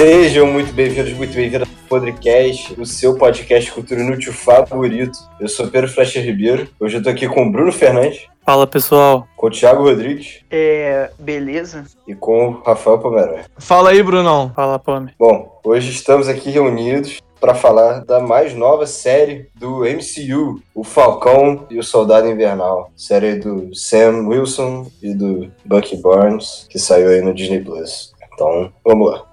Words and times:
Sejam 0.00 0.46
muito 0.48 0.74
bem-vindos, 0.74 1.14
muito 1.14 1.34
bem-vindos 1.34 1.66
ao 1.66 1.88
Podcast, 1.88 2.78
o 2.78 2.84
seu 2.84 3.16
podcast 3.16 3.72
cultura 3.72 4.02
inútil 4.02 4.30
favorito. 4.30 5.18
Eu 5.40 5.48
sou 5.48 5.68
Pedro 5.68 5.88
Flecha 5.90 6.20
Ribeiro. 6.20 6.68
Hoje 6.78 6.98
eu 6.98 7.02
tô 7.02 7.08
aqui 7.08 7.26
com 7.26 7.46
o 7.46 7.50
Bruno 7.50 7.72
Fernandes, 7.72 8.26
Fala 8.44 8.66
pessoal. 8.66 9.26
com 9.38 9.46
o 9.46 9.50
Thiago 9.50 9.84
Rodrigues 9.84 10.40
É. 10.50 11.10
Beleza? 11.18 11.84
e 12.06 12.14
com 12.14 12.48
o 12.48 12.60
Rafael 12.62 12.98
Pomeré. 12.98 13.46
Fala 13.56 13.88
aí, 13.88 14.02
Brunão. 14.02 14.52
Fala, 14.54 14.78
Pome. 14.78 15.14
Bom, 15.18 15.58
hoje 15.64 15.88
estamos 15.90 16.28
aqui 16.28 16.50
reunidos 16.50 17.18
para 17.40 17.54
falar 17.54 18.04
da 18.04 18.20
mais 18.20 18.52
nova 18.54 18.86
série 18.86 19.48
do 19.54 19.78
MCU, 19.86 20.60
O 20.74 20.84
Falcão 20.84 21.64
e 21.70 21.78
o 21.78 21.82
Soldado 21.82 22.28
Invernal. 22.28 22.90
Série 22.94 23.36
do 23.36 23.74
Sam 23.74 24.26
Wilson 24.28 24.90
e 25.02 25.14
do 25.14 25.50
Bucky 25.64 25.96
Barnes, 25.96 26.66
que 26.68 26.78
saiu 26.78 27.08
aí 27.08 27.22
no 27.22 27.32
Disney 27.32 27.60
Plus. 27.64 28.12
Então, 28.34 28.70
vamos 28.84 29.10
lá. 29.10 29.25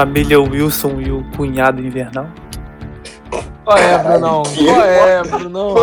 Família 0.00 0.40
Wilson 0.40 0.98
e 0.98 1.12
o 1.12 1.22
cunhado 1.36 1.82
invernal. 1.86 2.26
Qual 3.62 3.76
é, 3.76 3.98
Brunão? 3.98 4.42
Qual 4.42 4.80
é, 4.82 5.22
Brunão? 5.22 5.74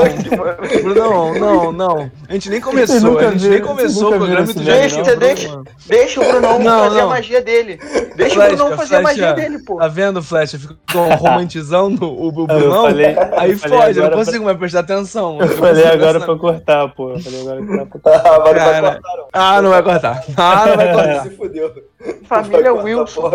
Brunão, 0.83 1.33
não, 1.35 1.71
não. 1.71 2.11
A 2.27 2.33
gente 2.33 2.49
nem 2.49 2.59
começou, 2.59 3.19
a 3.19 3.29
gente 3.31 3.47
nem 3.47 3.61
começou 3.61 4.07
o 4.15 4.17
programa 4.17 4.47
não? 4.47 4.63
Deixa- 4.63 5.03
Brunão. 5.03 5.63
Deixa 5.85 6.19
o 6.19 6.25
Brunão 6.31 6.59
Não, 6.59 6.79
fazer 6.85 6.95
não. 6.97 7.05
a 7.05 7.09
magia 7.09 7.41
dele. 7.43 7.77
Deixa 8.15 8.33
Flecha, 8.35 8.53
o 8.53 8.57
Brunão 8.57 8.75
fazer 8.77 8.95
a 8.95 9.01
magia 9.01 9.33
dele, 9.33 9.59
pô. 9.59 9.75
Tá 9.77 9.87
vendo, 9.87 10.23
Flecha? 10.23 10.57
Ficou 10.57 11.07
romantizando 11.15 12.05
o, 12.11 12.27
o 12.29 12.47
Brunão. 12.47 12.85
falei- 12.87 13.15
Aí 13.37 13.55
fode, 13.55 13.99
eu 13.99 14.09
não 14.09 14.17
consigo 14.17 14.43
mais 14.43 14.57
prestar 14.57 14.79
atenção. 14.79 15.37
Eu 15.39 15.47
falei 15.49 15.85
agora 15.85 16.19
pra 16.19 16.35
cortar, 16.35 16.87
pô. 16.89 17.11
Eu 17.11 17.19
falei 17.19 17.41
agora 17.41 17.61
pra 17.63 17.85
cortar. 18.01 18.21
Ah, 18.25 18.31
não 18.41 18.49
vai 18.49 18.53
cortar, 18.81 18.81
não. 18.81 19.27
Ah, 19.31 19.61
não 19.61 19.69
vai 19.69 19.83
cortar. 19.83 20.23
Ah, 20.35 20.65
não 20.65 20.75
vai 20.75 20.91
cortar. 20.91 21.21
Se 21.23 21.29
fudeu. 21.29 21.71
Família 22.25 22.73
Wilson. 22.73 23.31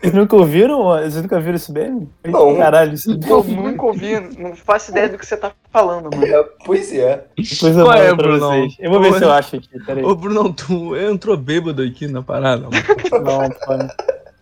Vocês 0.00 0.12
nunca 0.12 0.36
ouviram? 0.36 0.84
Vocês 0.84 1.22
nunca 1.22 1.40
viram 1.40 1.56
esse 1.56 1.72
meme? 1.72 2.08
Não. 2.24 2.56
Caralho, 2.56 2.94
isso 2.94 3.10
Eu 3.28 3.44
nunca 3.44 3.86
ouvi, 3.86 4.20
não 4.38 4.54
faço 4.54 4.90
ideia 4.90 5.08
do 5.08 5.18
que 5.18 5.24
você 5.26 5.36
tá 5.36 5.52
falando, 5.70 6.10
mano. 6.14 6.26
É, 6.26 6.44
Pois 6.64 6.92
é. 6.92 7.24
eu 7.36 7.84
Qual 7.84 7.92
é, 7.92 8.14
vocês. 8.14 8.76
Eu 8.78 8.90
vou 8.90 9.00
ver 9.00 9.08
Qual 9.08 9.18
se 9.18 9.24
é? 9.24 9.26
eu 9.26 9.32
acho 9.32 9.56
aqui, 9.56 9.84
peraí. 9.84 10.04
Ô, 10.04 10.14
Brunão, 10.14 10.52
tu 10.52 10.96
entrou 10.96 11.36
bêbado 11.36 11.82
aqui 11.82 12.06
na 12.06 12.22
parada, 12.22 12.68
mano. 12.68 13.24
Não, 13.24 13.50
Pome. 13.50 13.88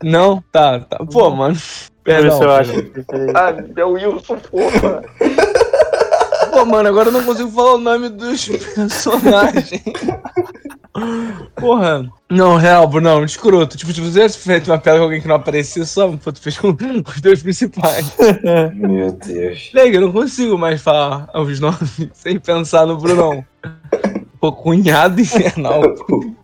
Não? 0.03 0.45
Tá, 0.51 0.81
tá. 0.81 0.99
Pô, 1.05 1.31
mano. 1.31 1.57
Eu 2.07 2.23
ver 2.23 2.33
se 2.33 2.43
eu 2.43 2.51
acho 2.51 2.79
aqui, 2.79 3.03
peraí. 3.05 3.33
Ah, 3.35 3.55
é 3.77 3.85
o 3.85 3.93
Wilson, 3.93 4.39
porra. 4.39 5.03
Pô, 6.51 6.65
mano, 6.65 6.89
agora 6.89 7.09
eu 7.09 7.13
não 7.13 7.23
consigo 7.23 7.51
falar 7.51 7.75
o 7.75 7.79
nome 7.79 8.09
dos 8.09 8.49
personagens. 8.75 9.83
Porra. 11.57 12.11
Não, 12.29 12.57
real, 12.57 12.87
Brunão, 12.87 13.25
escroto. 13.25 13.77
Tipo, 13.77 13.93
se 13.93 14.01
você 14.01 14.13
tivesse 14.13 14.39
feito 14.39 14.71
uma 14.71 14.79
piada 14.79 14.99
com 14.99 15.05
alguém 15.05 15.21
que 15.21 15.29
não 15.29 15.35
aparecia, 15.35 15.85
só 15.85 16.09
pô, 16.17 16.33
tu 16.33 16.41
fez 16.41 16.57
com 16.59 16.69
os 16.69 17.21
dois 17.21 17.43
principais. 17.43 18.15
Meu 18.75 19.13
Deus. 19.13 19.71
Liga, 19.75 19.97
eu 19.97 20.03
não 20.03 20.13
consigo 20.13 20.57
mais 20.57 20.81
falar 20.81 21.29
os 21.35 21.59
nomes 21.59 22.09
sem 22.15 22.39
pensar 22.39 22.87
no 22.87 22.97
Brunão. 22.97 23.45
Pô, 24.41 24.51
cunhado 24.53 25.21
infernal. 25.21 25.83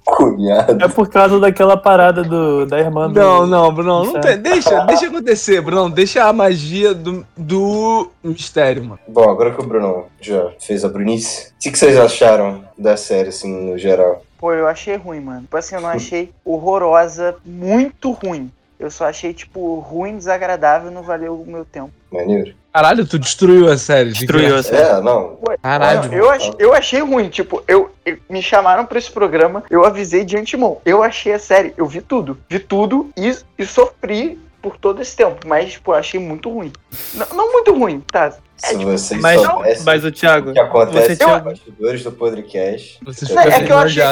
Cunhado. 0.04 0.84
É 0.84 0.86
por 0.86 1.08
causa 1.08 1.40
daquela 1.40 1.78
parada 1.78 2.22
do, 2.22 2.66
da 2.66 2.78
irmã 2.78 3.08
do... 3.08 3.18
Não, 3.18 3.46
não, 3.46 3.72
Brunão, 3.72 4.04
não 4.04 4.20
tem. 4.20 4.36
Deixa, 4.36 4.84
deixa 4.84 5.06
acontecer, 5.06 5.62
Brunão. 5.62 5.88
Deixa 5.88 6.24
a 6.24 6.32
magia 6.32 6.92
do, 6.92 7.24
do 7.34 8.10
mistério, 8.22 8.84
mano. 8.84 9.00
Bom, 9.08 9.30
agora 9.30 9.50
que 9.52 9.62
o 9.62 9.66
Bruno 9.66 10.04
já 10.20 10.50
fez 10.60 10.84
a 10.84 10.90
Brunice, 10.90 11.52
o 11.52 11.62
que 11.62 11.70
que 11.70 11.78
vocês 11.78 11.98
acharam 11.98 12.64
da 12.76 12.98
série, 12.98 13.30
assim, 13.30 13.50
no 13.50 13.78
geral? 13.78 14.22
Pô, 14.38 14.52
eu 14.52 14.66
achei 14.68 14.96
ruim, 14.96 15.20
mano. 15.20 15.42
Tipo 15.42 15.56
assim, 15.56 15.74
eu 15.74 15.80
não 15.80 15.88
achei 15.88 16.30
horrorosa, 16.44 17.36
muito 17.44 18.10
ruim. 18.12 18.50
Eu 18.78 18.90
só 18.90 19.06
achei, 19.06 19.32
tipo, 19.32 19.78
ruim, 19.80 20.18
desagradável, 20.18 20.90
não 20.90 21.02
valeu 21.02 21.40
o 21.40 21.46
meu 21.46 21.64
tempo. 21.64 21.90
Maneiro? 22.12 22.54
Caralho, 22.70 23.06
tu 23.06 23.18
destruiu 23.18 23.72
a 23.72 23.78
série. 23.78 24.10
de 24.12 24.18
Destruiu 24.18 24.54
a 24.54 24.62
série. 24.62 24.82
É, 24.98 25.00
não. 25.00 25.38
Caralho. 25.62 26.10
Não, 26.10 26.12
eu, 26.12 26.30
ach, 26.30 26.50
eu 26.58 26.74
achei 26.74 27.00
ruim, 27.00 27.30
tipo, 27.30 27.62
eu, 27.66 27.90
eu- 28.04 28.18
me 28.28 28.42
chamaram 28.42 28.84
pra 28.84 28.98
esse 28.98 29.10
programa, 29.10 29.64
eu 29.70 29.82
avisei 29.82 30.26
de 30.26 30.36
antemão. 30.36 30.78
Eu 30.84 31.02
achei 31.02 31.32
a 31.32 31.38
série, 31.38 31.72
eu 31.78 31.86
vi 31.86 32.02
tudo. 32.02 32.36
Vi 32.50 32.58
tudo 32.58 33.08
e, 33.16 33.34
e 33.58 33.64
sofri 33.64 34.38
por 34.60 34.76
todo 34.76 35.00
esse 35.00 35.16
tempo. 35.16 35.38
Mas, 35.46 35.72
tipo, 35.72 35.92
eu 35.92 35.96
achei 35.96 36.20
muito 36.20 36.50
ruim. 36.50 36.70
Não, 37.14 37.26
não 37.34 37.52
muito 37.54 37.72
ruim, 37.72 38.00
tá? 38.12 38.34
Se 38.56 38.78
tipo, 38.78 38.90
vocês 38.90 39.20
Mas, 39.20 39.40
soubessem 39.40 39.84
mas 39.84 40.04
o 40.04 40.10
Thiago, 40.10 40.50
o 40.50 40.52
que 40.52 40.58
acontece 40.58 41.16
você 41.16 41.26
nos 41.26 41.42
bastidores 41.42 42.02
do 42.02 42.12
podcast. 42.12 42.98
Vocês 43.04 43.30
é 43.30 43.62
que 43.62 43.72
eu 43.72 43.78
achei-. 43.78 44.02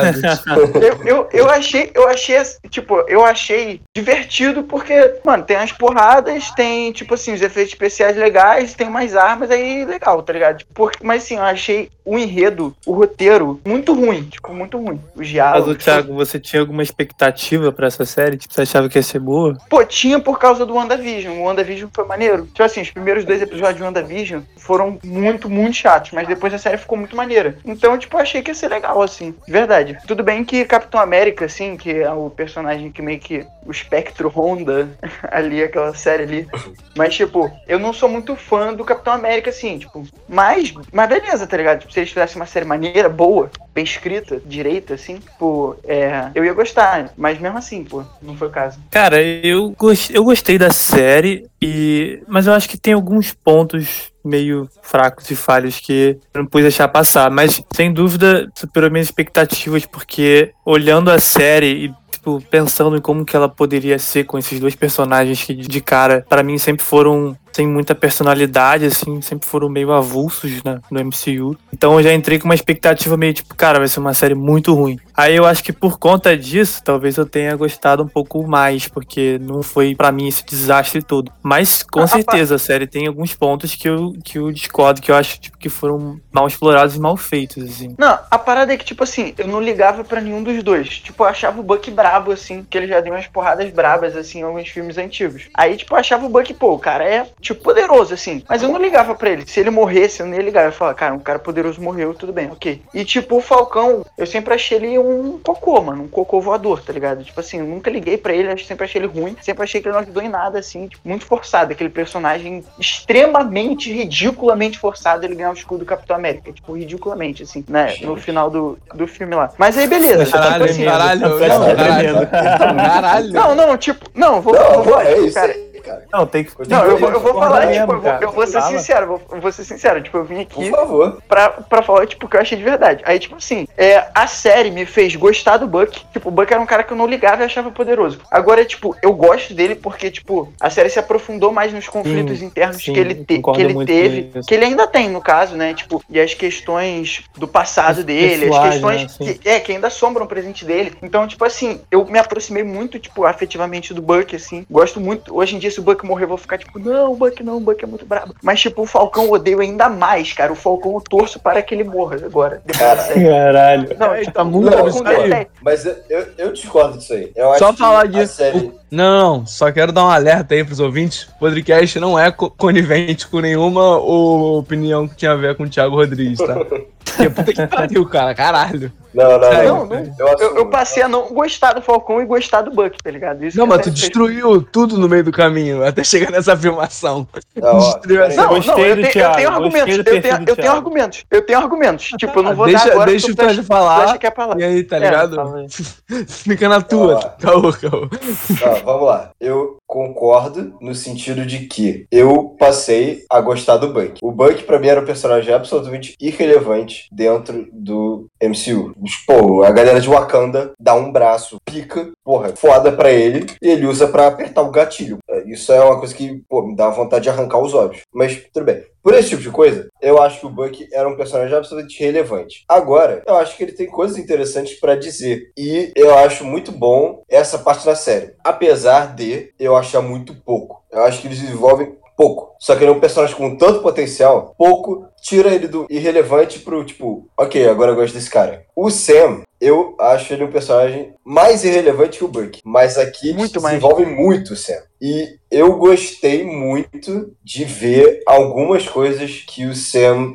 Eu, 0.83 1.07
eu, 1.07 1.29
eu 1.33 1.51
achei, 1.51 1.91
eu 1.95 2.09
achei, 2.09 2.37
tipo, 2.69 3.01
eu 3.09 3.25
achei 3.25 3.81
divertido 3.97 4.63
porque, 4.65 5.19
mano, 5.25 5.45
tem 5.45 5.57
as 5.57 5.73
porradas, 5.73 6.51
tem, 6.51 6.93
tipo 6.93 7.15
assim, 7.15 7.33
os 7.33 7.41
efeitos 7.41 7.73
especiais 7.73 8.17
legais, 8.17 8.75
tem 8.75 8.91
mais 8.91 9.17
armas, 9.17 9.51
aí 9.51 9.85
legal, 9.85 10.23
tá 10.23 10.33
ligado? 10.33 10.65
Porque, 10.75 10.99
mas 11.03 11.25
assim, 11.25 11.37
eu 11.37 11.43
achei 11.43 11.89
o 12.05 12.19
enredo, 12.19 12.77
o 12.85 12.93
roteiro, 12.93 13.61
muito 13.65 13.95
ruim, 13.95 14.25
tipo, 14.25 14.53
muito 14.53 14.77
ruim. 14.77 15.01
Os 15.15 15.21
mas 15.21 15.29
o 15.29 15.33
diálogos. 15.33 15.85
Thiago, 15.85 16.15
você 16.15 16.39
tinha 16.39 16.61
alguma 16.61 16.83
expectativa 16.83 17.73
pra 17.73 17.87
essa 17.87 18.05
série? 18.05 18.37
Tipo, 18.37 18.53
você 18.53 18.63
achava 18.63 18.89
que 18.89 18.99
ia 18.99 19.03
ser 19.03 19.21
boa? 19.21 19.57
Pô, 19.71 19.83
tinha 19.85 20.21
por 20.21 20.39
causa 20.39 20.67
do 20.67 20.75
WandaVision. 20.75 21.39
O 21.39 21.45
WandaVision 21.45 21.89
foi 21.95 22.05
maneiro. 22.05 22.45
Tipo 22.47 22.63
assim, 22.63 22.83
os 22.83 22.91
primeiros 22.91 23.25
dois 23.25 23.41
episódios 23.41 23.77
de 23.77 23.83
WandaVision 23.83 24.34
foram 24.57 24.99
muito, 25.05 25.49
muito 25.51 25.77
chatos, 25.77 26.13
mas 26.13 26.27
depois 26.27 26.53
a 26.55 26.59
série 26.59 26.79
ficou 26.79 26.97
muito 26.99 27.17
maneira. 27.17 27.57
Então, 27.65 27.97
tipo, 27.99 28.17
achei 28.17 28.43
que 28.43 28.51
ia 28.51 28.55
ser 28.55 28.69
legal, 28.69 29.01
assim. 29.03 29.35
De 29.47 29.53
verdade. 29.53 29.99
Tudo 30.07 30.23
bem 30.23 30.45
que 30.45 30.65
Capitão 30.65 31.01
América, 31.01 31.45
assim, 31.45 31.77
que 31.77 31.91
é 31.91 32.11
o 32.13 32.31
personagem 32.31 32.91
que 32.91 33.03
meio 33.03 33.19
que. 33.19 33.47
O 33.67 33.71
espectro 33.71 34.29
Honda 34.29 34.91
ali, 35.31 35.63
aquela 35.63 35.95
série 35.95 36.23
ali. 36.25 36.49
Mas, 36.97 37.15
tipo, 37.15 37.51
eu 37.67 37.79
não 37.79 37.93
sou 37.95 38.09
muito 38.09 38.37
fã 38.37 38.75
do 38.75 38.85
Capitão 38.85 39.13
América, 39.15 39.51
assim, 39.51 39.79
tipo. 39.79 40.07
Mas, 40.29 40.73
mas 40.93 41.09
beleza, 41.09 41.47
tá 41.47 41.57
ligado? 41.57 41.81
Tipo, 41.81 41.93
se 41.93 42.01
eles 42.01 42.11
fizessem 42.11 42.37
uma 42.37 42.47
série 42.47 42.65
maneira, 42.67 43.09
boa, 43.09 43.51
bem 43.75 43.83
escrita, 43.85 44.41
direita, 44.45 44.95
assim, 44.95 45.19
pô, 45.39 45.77
é, 45.85 46.31
eu 46.35 46.45
ia 46.45 46.53
gostar. 46.53 47.11
Mas 47.17 47.39
mesmo 47.39 47.57
assim, 47.59 47.85
pô, 47.85 48.03
não 48.21 48.37
foi 48.37 48.49
o 48.49 48.51
caso. 48.51 48.79
Cara, 48.91 49.23
eu, 49.23 49.71
gos- 49.79 50.11
eu 50.11 50.25
gostei 50.25 50.59
da 50.59 50.71
série, 50.71 51.47
e 51.67 52.23
mas 52.29 52.47
eu 52.47 52.53
acho 52.53 52.69
que 52.69 52.77
tem 52.77 52.93
alguns 52.93 53.33
pontos 53.33 54.13
meio 54.23 54.69
fracos 54.83 55.31
e 55.31 55.35
falhos 55.35 55.81
que 55.81 56.19
eu 56.35 56.43
não 56.43 56.47
pude 56.47 56.65
deixar 56.65 56.89
passar. 56.89 57.31
Mas, 57.31 57.63
sem 57.75 57.91
dúvida, 57.91 58.51
superou 58.55 58.91
minhas 58.91 59.07
expectativas, 59.07 59.87
porque 59.87 60.53
olhando 60.65 61.11
a 61.11 61.19
série 61.19 61.87
e 61.87 61.95
tipo, 62.11 62.43
pensando 62.51 62.97
em 62.97 63.01
como 63.01 63.25
que 63.25 63.35
ela 63.35 63.49
poderia 63.49 63.99
ser 63.99 64.25
com 64.25 64.39
esses 64.39 64.61
dois 64.61 64.75
personagens 64.75 65.43
que, 65.43 65.55
de 65.55 65.81
cara, 65.81 66.25
pra 66.29 66.43
mim 66.43 66.59
sempre 66.59 66.85
foram 66.85 67.37
sem 67.55 67.69
muita 67.69 67.95
personalidade, 67.95 68.87
assim, 68.87 69.23
sempre 69.23 69.47
foram 69.47 69.69
meio 69.69 69.93
avulsos 69.93 70.61
né, 70.65 70.81
no 70.91 71.01
MCU. 71.05 71.57
Então 71.73 71.95
eu 71.95 72.03
já 72.03 72.13
entrei 72.13 72.37
com 72.37 72.47
uma 72.47 72.55
expectativa 72.55 73.17
meio 73.17 73.33
tipo, 73.33 73.55
cara, 73.55 73.79
vai 73.79 73.87
ser 73.87 74.01
uma 74.01 74.13
série 74.13 74.35
muito 74.35 74.75
ruim. 74.75 74.99
Aí 75.17 75.37
eu 75.37 75.47
acho 75.47 75.63
que 75.63 75.73
por 75.73 75.97
conta 75.97 76.37
disso, 76.37 76.83
talvez 76.83 77.17
eu 77.17 77.25
tenha 77.25 77.55
gostado 77.55 78.03
um 78.03 78.09
pouco 78.09 78.45
mais, 78.45 78.89
porque 78.89 79.39
não 79.41 79.63
foi 79.63 79.95
pra 79.95 80.11
mim 80.11 80.27
esse 80.27 80.45
desastre 80.45 81.01
todo. 81.01 81.31
Mas 81.45 81.85
com 81.85 82.01
Ah, 82.01 82.09
certeza 82.09 82.57
a 82.57 82.59
série 82.59 82.89
tem 82.89 83.07
alguns 83.07 83.35
pontos 83.35 83.77
que 83.77 83.89
eu, 83.89 84.13
que 84.25 84.37
eu 84.39 84.51
discordo, 84.51 85.01
que 85.01 85.13
eu 85.13 85.15
acho 85.15 85.39
tipo, 85.39 85.57
que 85.57 85.69
foram 85.69 86.21
mal 86.33 86.49
explorados 86.49 86.97
e 86.97 87.01
mal 87.01 87.17
feitos, 87.17 87.63
assim. 87.63 87.95
Não, 87.97 88.19
a 88.29 88.37
parada 88.39 88.75
é 88.75 88.77
que, 88.77 88.85
tipo 88.85 89.05
assim, 89.05 89.33
eu 89.39 89.47
não 89.47 89.61
ligava 89.61 90.03
pra 90.03 90.21
nenhum 90.21 90.43
dos 90.43 90.61
dois. 90.65 90.89
Tipo, 90.89 91.23
eu 91.23 91.29
achava 91.29 91.61
o 91.61 91.63
Buck 91.63 91.89
brabo, 91.93 92.33
assim, 92.33 92.67
que 92.69 92.77
ele 92.77 92.89
já 92.89 93.01
deu 93.01 93.13
umas 93.13 93.29
porradas 93.29 93.71
brabas, 93.73 94.17
assim, 94.17 94.41
em 94.41 94.43
alguns 94.43 94.69
filmes 94.69 94.99
antigos. 94.99 95.45
Aí, 95.55 95.77
tipo, 95.77 95.95
eu 95.95 95.99
achava 95.99 96.27
o 96.27 96.29
Buck, 96.29 96.53
pô, 96.55 96.73
o 96.75 96.79
cara 96.79 97.05
é, 97.05 97.27
tipo, 97.45 97.63
poderoso, 97.63 98.15
assim. 98.15 98.43
Mas 98.49 98.63
eu 98.63 98.69
não 98.69 98.81
ligava 98.81 99.15
pra 99.15 99.31
ele. 99.31 99.47
Se 99.47 99.61
ele 99.61 99.71
morresse, 99.71 100.21
eu 100.21 100.27
nem 100.27 100.39
ia 100.39 100.45
ligar. 100.45 100.65
Eu 100.65 100.73
falava, 100.73 100.97
cara, 100.97 101.15
um 101.15 101.19
cara 101.19 101.39
poderoso 101.39 101.81
morreu, 101.81 102.15
tudo 102.15 102.33
bem, 102.33 102.51
ok. 102.51 102.83
E, 102.93 103.05
tipo, 103.05 103.37
o 103.37 103.41
Falcão, 103.41 104.05
eu 104.17 104.27
sempre 104.27 104.55
achei 104.55 104.79
ele 104.79 104.99
um 104.99 105.39
cocô, 105.39 105.81
mano, 105.81 106.05
um 106.05 106.09
cocô 106.09 106.41
voador, 106.41 106.83
tá 106.83 106.93
ligado? 106.93 107.23
Tipo 107.23 107.39
assim, 107.39 107.59
eu 107.59 107.67
nunca 107.67 107.91
liguei 107.91 108.17
pra 108.17 108.33
ele, 108.33 108.51
eu 108.51 108.59
sempre 108.59 108.85
achei 108.85 109.01
ele 109.01 109.09
ruim. 109.09 109.37
Sempre 109.43 109.63
achei 109.63 109.81
que 109.81 109.87
ele 109.87 109.95
não 109.95 110.03
ajudou 110.03 110.23
em 110.23 110.29
nada, 110.29 110.59
assim, 110.59 110.89
tipo, 110.89 111.07
muito 111.07 111.27
forçado. 111.27 111.73
Aquele 111.73 111.91
personagem 111.91 112.65
extremamente, 112.79 113.93
ridiculamente 113.93 114.79
forçado 114.79 115.27
ele 115.27 115.35
ganhar 115.35 115.51
o 115.51 115.55
escudo 115.55 115.81
do 115.81 115.87
Capitão 115.87 116.17
América. 116.17 116.51
Tipo, 116.51 116.73
ridiculamente, 116.73 117.43
assim, 117.43 117.63
né? 117.69 117.97
No 118.01 118.17
final 118.17 118.51
do, 118.51 118.79
do 118.95 119.07
filme 119.07 119.35
lá. 119.35 119.51
Mas 119.59 119.77
aí, 119.77 119.87
beleza. 119.87 120.27
Caralho, 120.27 120.53
tipo 120.53 120.71
assim, 120.71 120.85
caralho, 120.85 121.21
não, 121.21 121.39
caralho. 121.39 121.77
tremendo. 121.77 122.27
Caralho. 122.27 123.33
não, 123.33 123.55
não, 123.55 123.77
tipo, 123.77 124.11
não, 124.15 124.41
vou, 124.41 124.55
Não, 124.55 124.83
vou, 124.83 125.01
é 125.01 125.19
isso 125.19 125.35
cara. 125.35 125.74
Cara. 125.85 125.99
cara. 126.01 126.09
Não, 126.13 126.27
tem 126.27 126.45
que. 126.45 126.53
Não, 126.69 126.85
eu, 126.85 126.97
vou- 126.99 127.11
eu 127.11 127.21
vou 127.21 127.35
falar, 127.35 127.67
mesmo, 127.67 127.81
tipo, 127.83 127.93
eu 127.93 128.01
vou- 128.01 128.11
cara. 128.11 128.25
eu 128.25 128.33
vou 128.33 128.47
ser 128.47 128.61
Fala. 128.61 128.79
sincero, 128.79 129.07
vou, 129.07 129.23
eu 129.33 129.41
vou 129.41 129.53
ser 129.53 129.65
sincero, 129.65 130.03
tipo, 130.03 130.17
eu 130.17 130.25
vim 130.25 130.45
Por 130.45 130.61
aqui 130.61 130.71
favor. 130.71 131.23
pra, 131.29 131.49
pra 131.51 131.83
falar, 131.83 132.07
tipo, 132.07 132.27
o 132.27 132.29
que 132.29 132.37
eu 132.37 132.41
achei 132.41 132.57
de 132.59 132.65
verdade. 132.65 133.03
Aí, 133.07 133.19
tipo 133.19 133.37
assim, 133.37 133.67
é, 133.77 134.05
a 134.15 134.27
série 134.27 134.71
me 134.71 134.87
fez 134.87 135.15
gostar 135.17 135.57
do 135.59 135.67
Buck. 135.67 136.05
Tipo, 136.13 136.29
o 136.29 136.33
Buck 136.33 136.53
era 136.53 136.61
um 136.63 136.67
cara 136.67 136.83
que 136.83 136.93
eu 136.93 136.97
não 136.97 137.07
ligava 137.07 137.43
e 137.43 137.45
achava 137.45 137.71
poderoso. 137.71 138.21
Agora, 138.31 138.65
tipo, 138.65 138.97
eu 139.03 139.13
gosto 139.13 139.53
dele 139.55 139.75
porque, 139.75 140.11
tipo, 140.11 140.53
a 140.61 140.71
série 140.71 140.89
se 140.89 140.99
aprofundou 140.99 141.53
mais 141.53 141.73
nos 141.73 141.89
conflitos 141.89 142.39
Sim, 142.39 142.47
internos 142.47 142.77
sim, 142.79 142.93
que 142.93 142.99
ele, 143.01 143.15
te- 143.15 143.41
que 143.43 143.61
ele 143.61 143.85
teve, 143.85 144.31
que 144.47 144.55
ele 144.55 144.65
ainda 144.65 144.87
tem, 144.87 145.09
no 145.11 145.21
caso, 145.21 145.57
né? 145.57 145.75
Tipo, 145.75 146.03
e 146.09 146.19
as 146.21 146.35
questões 146.35 147.23
do 147.37 147.47
passado 147.47 147.99
Os 147.99 148.05
dele, 148.05 148.47
as 148.47 148.51
pessoais, 148.51 148.73
questões 149.03 149.19
né, 149.19 149.35
que, 149.41 149.49
é, 149.49 149.61
que 149.61 149.73
ainda 149.73 149.89
assombram 149.89 150.25
o 150.25 150.29
presente 150.29 150.65
dele. 150.65 150.93
Então, 151.03 151.27
tipo 151.27 151.45
assim, 151.45 151.81
eu 151.91 152.05
me 152.07 152.19
aproximei 152.19 152.63
muito, 152.63 152.99
tipo, 152.99 153.25
afetivamente 153.25 153.93
do 153.93 154.01
Buck, 154.03 154.35
assim. 154.35 154.65
Gosto 154.71 155.01
muito. 155.01 155.37
Hoje 155.37 155.57
em 155.57 155.59
dia, 155.59 155.71
se 155.75 155.81
o 155.81 155.83
Buck 155.83 156.05
morrer, 156.07 156.25
eu 156.25 156.29
vou 156.29 156.39
ficar, 156.39 156.57
tipo, 156.59 156.79
não, 156.79 157.13
o 157.13 157.17
Buck 157.17 157.43
não, 157.43 157.57
o 157.57 157.61
Buck 157.61 157.83
é 157.83 157.87
muito 157.87 158.07
brabo. 158.07 158.35
Mas, 158.43 158.61
tipo, 158.61 158.83
o 158.83 158.87
Falcão 158.87 159.25
eu 159.25 159.33
odeio 159.33 159.61
ainda 159.61 159.89
mais, 159.89 160.33
cara. 160.33 160.53
O 160.53 160.57
Falcão 160.57 160.95
eu 160.95 161.01
torço 161.01 161.39
para 161.39 161.63
que 161.63 161.75
ele 161.75 161.85
morra 161.85 162.17
agora. 162.25 162.63
Caralho. 162.67 163.97
Não, 163.99 164.15
É, 164.15 164.21
tipo, 164.21 164.33
tá 164.33 164.45
muito 164.45 164.69
o 164.69 164.71
Falcão 164.71 164.87
absurdo. 164.87 165.11
detesta. 165.11 165.51
Mas 165.63 165.87
eu, 165.87 165.97
eu, 166.09 166.27
eu 166.39 166.53
discordo 166.53 166.99
disso 166.99 167.13
aí. 167.13 167.33
Eu 167.35 167.55
Só 167.59 167.69
acho 167.69 167.79
falar 167.79 168.07
disso. 168.07 168.35
série... 168.35 168.73
Não, 168.91 169.39
não, 169.41 169.47
só 169.47 169.73
quero 169.73 169.91
dar 169.91 170.05
um 170.05 170.11
alerta 170.11 170.55
aí 170.55 170.63
pros 170.63 170.79
ouvintes. 170.79 171.25
O 171.37 171.39
podcast 171.41 171.99
não 171.99 172.17
é 172.19 172.31
co- 172.31 172.49
conivente 172.51 173.27
com 173.27 173.41
nenhuma 173.41 173.99
opinião 173.99 175.09
que 175.09 175.17
tinha 175.17 175.33
a 175.33 175.37
ver 175.37 175.57
com 175.57 175.65
o 175.65 175.69
Thiago 175.69 175.97
Rodrigues, 175.97 176.39
tá? 176.39 176.55
Porque 177.05 177.31
puta 177.31 177.53
que 177.53 177.67
pariu, 177.69 178.07
cara, 178.07 178.35
caralho. 178.35 178.91
Não, 179.15 179.39
não, 179.39 179.49
Sério? 179.49 179.69
não. 179.75 179.87
Não, 179.87 180.29
Eu, 180.41 180.57
Eu, 180.57 180.67
passei 180.67 181.01
a 181.01 181.07
não 181.07 181.29
gostar 181.33 181.73
do 181.75 181.81
Falcão 181.81 182.21
e 182.21 182.25
gostar 182.27 182.63
do 182.63 182.73
Buck, 182.73 183.01
tá 183.01 183.11
ligado? 183.13 183.45
Isso 183.45 183.57
Não, 183.57 183.65
que 183.65 183.71
mas 183.71 183.81
tu 183.83 183.85
fez. 183.85 183.95
destruiu 184.01 184.61
tudo 184.61 184.99
no 184.99 185.09
meio 185.09 185.23
do 185.23 185.31
caminho, 185.31 185.87
até 185.87 186.03
chegar 186.03 186.33
nessa 186.33 186.55
afirmação. 186.55 187.25
Não, 187.55 187.77
ó, 187.77 187.93
Destruiu 187.93 188.25
essa- 188.25 188.43
Não, 188.43 188.49
Gostei 188.49 188.75
não, 188.75 188.81
eu, 188.81 188.97
do 188.97 189.03
tenho- 189.03 189.07
eu 189.07 189.13
tenho 189.13 189.25
gostei 189.31 189.47
argumentos. 189.47 189.97
Eu 189.99 190.05
tenho, 190.05 190.21
do 190.45 190.51
eu 190.51 190.57
tenho 190.57 190.73
argumentos. 190.73 191.25
Eu 191.31 191.43
tenho 191.47 191.59
argumentos. 191.61 192.07
Tipo, 192.19 192.39
eu 192.41 192.43
não 192.43 192.55
vou 192.57 192.67
deixa 192.67 192.85
dar 192.87 192.93
agora. 192.93 193.11
deixa 193.13 193.31
o 193.31 193.37
Fred 193.37 193.63
falar. 193.63 194.05
acha 194.05 194.19
que 194.19 194.27
é 194.27 194.31
pra 194.33 194.47
lá. 194.47 194.55
E 194.59 194.65
aí, 194.65 194.83
tá 194.83 194.97
É, 194.97 195.01
ligado? 195.01 195.41
aí. 195.41 195.67
Fica 196.27 196.69
na 196.69 196.81
tua, 196.81 197.15
Ó. 197.15 197.21
caô, 197.41 197.73
caô. 197.73 198.09
Não, 198.11 198.85
vamos 198.85 199.07
lá. 199.07 199.31
Eu 199.41 199.77
concordo 199.95 200.77
no 200.81 200.93
sentido 200.93 201.47
de 201.47 201.67
que 201.67 202.05
eu 202.11 202.57
passei 202.59 203.23
a 203.31 203.41
gostar 203.41 203.77
do 203.77 203.93
Buck. 203.93 204.19
O 204.21 204.33
Buck, 204.33 204.65
pra 204.65 204.81
mim, 204.81 204.89
era 204.89 205.01
um 205.01 205.05
personagem 205.05 205.55
absolutamente 205.55 206.17
irrelevante 206.21 207.07
dentro 207.13 207.69
do 207.73 208.27
MCU. 208.43 208.93
Pô, 209.25 209.63
a 209.63 209.71
galera 209.71 210.01
de 210.01 210.09
Wakanda 210.09 210.73
dá 210.81 210.97
um 210.97 211.13
braço, 211.13 211.59
pica, 211.65 212.11
porra, 212.25 212.57
foda 212.57 212.91
pra 212.91 213.13
ele, 213.13 213.47
e 213.63 213.69
ele 213.69 213.87
usa 213.87 214.09
pra 214.09 214.27
apertar 214.27 214.63
o 214.63 214.73
gatilho. 214.73 215.19
Isso 215.47 215.73
é 215.73 215.81
uma 215.83 215.99
coisa 215.99 216.15
que, 216.15 216.43
pô, 216.49 216.67
me 216.67 216.77
dá 216.77 216.89
vontade 216.91 217.25
de 217.25 217.31
arrancar 217.31 217.59
os 217.59 217.75
olhos. 217.75 218.01
Mas, 218.13 218.43
tudo 218.53 218.65
bem. 218.65 218.85
Por 219.03 219.13
esse 219.15 219.31
tipo 219.31 219.43
de 219.43 219.51
coisa, 219.51 219.89
eu 220.01 220.21
acho 220.23 220.41
que 220.41 220.47
o 220.47 220.51
Buck 220.51 220.89
era 220.93 221.09
um 221.09 221.17
personagem 221.17 221.55
absolutamente 221.55 222.03
relevante. 222.03 222.65
Agora, 222.69 223.23
eu 223.27 223.37
acho 223.37 223.57
que 223.57 223.63
ele 223.63 223.73
tem 223.73 223.87
coisas 223.87 224.17
interessantes 224.17 224.81
pra 224.81 224.97
dizer. 224.97 225.53
E 225.57 225.93
eu 225.95 226.17
acho 226.17 226.45
muito 226.45 226.73
bom 226.73 227.23
essa 227.29 227.59
parte 227.59 227.85
da 227.85 227.95
série. 227.95 228.33
Apesar 228.43 229.15
de 229.15 229.53
eu 229.59 229.77
achar 229.77 230.01
muito 230.01 230.35
pouco. 230.35 230.83
Eu 230.91 231.03
acho 231.03 231.21
que 231.21 231.29
eles 231.29 231.39
desenvolvem 231.39 231.97
pouco. 232.17 232.55
Só 232.59 232.75
que 232.75 232.85
ele 232.85 232.91
é 232.91 232.95
um 232.95 233.01
personagem 233.01 233.37
com 233.37 233.57
tanto 233.57 233.81
potencial, 233.81 234.55
pouco 234.57 235.07
tira 235.21 235.55
ele 235.55 235.67
do 235.67 235.87
irrelevante 235.89 236.59
pro 236.59 236.85
tipo, 236.85 237.27
ok, 237.37 237.67
agora 237.67 237.93
eu 237.93 237.97
gosto 237.97 238.15
desse 238.15 238.31
cara. 238.31 238.65
O 238.77 238.91
Sam, 238.91 239.43
eu 239.65 239.97
acho 239.99 240.33
ele 240.33 240.45
um 240.45 240.51
personagem 240.51 241.15
mais 241.25 241.65
irrelevante 241.65 242.19
que 242.19 242.25
o 242.25 242.29
Buck. 242.29 242.61
Mas 242.65 242.99
aqui 242.99 243.33
Muito 243.33 243.61
mais. 243.61 243.77
desenvolvem 243.77 244.07
muito 244.07 244.53
o 244.53 244.57
Sam. 244.57 244.83
E 245.01 245.39
eu 245.51 245.77
gostei 245.77 246.45
muito 246.45 247.35
de 247.43 247.65
ver 247.65 248.23
algumas 248.27 248.89
coisas 248.89 249.45
que 249.47 249.67
o 249.67 249.75
Sam 249.75 250.35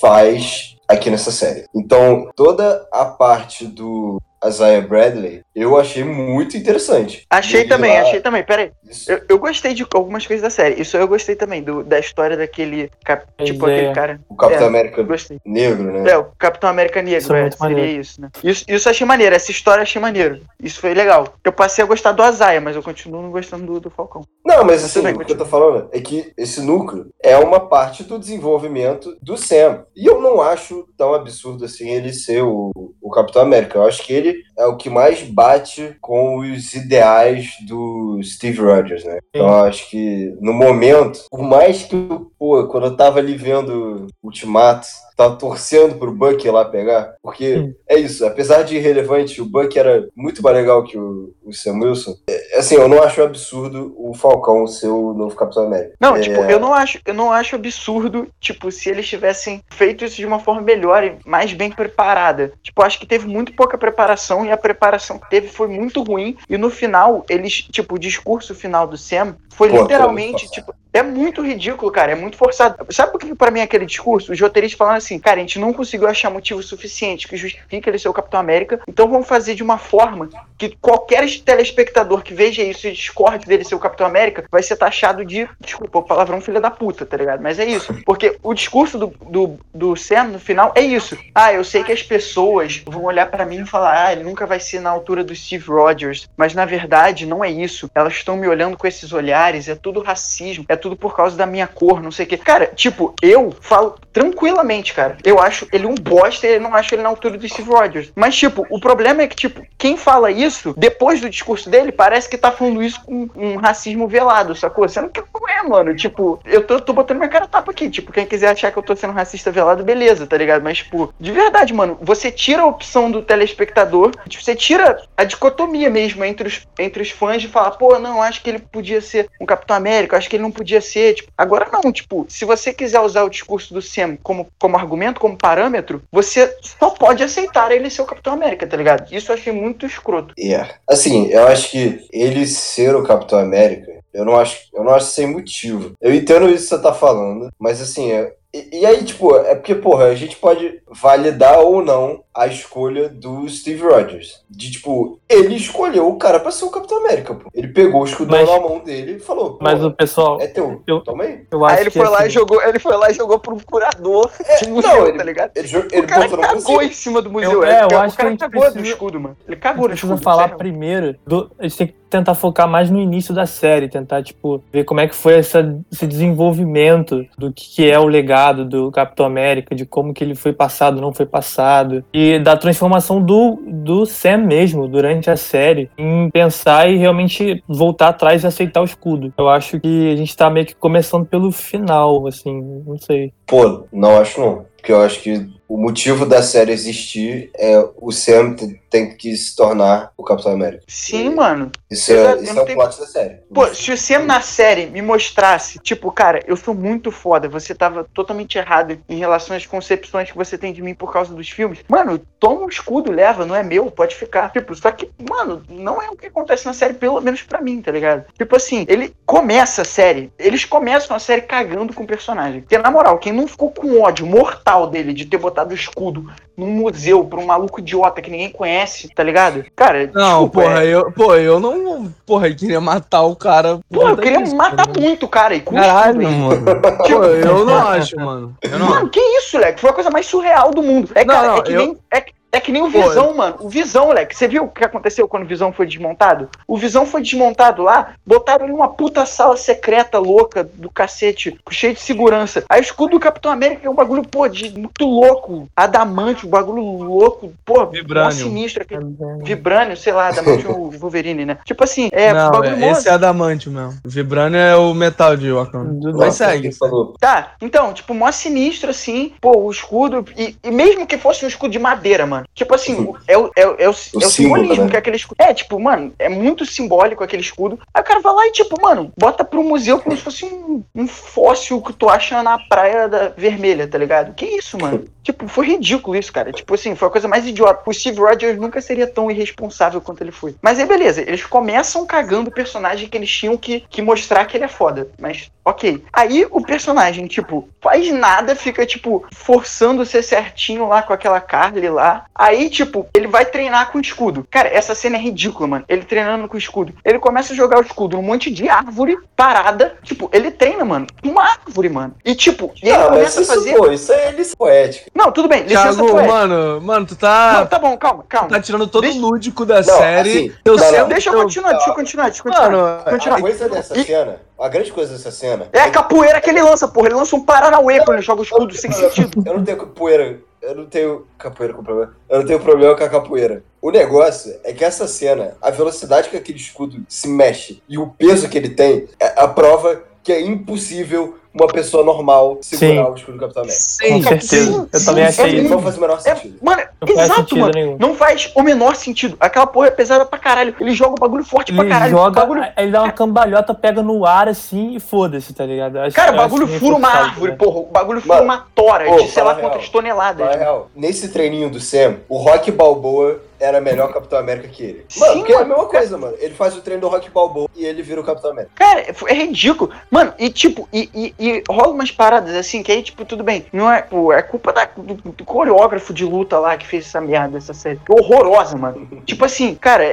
faz 0.00 0.76
aqui 0.88 1.10
nessa 1.10 1.30
série. 1.30 1.64
Então, 1.74 2.30
toda 2.36 2.86
a 2.92 3.04
parte 3.04 3.66
do 3.66 4.20
Isaiah 4.44 4.80
Bradley, 4.86 5.42
eu 5.54 5.76
achei 5.78 6.04
muito 6.04 6.56
interessante. 6.56 7.24
Achei 7.30 7.60
Ele 7.60 7.68
também, 7.68 7.92
lá- 7.94 8.02
achei 8.02 8.20
também. 8.20 8.42
Pera 8.42 8.62
aí. 8.62 8.72
Isso. 8.88 9.10
Eu, 9.10 9.20
eu 9.28 9.38
gostei 9.38 9.74
de 9.74 9.86
algumas 9.94 10.26
coisas 10.26 10.42
da 10.42 10.50
série. 10.50 10.80
Isso 10.80 10.96
eu 10.96 11.08
gostei 11.08 11.34
também, 11.34 11.62
do, 11.62 11.82
da 11.82 11.98
história 11.98 12.36
daquele. 12.36 12.90
cap- 13.04 13.26
tipo, 13.44 13.68
é. 13.68 13.74
aquele 13.78 13.94
cara. 13.94 14.20
O 14.28 14.36
Capitão 14.36 14.64
É, 14.64 14.68
América 14.68 15.02
gostei. 15.02 15.38
negro, 15.44 15.84
né? 16.02 16.10
É, 16.10 16.18
o 16.18 16.24
Capitão 16.38 16.68
América 16.70 17.00
Negro, 17.02 17.18
Isso 17.18 17.34
é 17.34 17.38
é, 17.38 17.40
muito 17.42 17.56
seria 17.58 17.76
maneiro. 17.76 18.00
isso, 18.00 18.20
né? 18.20 18.28
Isso, 18.44 18.64
isso 18.68 18.88
eu 18.88 18.90
achei 18.90 19.06
maneiro, 19.06 19.34
essa 19.34 19.50
história 19.50 19.80
eu 19.80 19.82
achei 19.84 20.00
maneiro. 20.00 20.40
Isso 20.62 20.80
foi 20.80 20.92
legal. 20.94 21.34
Eu 21.44 21.52
passei 21.52 21.82
a 21.82 21.86
gostar 21.86 22.12
do 22.12 22.22
Azaia, 22.22 22.60
mas 22.60 22.76
eu 22.76 22.82
continuo 22.82 23.22
não 23.22 23.30
gostando 23.30 23.66
do, 23.66 23.80
do 23.80 23.90
Falcão. 23.90 24.22
Não, 24.44 24.64
mas 24.64 24.84
assim, 24.84 25.02
bem, 25.02 25.14
o 25.14 25.18
que 25.20 25.32
eu 25.32 25.38
tô 25.38 25.46
falando 25.46 25.88
é 25.92 26.00
que 26.00 26.32
esse 26.36 26.60
núcleo 26.60 27.08
é 27.22 27.36
uma 27.38 27.60
parte 27.60 28.04
do 28.04 28.18
desenvolvimento 28.18 29.16
do 29.22 29.36
Sam. 29.36 29.84
E 29.96 30.06
eu 30.06 30.20
não 30.20 30.40
acho 30.40 30.86
tão 30.96 31.14
absurdo 31.14 31.64
assim 31.64 31.90
ele 31.90 32.12
ser 32.12 32.42
o, 32.42 32.70
o 33.02 33.10
Capitão 33.10 33.42
América. 33.42 33.78
Eu 33.78 33.86
acho 33.86 34.02
que 34.04 34.12
ele 34.12 34.25
é 34.58 34.66
o 34.66 34.76
que 34.76 34.88
mais 34.88 35.22
bate 35.22 35.96
com 36.00 36.38
os 36.38 36.74
ideais 36.74 37.50
do 37.66 38.20
Steve 38.22 38.60
Rogers, 38.60 39.04
né? 39.04 39.18
Então 39.28 39.48
acho 39.64 39.88
que 39.90 40.34
no 40.40 40.52
momento, 40.52 41.24
por 41.30 41.42
mais 41.42 41.82
que 41.82 41.96
pô, 42.38 42.66
quando 42.68 42.86
eu 42.86 42.96
tava 42.96 43.18
ali 43.18 43.36
vendo 43.36 44.06
Ultimato, 44.22 44.86
tava 45.16 45.36
torcendo 45.36 45.96
pro 45.96 46.12
Buck 46.12 46.46
ir 46.46 46.50
lá 46.50 46.64
pegar, 46.64 47.14
porque 47.22 47.54
Sim. 47.54 47.74
é 47.88 47.98
isso, 47.98 48.24
apesar 48.26 48.62
de 48.62 48.76
irrelevante, 48.76 49.40
o 49.40 49.46
Buck 49.46 49.76
era 49.78 50.06
muito 50.14 50.42
mais 50.42 50.54
legal 50.54 50.84
que 50.84 50.98
o, 50.98 51.32
o 51.42 51.52
Sam 51.52 51.80
Wilson. 51.80 52.16
É, 52.28 52.58
assim, 52.58 52.74
eu 52.74 52.86
não 52.86 53.02
acho 53.02 53.22
absurdo 53.22 53.94
o 53.96 54.14
Falcão 54.14 54.66
ser 54.66 54.88
o 54.88 55.14
novo 55.14 55.34
Capitão 55.34 55.66
América. 55.66 55.94
Não, 55.98 56.16
É, 56.16 56.20
tipo, 56.20 56.40
eu 56.42 56.60
não 56.60 56.74
acho, 56.74 57.00
eu 57.04 57.14
não 57.14 57.32
acho 57.32 57.56
absurdo, 57.56 58.28
tipo, 58.38 58.70
se 58.70 58.90
eles 58.90 59.08
tivessem 59.08 59.62
feito 59.70 60.04
isso 60.04 60.16
de 60.16 60.26
uma 60.26 60.38
forma 60.38 60.60
melhor 60.60 61.02
e 61.02 61.16
mais 61.24 61.52
bem 61.52 61.70
preparada. 61.70 62.52
Tipo, 62.62 62.82
eu 62.82 62.86
acho 62.86 62.98
que 62.98 63.06
teve 63.06 63.26
muito 63.26 63.52
pouca 63.54 63.78
preparação 63.78 64.44
e 64.44 64.52
a 64.52 64.56
preparação 64.56 65.18
que 65.18 65.30
teve 65.30 65.48
foi 65.48 65.68
muito 65.68 66.02
ruim. 66.02 66.36
E 66.48 66.58
no 66.58 66.68
final, 66.68 67.24
eles, 67.28 67.62
tipo, 67.62 67.94
o 67.94 67.98
discurso 67.98 68.54
final 68.54 68.86
do 68.86 68.98
Sam 68.98 69.36
foi 69.54 69.70
Pô, 69.70 69.82
literalmente, 69.82 70.50
tipo, 70.50 70.74
é 70.96 71.02
muito 71.02 71.42
ridículo, 71.42 71.90
cara, 71.90 72.12
é 72.12 72.14
muito 72.14 72.36
forçado. 72.36 72.86
Sabe 72.90 73.12
por 73.12 73.20
que 73.20 73.34
pra 73.34 73.50
mim 73.50 73.60
é 73.60 73.64
aquele 73.64 73.86
discurso? 73.86 74.32
Os 74.32 74.40
roteiristas 74.40 74.78
falando 74.78 74.96
assim, 74.96 75.18
cara, 75.18 75.36
a 75.36 75.40
gente 75.40 75.58
não 75.58 75.72
conseguiu 75.72 76.08
achar 76.08 76.30
motivo 76.30 76.62
suficiente 76.62 77.28
que 77.28 77.36
justifique 77.36 77.88
ele 77.88 77.98
ser 77.98 78.08
o 78.08 78.12
Capitão 78.12 78.40
América, 78.40 78.80
então 78.88 79.08
vamos 79.08 79.26
fazer 79.26 79.54
de 79.54 79.62
uma 79.62 79.78
forma 79.78 80.28
que 80.58 80.76
qualquer 80.80 81.26
telespectador 81.40 82.22
que 82.22 82.34
veja 82.34 82.62
isso 82.62 82.86
e 82.86 82.92
discorde 82.92 83.46
dele 83.46 83.64
ser 83.64 83.74
o 83.74 83.78
Capitão 83.78 84.06
América 84.06 84.44
vai 84.50 84.62
ser 84.62 84.76
taxado 84.76 85.24
de, 85.24 85.48
desculpa, 85.60 85.98
o 85.98 86.02
palavrão 86.02 86.40
filha 86.40 86.60
da 86.60 86.70
puta, 86.70 87.04
tá 87.04 87.16
ligado? 87.16 87.42
Mas 87.42 87.58
é 87.58 87.64
isso. 87.64 87.94
Porque 88.04 88.38
o 88.42 88.54
discurso 88.54 88.98
do, 88.98 89.12
do, 89.28 89.58
do 89.74 89.96
Sam 89.96 90.24
no 90.24 90.38
final 90.38 90.72
é 90.74 90.80
isso. 90.80 91.16
Ah, 91.34 91.52
eu 91.52 91.64
sei 91.64 91.82
que 91.82 91.92
as 91.92 92.02
pessoas 92.02 92.82
vão 92.86 93.04
olhar 93.04 93.26
pra 93.26 93.44
mim 93.44 93.62
e 93.62 93.66
falar, 93.66 94.06
ah, 94.06 94.12
ele 94.12 94.24
nunca 94.24 94.46
vai 94.46 94.60
ser 94.60 94.80
na 94.80 94.90
altura 94.90 95.24
do 95.24 95.34
Steve 95.34 95.66
Rogers. 95.68 96.28
Mas 96.36 96.54
na 96.54 96.64
verdade 96.64 97.26
não 97.26 97.44
é 97.44 97.50
isso. 97.50 97.90
Elas 97.94 98.14
estão 98.14 98.36
me 98.36 98.48
olhando 98.48 98.76
com 98.76 98.86
esses 98.86 99.12
olhares, 99.12 99.68
é 99.68 99.74
tudo 99.74 100.00
racismo, 100.00 100.64
é 100.68 100.76
tudo 100.76 100.85
por 100.94 101.16
causa 101.16 101.36
da 101.36 101.46
minha 101.46 101.66
cor, 101.66 102.02
não 102.02 102.12
sei 102.12 102.26
o 102.26 102.28
quê. 102.28 102.36
Cara, 102.36 102.66
tipo, 102.66 103.14
eu 103.22 103.54
falo 103.60 103.96
tranquilamente, 104.12 104.94
cara. 104.94 105.16
Eu 105.24 105.40
acho 105.40 105.66
ele 105.72 105.86
um 105.86 105.94
bosta 105.94 106.46
e 106.46 106.58
não 106.58 106.74
acho 106.74 106.94
ele 106.94 107.02
na 107.02 107.08
altura 107.08 107.38
do 107.38 107.48
Steve 107.48 107.70
Rogers. 107.70 108.12
Mas, 108.14 108.36
tipo, 108.36 108.66
o 108.70 108.78
problema 108.78 109.22
é 109.22 109.26
que, 109.26 109.36
tipo, 109.36 109.66
quem 109.76 109.96
fala 109.96 110.30
isso, 110.30 110.74
depois 110.76 111.20
do 111.20 111.30
discurso 111.30 111.68
dele, 111.68 111.90
parece 111.90 112.28
que 112.28 112.38
tá 112.38 112.52
falando 112.52 112.82
isso 112.82 113.02
com 113.04 113.28
um 113.34 113.56
racismo 113.56 114.06
velado, 114.06 114.54
sacou? 114.54 114.88
Sendo 114.88 115.08
que 115.08 115.20
não 115.20 115.48
é, 115.48 115.62
mano. 115.62 115.94
Tipo, 115.96 116.40
eu 116.44 116.64
tô, 116.64 116.80
tô 116.80 116.92
botando 116.92 117.18
minha 117.18 117.28
cara 117.28 117.46
tapa 117.46 117.70
aqui. 117.70 117.90
Tipo, 117.90 118.12
quem 118.12 118.26
quiser 118.26 118.48
achar 118.48 118.70
que 118.70 118.78
eu 118.78 118.82
tô 118.82 118.94
sendo 118.94 119.12
racista 119.12 119.50
velado, 119.50 119.82
beleza, 119.82 120.26
tá 120.26 120.36
ligado? 120.36 120.62
Mas, 120.62 120.78
tipo, 120.78 121.12
de 121.18 121.32
verdade, 121.32 121.72
mano, 121.72 121.98
você 122.00 122.30
tira 122.30 122.62
a 122.62 122.66
opção 122.66 123.10
do 123.10 123.22
telespectador, 123.22 124.12
tipo, 124.28 124.42
você 124.42 124.54
tira 124.54 125.02
a 125.16 125.24
dicotomia 125.24 125.90
mesmo 125.90 126.24
entre 126.24 126.48
os, 126.48 126.66
entre 126.78 127.02
os 127.02 127.10
fãs 127.10 127.40
de 127.40 127.48
falar, 127.48 127.72
pô, 127.72 127.98
não, 127.98 128.22
acho 128.22 128.42
que 128.42 128.50
ele 128.50 128.58
podia 128.58 129.00
ser 129.00 129.28
um 129.40 129.46
Capitão 129.46 129.76
América, 129.76 130.16
acho 130.16 130.28
que 130.28 130.36
ele 130.36 130.42
não 130.42 130.50
podia 130.50 130.75
ser. 130.80 131.14
Tipo, 131.14 131.32
agora 131.36 131.68
não, 131.72 131.92
tipo, 131.92 132.26
se 132.28 132.44
você 132.44 132.72
quiser 132.72 133.00
usar 133.00 133.24
o 133.24 133.30
discurso 133.30 133.72
do 133.72 133.82
Sam 133.82 134.16
como, 134.22 134.48
como 134.58 134.76
argumento, 134.76 135.20
como 135.20 135.36
parâmetro, 135.36 136.02
você 136.10 136.54
só 136.62 136.90
pode 136.90 137.22
aceitar 137.22 137.70
ele 137.72 137.90
ser 137.90 138.02
o 138.02 138.06
Capitão 138.06 138.32
América, 138.32 138.66
tá 138.66 138.76
ligado? 138.76 139.12
Isso 139.12 139.30
eu 139.30 139.36
achei 139.36 139.52
muito 139.52 139.86
escroto. 139.86 140.34
É. 140.38 140.66
Assim, 140.88 141.28
eu 141.28 141.46
acho 141.46 141.70
que 141.70 142.06
ele 142.12 142.46
ser 142.46 142.94
o 142.94 143.02
Capitão 143.04 143.38
América, 143.38 143.92
eu 144.12 144.24
não 144.24 144.36
acho, 144.36 144.58
eu 144.72 144.82
não 144.82 144.92
acho 144.94 145.06
sem 145.06 145.26
motivo. 145.26 145.92
Eu 146.00 146.14
entendo 146.14 146.48
isso 146.48 146.64
que 146.64 146.76
você 146.76 146.82
tá 146.82 146.92
falando, 146.94 147.50
mas 147.58 147.80
assim, 147.82 148.12
é- 148.12 148.32
E, 148.72 148.80
e 148.80 148.86
aí, 148.86 149.04
tipo, 149.04 149.36
é 149.36 149.54
porque, 149.54 149.74
porra, 149.74 150.06
a 150.06 150.14
gente 150.14 150.36
pode 150.36 150.80
validar 150.88 151.58
ou 151.60 151.82
não 151.84 152.24
a 152.34 152.46
escolha 152.46 153.08
do 153.08 153.48
Steve 153.48 153.82
Rogers. 153.82 154.42
De, 154.48 154.70
tipo, 154.70 155.18
ele 155.28 155.54
escolheu 155.56 156.06
o 156.08 156.16
cara 156.18 156.38
pra 156.38 156.50
ser 156.50 156.64
o 156.66 156.70
Capitão 156.70 156.98
América, 156.98 157.34
pô. 157.34 157.48
Ele 157.54 157.68
pegou 157.68 158.02
o 158.02 158.04
escudão 158.04 158.38
Mas- 158.38 158.48
na 158.50 158.60
mão 158.60 158.78
dele 158.80 159.12
e 159.16 159.18
falou, 159.18 159.58
Mas 159.60 159.80
"Pô, 159.80 159.86
o 159.86 159.90
pessoal, 159.92 160.38
é 160.40 160.46
teu, 160.46 160.82
eu- 160.86 161.00
toma 161.00 161.24
aí. 161.24 161.46
eu 161.50 161.64
acho 161.64 161.74
Aí 161.76 161.82
ele 161.82 161.90
que 161.90 161.98
foi 161.98 162.08
lá 162.08 162.18
assim, 162.18 162.26
e 162.26 162.30
jogou, 162.30 162.62
ele 162.62 162.78
foi 162.78 162.96
lá 162.96 163.10
e 163.10 163.14
jogou 163.14 163.38
pro 163.38 163.56
curador 163.64 164.30
de 164.62 164.68
museu, 164.68 164.90
não, 164.90 165.06
ele- 165.08 165.18
tá 165.18 165.24
ligado? 165.24 165.50
Ele, 165.54 165.68
ele 165.92 166.02
no 166.02 166.08
cagou 166.08 166.54
museu. 166.54 166.82
em 166.82 166.92
cima 166.92 167.22
do 167.22 167.30
museu. 167.30 167.52
Eu- 167.52 167.62
ele- 167.64 167.72
é, 167.72 167.82
eu 167.84 167.88
o 167.96 168.00
acho 168.00 168.16
que 168.16 168.22
a 168.26 168.28
gente 168.30 168.40
cagou 168.40 168.60
do 168.66 168.72
precisa- 168.72 168.92
escudo, 168.92 169.20
mano. 169.20 169.36
Ele 169.46 169.56
cagou 169.56 169.82
no 169.84 169.88
precisa 169.90 170.12
escudo. 170.14 170.22
falar 170.24 170.42
sério. 170.44 170.58
primeiro. 170.58 171.16
do- 171.26 171.50
a 171.58 171.62
gente 171.62 171.76
tem 171.78 171.86
que 171.88 171.94
tentar 172.10 172.34
focar 172.34 172.68
mais 172.68 172.88
no 172.90 173.00
início 173.00 173.34
da 173.34 173.46
série, 173.46 173.88
tentar, 173.88 174.22
tipo, 174.22 174.62
ver 174.72 174.84
como 174.84 175.00
é 175.00 175.08
que 175.08 175.14
foi 175.14 175.34
essa, 175.34 175.76
esse 175.90 176.06
desenvolvimento 176.06 177.26
do 177.36 177.52
que, 177.52 177.68
que 177.74 177.90
é 177.90 177.98
o 177.98 178.06
legado 178.06 178.45
do 178.52 178.90
Capitão 178.90 179.26
América, 179.26 179.74
de 179.74 179.84
como 179.84 180.12
que 180.12 180.22
ele 180.22 180.34
foi 180.34 180.52
passado, 180.52 181.00
não 181.00 181.12
foi 181.12 181.26
passado, 181.26 182.04
e 182.12 182.38
da 182.38 182.56
transformação 182.56 183.20
do, 183.22 183.62
do 183.66 184.06
Sam 184.06 184.38
mesmo 184.38 184.88
durante 184.88 185.30
a 185.30 185.36
série, 185.36 185.90
em 185.96 186.30
pensar 186.30 186.88
e 186.88 186.96
realmente 186.96 187.62
voltar 187.68 188.08
atrás 188.08 188.42
e 188.42 188.46
aceitar 188.46 188.80
o 188.80 188.84
escudo. 188.84 189.32
Eu 189.36 189.48
acho 189.48 189.80
que 189.80 190.12
a 190.12 190.16
gente 190.16 190.36
tá 190.36 190.48
meio 190.50 190.66
que 190.66 190.74
começando 190.74 191.26
pelo 191.26 191.50
final, 191.52 192.26
assim, 192.26 192.82
não 192.86 192.98
sei. 192.98 193.32
Pô, 193.46 193.86
não 193.92 194.18
acho 194.18 194.40
não. 194.40 194.66
Porque 194.76 194.92
eu 194.92 195.00
acho 195.02 195.20
que 195.20 195.55
o 195.68 195.76
motivo 195.76 196.24
da 196.26 196.42
série 196.42 196.72
existir 196.72 197.50
é 197.56 197.84
o 197.96 198.12
Sam 198.12 198.54
te- 198.54 198.80
tem 198.88 199.16
que 199.16 199.36
se 199.36 199.54
tornar 199.56 200.12
o 200.16 200.22
Capitão 200.22 200.52
América. 200.52 200.82
Sim, 200.86 201.34
mano. 201.34 201.70
Isso 201.90 202.12
é, 202.12 202.32
eu 202.34 202.42
isso 202.42 202.52
não 202.54 202.60
é 202.60 202.62
o 202.62 202.66
tenho- 202.66 202.78
plot 202.78 202.98
da 203.00 203.06
série. 203.06 203.34
Pô, 203.52 203.66
se 203.74 203.90
o 203.92 203.96
Sam 203.98 204.20
na 204.20 204.40
série 204.40 204.86
me 204.86 205.02
mostrasse, 205.02 205.78
tipo, 205.80 206.10
cara, 206.12 206.40
eu 206.46 206.56
sou 206.56 206.74
muito 206.74 207.10
foda, 207.10 207.48
você 207.48 207.74
tava 207.74 208.04
totalmente 208.14 208.56
errado 208.56 208.98
em 209.08 209.18
relação 209.18 209.56
às 209.56 209.66
concepções 209.66 210.30
que 210.30 210.36
você 210.36 210.56
tem 210.56 210.72
de 210.72 210.82
mim 210.82 210.94
por 210.94 211.12
causa 211.12 211.34
dos 211.34 211.48
filmes. 211.50 211.80
Mano, 211.88 212.20
toma 212.38 212.62
um 212.64 212.68
escudo, 212.68 213.10
leva, 213.12 213.44
não 213.44 213.54
é 213.54 213.62
meu, 213.62 213.90
pode 213.90 214.14
ficar. 214.14 214.50
Tipo, 214.52 214.74
só 214.74 214.90
que, 214.92 215.10
mano, 215.28 215.62
não 215.68 216.00
é 216.00 216.08
o 216.08 216.16
que 216.16 216.26
acontece 216.26 216.64
na 216.64 216.72
série, 216.72 216.94
pelo 216.94 217.20
menos 217.20 217.42
pra 217.42 217.60
mim, 217.60 217.82
tá 217.82 217.90
ligado? 217.90 218.24
Tipo 218.38 218.56
assim, 218.56 218.86
ele 218.88 219.12
começa 219.26 219.82
a 219.82 219.84
série, 219.84 220.32
eles 220.38 220.64
começam 220.64 221.16
a 221.16 221.20
série 221.20 221.42
cagando 221.42 221.92
com 221.92 222.04
o 222.04 222.06
personagem. 222.06 222.60
Porque, 222.60 222.78
na 222.78 222.90
moral, 222.90 223.18
quem 223.18 223.32
não 223.32 223.46
ficou 223.46 223.70
com 223.70 224.00
ódio 224.00 224.24
mortal 224.26 224.86
dele 224.88 225.12
de 225.12 225.26
ter 225.26 225.36
botado 225.38 225.55
o 225.64 225.74
escudo 225.74 226.26
num 226.56 226.68
museu 226.70 227.24
pra 227.24 227.38
um 227.40 227.46
maluco 227.46 227.80
idiota 227.80 228.20
que 228.22 228.30
ninguém 228.30 228.50
conhece, 228.50 229.08
tá 229.14 229.22
ligado? 229.22 229.64
Cara, 229.76 230.10
Não, 230.14 230.44
desculpa, 230.44 230.62
porra, 230.62 230.84
é- 230.84 230.86
eu, 230.88 231.12
pô, 231.12 231.34
eu 231.34 231.60
não. 231.60 232.12
Porra, 232.26 232.48
eu 232.48 232.56
queria 232.56 232.80
matar 232.80 233.22
o 233.22 233.36
cara. 233.36 233.78
por 233.90 234.00
Pô, 234.00 234.08
eu 234.08 234.16
queria 234.16 234.42
disso, 234.42 234.56
matar 234.56 234.86
muito 234.88 235.26
o 235.26 235.28
cara 235.28 235.54
e 235.54 235.60
com 235.60 235.74
o 235.74 235.78
Caralho, 235.78 236.22
mano. 236.22 236.64
Pô, 237.06 237.24
eu 237.24 237.64
não 237.64 237.76
acho, 237.88 238.16
mano. 238.16 238.56
Eu 238.62 238.78
não 238.78 238.86
Mano, 238.88 239.00
acho. 239.02 239.10
que 239.10 239.20
isso, 239.20 239.58
Leque? 239.58 239.80
Foi 239.80 239.90
a 239.90 239.94
coisa 239.94 240.10
mais 240.10 240.26
surreal 240.26 240.70
do 240.70 240.82
mundo. 240.82 241.10
É, 241.14 241.24
Não, 241.24 241.34
cara, 241.34 241.48
não, 241.48 241.56
é, 241.58 241.62
que 241.62 241.72
eu- 241.72 241.78
nem, 241.78 241.98
é, 242.10 242.20
que- 242.20 242.32
é 242.56 242.60
que 242.60 242.72
nem 242.72 242.82
o 242.82 242.90
Pô, 242.90 243.02
Visão, 243.08 243.34
mano. 243.36 243.56
O 243.60 243.68
Visão, 243.68 244.10
Leque. 244.12 244.34
Você 244.36 244.48
viu 244.48 244.64
o 244.64 244.68
que 244.68 244.84
aconteceu 244.84 245.28
quando 245.28 245.44
o 245.44 245.46
Visão 245.46 245.72
foi 245.72 245.86
desmontado? 245.86 246.48
O 246.66 246.76
Visão 246.76 247.06
foi 247.06 247.22
desmontado 247.22 247.82
lá, 247.82 248.14
botaram 248.26 248.64
ele 248.64 248.72
numa 248.72 248.88
puta 248.88 249.24
sala 249.26 249.56
secreta 249.56 250.18
louca 250.18 250.64
do 250.74 250.90
cacete, 250.90 251.58
cheio 251.70 251.94
de 251.94 252.00
segurança. 252.00 252.64
Aí 252.68 252.80
o 252.80 252.82
escudo 252.82 253.12
do 253.12 253.20
Capitão 253.20 253.50
América 253.52 253.86
é 253.86 253.90
um 253.90 253.94
bagulho, 253.94 254.22
pô, 254.22 254.48
de, 254.48 254.70
muito 254.78 255.04
louco. 255.04 255.68
Adamante, 255.76 256.46
um 256.46 256.50
bagulho 256.50 256.82
louco, 256.82 257.52
pô, 257.64 257.80
mó 257.80 257.86
Vibranium. 257.86 258.30
sinistro. 258.32 258.82
Aquele, 258.82 259.04
Vibrânio, 259.42 259.96
sei 259.96 260.12
lá, 260.12 260.28
Adamante 260.28 260.66
ou 260.68 260.90
Wolverine, 260.90 261.44
né? 261.44 261.58
Tipo 261.64 261.84
assim, 261.84 262.08
é 262.12 262.32
não, 262.32 262.50
bagulho 262.50 262.84
é- 262.84 262.90
esse 262.90 263.08
é 263.08 263.12
adamante 263.12 263.68
mesmo. 263.68 263.98
O 264.04 264.08
Vibranium 264.08 264.58
é 264.60 264.76
o 264.76 264.94
metal 264.94 265.36
de 265.36 265.50
Wakanda. 265.52 266.12
Mas 266.12 266.34
segue. 266.34 266.68
ele 266.68 266.74
Falou, 266.76 267.14
Tá, 267.18 267.52
então, 267.60 267.92
tipo, 267.92 268.12
mó 268.14 268.30
sinistro, 268.30 268.90
assim, 268.90 269.32
pô, 269.40 269.56
o 269.58 269.70
escudo, 269.70 270.24
e, 270.36 270.56
e 270.62 270.70
mesmo 270.70 271.06
que 271.06 271.16
fosse 271.18 271.44
um 271.44 271.48
escudo 271.48 271.72
de 271.72 271.78
madeira, 271.78 272.26
mano, 272.26 272.45
tipo 272.54 272.74
assim, 272.74 273.12
é, 273.26 273.36
o- 273.38 273.50
é, 273.56 273.66
o- 273.66 273.76
é 273.78 273.84
o, 273.84 273.84
é 273.84 273.88
o 273.88 273.92
símbolo, 273.92 274.30
simbolismo 274.30 274.84
né? 274.84 274.90
que 274.90 274.96
é 274.96 274.98
aquele 274.98 275.16
escudo. 275.16 275.36
É, 275.42 275.52
tipo, 275.54 275.78
mano, 275.80 276.12
é 276.18 276.28
muito 276.28 276.64
simbólico 276.66 277.22
aquele 277.24 277.42
escudo. 277.42 277.78
Aí 277.92 278.00
o 278.02 278.04
cara 278.04 278.20
vai 278.20 278.32
lá 278.34 278.46
e, 278.46 278.52
tipo, 278.52 278.80
mano, 278.80 279.12
bota 279.18 279.44
pro 279.44 279.62
museu 279.62 279.98
como 280.00 280.16
se 280.16 280.22
fosse 280.22 280.44
um, 280.44 280.82
um 280.94 281.06
fóssil 281.06 281.80
que 281.82 281.92
tu 281.92 282.08
acha 282.08 282.42
na 282.42 282.58
praia 282.58 283.08
da 283.08 283.28
vermelha, 283.28 283.86
tá 283.88 283.98
ligado? 283.98 284.34
Que 284.34 284.46
isso, 284.46 284.78
mano? 284.78 285.04
Tipo, 285.26 285.48
foi 285.48 285.66
ridículo 285.66 286.16
isso, 286.16 286.32
cara. 286.32 286.52
Tipo 286.52 286.72
assim, 286.76 286.94
foi 286.94 287.08
a 287.08 287.10
coisa 287.10 287.26
mais 287.26 287.44
idiota. 287.44 287.82
O 287.84 287.92
Steve 287.92 288.20
Rogers 288.20 288.56
nunca 288.60 288.80
seria 288.80 289.08
tão 289.08 289.28
irresponsável 289.28 290.00
quanto 290.00 290.20
ele 290.22 290.30
foi. 290.30 290.54
Mas 290.62 290.78
aí, 290.78 290.86
beleza, 290.86 291.20
eles 291.20 291.44
começam 291.44 292.06
cagando 292.06 292.48
o 292.48 292.52
personagem 292.54 293.08
que 293.08 293.16
eles 293.18 293.28
tinham 293.28 293.56
que, 293.56 293.80
que 293.90 294.00
mostrar 294.00 294.44
que 294.44 294.56
ele 294.56 294.62
é 294.66 294.68
foda. 294.68 295.08
Mas, 295.20 295.50
ok. 295.64 296.00
Aí 296.12 296.46
o 296.48 296.60
personagem, 296.62 297.26
tipo, 297.26 297.68
faz 297.82 298.08
nada, 298.12 298.54
fica, 298.54 298.86
tipo, 298.86 299.26
forçando 299.34 300.06
ser 300.06 300.22
certinho 300.22 300.86
lá 300.86 301.02
com 301.02 301.12
aquela 301.12 301.40
Carly 301.40 301.88
lá. 301.88 302.26
Aí, 302.38 302.68
tipo, 302.68 303.06
ele 303.14 303.26
vai 303.26 303.44
treinar 303.46 303.90
com 303.90 303.98
o 303.98 304.00
escudo. 304.00 304.46
Cara, 304.50 304.68
essa 304.68 304.94
cena 304.94 305.16
é 305.16 305.20
ridícula, 305.20 305.66
mano. 305.66 305.84
Ele 305.88 306.02
treinando 306.04 306.46
com 306.48 306.54
o 306.54 306.58
escudo. 306.58 306.92
Ele 307.04 307.18
começa 307.18 307.52
a 307.52 307.56
jogar 307.56 307.78
o 307.78 307.82
escudo 307.82 308.16
num 308.16 308.22
monte 308.22 308.50
de 308.50 308.68
árvore 308.68 309.16
parada. 309.34 309.96
Tipo, 310.02 310.28
ele 310.32 310.50
treina, 310.50 310.84
mano, 310.84 311.06
uma 311.24 311.42
árvore, 311.42 311.88
mano. 311.88 312.14
E, 312.24 312.34
tipo, 312.34 312.72
e 312.82 312.88
ele 312.88 313.04
começa 313.04 313.40
a 313.40 313.42
isso, 313.42 313.52
fazer. 313.54 313.76
pô, 313.76 313.90
isso 313.90 314.12
é 314.12 314.30
licença 314.32 314.56
poética. 314.56 315.10
Não, 315.14 315.32
tudo 315.32 315.48
bem, 315.48 315.62
licença 315.62 315.94
Thiago, 315.94 316.08
poética. 316.08 316.32
mano, 316.34 316.80
mano, 316.80 317.06
tu 317.06 317.12
Não, 317.12 317.18
tá. 317.18 317.66
tá 317.66 317.78
bom, 317.78 317.96
calma, 317.96 318.24
calma. 318.28 318.48
Tá 318.48 318.60
tirando 318.60 318.86
todo 318.86 319.02
Deixa- 319.02 319.18
o 319.18 319.22
lúdico 319.22 319.64
da 319.64 319.76
Não, 319.76 319.82
série. 319.82 320.30
assim, 320.30 320.52
eu 320.64 320.76
não, 320.76 320.92
não. 320.92 321.08
Deixa 321.08 321.30
eu 321.30 321.34
eu- 321.34 321.42
continuar, 321.42 321.72
deixa 321.72 321.90
eu 321.90 321.94
continuar, 321.94 322.24
deixa 322.24 322.40
eu 322.40 322.44
continuar. 322.52 322.70
Mano, 322.70 323.04
continuar. 323.10 323.36
A 323.38 323.40
coisa 323.40 323.68
dessa 323.68 323.98
E- 323.98 324.04
cena, 324.04 324.40
a 324.60 324.68
grande 324.68 324.92
coisa 324.92 325.12
dessa 325.12 325.30
cena. 325.30 325.68
É 325.72 325.80
a 325.80 325.90
capoeira 325.90 326.40
que 326.40 326.50
ele 326.50 326.62
lança, 326.62 326.86
porra. 326.88 327.08
Ele 327.08 327.14
lança 327.14 327.34
um 327.36 327.44
Paranauê 327.44 327.98
quando 328.04 328.14
ele 328.18 328.22
joga 328.22 328.40
o 328.40 328.44
escudo 328.44 328.74
sem 328.76 328.92
sentido. 328.92 329.42
Eu 329.46 329.54
não 329.54 329.64
tenho 329.64 329.78
capoeira. 329.78 330.38
Eu 330.60 330.74
não 330.74 330.86
tenho 330.86 331.26
capoeira 331.38 331.74
com 331.74 331.84
problema. 331.84 332.16
Eu 332.28 332.38
não 332.40 332.46
tenho 332.46 332.60
problema 332.60 332.96
com 332.96 333.04
a 333.04 333.08
capoeira. 333.08 333.62
O 333.80 333.90
negócio 333.90 334.58
é 334.64 334.72
que 334.72 334.84
essa 334.84 335.06
cena, 335.06 335.56
a 335.60 335.70
velocidade 335.70 336.28
que 336.28 336.36
aquele 336.36 336.58
escudo 336.58 337.04
se 337.08 337.28
mexe 337.28 337.82
e 337.88 337.98
o 337.98 338.08
peso 338.08 338.48
que 338.48 338.58
ele 338.58 338.70
tem, 338.70 339.08
é 339.20 339.40
a 339.40 339.46
prova 339.46 340.02
que 340.26 340.32
é 340.32 340.40
impossível 340.40 341.38
uma 341.54 341.68
pessoa 341.68 342.04
normal 342.04 342.58
segurar 342.60 343.04
Sim. 343.06 343.10
o 343.12 343.14
escudo 343.14 343.38
do 343.38 343.40
Capitão 343.40 343.62
América. 343.62 343.80
Sim, 343.80 344.08
Com 344.14 344.22
certeza. 344.28 344.88
Eu 344.92 345.04
também 345.04 345.24
sim, 345.32 345.42
achei 345.42 345.44
é 345.58 345.62
isso. 345.62 345.70
Não 345.70 345.80
faz 345.82 345.96
o 345.96 346.00
menor 346.00 346.16
É, 346.16 346.20
sentido. 346.34 346.58
mano, 346.60 346.82
Não 347.00 347.08
faz 347.08 347.18
exato, 347.20 347.40
sentido 347.40 347.60
mano. 347.60 347.72
nenhum. 347.74 347.96
Não 347.98 348.14
faz 348.14 348.52
o 348.54 348.62
menor 348.62 348.96
sentido. 348.96 349.36
Aquela 349.40 349.66
porra 349.66 349.86
é 349.86 349.90
pesada 349.90 350.24
pra 350.26 350.38
caralho. 350.38 350.74
Ele 350.80 350.90
joga 350.92 351.12
o 351.12 351.14
bagulho 351.14 351.44
forte 351.44 351.72
pra 351.72 351.82
Ele 351.84 351.90
caralho. 351.92 352.14
o 352.14 352.18
joga, 352.18 352.40
bagulho... 352.40 352.62
ele 352.76 352.90
dá 352.90 353.02
uma 353.04 353.12
cambalhota, 353.12 353.72
pega 353.72 354.02
no 354.02 354.26
ar 354.26 354.48
assim 354.48 354.96
e 354.96 355.00
foda-se, 355.00 355.54
tá 355.54 355.64
ligado? 355.64 355.96
Eu 355.96 356.02
acho- 356.02 356.16
Cara, 356.16 356.32
o 356.32 356.34
eu 356.34 356.40
acho 356.40 356.48
bagulho 356.50 356.66
meio 356.66 356.80
fura 356.80 356.96
uma 356.96 357.08
árvore, 357.08 357.52
né? 357.52 357.56
porra. 357.56 357.78
O 357.78 357.84
bagulho 357.86 358.20
fura 358.20 358.42
uma 358.42 358.66
tora 358.74 359.10
ô, 359.10 359.16
de 359.22 359.28
sei 359.30 359.42
lá 359.44 359.54
quantas 359.54 359.80
real. 359.80 359.92
toneladas. 359.92 360.46
Na 360.50 360.56
real, 360.56 360.90
nesse 360.94 361.28
treininho 361.28 361.70
do 361.70 361.80
Sam, 361.80 362.16
o 362.28 362.36
Rock 362.36 362.70
Balboa 362.70 363.40
era 363.58 363.80
melhor 363.80 364.12
Capitão 364.12 364.38
América 364.38 364.68
que 364.68 364.82
ele. 364.82 365.06
Mano, 365.16 365.32
Sim, 365.32 365.38
porque 365.38 365.52
é 365.52 365.56
a 365.56 365.58
mano. 365.60 365.74
mesma 365.74 365.86
coisa, 365.88 366.18
mano. 366.18 366.36
Ele 366.38 366.54
faz 366.54 366.76
o 366.76 366.80
treino 366.80 367.00
do 367.02 367.08
Rock 367.08 367.30
Balboa 367.30 367.68
e 367.74 367.84
ele 367.84 368.02
vira 368.02 368.20
o 368.20 368.24
Capitão 368.24 368.50
América. 368.50 368.72
Cara, 368.74 369.00
é- 369.00 369.32
ridículo. 369.34 369.90
Mano, 370.10 370.32
e 370.38 370.50
tipo, 370.50 370.88
e, 370.92 371.08
e, 371.14 371.34
e 371.38 371.62
rola 371.68 371.88
umas 371.92 372.10
paradas 372.10 372.54
assim, 372.54 372.82
que 372.82 372.90
aí, 372.92 373.02
tipo, 373.02 373.24
tudo 373.24 373.42
bem. 373.44 373.66
Não 373.72 373.90
é, 373.90 374.02
pô, 374.02 374.32
é 374.32 374.42
culpa 374.42 374.72
da- 374.72 374.88
do, 374.96 375.14
do 375.32 375.44
coreógrafo 375.44 376.12
de 376.12 376.24
luta 376.24 376.58
lá 376.58 376.76
que 376.76 376.86
fez 376.86 377.06
essa 377.06 377.20
merda, 377.20 377.58
essa 377.58 377.74
série. 377.74 378.00
Horrorosa, 378.08 378.76
mano. 378.76 379.08
tipo 379.26 379.44
assim, 379.44 379.74
cara, 379.74 380.04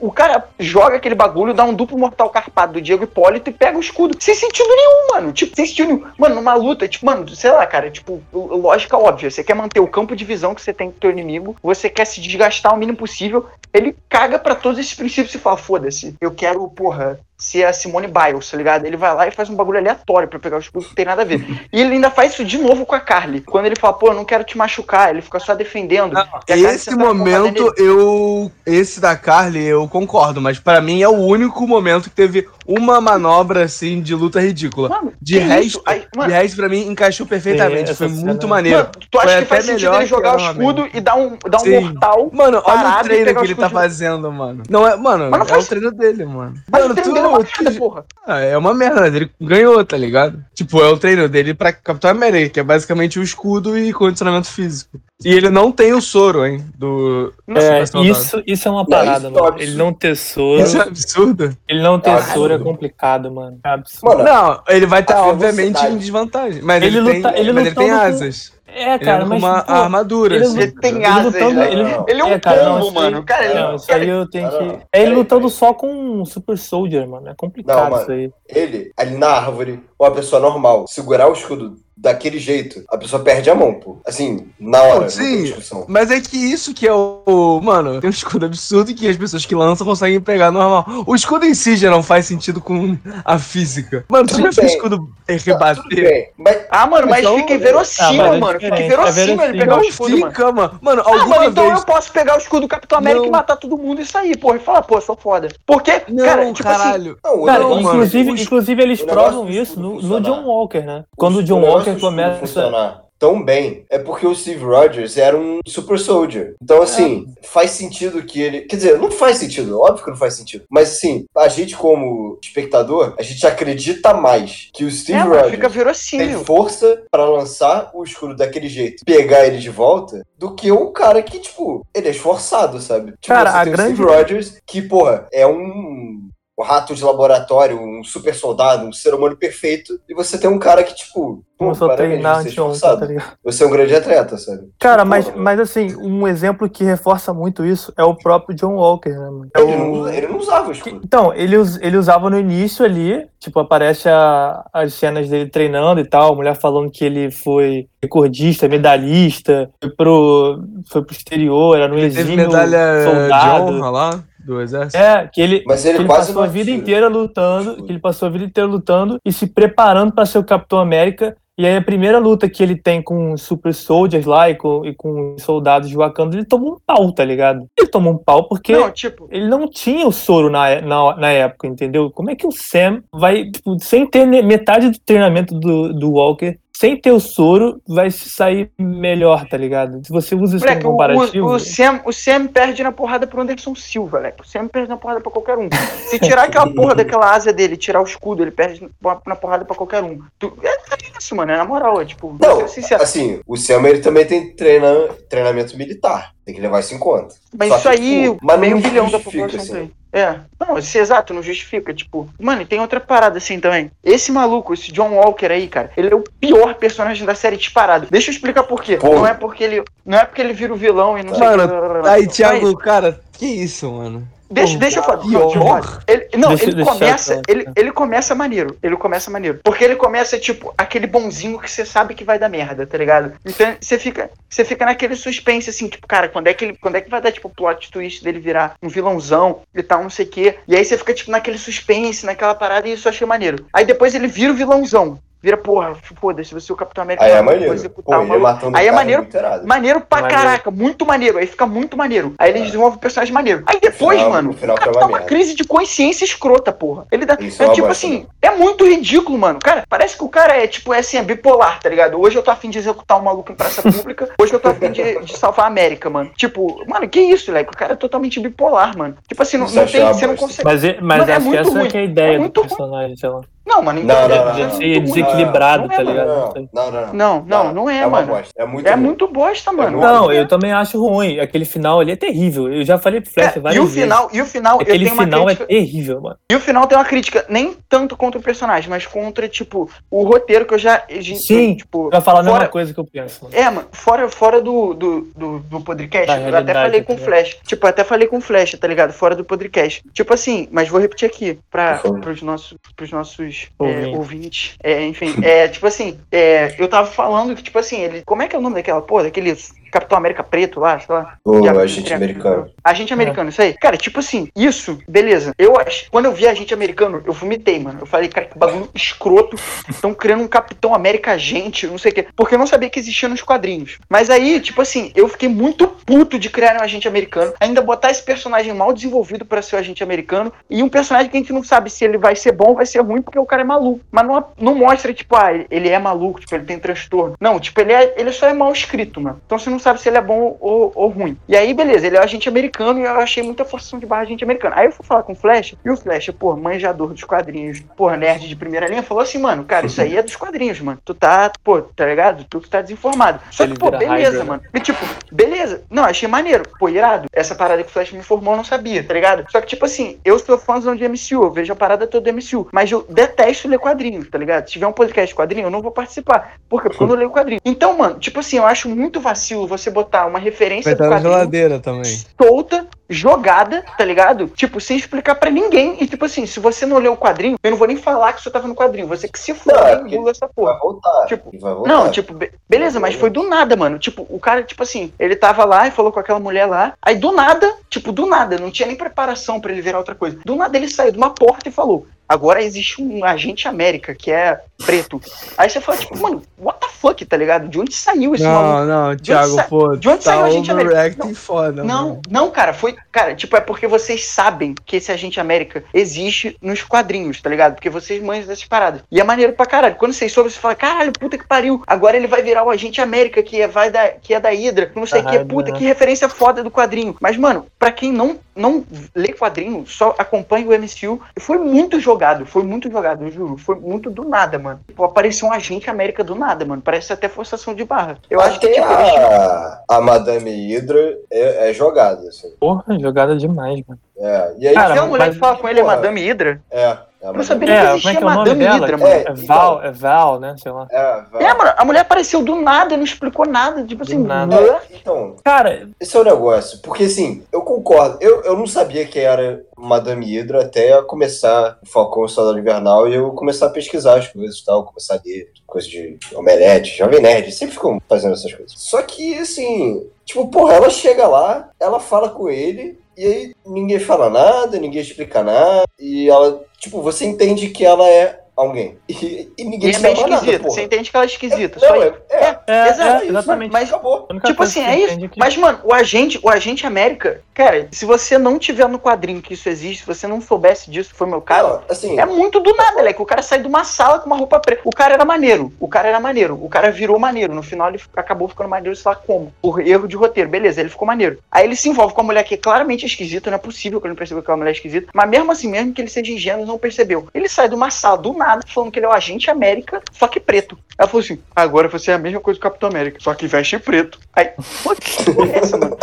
o 0.00 0.10
cara 0.12 0.44
joga 0.58 0.96
aquele 0.96 1.14
bagulho, 1.14 1.54
dá 1.54 1.64
um 1.64 1.74
duplo 1.74 1.98
mortal 1.98 2.30
carpado 2.30 2.74
do 2.74 2.80
Diego 2.82 3.04
Hipólito 3.04 3.50
e 3.50 3.52
pega 3.52 3.76
o 3.76 3.80
escudo. 3.80 4.16
Sem 4.20 4.34
sentido 4.34 4.68
nenhum, 4.68 5.06
mano. 5.14 5.32
Tipo, 5.32 5.54
sem 5.56 5.66
sentido 5.66 5.88
nenhum. 5.88 6.04
Mano, 6.18 6.34
numa 6.36 6.54
luta, 6.54 6.86
tipo, 6.88 7.06
mano, 7.06 7.28
sei 7.34 7.50
lá, 7.50 7.66
cara, 7.66 7.90
tipo, 7.90 8.22
lógica 8.32 8.96
óbvia. 8.96 9.30
Você 9.30 9.42
quer 9.44 9.54
manter 9.54 9.80
o 9.80 9.86
campo 9.88 10.14
de 10.16 10.24
visão 10.24 10.54
que 10.54 10.60
você 10.62 10.72
tem 10.72 10.90
com 10.90 10.96
o 10.96 11.00
teu 11.00 11.10
inimigo, 11.10 11.56
você 11.62 11.88
quer 11.88 12.04
se 12.04 12.20
desgastar 12.20 12.74
o 12.74 12.78
mínimo 12.86 12.98
possível. 12.98 13.46
Ele 13.72 13.96
caga 14.08 14.38
pra 14.38 14.54
todos 14.54 14.78
esses 14.78 14.94
princípios 14.94 15.34
e 15.34 15.38
fala, 15.38 15.56
foda-se, 15.56 16.14
eu 16.20 16.30
quero, 16.30 16.66
porra, 16.68 17.20
ser 17.38 17.64
a 17.64 17.72
Simone 17.72 18.06
Biles, 18.08 18.50
tá 18.50 18.56
ligado? 18.56 18.86
Ele 18.86 18.96
vai 18.96 19.14
lá 19.14 19.28
e 19.28 19.30
faz 19.30 19.50
um 19.50 19.54
bagulho 19.54 19.78
aleatório 19.78 20.26
pra 20.28 20.38
pegar 20.38 20.56
o 20.56 20.60
escudo 20.60 20.84
que 20.84 20.90
não 20.90 20.94
tem 20.96 21.04
nada 21.04 21.22
a 21.22 21.24
ver. 21.24 21.44
E 21.72 21.80
ele 21.80 21.94
ainda 21.94 22.10
faz 22.10 22.32
isso 22.32 22.44
de 22.44 22.56
novo 22.58 22.86
com 22.86 22.94
a 22.94 23.00
Carly. 23.00 23.40
Quando 23.42 23.66
ele 23.66 23.76
fala, 23.76 23.92
pô, 23.92 24.08
eu 24.08 24.14
não 24.14 24.24
quero 24.24 24.42
te 24.44 24.56
machucar, 24.56 25.10
ele 25.10 25.20
fica 25.20 25.38
só 25.38 25.54
defendendo. 25.54 26.14
Esse 26.48 26.94
momento, 26.96 27.72
eu. 27.76 28.50
Esse 28.64 29.00
da 29.00 29.16
Carly, 29.16 29.64
eu 29.64 29.86
concordo, 29.88 30.40
mas 30.40 30.58
pra 30.58 30.80
mim 30.80 31.02
é 31.02 31.08
o 31.08 31.12
único 31.16 31.66
momento 31.66 32.04
que 32.04 32.16
teve 32.16 32.48
uma 32.66 33.00
manobra 33.00 33.64
assim 33.64 34.00
de 34.00 34.14
luta 34.14 34.40
ridícula. 34.40 34.88
Mano, 34.88 35.12
De 35.20 35.38
resto? 35.38 35.80
Aí, 35.86 36.00
de 36.00 36.06
mano, 36.18 36.32
resto, 36.32 36.56
pra 36.56 36.68
mim, 36.68 36.88
encaixou 36.88 37.26
perfeitamente. 37.26 37.94
Foi 37.94 38.08
muito 38.08 38.48
maneiro. 38.48 38.78
mano, 38.78 38.90
tu 39.10 39.18
acha 39.18 39.28
Foi 39.28 39.38
que 39.42 39.44
faz 39.46 39.64
sentido 39.66 39.94
ele 39.94 40.06
jogar 40.06 40.36
o 40.36 40.40
escudo 40.40 40.88
e 40.92 41.00
dar 41.00 41.16
um, 41.16 41.36
dar 41.48 41.58
um 41.58 41.60
Sim. 41.60 41.80
mortal? 41.80 42.30
Mano, 42.32 42.62
olha 42.64 43.00
o 43.00 43.02
treino 43.04 43.34
que 43.34 43.44
ele 43.44 43.54
tá 43.54 43.70
fazendo, 43.70 44.32
mano. 44.32 44.62
Não 44.68 44.86
é, 44.86 44.96
mano, 44.96 45.28
Mas 45.30 45.38
não 45.40 45.46
é 45.46 45.48
faz- 45.48 45.64
o 45.64 45.68
treino 45.68 45.90
dele, 45.92 46.24
mano. 46.24 46.54
Mas 46.70 46.82
mano, 46.82 46.92
o 46.92 46.96
treino 46.96 47.14
tu 47.14 47.25
uma 47.26 47.38
merda, 47.38 47.70
porra. 47.78 48.04
Ah, 48.26 48.40
é 48.40 48.56
uma 48.56 48.74
merda, 48.74 49.00
mas 49.02 49.14
ele 49.14 49.30
ganhou, 49.40 49.84
tá 49.84 49.96
ligado? 49.96 50.44
Tipo, 50.54 50.80
é 50.82 50.88
o 50.88 50.96
treino 50.98 51.28
dele 51.28 51.54
pra 51.54 51.72
Capitão 51.72 52.10
América, 52.10 52.50
que 52.50 52.60
é 52.60 52.62
basicamente 52.64 53.18
o 53.18 53.22
escudo 53.22 53.78
e 53.78 53.92
condicionamento 53.92 54.48
físico. 54.48 54.98
E 55.24 55.32
ele 55.32 55.48
não 55.48 55.72
tem 55.72 55.94
o 55.94 56.00
soro, 56.00 56.44
hein? 56.44 56.64
Do. 56.76 57.32
É, 57.48 57.82
isso, 58.02 58.42
isso 58.46 58.68
é 58.68 58.70
uma 58.70 58.86
parada, 58.86 59.28
isso 59.28 59.38
é 59.38 59.40
mano. 59.40 59.56
Ele 59.58 59.74
não 59.74 59.92
ter 59.92 60.14
soro. 60.14 60.62
Isso 60.62 60.76
é 60.76 60.82
absurdo. 60.82 61.56
Ele 61.66 61.82
não 61.82 61.98
ter 61.98 62.10
É 62.10 62.20
soro 62.22 62.52
é 62.52 62.58
complicado, 62.58 63.30
mano. 63.32 63.58
É 63.64 63.68
absurdo. 63.70 64.18
Mano, 64.18 64.24
Não, 64.28 64.62
ele 64.68 64.84
vai 64.86 65.00
estar, 65.00 65.22
obviamente, 65.22 65.82
em 65.86 65.96
desvantagem. 65.96 66.60
Mas 66.62 66.82
Ele 66.82 66.98
ele, 66.98 67.14
luta- 67.16 67.32
tem, 67.32 67.40
ele 67.40 67.52
mas 67.52 67.66
ele 67.66 67.74
tem 67.74 67.90
asas. 67.90 68.52
É, 68.76 68.94
Ele 68.94 69.04
cara, 69.04 69.16
anda 69.24 69.26
mas. 69.30 69.42
uma 69.42 69.62
pô, 69.62 69.72
armadura. 69.72 70.34
ele 70.36 70.44
Ele 70.44 70.72
tem 70.72 70.94
ele 70.96 71.04
asas, 71.04 71.32
lutando, 71.32 71.62
ele, 71.62 71.82
Não. 71.82 72.04
Ele 72.08 72.20
é 72.20 72.24
um 72.24 72.28
É, 72.28 72.38
cara, 72.40 72.64
não, 72.64 72.72
pombo, 72.80 72.86
isso 72.88 72.98
aí- 72.98 73.10
mano. 73.12 73.24
Cara, 73.26 73.44
ele 73.46 73.54
Não, 73.54 73.74
isso 73.76 73.92
aí 73.92 74.08
eu 74.08 74.30
tenho 74.30 74.50
Não, 74.50 74.58
que. 74.58 74.64
não. 74.64 74.80
É 74.92 75.02
ele 75.02 75.14
lutando 75.14 75.48
só 75.48 75.72
com 75.74 75.88
um 75.88 76.24
Super 76.24 76.58
Soldier, 76.58 77.08
mano. 77.08 77.28
É 77.28 77.34
complicado 77.34 77.84
Não, 77.84 77.90
mano. 77.90 78.02
isso 78.02 78.12
aí. 78.12 78.30
ele, 78.48 78.92
ali 78.96 79.16
na 79.16 79.28
árvore, 79.28 79.82
uma 79.98 80.10
pessoa 80.10 80.40
normal, 80.40 80.86
segurar 80.86 81.28
o 81.28 81.32
escudo 81.32 81.76
daquele 81.96 82.38
jeito, 82.38 82.84
a 82.90 82.98
pessoa 82.98 83.22
perde 83.22 83.48
a 83.48 83.54
mão, 83.54 83.74
pô. 83.74 83.98
Assim, 84.06 84.48
na 84.60 84.82
hora, 84.82 85.00
não 85.00 85.08
Sim. 85.10 85.54
Mas 85.88 86.10
é 86.10 86.20
que 86.20 86.36
isso 86.36 86.74
que 86.74 86.86
é 86.86 86.92
o, 86.92 87.22
o- 87.24 87.60
Mano, 87.62 88.00
tem 88.00 88.08
um 88.08 88.12
escudo 88.12 88.46
absurdo 88.46 88.94
que 88.94 89.08
as 89.08 89.16
pessoas 89.16 89.46
que 89.46 89.54
lançam 89.54 89.86
conseguem 89.86 90.20
pegar 90.20 90.50
normal. 90.50 90.84
O 91.06 91.14
escudo 91.14 91.46
em 91.46 91.54
si 91.54 91.76
já 91.76 91.90
não 91.90 92.02
faz 92.02 92.26
sentido 92.26 92.60
com 92.60 92.96
a 93.24 93.38
física. 93.38 94.04
Mano, 94.10 94.26
tu 94.28 94.36
já 94.40 94.50
bem. 94.62 94.66
escudo 94.66 95.08
rebater? 95.28 96.32
mas 96.36 96.58
Ah, 96.70 96.86
mano, 96.86 97.06
mas 97.08 97.20
Então- 97.20 97.36
fica 97.38 97.52
Ah, 97.52 97.56
inverossímil, 97.56 98.16
mas 98.24 98.34
é 98.34 98.38
mano. 98.38 98.60
Fica 98.60 98.70
diferente, 98.76 98.86
inverossímil 98.94 99.40
é 99.40 99.48
ele 99.48 99.58
pegar 99.58 99.78
o 99.78 99.82
escudo, 99.84 100.18
mano. 100.18 100.32
fica, 100.32 100.52
mano. 100.52 100.78
Mano, 100.82 101.02
Ah, 101.04 101.08
alguma 101.10 101.36
mano, 101.36 101.50
então 101.50 101.64
vez. 101.66 101.78
eu 101.80 101.86
posso 101.86 102.12
pegar 102.12 102.34
o 102.34 102.38
escudo 102.38 102.62
do 102.62 102.68
Capitão 102.68 102.98
América 102.98 103.20
Não. 103.22 103.28
e 103.28 103.32
matar 103.32 103.56
todo 103.56 103.76
mundo 103.78 104.00
e 104.00 104.06
sair, 104.06 104.36
porra. 104.36 104.56
E 104.56 104.60
falar, 104.60 104.82
pô, 104.82 105.00
sou 105.00 105.16
foda. 105.16 105.48
Porque, 105.66 106.02
Não, 106.08 106.24
cara, 106.24 106.52
tipo 106.52 106.68
assim, 106.68 106.78
caralho. 106.78 107.18
não, 107.24 107.42
o 107.42 107.46
Cara, 107.46 107.58
Não, 107.60 107.68
mano, 107.82 107.88
inclusive, 107.88 108.30
inclusive 108.42 108.82
eles 108.82 109.02
provam 109.02 109.48
isso 109.48 109.80
no, 109.80 110.00
no. 110.02 110.20
John 110.20 110.44
Walker, 110.44 110.80
né? 110.80 111.04
Quando 111.16 111.36
o 111.36 111.42
John 111.42 111.60
negócio 111.60 111.85
Walker 111.90 112.00
começa. 112.00 112.38
funcionar 112.40 113.06
tão 113.18 113.42
bem 113.42 113.86
é 113.88 113.98
porque 113.98 114.26
o 114.26 114.34
Steve 114.34 114.62
Rogers 114.62 115.16
era 115.16 115.34
um 115.38 115.60
super 115.66 115.98
soldier. 115.98 116.54
Então, 116.62 116.82
assim, 116.82 117.24
faz 117.42 117.70
sentido 117.70 118.22
que 118.22 118.42
ele. 118.42 118.60
Quer 118.62 118.76
dizer, 118.76 118.98
não 118.98 119.10
faz 119.10 119.38
sentido, 119.38 119.80
óbvio 119.80 120.04
que 120.04 120.10
não 120.10 120.18
faz 120.18 120.34
sentido. 120.34 120.64
Mas, 120.70 120.90
assim, 120.92 121.24
a 121.34 121.48
gente, 121.48 121.74
como 121.74 122.38
espectador, 122.42 123.14
a 123.18 123.22
gente 123.22 123.46
acredita 123.46 124.12
mais 124.12 124.68
que 124.74 124.84
o 124.84 124.90
Steve 124.90 125.18
é, 125.18 125.22
Rogers 125.22 125.50
fica 125.50 125.68
tem 125.68 125.78
verossímil. 125.78 126.44
força 126.44 127.04
pra 127.10 127.24
lançar 127.24 127.90
o 127.94 128.04
escudo 128.04 128.36
daquele 128.36 128.68
jeito, 128.68 129.02
pegar 129.06 129.46
ele 129.46 129.56
de 129.58 129.70
volta, 129.70 130.22
do 130.36 130.54
que 130.54 130.70
o 130.70 130.90
cara 130.90 131.22
que, 131.22 131.38
tipo, 131.38 131.86
ele 131.94 132.08
é 132.08 132.10
esforçado, 132.10 132.82
sabe? 132.82 133.12
Tipo, 133.12 133.28
Cara, 133.28 133.50
você 133.50 133.56
a 133.56 133.64
tem 133.64 133.72
grande- 133.72 133.92
o 133.92 133.96
Steve 133.96 134.12
Rogers, 134.14 134.58
que, 134.66 134.82
porra, 134.82 135.26
é 135.32 135.46
um. 135.46 136.28
Um 136.58 136.62
rato 136.62 136.94
de 136.94 137.04
laboratório, 137.04 137.78
um 137.78 138.02
super 138.02 138.34
soldado, 138.34 138.86
um 138.86 138.92
ser 138.92 139.12
humano 139.12 139.36
perfeito, 139.36 140.00
e 140.08 140.14
você 140.14 140.38
tem 140.38 140.48
um 140.48 140.58
cara 140.58 140.82
que, 140.82 140.94
tipo, 140.94 141.44
pô, 141.58 141.66
Começou 141.66 141.86
a 141.86 141.90
parabéns, 141.90 142.12
treinar 142.14 142.36
você 142.42 142.48
é 142.48 142.50
anteontem, 142.52 142.80
tá 142.98 143.06
ligado? 143.06 143.32
Você 143.44 143.62
é 143.62 143.66
um 143.66 143.70
grande 143.70 143.94
atleta, 143.94 144.38
sabe? 144.38 144.62
Cara, 144.78 144.98
Tipo, 145.02 145.08
mas, 145.10 145.24
porra, 145.26 145.36
mas 145.42 145.60
assim, 145.60 145.94
um 145.96 146.26
exemplo 146.26 146.68
que 146.70 146.82
reforça 146.82 147.34
muito 147.34 147.62
isso 147.62 147.92
é 147.96 148.02
o 148.04 148.14
próprio 148.14 148.56
John 148.56 148.74
Walker, 148.76 149.10
né, 149.10 149.18
mano? 149.30 149.48
É 149.54 149.60
Ele, 149.60 149.74
o- 149.74 149.78
não, 149.78 150.08
ele 150.08 150.26
não 150.28 150.38
usava 150.38 150.68
o 150.68 150.70
Que- 150.72 150.76
escudo. 150.78 151.00
Então, 151.04 151.34
ele, 151.34 151.58
us- 151.58 151.78
ele 151.82 151.96
usava 151.98 152.30
no 152.30 152.38
início 152.38 152.84
ali, 152.86 153.26
tipo, 153.38 153.60
aparece 153.60 154.08
a- 154.08 154.64
as 154.72 154.94
cenas 154.94 155.28
dele 155.28 155.50
treinando 155.50 156.00
e 156.00 156.06
tal, 156.08 156.32
a 156.32 156.36
mulher 156.36 156.56
falando 156.56 156.90
que 156.90 157.04
ele 157.04 157.30
foi 157.30 157.86
recordista, 158.02 158.66
medalhista, 158.66 159.68
foi 159.82 159.90
pro, 159.94 160.62
foi 160.90 161.02
pro 161.04 161.14
exterior, 161.14 161.76
era 161.76 161.86
no 161.88 161.98
exílio 161.98 162.34
medalha 162.34 162.98
de 162.98 163.04
soldado. 163.04 163.72
honra 163.72 163.90
lá 163.90 164.24
do 164.46 164.60
exército. 164.60 164.96
É, 164.96 165.28
que 165.32 165.40
ele, 165.40 165.64
Mas 165.66 165.84
ele 165.84 165.96
que 165.96 166.00
ele 166.02 166.08
quase 166.08 166.28
passou 166.28 166.42
a 166.42 166.46
vida 166.46 166.66
tira. 166.66 166.76
inteira 166.76 167.08
lutando, 167.08 167.82
que 167.82 167.92
ele 167.92 167.98
passou 167.98 168.28
a 168.28 168.30
vida 168.30 168.44
inteira 168.44 168.68
lutando 168.68 169.18
e 169.24 169.32
se 169.32 169.46
preparando 169.48 170.12
para 170.12 170.24
ser 170.24 170.38
o 170.38 170.44
Capitão 170.44 170.78
América. 170.78 171.36
E 171.58 171.64
aí 171.64 171.74
a 171.74 171.82
primeira 171.82 172.18
luta 172.18 172.50
que 172.50 172.62
ele 172.62 172.76
tem 172.76 173.00
com 173.00 173.32
os 173.32 173.40
Super 173.40 173.72
Soldiers 173.72 174.26
lá 174.26 174.50
e 174.50 174.54
com, 174.54 174.84
e 174.84 174.94
com 174.94 175.34
os 175.34 175.42
soldados 175.42 175.88
de 175.88 175.96
Wakanda, 175.96 176.36
ele 176.36 176.44
toma 176.44 176.66
um 176.66 176.76
pau, 176.86 177.10
tá 177.12 177.24
ligado? 177.24 177.66
Ele 177.78 177.88
toma 177.88 178.10
um 178.10 178.18
pau 178.18 178.46
porque 178.46 178.76
Não, 178.76 178.90
tipo, 178.90 179.26
ele 179.30 179.48
não 179.48 179.66
tinha 179.66 180.06
o 180.06 180.12
soro 180.12 180.50
na, 180.50 180.82
na, 180.82 181.16
na 181.16 181.30
época, 181.30 181.66
entendeu? 181.66 182.10
Como 182.10 182.30
é 182.30 182.36
que 182.36 182.46
o 182.46 182.52
Sam 182.52 183.02
vai, 183.10 183.50
tipo, 183.50 183.78
sem 183.80 184.06
ter 184.06 184.26
metade 184.26 184.90
do 184.90 184.98
treinamento 184.98 185.58
do, 185.58 185.94
do 185.94 186.12
Walker, 186.12 186.58
sem 186.78 187.00
ter 187.00 187.10
o 187.10 187.18
soro, 187.18 187.80
vai 187.88 188.10
sair 188.10 188.70
melhor, 188.78 189.48
tá 189.48 189.56
ligado? 189.56 190.04
Se 190.04 190.12
você 190.12 190.34
usa 190.34 190.56
isso 190.58 190.66
como 190.66 190.78
o, 190.78 190.82
comparativo. 190.82 191.46
o, 191.46 191.54
o, 191.54 191.58
Sam, 191.58 192.00
o 192.04 192.12
Sam 192.12 192.46
perde 192.46 192.82
na 192.82 192.92
porrada 192.92 193.26
pro 193.26 193.40
Anderson 193.40 193.74
Silva, 193.74 194.18
moleque. 194.18 194.42
O 194.42 194.44
Sam 194.44 194.68
perde 194.68 194.88
na 194.88 194.98
porrada 194.98 195.20
pra 195.22 195.32
qualquer 195.32 195.56
um. 195.56 195.70
Se 196.10 196.18
tirar 196.18 196.44
aquela 196.44 196.70
porra 196.70 196.94
daquela 196.94 197.34
asa 197.34 197.50
dele, 197.50 197.78
tirar 197.78 198.02
o 198.02 198.04
escudo, 198.04 198.42
ele 198.42 198.50
perde 198.50 198.86
na 199.26 199.34
porrada 199.36 199.64
pra 199.64 199.74
qualquer 199.74 200.02
um. 200.02 200.20
Tu- 200.38 200.52
é, 200.62 200.68
é 200.68 201.18
isso, 201.18 201.34
mano, 201.34 201.50
é 201.52 201.56
na 201.56 201.64
moral, 201.64 202.00
é 202.00 202.04
tipo, 202.04 202.36
Não, 202.38 202.60
ser 202.60 202.68
sincero. 202.68 203.02
assim, 203.02 203.40
o 203.46 203.56
Sam 203.56 203.88
ele 203.88 204.00
também 204.00 204.26
tem 204.26 204.54
treina, 204.54 205.08
treinamento 205.30 205.78
militar. 205.78 206.35
Tem 206.46 206.54
que 206.54 206.60
levar 206.60 206.78
isso 206.78 206.94
em 206.94 206.98
conta. 206.98 207.34
Mas 207.58 207.68
Só 207.68 207.76
isso 207.76 207.82
que, 207.82 207.88
aí, 207.88 208.22
tipo, 208.22 208.38
mas 208.40 208.60
meio 208.60 208.78
bilhão 208.78 209.10
da 209.10 209.18
população 209.18 209.60
assim. 209.60 209.72
tem. 209.72 209.92
É. 210.12 210.36
Não, 210.60 210.78
isso 210.78 210.96
é 210.96 211.00
exato, 211.00 211.34
não 211.34 211.42
justifica. 211.42 211.92
Tipo, 211.92 212.28
mano, 212.40 212.62
e 212.62 212.64
tem 212.64 212.80
outra 212.80 213.00
parada 213.00 213.38
assim 213.38 213.58
também. 213.58 213.90
Esse 214.02 214.30
maluco, 214.30 214.72
esse 214.72 214.92
John 214.92 215.10
Walker 215.10 215.46
aí, 215.46 215.66
cara, 215.66 215.90
ele 215.96 216.08
é 216.08 216.14
o 216.14 216.22
pior 216.40 216.76
personagem 216.76 217.26
da 217.26 217.34
série 217.34 217.56
disparado. 217.56 218.06
Deixa 218.08 218.30
eu 218.30 218.32
explicar 218.32 218.62
por 218.62 218.80
quê. 218.80 218.96
Pô. 218.96 219.12
Não 219.12 219.26
é 219.26 219.34
porque 219.34 219.64
ele. 219.64 219.82
Não 220.04 220.18
é 220.18 220.24
porque 220.24 220.40
ele 220.40 220.52
vira 220.52 220.72
o 220.72 220.76
vilão 220.76 221.18
e 221.18 221.24
não 221.24 221.34
sei 221.34 221.46
o 221.46 221.50
Mano, 221.50 222.02
que. 222.02 222.08
Aí, 222.08 222.22
Não 222.22 222.32
Thiago, 222.32 222.76
cara, 222.78 223.20
que 223.32 223.46
isso, 223.46 223.90
mano? 223.90 224.26
Deixa, 224.50 224.78
deixa 224.78 224.98
eu 225.00 225.02
falar. 225.02 225.24
Não, 225.24 225.30
deixa 225.30 225.44
eu 225.44 225.50
pior. 225.50 225.82
falar. 225.82 226.02
Ele, 226.06 226.28
não, 226.36 226.48
Deixa- 226.50 226.64
ele 226.70 226.84
começa. 226.84 227.42
Ele, 227.48 227.66
ele 227.74 227.92
começa 227.92 228.34
maneiro. 228.34 228.76
Ele 228.82 228.96
começa 228.96 229.30
maneiro. 229.30 229.60
Porque 229.64 229.84
ele 229.84 229.96
começa, 229.96 230.38
tipo, 230.38 230.72
aquele 230.78 231.06
bonzinho 231.06 231.58
que 231.58 231.70
você 231.70 231.84
sabe 231.84 232.14
que 232.14 232.24
vai 232.24 232.38
dar 232.38 232.48
merda, 232.48 232.86
tá 232.86 232.96
ligado? 232.96 233.32
Então 233.44 233.74
você 233.80 233.98
fica, 233.98 234.30
você 234.48 234.64
fica 234.64 234.84
naquele 234.84 235.16
suspense, 235.16 235.70
assim, 235.70 235.88
tipo, 235.88 236.06
cara, 236.06 236.28
quando 236.28 236.46
é 236.46 236.54
que 236.54 236.64
ele. 236.64 236.78
Quando 236.80 236.96
é 236.96 237.00
que 237.00 237.10
vai 237.10 237.20
dar, 237.20 237.32
tipo, 237.32 237.48
o 237.48 237.50
plot 237.50 237.90
twist 237.90 238.22
dele 238.22 238.38
virar 238.38 238.74
um 238.82 238.88
vilãozão 238.88 239.60
e 239.74 239.82
tal, 239.82 240.02
não 240.02 240.10
sei 240.10 240.26
o 240.26 240.28
quê. 240.28 240.58
E 240.68 240.76
aí 240.76 240.84
você 240.84 240.96
fica, 240.96 241.12
tipo, 241.14 241.30
naquele 241.30 241.58
suspense, 241.58 242.24
naquela 242.24 242.54
parada, 242.54 242.88
e 242.88 242.92
isso 242.92 243.08
eu 243.08 243.10
achei 243.10 243.26
maneiro. 243.26 243.66
Aí 243.72 243.84
depois 243.84 244.14
ele 244.14 244.26
vira 244.28 244.52
o 244.52 244.56
vilãozão. 244.56 245.18
Vira, 245.42 245.56
porra, 245.56 245.94
foda-se, 246.20 246.52
você 246.52 246.72
é 246.72 246.74
o 246.74 246.76
Capitão 246.76 247.02
América. 247.04 247.24
Aí 247.24 247.30
é 247.32 247.42
maneiro. 247.42 247.72
executar 247.74 248.16
Pô, 248.16 248.22
ele 248.22 248.28
maluco. 248.28 248.42
matando 248.46 248.76
Aí 248.76 248.86
é 248.88 248.92
maneiro-. 248.92 249.26
Maneiro 249.64 250.00
pra 250.00 250.22
Maneiro. 250.22 250.42
caraca, 250.42 250.70
muito 250.70 251.06
maneiro. 251.06 251.38
Aí 251.38 251.46
fica 251.46 251.66
muito 251.66 251.96
maneiro. 251.96 252.34
Aí 252.38 252.50
ele 252.50 252.60
É. 252.60 252.62
desenvolve 252.62 252.96
o 252.96 253.00
personagem 253.00 253.32
maneiro. 253.32 253.62
Aí 253.66 253.78
depois, 253.80 254.18
final- 254.18 254.32
mano, 254.32 254.48
no 254.48 254.54
final 254.54 254.76
o 254.76 254.78
dá 254.80 254.90
uma 254.90 254.98
uma 255.06 255.08
merda. 255.18 255.26
crise 255.26 255.54
de 255.54 255.62
consciência 255.62 256.24
escrota, 256.24 256.72
porra. 256.72 257.06
Ele 257.12 257.24
dá. 257.24 257.36
Isso 257.38 257.62
é 257.62 257.66
é 257.66 257.68
uma 257.68 257.74
tipo 257.74 257.86
assim, 257.86 258.26
é 258.42 258.50
muito 258.50 258.84
ridículo, 258.86 259.38
mano. 259.38 259.58
Cara, 259.62 259.84
parece 259.88 260.16
que 260.16 260.24
o 260.24 260.28
cara 260.28 260.56
é, 260.56 260.66
tipo, 260.66 260.92
é 260.92 260.98
assim, 260.98 261.16
é 261.18 261.22
bipolar, 261.22 261.78
tá 261.80 261.88
ligado? 261.88 262.20
Hoje 262.20 262.36
eu 262.36 262.42
tô 262.42 262.50
afim 262.50 262.70
de 262.70 262.78
executar 262.78 263.20
um 263.20 263.22
maluco 263.22 263.52
em 263.52 263.54
praça 263.54 263.82
pública, 263.82 264.28
hoje 264.40 264.52
eu 264.52 264.58
tô 264.58 264.68
afim 264.70 264.90
de, 264.90 265.20
de 265.20 265.36
salvar 265.38 265.66
a 265.66 265.68
América, 265.68 266.10
mano. 266.10 266.30
Tipo, 266.36 266.82
mano, 266.88 267.08
que 267.08 267.20
isso, 267.20 267.50
moleque? 267.52 267.70
O 267.72 267.76
cara 267.76 267.92
é 267.92 267.96
totalmente 267.96 268.40
bipolar, 268.40 268.96
mano. 268.98 269.16
Tipo 269.28 269.42
assim, 269.42 269.58
não, 269.58 269.66
não 269.68 269.86
tem. 269.86 270.02
uma 270.02 270.14
Você 270.14 270.26
não 270.26 270.34
consegue. 270.36 270.64
Mas, 270.64 270.82
é- 270.82 270.98
mas 271.00 271.18
Mano, 271.20 271.30
é 271.30 271.34
acho 271.34 271.40
que 271.44 271.46
muito 271.46 271.60
essa 271.68 271.78
ruim. 271.78 271.88
que 271.88 271.96
é 271.96 272.00
a 272.00 272.04
ideia 272.04 272.32
É 272.34 272.36
do 272.38 272.40
ruim. 272.42 272.50
personagem, 272.50 273.16
sei 273.16 273.28
lá. 273.28 273.40
Não, 273.76 273.82
mano, 273.82 274.00
então. 274.00 274.28
Não, 274.28 274.28
não, 274.28 274.58
é 274.58 274.94
não, 274.98 275.04
desequilibrado, 275.04 275.86
Não 275.86 275.92
é, 275.92 275.96
tá 275.96 276.04
mano. 276.04 276.10
ligado? 276.10 276.68
Não, 276.72 276.90
não, 276.90 276.92
não. 276.92 277.12
Não, 277.12 277.44
não, 277.44 277.74
não 277.74 277.90
é, 277.90 277.98
é 277.98 278.06
mano. 278.06 278.26
bosta. 278.28 278.52
É 278.56 278.64
muito 278.66 278.86
É 278.88 278.96
muito 278.96 279.28
bosta, 279.28 279.70
mano. 279.72 279.98
muito 279.98 280.04
Não, 280.06 280.30
É. 280.30 280.40
eu 280.40 280.48
também 280.48 280.72
acho 280.72 280.98
ruim. 280.98 281.38
Aquele 281.40 281.64
final 281.64 282.00
ali 282.00 282.12
é 282.12 282.16
terrível. 282.16 282.72
Eu 282.72 282.84
já 282.84 282.96
falei 282.98 283.20
pro 283.20 283.30
Flash 283.30 283.56
É, 283.56 283.60
várias 283.60 283.76
e 283.76 283.80
o 283.80 283.86
vezes. 283.86 284.02
final, 284.02 284.28
e 284.32 284.40
o 284.40 284.46
final, 284.46 284.76
eu 284.76 284.80
Aquele 284.82 285.04
tenho 285.04 285.14
uma 285.14 285.24
final 285.24 285.44
crítica. 285.44 285.64
é 285.64 285.66
terrível, 285.66 286.20
mano. 286.22 286.36
E 286.50 286.54
o 286.56 286.60
final 286.60 286.86
tem 286.86 286.96
uma 286.96 287.04
crítica, 287.04 287.44
nem 287.48 287.76
tanto 287.88 288.16
contra 288.16 288.40
o 288.40 288.42
personagem, 288.42 288.88
mas 288.88 289.06
contra, 289.06 289.46
tipo, 289.48 289.90
o 290.10 290.24
roteiro 290.24 290.64
que 290.64 290.74
eu 290.74 290.78
já. 290.78 291.02
gente, 291.10 291.42
Sim, 291.42 291.74
tipo, 291.76 292.08
Vai 292.10 292.20
falar 292.20 292.40
a 292.40 292.42
mesma 292.42 292.58
fora, 292.58 292.68
coisa 292.70 292.94
que 292.94 293.00
eu 293.00 293.04
penso. 293.04 293.44
mano. 293.44 293.54
É, 293.54 293.64
mano, 293.70 293.88
fora, 293.92 294.28
fora 294.28 294.60
do, 294.62 294.94
do, 294.94 295.20
do, 295.36 295.58
do 295.60 295.80
podcast, 295.80 296.26
Da 296.26 296.38
eu 296.48 296.56
até 296.56 296.72
falei 296.72 297.02
com 297.02 297.12
o 297.14 297.16
tá 297.16 297.24
Flash. 297.24 297.56
Tipo, 297.66 297.86
eu 297.86 297.90
até 297.90 298.04
falei 298.04 298.26
com 298.28 298.38
o 298.38 298.40
Flash, 298.40 298.72
tá 298.78 298.86
ligado? 298.88 299.12
Fora 299.12 299.34
do 299.34 299.44
podcast. 299.44 300.02
Tipo 300.12 300.32
assim, 300.32 300.68
mas 300.70 300.88
vou 300.88 301.00
repetir 301.00 301.26
aqui, 301.28 301.58
pra, 301.70 301.94
Por 301.96 302.02
favor. 302.02 302.20
pros 302.20 302.42
nossos, 302.42 303.65
pros 303.76 303.90
nossos 303.90 304.06
é, 304.06 304.16
ouvintes. 304.16 304.76
É, 304.82 305.06
enfim, 305.06 305.34
é, 305.42 305.68
tipo 305.68 305.86
assim, 305.86 306.18
é, 306.30 306.74
eu 306.78 306.88
tava 306.88 307.10
falando 307.10 307.54
que, 307.54 307.62
tipo 307.62 307.78
assim, 307.78 308.00
ele. 308.00 308.22
Como 308.24 308.42
é 308.42 308.48
que 308.48 308.56
é 308.56 308.58
o 308.58 308.62
nome 308.62 308.74
daquela 308.74 309.02
porra? 309.02 309.24
Daquele 309.24 309.56
Capitão 309.96 310.18
América 310.18 310.42
Preto 310.42 310.80
lá, 310.80 310.98
sei 311.00 311.14
lá. 311.14 311.38
O 311.42 311.60
Diabo 311.60 311.80
agente 311.80 312.12
americano. 312.12 312.70
Agente 312.84 313.14
americano, 313.14 313.48
isso 313.48 313.62
aí. 313.62 313.72
Cara, 313.72 313.96
tipo 313.96 314.20
assim, 314.20 314.48
isso, 314.54 314.98
beleza. 315.08 315.54
Eu 315.58 315.78
acho. 315.78 316.10
Quando 316.10 316.26
eu 316.26 316.32
vi 316.32 316.46
agente 316.46 316.74
americano, 316.74 317.22
eu 317.24 317.32
vomitei, 317.32 317.78
mano. 317.78 318.00
Eu 318.00 318.06
falei, 318.06 318.28
cara, 318.28 318.46
que 318.46 318.58
bagulho 318.58 318.90
escroto. 318.94 319.56
Estão 319.88 320.12
criando 320.12 320.42
um 320.42 320.48
Capitão 320.48 320.94
América 320.94 321.32
agente, 321.32 321.86
não 321.86 321.96
sei 321.96 322.12
o 322.12 322.14
quê. 322.14 322.26
Porque 322.36 322.54
eu 322.54 322.58
não 322.58 322.66
sabia 322.66 322.90
que 322.90 322.98
existia 322.98 323.28
nos 323.28 323.40
quadrinhos. 323.42 323.98
Mas 324.08 324.28
aí, 324.28 324.60
tipo 324.60 324.82
assim, 324.82 325.12
eu 325.14 325.28
fiquei 325.28 325.48
muito 325.48 325.88
puto 325.88 326.38
de 326.38 326.50
criar 326.50 326.76
um 326.76 326.82
agente 326.82 327.08
americano. 327.08 327.54
Ainda 327.58 327.80
botar 327.80 328.10
esse 328.10 328.22
personagem 328.22 328.74
mal 328.74 328.92
desenvolvido 328.92 329.46
pra 329.46 329.62
ser 329.62 329.76
o 329.76 329.78
agente 329.78 330.02
americano. 330.02 330.52
E 330.68 330.82
um 330.82 330.88
personagem 330.88 331.30
que 331.30 331.36
a 331.36 331.40
gente 331.40 331.52
não 331.52 331.64
sabe 331.64 331.88
se 331.88 332.04
ele 332.04 332.18
vai 332.18 332.36
ser 332.36 332.52
bom 332.52 332.68
ou 332.68 332.74
vai 332.74 332.86
ser 332.86 333.00
ruim, 333.00 333.22
porque 333.22 333.38
o 333.38 333.46
cara 333.46 333.62
é 333.62 333.64
maluco. 333.64 334.00
Mas 334.10 334.26
não, 334.26 334.44
não 334.60 334.74
mostra, 334.74 335.14
tipo, 335.14 335.34
ah, 335.36 335.52
ele 335.70 335.88
é 335.88 335.98
maluco, 335.98 336.40
tipo, 336.40 336.54
ele 336.54 336.64
tem 336.64 336.78
transtorno. 336.78 337.34
Não, 337.40 337.58
tipo, 337.58 337.80
ele, 337.80 337.92
é, 337.92 338.14
ele 338.16 338.32
só 338.32 338.46
é 338.46 338.52
mal 338.52 338.72
escrito, 338.72 339.20
mano. 339.20 339.40
Então 339.46 339.58
você 339.58 339.70
não 339.70 339.78
sabe 339.86 340.00
se 340.00 340.08
ele 340.08 340.18
é 340.18 340.22
bom 340.22 340.56
ou, 340.60 340.92
ou 340.94 341.08
ruim. 341.08 341.36
E 341.48 341.56
aí, 341.56 341.72
beleza, 341.72 342.06
ele 342.06 342.16
é 342.16 342.20
agente 342.20 342.48
americano 342.48 342.98
e 342.98 343.04
eu 343.04 343.20
achei 343.20 343.42
muita 343.42 343.64
forçação 343.64 343.98
de 343.98 344.06
barra 344.06 344.22
agente 344.22 344.42
americano. 344.42 344.74
Aí 344.76 344.86
eu 344.86 344.92
fui 344.92 345.06
falar 345.06 345.22
com 345.22 345.32
o 345.32 345.36
Flash, 345.36 345.74
e 345.84 345.90
o 345.90 345.96
Flash, 345.96 346.30
pô, 346.38 346.56
manjador 346.56 347.12
dos 347.12 347.22
quadrinhos, 347.24 347.80
pô, 347.96 348.10
nerd 348.10 348.48
de 348.48 348.56
primeira 348.56 348.88
linha, 348.88 349.02
falou 349.02 349.22
assim, 349.22 349.38
mano, 349.38 349.64
cara, 349.64 349.86
isso 349.86 350.00
aí 350.00 350.16
é 350.16 350.22
dos 350.22 350.36
quadrinhos, 350.36 350.80
mano. 350.80 350.98
Tu 351.04 351.14
tá, 351.14 351.52
pô, 351.62 351.80
tá 351.80 352.06
ligado? 352.06 352.44
Tu 352.48 352.60
que 352.60 352.68
tá 352.68 352.82
desinformado. 352.82 353.40
Só 353.50 353.66
que, 353.66 353.74
pô, 353.74 353.90
beleza, 353.90 354.12
Hydra, 354.14 354.38
né? 354.38 354.44
mano. 354.44 354.62
E, 354.74 354.80
tipo, 354.80 354.98
beleza. 355.30 355.84
Não, 355.90 356.04
achei 356.04 356.28
maneiro. 356.28 356.64
Pô, 356.78 356.88
irado. 356.88 357.28
Essa 357.32 357.54
parada 357.54 357.82
que 357.82 357.88
o 357.88 357.92
Flash 357.92 358.12
me 358.12 358.18
informou, 358.18 358.54
eu 358.54 358.58
não 358.58 358.64
sabia, 358.64 359.02
tá 359.04 359.14
ligado? 359.14 359.46
Só 359.50 359.60
que, 359.60 359.66
tipo 359.66 359.84
assim, 359.84 360.18
eu 360.24 360.38
sou 360.38 360.58
fãzão 360.58 360.96
de 360.96 361.08
MCU, 361.08 361.44
eu 361.44 361.50
vejo 361.50 361.72
a 361.72 361.76
parada 361.76 362.06
toda 362.06 362.30
do 362.30 362.36
MCU, 362.36 362.68
mas 362.72 362.90
eu 362.90 363.06
detesto 363.08 363.68
ler 363.68 363.78
quadrinhos, 363.78 364.28
tá 364.28 364.38
ligado? 364.38 364.66
Se 364.66 364.72
tiver 364.72 364.86
um 364.86 364.92
podcast 364.92 365.28
de 365.28 365.34
quadrinho, 365.34 365.66
eu 365.66 365.70
não 365.70 365.82
vou 365.82 365.92
participar. 365.92 366.54
Por 366.68 366.82
quê? 366.82 366.88
Porque 366.88 367.02
eu 367.02 367.06
não 367.06 367.14
leio 367.14 367.30
quadrinho. 367.30 367.60
Então, 367.64 367.96
mano, 367.96 368.18
tipo 368.18 368.40
assim, 368.40 368.56
eu 368.56 368.66
acho 368.66 368.88
muito 368.88 369.20
vacilo 369.20 369.65
você 369.66 369.90
botar 369.90 370.26
uma 370.26 370.38
referência 370.38 370.94
Vai 370.94 370.94
do 370.94 371.04
estar 371.04 371.16
na 371.16 371.20
geladeira 371.20 371.78
também. 371.80 372.16
solta, 372.40 372.86
jogada, 373.08 373.84
tá 373.96 374.04
ligado? 374.04 374.48
Tipo, 374.48 374.80
sem 374.80 374.96
explicar 374.96 375.34
pra 375.36 375.50
ninguém. 375.50 375.96
E 376.00 376.06
tipo 376.06 376.24
assim, 376.24 376.46
se 376.46 376.60
você 376.60 376.84
não 376.86 376.98
leu 376.98 377.12
o 377.12 377.16
quadrinho, 377.16 377.56
eu 377.62 377.70
não 377.70 377.78
vou 377.78 377.86
nem 377.86 377.96
falar 377.96 378.32
que 378.32 378.42
você 378.42 378.50
tava 378.50 378.66
no 378.68 378.74
quadrinho. 378.74 379.06
Você 379.08 379.28
que 379.28 379.38
se 379.38 379.54
for, 379.54 379.72
Não, 379.72 379.86
é 379.86 379.92
e 379.92 379.96
porque- 379.98 380.14
engula 380.16 380.30
essa 380.30 380.48
porra. 380.48 380.72
Vai 380.72 380.80
voltar. 380.80 381.26
Tipo, 381.26 381.50
vai 381.58 381.74
voltar. 381.74 381.88
Não, 381.88 382.10
tipo, 382.10 382.34
be- 382.34 382.52
beleza, 382.68 382.98
mas 383.00 383.14
foi 383.14 383.30
do 383.30 383.42
nada, 383.48 383.76
mano. 383.76 383.98
Tipo, 383.98 384.26
o 384.28 384.38
cara, 384.38 384.62
tipo 384.62 384.82
assim, 384.82 385.12
ele 385.18 385.36
tava 385.36 385.64
lá 385.64 385.86
e 385.86 385.90
falou 385.90 386.10
com 386.12 386.20
aquela 386.20 386.40
mulher 386.40 386.66
lá. 386.66 386.94
Aí 387.00 387.14
do 387.16 387.32
nada, 387.32 387.72
tipo, 387.88 388.12
do 388.12 388.26
nada, 388.26 388.58
não 388.58 388.70
tinha 388.70 388.86
nem 388.86 388.96
preparação 388.96 389.60
pra 389.60 389.72
ele 389.72 389.82
virar 389.82 389.98
outra 389.98 390.14
coisa. 390.14 390.38
Do 390.44 390.56
nada 390.56 390.76
ele 390.76 390.88
saiu 390.88 391.12
de 391.12 391.18
uma 391.18 391.30
porta 391.30 391.68
e 391.68 391.72
falou: 391.72 392.06
Agora 392.28 392.60
existe 392.60 393.00
um 393.00 393.24
agente 393.24 393.68
América 393.68 394.12
que 394.12 394.32
é 394.32 394.60
preto. 394.84 395.20
Aí 395.56 395.70
você 395.70 395.80
fala, 395.80 395.96
tipo, 395.98 396.18
mano, 396.20 396.42
what 396.58 396.80
the 396.80 396.88
fuck, 397.00 397.24
tá 397.24 397.36
ligado? 397.36 397.68
De 397.68 397.78
onde 397.78 397.94
saiu 397.94 398.34
esse 398.34 398.42
maluco? 398.42 398.84
Não, 398.84 398.84
não, 399.10 399.16
Thiago, 399.16 399.54
sa- 399.54 399.62
pô, 399.62 399.94
de 399.96 400.08
onde 400.08 400.24
tá 400.24 400.32
saiu 400.32 400.44
a 400.44 400.50
gente 400.50 400.72
overreacting 400.72 401.34
foda, 401.34 401.84
Não, 401.84 402.08
mano. 402.08 402.22
não, 402.28 402.50
cara, 402.50 402.72
foi. 402.74 402.95
Cara, 403.10 403.34
tipo, 403.34 403.56
é 403.56 403.60
porque 403.60 403.86
vocês 403.86 404.26
sabem 404.26 404.74
que 404.84 404.96
esse 404.96 405.10
Agente 405.10 405.40
América 405.40 405.84
existe 405.92 406.56
nos 406.60 406.82
quadrinhos, 406.82 407.40
tá 407.40 407.48
ligado? 407.48 407.74
Porque 407.74 407.90
vocês 407.90 408.22
manjam 408.22 408.46
dessas 408.46 408.64
paradas. 408.64 409.02
E 409.10 409.20
é 409.20 409.24
maneiro 409.24 409.52
pra 409.52 409.66
caralho. 409.66 409.96
Quando 409.96 410.12
vocês 410.12 410.32
soubem, 410.32 410.50
você 410.50 410.58
fala, 410.58 410.74
caralho, 410.74 411.12
puta 411.12 411.38
que 411.38 411.46
pariu. 411.46 411.82
Agora 411.86 412.16
ele 412.16 412.26
vai 412.26 412.42
virar 412.42 412.64
o 412.64 412.70
Agente 412.70 413.00
América, 413.00 413.42
que 413.42 413.60
é, 413.60 413.68
vai 413.68 413.90
da, 413.90 414.08
que 414.08 414.34
é 414.34 414.40
da 414.40 414.50
Hydra. 414.50 414.92
Não 414.94 415.06
sei 415.06 415.20
o 415.20 415.26
que, 415.26 415.44
puta, 415.44 415.72
que 415.72 415.84
referência 415.84 416.28
foda 416.28 416.62
do 416.62 416.70
quadrinho. 416.70 417.16
Mas, 417.20 417.36
mano, 417.36 417.66
pra 417.78 417.90
quem 417.90 418.12
não, 418.12 418.38
não 418.56 418.82
lê 419.14 419.28
quadrinho, 419.34 419.86
só 419.86 420.14
acompanha 420.18 420.66
o 420.66 420.72
MCU, 420.72 421.20
foi 421.38 421.58
muito 421.58 422.00
jogado, 422.00 422.46
foi 422.46 422.62
muito 422.62 422.90
jogado, 422.90 423.24
eu 423.24 423.30
juro. 423.30 423.56
Foi 423.58 423.76
muito 423.76 424.10
do 424.10 424.24
nada, 424.24 424.58
mano. 424.58 424.80
Tipo, 424.86 425.04
apareceu 425.04 425.48
um 425.48 425.52
Agente 425.52 425.90
América 425.90 426.24
do 426.24 426.34
nada, 426.34 426.64
mano. 426.64 426.80
Parece 426.82 427.12
até 427.12 427.28
forçação 427.28 427.74
de 427.74 427.84
barra. 427.84 428.18
Eu 428.30 428.40
acho 428.40 428.58
que, 428.58 428.66
Até 428.66 428.80
tipo, 428.80 428.86
a, 428.92 429.82
a 429.88 430.00
Madame 430.00 430.50
Hydra 430.50 431.18
é, 431.30 431.70
é 431.70 431.74
jogada, 431.74 432.26
assim. 432.28 432.50
Porra, 432.58 432.84
jogada 432.98 433.36
demais, 433.36 433.82
mano. 433.86 434.00
É. 434.18 434.54
E 434.58 434.68
aí, 434.68 434.74
Cara, 434.74 434.94
Tem 434.94 435.02
uma 435.02 435.08
mulher 435.08 435.26
mas- 435.26 435.34
que 435.34 435.40
fala 435.40 435.56
com 435.58 435.68
ele, 435.68 435.80
é. 435.80 435.84
Madame 435.84 436.20
Hydra. 436.20 436.62
é, 436.70 436.96
é, 437.20 437.28
a 437.28 437.32
não 437.32 437.42
sabia 437.42 437.72
É, 437.72 437.82
como 437.82 437.90
existia 437.92 438.10
é 438.10 438.14
que 438.16 438.22
é 438.22 438.24
Madame 438.24 438.64
dela? 438.64 438.78
Hydra, 438.78 438.98
mano. 438.98 439.12
É 439.12 439.32
Val, 439.46 439.82
é 439.82 439.90
Val, 439.90 440.40
né? 440.40 440.54
Sei 440.62 440.70
lá. 440.70 440.86
É, 440.90 441.22
vai. 441.30 441.44
É, 441.44 441.54
mano, 441.54 441.72
a 441.76 441.84
mulher 441.84 442.00
apareceu 442.00 442.42
do 442.42 442.56
nada, 442.56 442.96
não 442.96 443.04
explicou 443.04 443.46
nada. 443.46 443.84
Tipo 443.84 444.02
assim, 444.02 444.18
nada. 444.18 444.56
blá. 444.56 444.82
Então, 444.90 445.36
Cara, 445.44 445.88
esse 445.98 446.16
é 446.16 446.20
o 446.20 446.24
negócio. 446.24 446.78
Porque, 446.80 447.04
assim, 447.04 447.42
eu 447.50 447.62
concordo. 447.62 448.18
Eu, 448.20 448.42
eu 448.42 448.56
não 448.56 448.66
sabia 448.66 449.06
que 449.06 449.18
era 449.18 449.62
Madame 449.76 450.26
Hydra 450.26 450.62
até 450.62 451.00
começar 451.02 451.78
o 451.82 451.86
Falcão 451.86 452.22
e 452.22 452.26
o 452.26 452.28
Soldado 452.28 452.58
Invernal 452.58 453.08
e 453.08 453.14
eu 453.14 453.30
começar 453.32 453.66
a 453.66 453.70
pesquisar 453.70 454.18
as 454.18 454.28
coisas 454.28 454.58
e 454.58 454.64
tal, 454.64 454.84
começar 454.84 455.16
a 455.16 455.20
ler 455.24 455.50
coisas 455.66 455.90
de 455.90 456.18
omelete, 456.34 456.96
jovem 456.96 457.20
nerd, 457.20 457.52
sempre 457.52 457.74
ficam 457.74 458.00
fazendo 458.08 458.34
essas 458.34 458.52
coisas. 458.52 458.74
Só 458.76 459.02
que, 459.02 459.38
assim, 459.38 460.08
tipo, 460.24 460.48
porra, 460.48 460.74
ela 460.74 460.90
chega 460.90 461.26
lá, 461.26 461.70
ela 461.78 462.00
fala 462.00 462.30
com 462.30 462.48
ele, 462.48 462.98
e 463.16 463.24
aí 463.24 463.54
ninguém 463.66 463.98
fala 463.98 464.28
nada, 464.28 464.78
ninguém 464.78 465.00
explica 465.00 465.42
nada, 465.42 465.84
e 465.98 466.28
ela, 466.28 466.62
tipo, 466.86 467.02
você 467.02 467.24
entende 467.24 467.68
que 467.70 467.84
ela 467.84 468.08
é 468.08 468.45
alguém. 468.56 468.96
E, 469.08 469.52
e 469.58 469.64
ninguém 469.64 469.90
E 469.90 469.94
é 469.94 469.98
meio 469.98 470.16
fala 470.16 470.28
nada. 470.28 470.58
Você 470.60 470.82
entende 470.82 471.10
que 471.10 471.16
ela 471.16 471.24
é 471.24 471.28
esquisita. 471.28 471.78
Não, 471.80 471.88
só 471.88 471.94
é, 471.96 472.06
isso. 472.08 472.16
é, 472.30 472.58
é, 472.66 472.88
Exato, 472.88 473.24
é, 473.24 473.28
exatamente. 473.28 473.72
Mas, 473.72 473.88
acabou. 473.90 474.26
Tipo 474.44 474.62
assim, 474.62 474.80
é 474.82 474.98
isso. 474.98 475.28
que- 475.28 475.38
Mas, 475.38 475.56
mano, 475.56 475.78
o 475.84 475.92
agente, 475.92 476.40
o 476.42 476.48
agente 476.48 476.86
América, 476.86 477.42
cara, 477.52 477.86
se 477.92 478.04
você 478.06 478.38
não 478.38 478.58
tiver 478.58 478.88
no 478.88 478.98
quadrinho 478.98 479.42
que 479.42 479.54
isso 479.54 479.68
existe, 479.68 480.00
se 480.00 480.06
você 480.06 480.26
não 480.26 480.40
soubesse 480.40 480.90
disso, 480.90 481.10
que 481.10 481.16
foi 481.16 481.26
meu 481.26 481.40
caso, 481.42 481.68
Não, 481.68 481.82
assim, 481.90 482.18
é 482.18 482.24
muito 482.24 482.58
do 482.60 482.74
nada, 482.74 482.96
moleque. 482.96 483.20
O 483.20 483.26
cara 483.26 483.42
sai 483.42 483.60
de 483.60 483.68
uma 483.68 483.84
sala 483.84 484.18
com 484.20 484.26
uma 484.26 484.36
roupa 484.36 484.58
preta. 484.58 484.80
O 484.84 484.90
cara 484.90 485.14
era 485.14 485.24
maneiro. 485.24 485.72
O 485.78 485.86
cara 485.86 486.08
era 486.08 486.18
maneiro. 486.18 486.58
O 486.62 486.68
cara 486.68 486.90
virou 486.90 487.18
maneiro. 487.18 487.54
No 487.54 487.62
final 487.62 487.88
ele 487.90 488.00
acabou 488.16 488.48
ficando 488.48 488.70
maneiro, 488.70 488.96
sei 488.96 489.10
lá 489.10 489.16
como. 489.16 489.52
Por 489.60 489.86
erro 489.86 490.08
de 490.08 490.16
roteiro. 490.16 490.48
Beleza, 490.48 490.80
ele 490.80 490.88
ficou 490.88 491.06
maneiro. 491.06 491.38
Aí 491.50 491.64
ele 491.66 491.76
se 491.76 491.88
envolve 491.88 492.14
com 492.14 492.22
uma 492.22 492.26
mulher 492.28 492.42
que 492.44 492.54
é 492.54 492.58
claramente 492.58 493.04
esquisita. 493.04 493.50
Não 493.50 493.56
é 493.56 493.60
possível 493.60 494.00
que 494.00 494.06
ele 494.06 494.12
não 494.12 494.16
percebeu 494.18 494.42
que 494.42 494.50
é 494.50 494.52
uma 494.52 494.58
mulher 494.58 494.72
esquisita. 494.72 495.08
Mas 495.12 495.28
mesmo 495.28 495.52
assim, 495.52 495.68
mesmo 495.68 495.92
que 495.92 496.00
ele 496.00 496.08
seja 496.08 496.32
ingênuo, 496.32 496.64
não 496.64 496.78
percebeu. 496.78 497.28
Ele 497.34 497.48
sai 497.48 497.68
de 497.68 497.74
uma 497.74 497.90
sala 497.90 498.16
do 498.16 498.32
nada 498.32 498.45
falando 498.72 498.90
que 498.90 498.98
ele 498.98 499.06
é 499.06 499.08
o 499.08 499.12
agente 499.12 499.50
América, 499.50 500.02
só 500.12 500.26
que 500.28 500.40
preto. 500.40 500.78
Ela 500.98 501.08
falou 501.08 501.22
assim: 501.22 501.42
agora 501.54 501.88
você 501.88 502.10
é 502.10 502.14
a 502.14 502.18
mesma 502.18 502.40
coisa 502.40 502.58
que 502.58 502.66
o 502.66 502.70
Capitão 502.70 502.88
América, 502.88 503.18
só 503.20 503.34
que 503.34 503.46
veste 503.46 503.78
preto. 503.78 504.18
Aí, 504.32 504.50
pô, 504.82 504.94
que 504.94 505.32
porra 505.32 505.52
é 505.52 505.58
essa, 505.58 505.76
mano? 505.76 505.96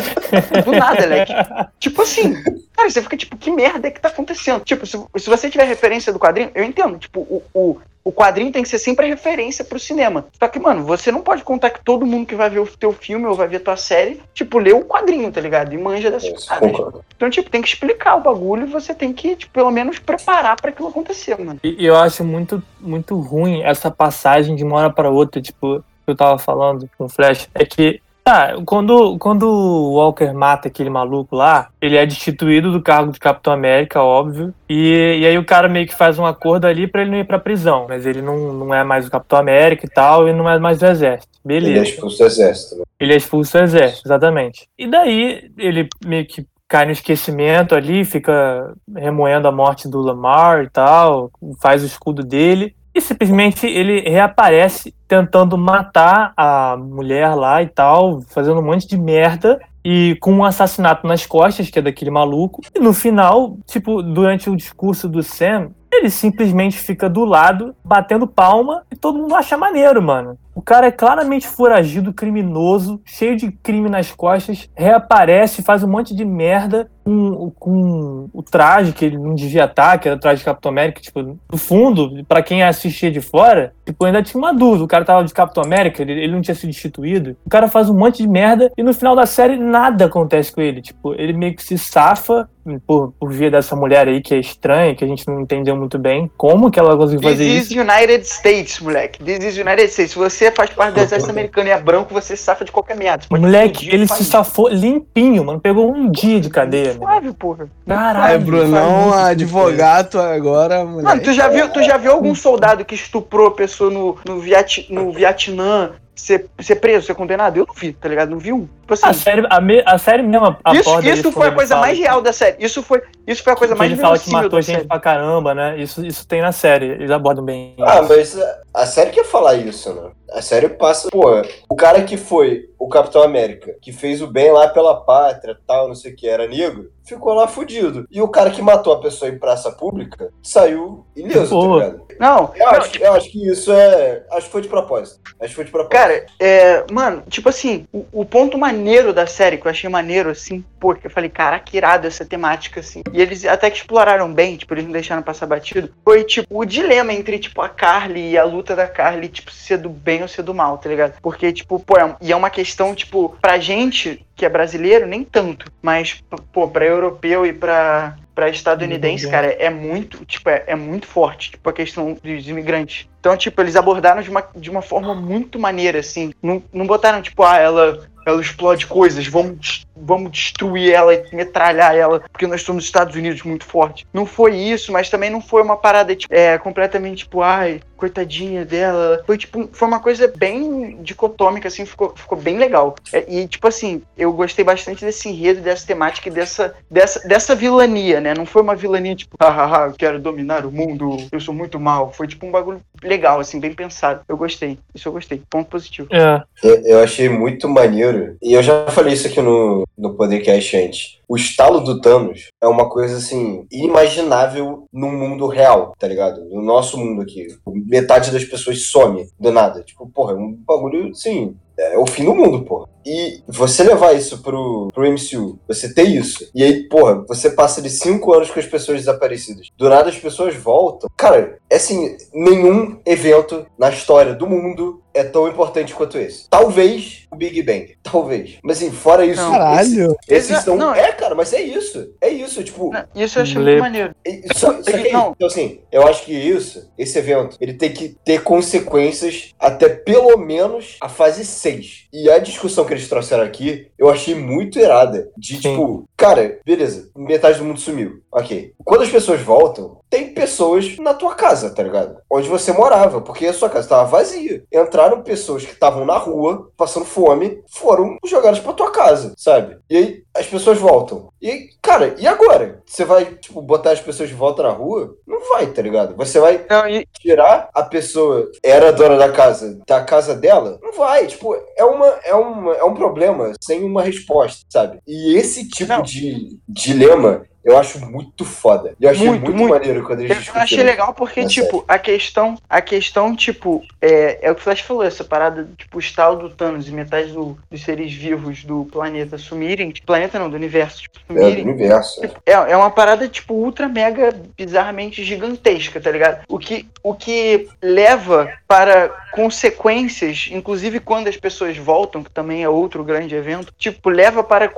Do 0.66 0.72
nada, 0.72 1.06
leque. 1.06 1.34
Tipo 1.80 2.02
assim, 2.02 2.34
cara, 2.76 2.90
você 2.90 3.02
fica 3.02 3.18
tipo, 3.18 3.38
que 3.38 3.52
merda 3.52 3.88
é 3.88 3.92
que 3.92 4.00
tá 4.00 4.10
acontecendo? 4.10 4.64
Tipo, 4.64 4.86
se, 4.86 4.98
se 5.18 5.30
você 5.30 5.50
tiver 5.50 5.66
referência 5.66 6.14
do 6.14 6.20
quadrinho, 6.20 6.52
eu 6.54 6.64
entendo. 6.64 6.98
Tipo, 6.98 7.22
o, 7.22 7.44
o, 7.54 7.80
o 8.04 8.12
quadrinho 8.12 8.52
tem 8.52 8.64
que 8.64 8.70
ser 8.70 8.80
sempre 8.80 9.06
a 9.06 9.10
referência 9.10 9.64
pro 9.64 9.80
cinema. 9.80 10.26
Só 10.38 10.48
que, 10.48 10.60
mano, 10.60 10.84
você 10.84 11.12
não 11.12 11.22
pode 11.22 11.44
contar 11.44 11.70
que 11.70 11.84
todo 11.84 12.06
mundo 12.06 12.26
que 12.26 12.36
vai 12.36 12.50
ver 12.50 12.60
o 12.60 12.68
teu 12.68 12.92
filme 12.92 13.26
ou 13.26 13.36
vai 13.36 13.48
ver 13.48 13.60
tua 13.60 13.78
série, 13.78 14.22
tipo, 14.34 14.60
lê 14.60 14.74
o 14.74 14.84
quadrinho, 14.84 15.32
tá 15.32 15.40
ligado? 15.40 15.74
E 15.74 15.78
manja 15.78 16.12
dessas 16.12 16.34
isso, 16.34 16.48
paradas. 16.48 16.72
concordo. 16.72 17.06
Então, 17.16 17.30
tipo, 17.30 17.50
tem 17.50 17.62
que 17.62 17.68
explicar 17.68 18.16
o 18.16 18.22
bagulho 18.22 18.64
e 18.64 18.72
você 18.72 18.94
tem 18.94 19.14
que, 19.14 19.36
tipo, 19.36 19.54
pelo 19.54 19.72
menos 19.72 20.00
preparar 20.00 20.60
pra 20.60 20.70
aquilo 20.72 20.90
acontecer, 20.90 21.40
mano. 21.40 21.60
E 21.64 21.86
eu 21.86 21.96
acho 21.96 22.24
muito, 22.24 22.62
muito 22.80 23.18
ruim 23.20 23.64
essa 23.64 23.90
passagem 23.90 24.56
de 24.56 24.64
uma 24.64 24.78
hora 24.78 24.90
para 24.90 25.10
outra, 25.10 25.42
tipo, 25.42 25.84
que 26.06 26.12
eu 26.12 26.16
tava 26.16 26.38
falando 26.38 26.90
com 26.98 27.06
o 27.06 27.10
Flash, 27.10 27.50
é 27.56 27.66
que, 27.66 28.02
tá, 28.24 28.56
quando, 28.66 29.18
quando 29.18 29.44
o 29.44 29.94
Walker 29.96 30.32
mata 30.32 30.68
aquele 30.68 30.90
maluco 30.90 31.36
lá, 31.36 31.70
ele 31.82 31.98
é 31.98 32.06
destituído 32.06 32.72
do 32.72 32.82
cargo 32.82 33.12
de 33.12 33.20
Capitão 33.20 33.54
América, 33.54 34.02
óbvio, 34.02 34.54
e, 34.70 35.20
e 35.22 35.26
aí 35.26 35.38
o 35.38 35.46
cara 35.46 35.68
meio 35.68 35.86
que 35.86 35.96
faz 35.96 36.18
um 36.18 36.26
acordo 36.26 36.66
ali 36.66 36.88
pra 36.88 37.02
ele 37.02 37.12
não 37.12 37.18
ir 37.18 37.28
pra 37.28 37.38
prisão, 37.38 37.86
mas 37.90 38.06
ele 38.06 38.22
não, 38.22 38.54
não 38.54 38.74
é 38.74 38.84
mais 38.84 39.08
o 39.08 39.12
Capitão 39.12 39.38
América 39.40 39.86
e 39.86 39.90
tal, 39.90 40.28
e 40.28 40.34
não 40.34 40.50
é 40.50 40.58
mais 40.58 40.80
do 40.80 40.86
exército. 40.86 41.34
Ele 41.46 41.72
é 41.72 41.74
Beleza. 41.74 41.90
expulso 41.90 42.18
do 42.18 42.26
exército. 42.26 42.76
Né? 42.78 42.84
Ele 43.00 43.14
é 43.14 43.18
expulso 43.18 43.58
do 43.58 43.64
exército, 43.64 44.08
exatamente. 44.08 44.68
E 44.78 44.88
daí 44.88 45.52
ele 45.58 45.90
meio 46.06 46.26
que 46.26 46.46
cai 46.68 46.86
no 46.86 46.92
esquecimento 46.92 47.76
ali, 47.76 48.04
fica 48.06 48.74
remoendo 48.96 49.48
a 49.48 49.52
morte 49.52 49.88
do 49.88 50.00
Lamar 50.00 50.64
e 50.64 50.70
tal, 50.70 51.30
faz 51.62 51.84
o 51.84 51.86
escudo 51.86 52.24
dele. 52.24 52.76
E 52.94 53.02
simplesmente 53.02 53.66
ele 53.66 54.02
reaparece 54.02 54.94
tentando 55.08 55.58
matar 55.58 56.34
a 56.38 56.78
mulher 56.78 57.34
lá 57.34 57.62
e 57.64 57.68
tal, 57.68 58.22
fazendo 58.22 58.60
um 58.60 58.64
monte 58.64 58.88
de 58.88 58.98
merda. 58.98 59.60
E 59.86 60.16
com 60.22 60.32
um 60.32 60.46
assassinato 60.46 61.06
nas 61.06 61.26
costas, 61.26 61.70
que 61.70 61.78
é 61.78 61.82
daquele 61.82 62.10
maluco. 62.10 62.62
E 62.74 62.80
no 62.80 62.94
final, 62.94 63.58
tipo, 63.66 64.02
durante 64.02 64.50
o 64.50 64.56
discurso 64.56 65.10
do 65.10 65.22
Sam, 65.22 65.72
ele 66.00 66.10
simplesmente 66.10 66.78
fica 66.78 67.10
do 67.10 67.26
lado, 67.26 67.76
batendo 67.84 68.28
palma, 68.28 68.84
e 68.92 68.96
todo 68.96 69.20
mundo 69.20 69.36
acha 69.36 69.58
maneiro, 69.58 70.02
mano. 70.02 70.38
O 70.56 70.62
cara 70.62 70.88
é 70.88 70.92
claramente 70.92 71.48
foragido, 71.48 72.14
criminoso, 72.14 73.02
cheio 73.04 73.36
de 73.36 73.52
crime 73.52 73.90
nas 73.90 74.12
costas, 74.12 74.70
reaparece, 74.76 75.64
faz 75.64 75.84
um 75.84 75.88
monte 75.88 76.16
de 76.16 76.24
merda 76.24 76.90
com, 77.04 77.52
com 77.60 78.30
o 78.32 78.44
traje 78.44 78.94
que 78.94 79.04
ele 79.04 79.18
não 79.18 79.34
devia 79.34 79.66
estar, 79.66 79.98
que 79.98 80.08
era 80.08 80.16
o 80.16 80.20
traje 80.20 80.40
de 80.40 80.46
Capitão 80.46 80.72
América, 80.72 81.02
tipo, 81.02 81.22
no 81.22 81.58
fundo, 81.58 82.24
pra 82.26 82.44
quem 82.44 82.62
assistia 82.62 83.12
de 83.12 83.20
fora, 83.20 83.74
tipo, 83.84 84.06
ainda 84.06 84.22
tinha 84.22 84.40
uma 84.40 84.54
dúvida. 84.54 84.84
O 84.84 84.88
cara 84.88 85.04
tava 85.04 85.24
de 85.24 85.34
Capitão 85.34 85.64
América, 85.64 86.04
ele, 86.04 86.14
ele 86.14 86.34
não 86.34 86.42
tinha 86.42 86.56
sido 86.56 86.70
destituído. 86.70 87.36
O 87.46 87.50
cara 87.50 87.68
faz 87.68 87.90
um 87.90 87.98
monte 87.98 88.22
de 88.22 88.28
merda 88.28 88.72
e 88.78 88.84
no 88.84 88.94
final 88.94 89.16
da 89.16 89.26
série 89.26 89.58
nada 89.58 90.06
acontece 90.06 90.52
com 90.52 90.62
ele. 90.62 90.82
Tipo, 90.82 91.16
ele 91.16 91.34
meio 91.34 91.56
que 91.56 91.64
se 91.64 91.78
safa 91.78 92.48
por, 92.86 93.14
por 93.20 93.32
via 93.32 93.52
dessa 93.52 93.76
mulher 93.76 94.08
aí 94.08 94.22
que 94.22 94.34
é 94.34 94.40
estranha, 94.40 94.96
que 94.96 95.04
a 95.04 95.08
gente 95.08 95.28
não 95.28 95.42
entendeu 95.42 95.76
muito 95.76 95.98
bem 95.98 96.32
como 96.38 96.72
que 96.72 96.80
ela 96.80 96.96
conseguiu 96.96 97.22
This 97.22 97.32
fazer 97.32 97.46
is 97.46 97.72
isso. 97.72 97.80
United 97.80 98.26
States, 98.26 98.80
moleque. 98.80 99.24
This 99.24 99.44
is 99.44 99.58
United 99.58 99.90
States. 99.90 100.12
Se 100.12 100.18
você 100.18 100.52
faz 100.52 100.70
parte 100.70 100.94
do 100.94 101.02
exército 101.02 101.32
americano 101.32 101.68
e 101.68 101.72
é 101.72 101.80
branco, 101.80 102.14
você 102.14 102.36
se 102.36 102.44
safa 102.44 102.64
de 102.64 102.72
qualquer 102.72 102.96
merda. 102.96 103.26
Moleque, 103.30 103.90
ele 103.90 104.08
se 104.08 104.24
safou 104.24 104.70
limpinho, 104.70 105.44
mano. 105.44 105.60
Pegou 105.60 105.92
um 105.92 106.10
dia 106.10 106.40
de 106.40 106.50
cadeia. 106.50 106.94
Suave, 106.94 107.34
porra. 107.34 107.68
Caralho. 107.88 108.34
Aí, 108.34 108.40
Brunão, 108.40 109.02
muito 109.04 109.14
advogado 109.16 110.20
agora, 110.20 110.86
moleque. 110.86 111.04
Mano, 111.04 111.22
tu 111.22 111.34
já 111.34 111.48
viu, 111.48 111.70
tu 111.70 111.84
já 111.84 111.98
viu 111.98 112.12
algum 112.12 112.34
soldado 112.34 112.86
que 112.86 112.96
estuprou 112.96 113.48
a 113.48 113.52
pessoa 113.52 113.90
no, 113.90 114.18
no, 114.28 114.40
Viet, 114.40 114.88
no 114.90 115.12
Vietnã 115.12 115.92
ser, 116.16 116.48
ser 116.60 116.76
preso, 116.76 117.06
ser 117.08 117.16
condenado. 117.16 117.58
Eu 117.58 117.66
não 117.68 117.74
vi, 117.74 117.94
tá 117.94 118.08
ligado? 118.08 118.30
Não 118.30 118.38
vi 118.40 118.54
um. 118.54 118.68
Tipo 118.82 118.94
assim, 118.94 119.06
A 119.06 119.14
série, 119.14 119.48
a, 119.50 119.62
me- 119.62 119.84
a 119.86 119.98
série 119.98 120.24
mesmo 120.24 120.46
isso 120.74 120.90
aborda 120.90 121.10
isso 121.10 121.32
foi 121.32 121.44
a 121.44 121.48
ele 121.48 121.56
coisa 121.56 121.76
mais 121.78 121.98
real 121.98 122.22
da 122.22 122.34
série. 122.34 122.64
Isso 122.64 122.84
foi, 122.84 123.02
isso 123.26 123.44
foi 123.44 123.54
a 123.54 123.56
coisa 123.56 123.74
que 123.74 123.80
mais 123.80 123.92
ele 123.92 124.02
fala 124.02 124.20
que 124.20 124.30
matou 124.32 124.62
gente 124.62 124.76
série. 124.76 124.88
pra 124.88 125.00
caramba, 125.00 125.54
né? 125.56 125.78
Isso, 125.82 126.06
isso 126.06 126.28
tem 126.28 126.42
na 126.42 126.52
série. 126.52 126.86
Eles 126.88 127.10
abordam 127.12 127.44
bem. 127.44 127.76
Ah, 127.82 128.02
isso. 128.02 128.10
mas 128.10 128.40
a- 128.40 128.62
a 128.74 128.86
série 128.86 129.12
quer 129.12 129.26
falar 129.26 129.56
isso, 129.56 129.94
né? 129.94 130.12
A 130.34 130.42
série 130.42 130.68
passa, 130.68 131.10
pô, 131.12 131.42
o 131.70 131.76
cara 131.76 132.02
que 132.04 132.18
foi 132.18 132.66
o 132.80 132.88
Capitão 132.90 133.22
América, 133.22 133.76
que 133.80 133.92
fez 133.92 134.20
o 134.22 134.28
bem 134.28 134.52
lá 134.52 134.68
pela 134.68 134.96
pátria, 135.02 135.56
tal, 135.68 135.88
não 135.88 135.94
sei 135.96 136.12
o 136.12 136.16
que, 136.16 136.28
era 136.28 136.48
negro, 136.48 136.90
ficou 137.06 137.34
lá 137.36 137.48
fudido. 137.48 138.08
E 138.12 138.20
o 138.20 138.28
cara 138.28 138.50
que 138.50 138.60
matou 138.62 138.94
a 138.94 139.00
pessoa 139.00 139.30
em 139.30 139.38
praça 139.38 139.72
pública 139.72 140.30
saiu 140.42 141.06
ileso, 141.16 141.50
Pô. 141.50 141.80
tá 141.80 141.86
ligado? 141.86 142.06
Não, 142.24 142.54
Eu 142.56 142.66
não, 142.66 142.74
acho, 142.76 142.98
eu 143.04 143.14
acho 143.16 143.30
que 143.30 143.50
isso 143.50 143.70
é. 143.74 144.24
Acho 144.32 144.46
que 144.46 144.52
foi 144.54 144.62
de 144.62 144.70
propósito. 144.70 145.20
Acho 145.42 145.50
que 145.50 145.56
foi 145.56 145.66
de 145.66 145.72
propósito. 145.72 145.92
Cara, 145.92 146.26
é, 146.40 146.86
mano, 146.90 147.22
tipo 147.28 147.50
assim, 147.50 147.86
o, 147.92 148.06
o 148.14 148.26
ponto 148.26 148.58
maneiro 148.58 149.12
da 149.12 149.28
série, 149.28 149.58
que 149.58 149.68
eu 149.68 149.72
achei 149.72 149.90
maneiro, 149.90 150.30
assim, 150.30 150.64
pô, 150.80 150.96
que 150.96 151.06
eu 151.06 151.12
falei, 151.12 151.30
caraca, 151.30 151.76
irado 151.76 152.08
essa 152.08 152.24
temática, 152.24 152.80
assim. 152.80 153.04
E 153.12 153.22
eles 153.22 153.44
até 153.44 153.70
que 153.70 153.76
exploraram 153.76 154.34
bem, 154.34 154.56
tipo, 154.56 154.74
eles 154.74 154.86
não 154.86 154.94
deixaram 154.94 155.22
passar 155.22 155.48
batido. 155.48 155.94
Foi, 156.02 156.24
tipo, 156.24 156.58
o 156.58 156.64
dilema 156.64 157.12
entre, 157.12 157.38
tipo, 157.38 157.62
a 157.62 157.68
Carly 157.68 158.32
e 158.32 158.38
a 158.38 158.46
luta 158.46 158.74
da 158.74 158.88
Carly, 158.88 159.28
tipo, 159.28 159.52
ser 159.52 159.78
do 159.78 159.90
bem 159.90 160.22
ou 160.22 160.28
ser 160.30 160.44
do 160.44 160.54
mal, 160.54 160.78
tá 160.78 160.88
ligado? 160.88 161.16
Porque, 161.22 161.52
tipo, 161.52 161.78
pô, 161.78 161.98
é, 161.98 162.16
e 162.22 162.32
é 162.32 162.36
uma 162.38 162.50
questão, 162.50 162.96
tipo, 162.96 163.36
pra 163.42 163.60
gente 163.60 164.26
que 164.34 164.46
é 164.46 164.50
brasileiro, 164.50 165.06
nem 165.06 165.26
tanto. 165.26 165.70
Mas, 165.82 166.24
pô, 166.54 166.70
pra 166.70 166.86
europeu 166.86 167.46
e 167.46 167.52
pra, 167.52 168.16
pra 168.34 168.50
estadunidense, 168.50 169.26
Uhum. 169.26 169.32
cara, 169.32 169.48
é 169.48 169.70
muito, 169.70 170.26
tipo, 170.26 170.50
é, 170.50 170.64
é 170.68 170.76
muito 170.76 171.06
forte, 171.08 171.52
tipo, 171.52 171.70
a 171.70 171.74
questão 171.74 172.14
dos 172.22 172.48
imigrantes. 172.48 173.08
Então, 173.20 173.38
tipo, 173.38 173.62
eles 173.62 173.76
abordaram 173.76 174.22
de 174.22 174.30
uma, 174.30 174.44
de 174.56 174.70
uma 174.70 174.82
forma 174.82 175.14
muito 175.14 175.60
maneira, 175.60 176.00
assim. 176.00 176.34
Não, 176.42 176.62
não 176.74 176.86
botaram, 176.88 177.22
tipo, 177.22 177.44
ah, 177.44 177.58
ela, 177.58 178.08
ela 178.26 178.42
explode 178.42 178.88
coisas, 178.88 179.28
vamos, 179.28 179.86
vamos 179.96 180.32
destruir 180.32 180.92
ela 180.92 181.14
e 181.14 181.36
metralhar 181.36 181.96
ela, 181.96 182.20
porque 182.32 182.48
nós 182.48 182.68
nos 182.68 182.86
Estados 182.86 183.16
Unidos 183.16 183.44
muito 183.44 183.66
forte. 183.66 184.06
Não 184.14 184.26
foi 184.26 184.56
isso, 184.56 184.92
mas 184.92 185.10
também 185.10 185.30
não 185.30 185.42
foi 185.42 185.62
uma 185.62 185.78
parada, 185.78 186.16
tipo, 186.16 186.34
é, 186.34 186.58
completamente, 186.58 187.20
tipo, 187.20 187.42
ai, 187.42 187.82
coitadinha 188.04 188.66
dela. 188.66 189.24
Foi, 189.26 189.38
tipo, 189.38 189.70
foi 189.72 189.88
uma 189.88 190.00
coisa 190.00 190.32
bem 190.36 191.02
dicotômica, 191.02 191.70
assim, 191.70 191.86
ficou, 191.86 192.14
ficou 192.16 192.38
bem 192.38 192.58
legal. 192.58 192.96
É, 193.14 193.26
e, 193.28 193.48
tipo 193.48 193.68
assim, 193.68 194.02
eu 194.18 194.34
gostei 194.34 194.66
bastante 194.66 195.06
desse 195.06 195.30
enredo, 195.30 195.62
dessa 195.62 195.88
temática 195.88 196.28
e 196.28 196.32
dessa, 196.32 196.76
dessa, 196.92 197.26
dessa 197.26 197.56
vilania, 197.56 198.20
né? 198.20 198.34
Não 198.34 198.46
foi 198.46 198.62
uma 198.62 198.76
vilania, 198.76 199.16
tipo, 199.16 199.38
hahaha, 199.42 199.88
eu 199.88 199.94
quero 199.94 200.20
dominar 200.20 200.66
o 200.66 200.72
mundo, 200.72 201.18
eu 201.32 201.40
sou 201.40 201.54
muito 201.54 201.80
mal. 201.80 202.12
Foi, 202.12 202.28
tipo, 202.28 202.46
um 202.46 202.52
bagulho 202.52 202.82
legal, 203.02 203.40
assim, 203.40 203.60
bem 203.60 203.74
pensado. 203.74 204.22
Eu 204.28 204.36
gostei. 204.36 204.78
Isso 204.94 205.08
eu 205.08 205.14
gostei. 205.14 205.42
Ponto 205.50 205.70
positivo. 205.70 206.10
É. 206.12 206.42
Eu, 206.62 206.82
eu 206.86 207.04
achei 207.04 207.30
muito 207.30 207.70
maneiro. 207.70 208.13
E 208.42 208.54
eu 208.54 208.64
já 208.64 208.88
falei 208.88 209.14
isso 209.14 209.28
aqui 209.28 209.42
no, 209.42 209.84
no 209.98 210.16
podcast 210.16 210.78
antes. 210.78 211.20
O 211.28 211.36
estalo 211.36 211.80
do 211.80 212.00
Thanos 212.02 212.50
é 212.62 212.68
uma 212.68 212.90
coisa 212.90 213.18
assim, 213.18 213.66
inimaginável 213.72 214.86
no 214.92 215.12
mundo 215.12 215.48
real, 215.48 215.94
tá 215.98 216.08
ligado? 216.08 216.44
No 216.50 216.62
nosso 216.62 216.98
mundo 216.98 217.22
aqui. 217.22 217.48
Metade 217.68 218.32
das 218.32 218.44
pessoas 218.44 218.88
some 218.88 219.28
do 219.40 219.52
nada. 219.52 219.84
Tipo, 219.84 220.08
porra, 220.10 220.34
é 220.34 220.36
um 220.36 220.54
bagulho 220.54 221.10
assim. 221.10 221.56
É 221.78 221.98
o 221.98 222.06
fim 222.06 222.26
do 222.26 222.36
mundo, 222.36 222.64
porra. 222.64 222.88
E 223.06 223.42
você 223.48 223.84
levar 223.84 224.14
isso 224.14 224.42
pro, 224.42 224.88
pro 224.94 225.12
MCU, 225.12 225.60
você 225.68 225.94
ter 225.94 226.04
isso, 226.04 226.50
e 226.56 226.64
aí, 226.64 226.88
porra, 226.88 227.26
você 227.28 227.50
passa 227.50 227.82
de 227.82 227.90
cinco 227.90 228.34
anos 228.34 228.50
com 228.50 228.60
as 228.60 228.66
pessoas 228.66 229.00
desaparecidas. 229.00 229.68
Do 229.78 229.90
nada 229.90 230.10
as 230.10 230.18
pessoas 230.18 230.56
voltam. 230.56 231.10
Cara, 231.18 231.58
é 231.70 231.76
assim, 231.76 232.16
nenhum 232.34 233.00
evento 233.06 233.66
na 233.78 233.90
história 233.90 234.34
do 234.34 234.48
mundo 234.48 235.03
é 235.14 235.24
tão 235.24 235.48
importante 235.48 235.94
quanto 235.94 236.18
esse. 236.18 236.50
Talvez 236.50 237.28
o 237.32 237.36
Big 237.36 237.62
Bang. 237.64 237.96
Talvez. 238.04 238.58
Mas 238.64 238.78
assim, 238.78 238.92
fora 238.92 239.26
isso. 239.26 239.42
Caralho. 239.42 240.16
Esses, 240.28 240.50
esses 240.52 240.64
são. 240.64 240.76
não. 240.76 240.94
É, 240.94 241.12
cara, 241.12 241.36
mas 241.36 241.54
é 241.54 241.62
isso. 241.62 242.14
É 242.22 242.30
isso, 242.30 242.64
tipo. 242.64 242.92
Não, 242.92 243.04
Isso 243.16 243.40
eu 243.40 243.44
achei 243.44 243.62
Lê- 243.62 243.72
muito 243.74 243.82
maneiro. 243.84 244.16
Só, 244.56 244.74
só 244.82 244.92
que 244.92 245.08
é 245.08 245.12
Não. 245.12 245.32
Então, 245.36 245.48
assim, 245.48 245.80
eu 245.92 246.06
acho 246.08 246.24
que 246.26 246.34
isso, 246.34 246.92
esse 246.98 247.18
evento, 247.18 247.58
ele 247.60 247.74
tem 247.74 247.92
que 247.92 248.10
ter 248.26 248.42
consequências 248.44 249.52
até 249.60 249.90
pelo 249.90 250.38
menos 250.38 250.98
a 251.02 251.10
fase 251.10 251.46
6. 251.46 252.08
E 252.12 252.30
a 252.30 252.40
discussão 252.40 252.86
que 252.86 252.94
eles 252.94 253.08
trouxeram 253.08 253.44
aqui, 253.44 253.88
eu 253.98 254.10
achei 254.10 254.36
muito 254.36 254.80
irada. 254.80 255.30
De 255.38 255.56
Sim. 255.56 255.62
tipo, 255.62 256.04
cara, 256.18 256.60
beleza, 256.66 257.10
metade 257.16 257.58
do 257.60 257.66
mundo 257.66 257.80
sumiu. 257.80 258.22
Ok. 258.32 258.74
Quando 258.84 259.04
as 259.04 259.10
pessoas 259.10 259.42
voltam, 259.42 260.00
tem 260.14 260.32
pessoas 260.32 260.96
na 261.00 261.12
tua 261.12 261.34
casa, 261.34 261.72
tá 261.72 261.82
ligado? 261.82 262.18
Onde 262.30 262.48
você 262.48 262.72
morava, 262.72 263.20
porque 263.20 263.48
a 263.48 263.54
sua 263.54 263.68
casa 263.68 263.88
estava 263.88 264.08
vazia. 264.08 264.64
Entraram 264.72 265.24
pessoas 265.24 265.66
que 265.66 265.72
estavam 265.72 266.06
na 266.06 266.18
rua, 266.18 266.70
passando 266.78 267.04
fome, 267.04 267.64
foram 267.68 268.18
jogadas 268.24 268.60
pra 268.60 268.74
tua 268.74 268.92
casa, 268.92 269.34
sabe? 269.36 269.76
E 269.90 269.98
aí 269.98 270.24
as 270.36 270.46
pessoas 270.48 270.78
voltam. 270.78 271.30
E 271.42 271.70
cara, 271.82 272.16
e 272.18 272.26
agora? 272.26 272.82
Você 272.86 273.06
vai, 273.06 273.26
tipo, 273.26 273.62
botar 273.62 273.92
as 273.92 274.00
pessoas 274.02 274.30
de 274.30 274.36
volta 274.36 274.64
na 274.64 274.70
rua? 274.70 275.16
Não 275.28 275.40
vai, 275.50 275.68
tá 275.68 275.82
ligado? 275.82 276.16
Você 276.16 276.40
vai 276.40 276.66
Não, 276.70 276.88
e, 276.88 277.06
tirar 277.20 277.70
a 277.74 277.84
pessoa 277.84 278.50
era 278.64 278.92
dona 278.94 279.18
da 279.18 279.32
casa 279.32 279.80
da 279.88 280.04
casa 280.04 280.36
dela 280.36 280.80
não 280.82 280.94
vai 280.94 281.28
tipo 281.28 281.56
é 281.78 281.84
uma 281.84 282.08
é 282.24 282.34
uma 282.34 282.74
é 282.76 282.84
um 282.84 282.94
problema 282.94 283.52
sem 283.62 283.84
uma 283.84 284.02
resposta 284.02 284.66
sabe 284.70 285.00
e 285.08 285.36
esse 285.36 285.68
tipo 285.68 285.90
Não. 285.92 286.02
de 286.02 286.58
dilema 286.68 287.46
eu 287.64 287.78
acho 287.78 288.00
muito 288.06 288.44
foda 288.44 288.94
eu 289.00 289.10
achei 289.10 289.26
Muito, 289.26 289.44
muito, 289.46 289.58
muito. 289.58 289.72
maneiro 289.74 290.04
quando 290.06 290.20
eles 290.20 290.32
Eu 290.32 290.36
discutiram 290.38 290.64
achei 290.64 290.84
legal 290.84 291.14
porque, 291.14 291.46
tipo, 291.48 291.86
a 291.88 291.98
questão, 291.98 292.56
a 292.70 292.82
questão, 292.82 293.34
tipo, 293.36 293.82
é, 294.02 294.46
é 294.48 294.52
o 294.52 294.56
que 294.56 294.60
o 294.60 294.64
Flash 294.66 294.82
falou, 294.82 295.02
essa 295.04 295.24
parada, 295.24 295.70
tipo, 295.78 295.96
o 295.96 296.00
estalo 296.00 296.38
do 296.50 296.50
Thanos 296.54 296.90
e 296.90 296.92
metade 296.92 297.32
do- 297.32 297.58
dos 297.72 297.82
seres 297.84 298.12
vivos 298.14 298.66
do 298.66 298.84
planeta 298.92 299.38
sumirem, 299.38 299.92
tipo, 299.92 300.06
planeta 300.24 300.40
não, 300.40 300.50
do 300.50 300.56
universo, 300.56 301.02
tipo, 301.02 301.20
é, 301.30 301.52
do 301.52 301.62
universo 301.62 302.22
É, 302.46 302.52
é 302.54 302.78
uma 302.78 302.90
parada, 302.90 303.28
tipo, 303.28 303.54
ultra 303.54 303.88
mega 303.88 304.34
bizarramente 304.58 305.24
gigantesca, 305.24 306.00
tá 306.00 306.10
ligado? 306.10 306.44
O 306.48 306.58
que, 306.58 306.88
o 307.04 307.14
que 307.14 307.68
leva 307.82 308.52
para 308.68 309.10
consequências, 309.32 310.50
inclusive 310.52 311.00
quando 311.00 311.28
as 311.28 311.38
pessoas 311.38 311.78
voltam, 311.78 312.24
que 312.24 312.32
também 312.32 312.64
é 312.64 312.70
outro 312.70 313.04
grande 313.04 313.36
evento, 313.36 313.74
tipo, 313.78 314.10
leva 314.10 314.44
para 314.44 314.72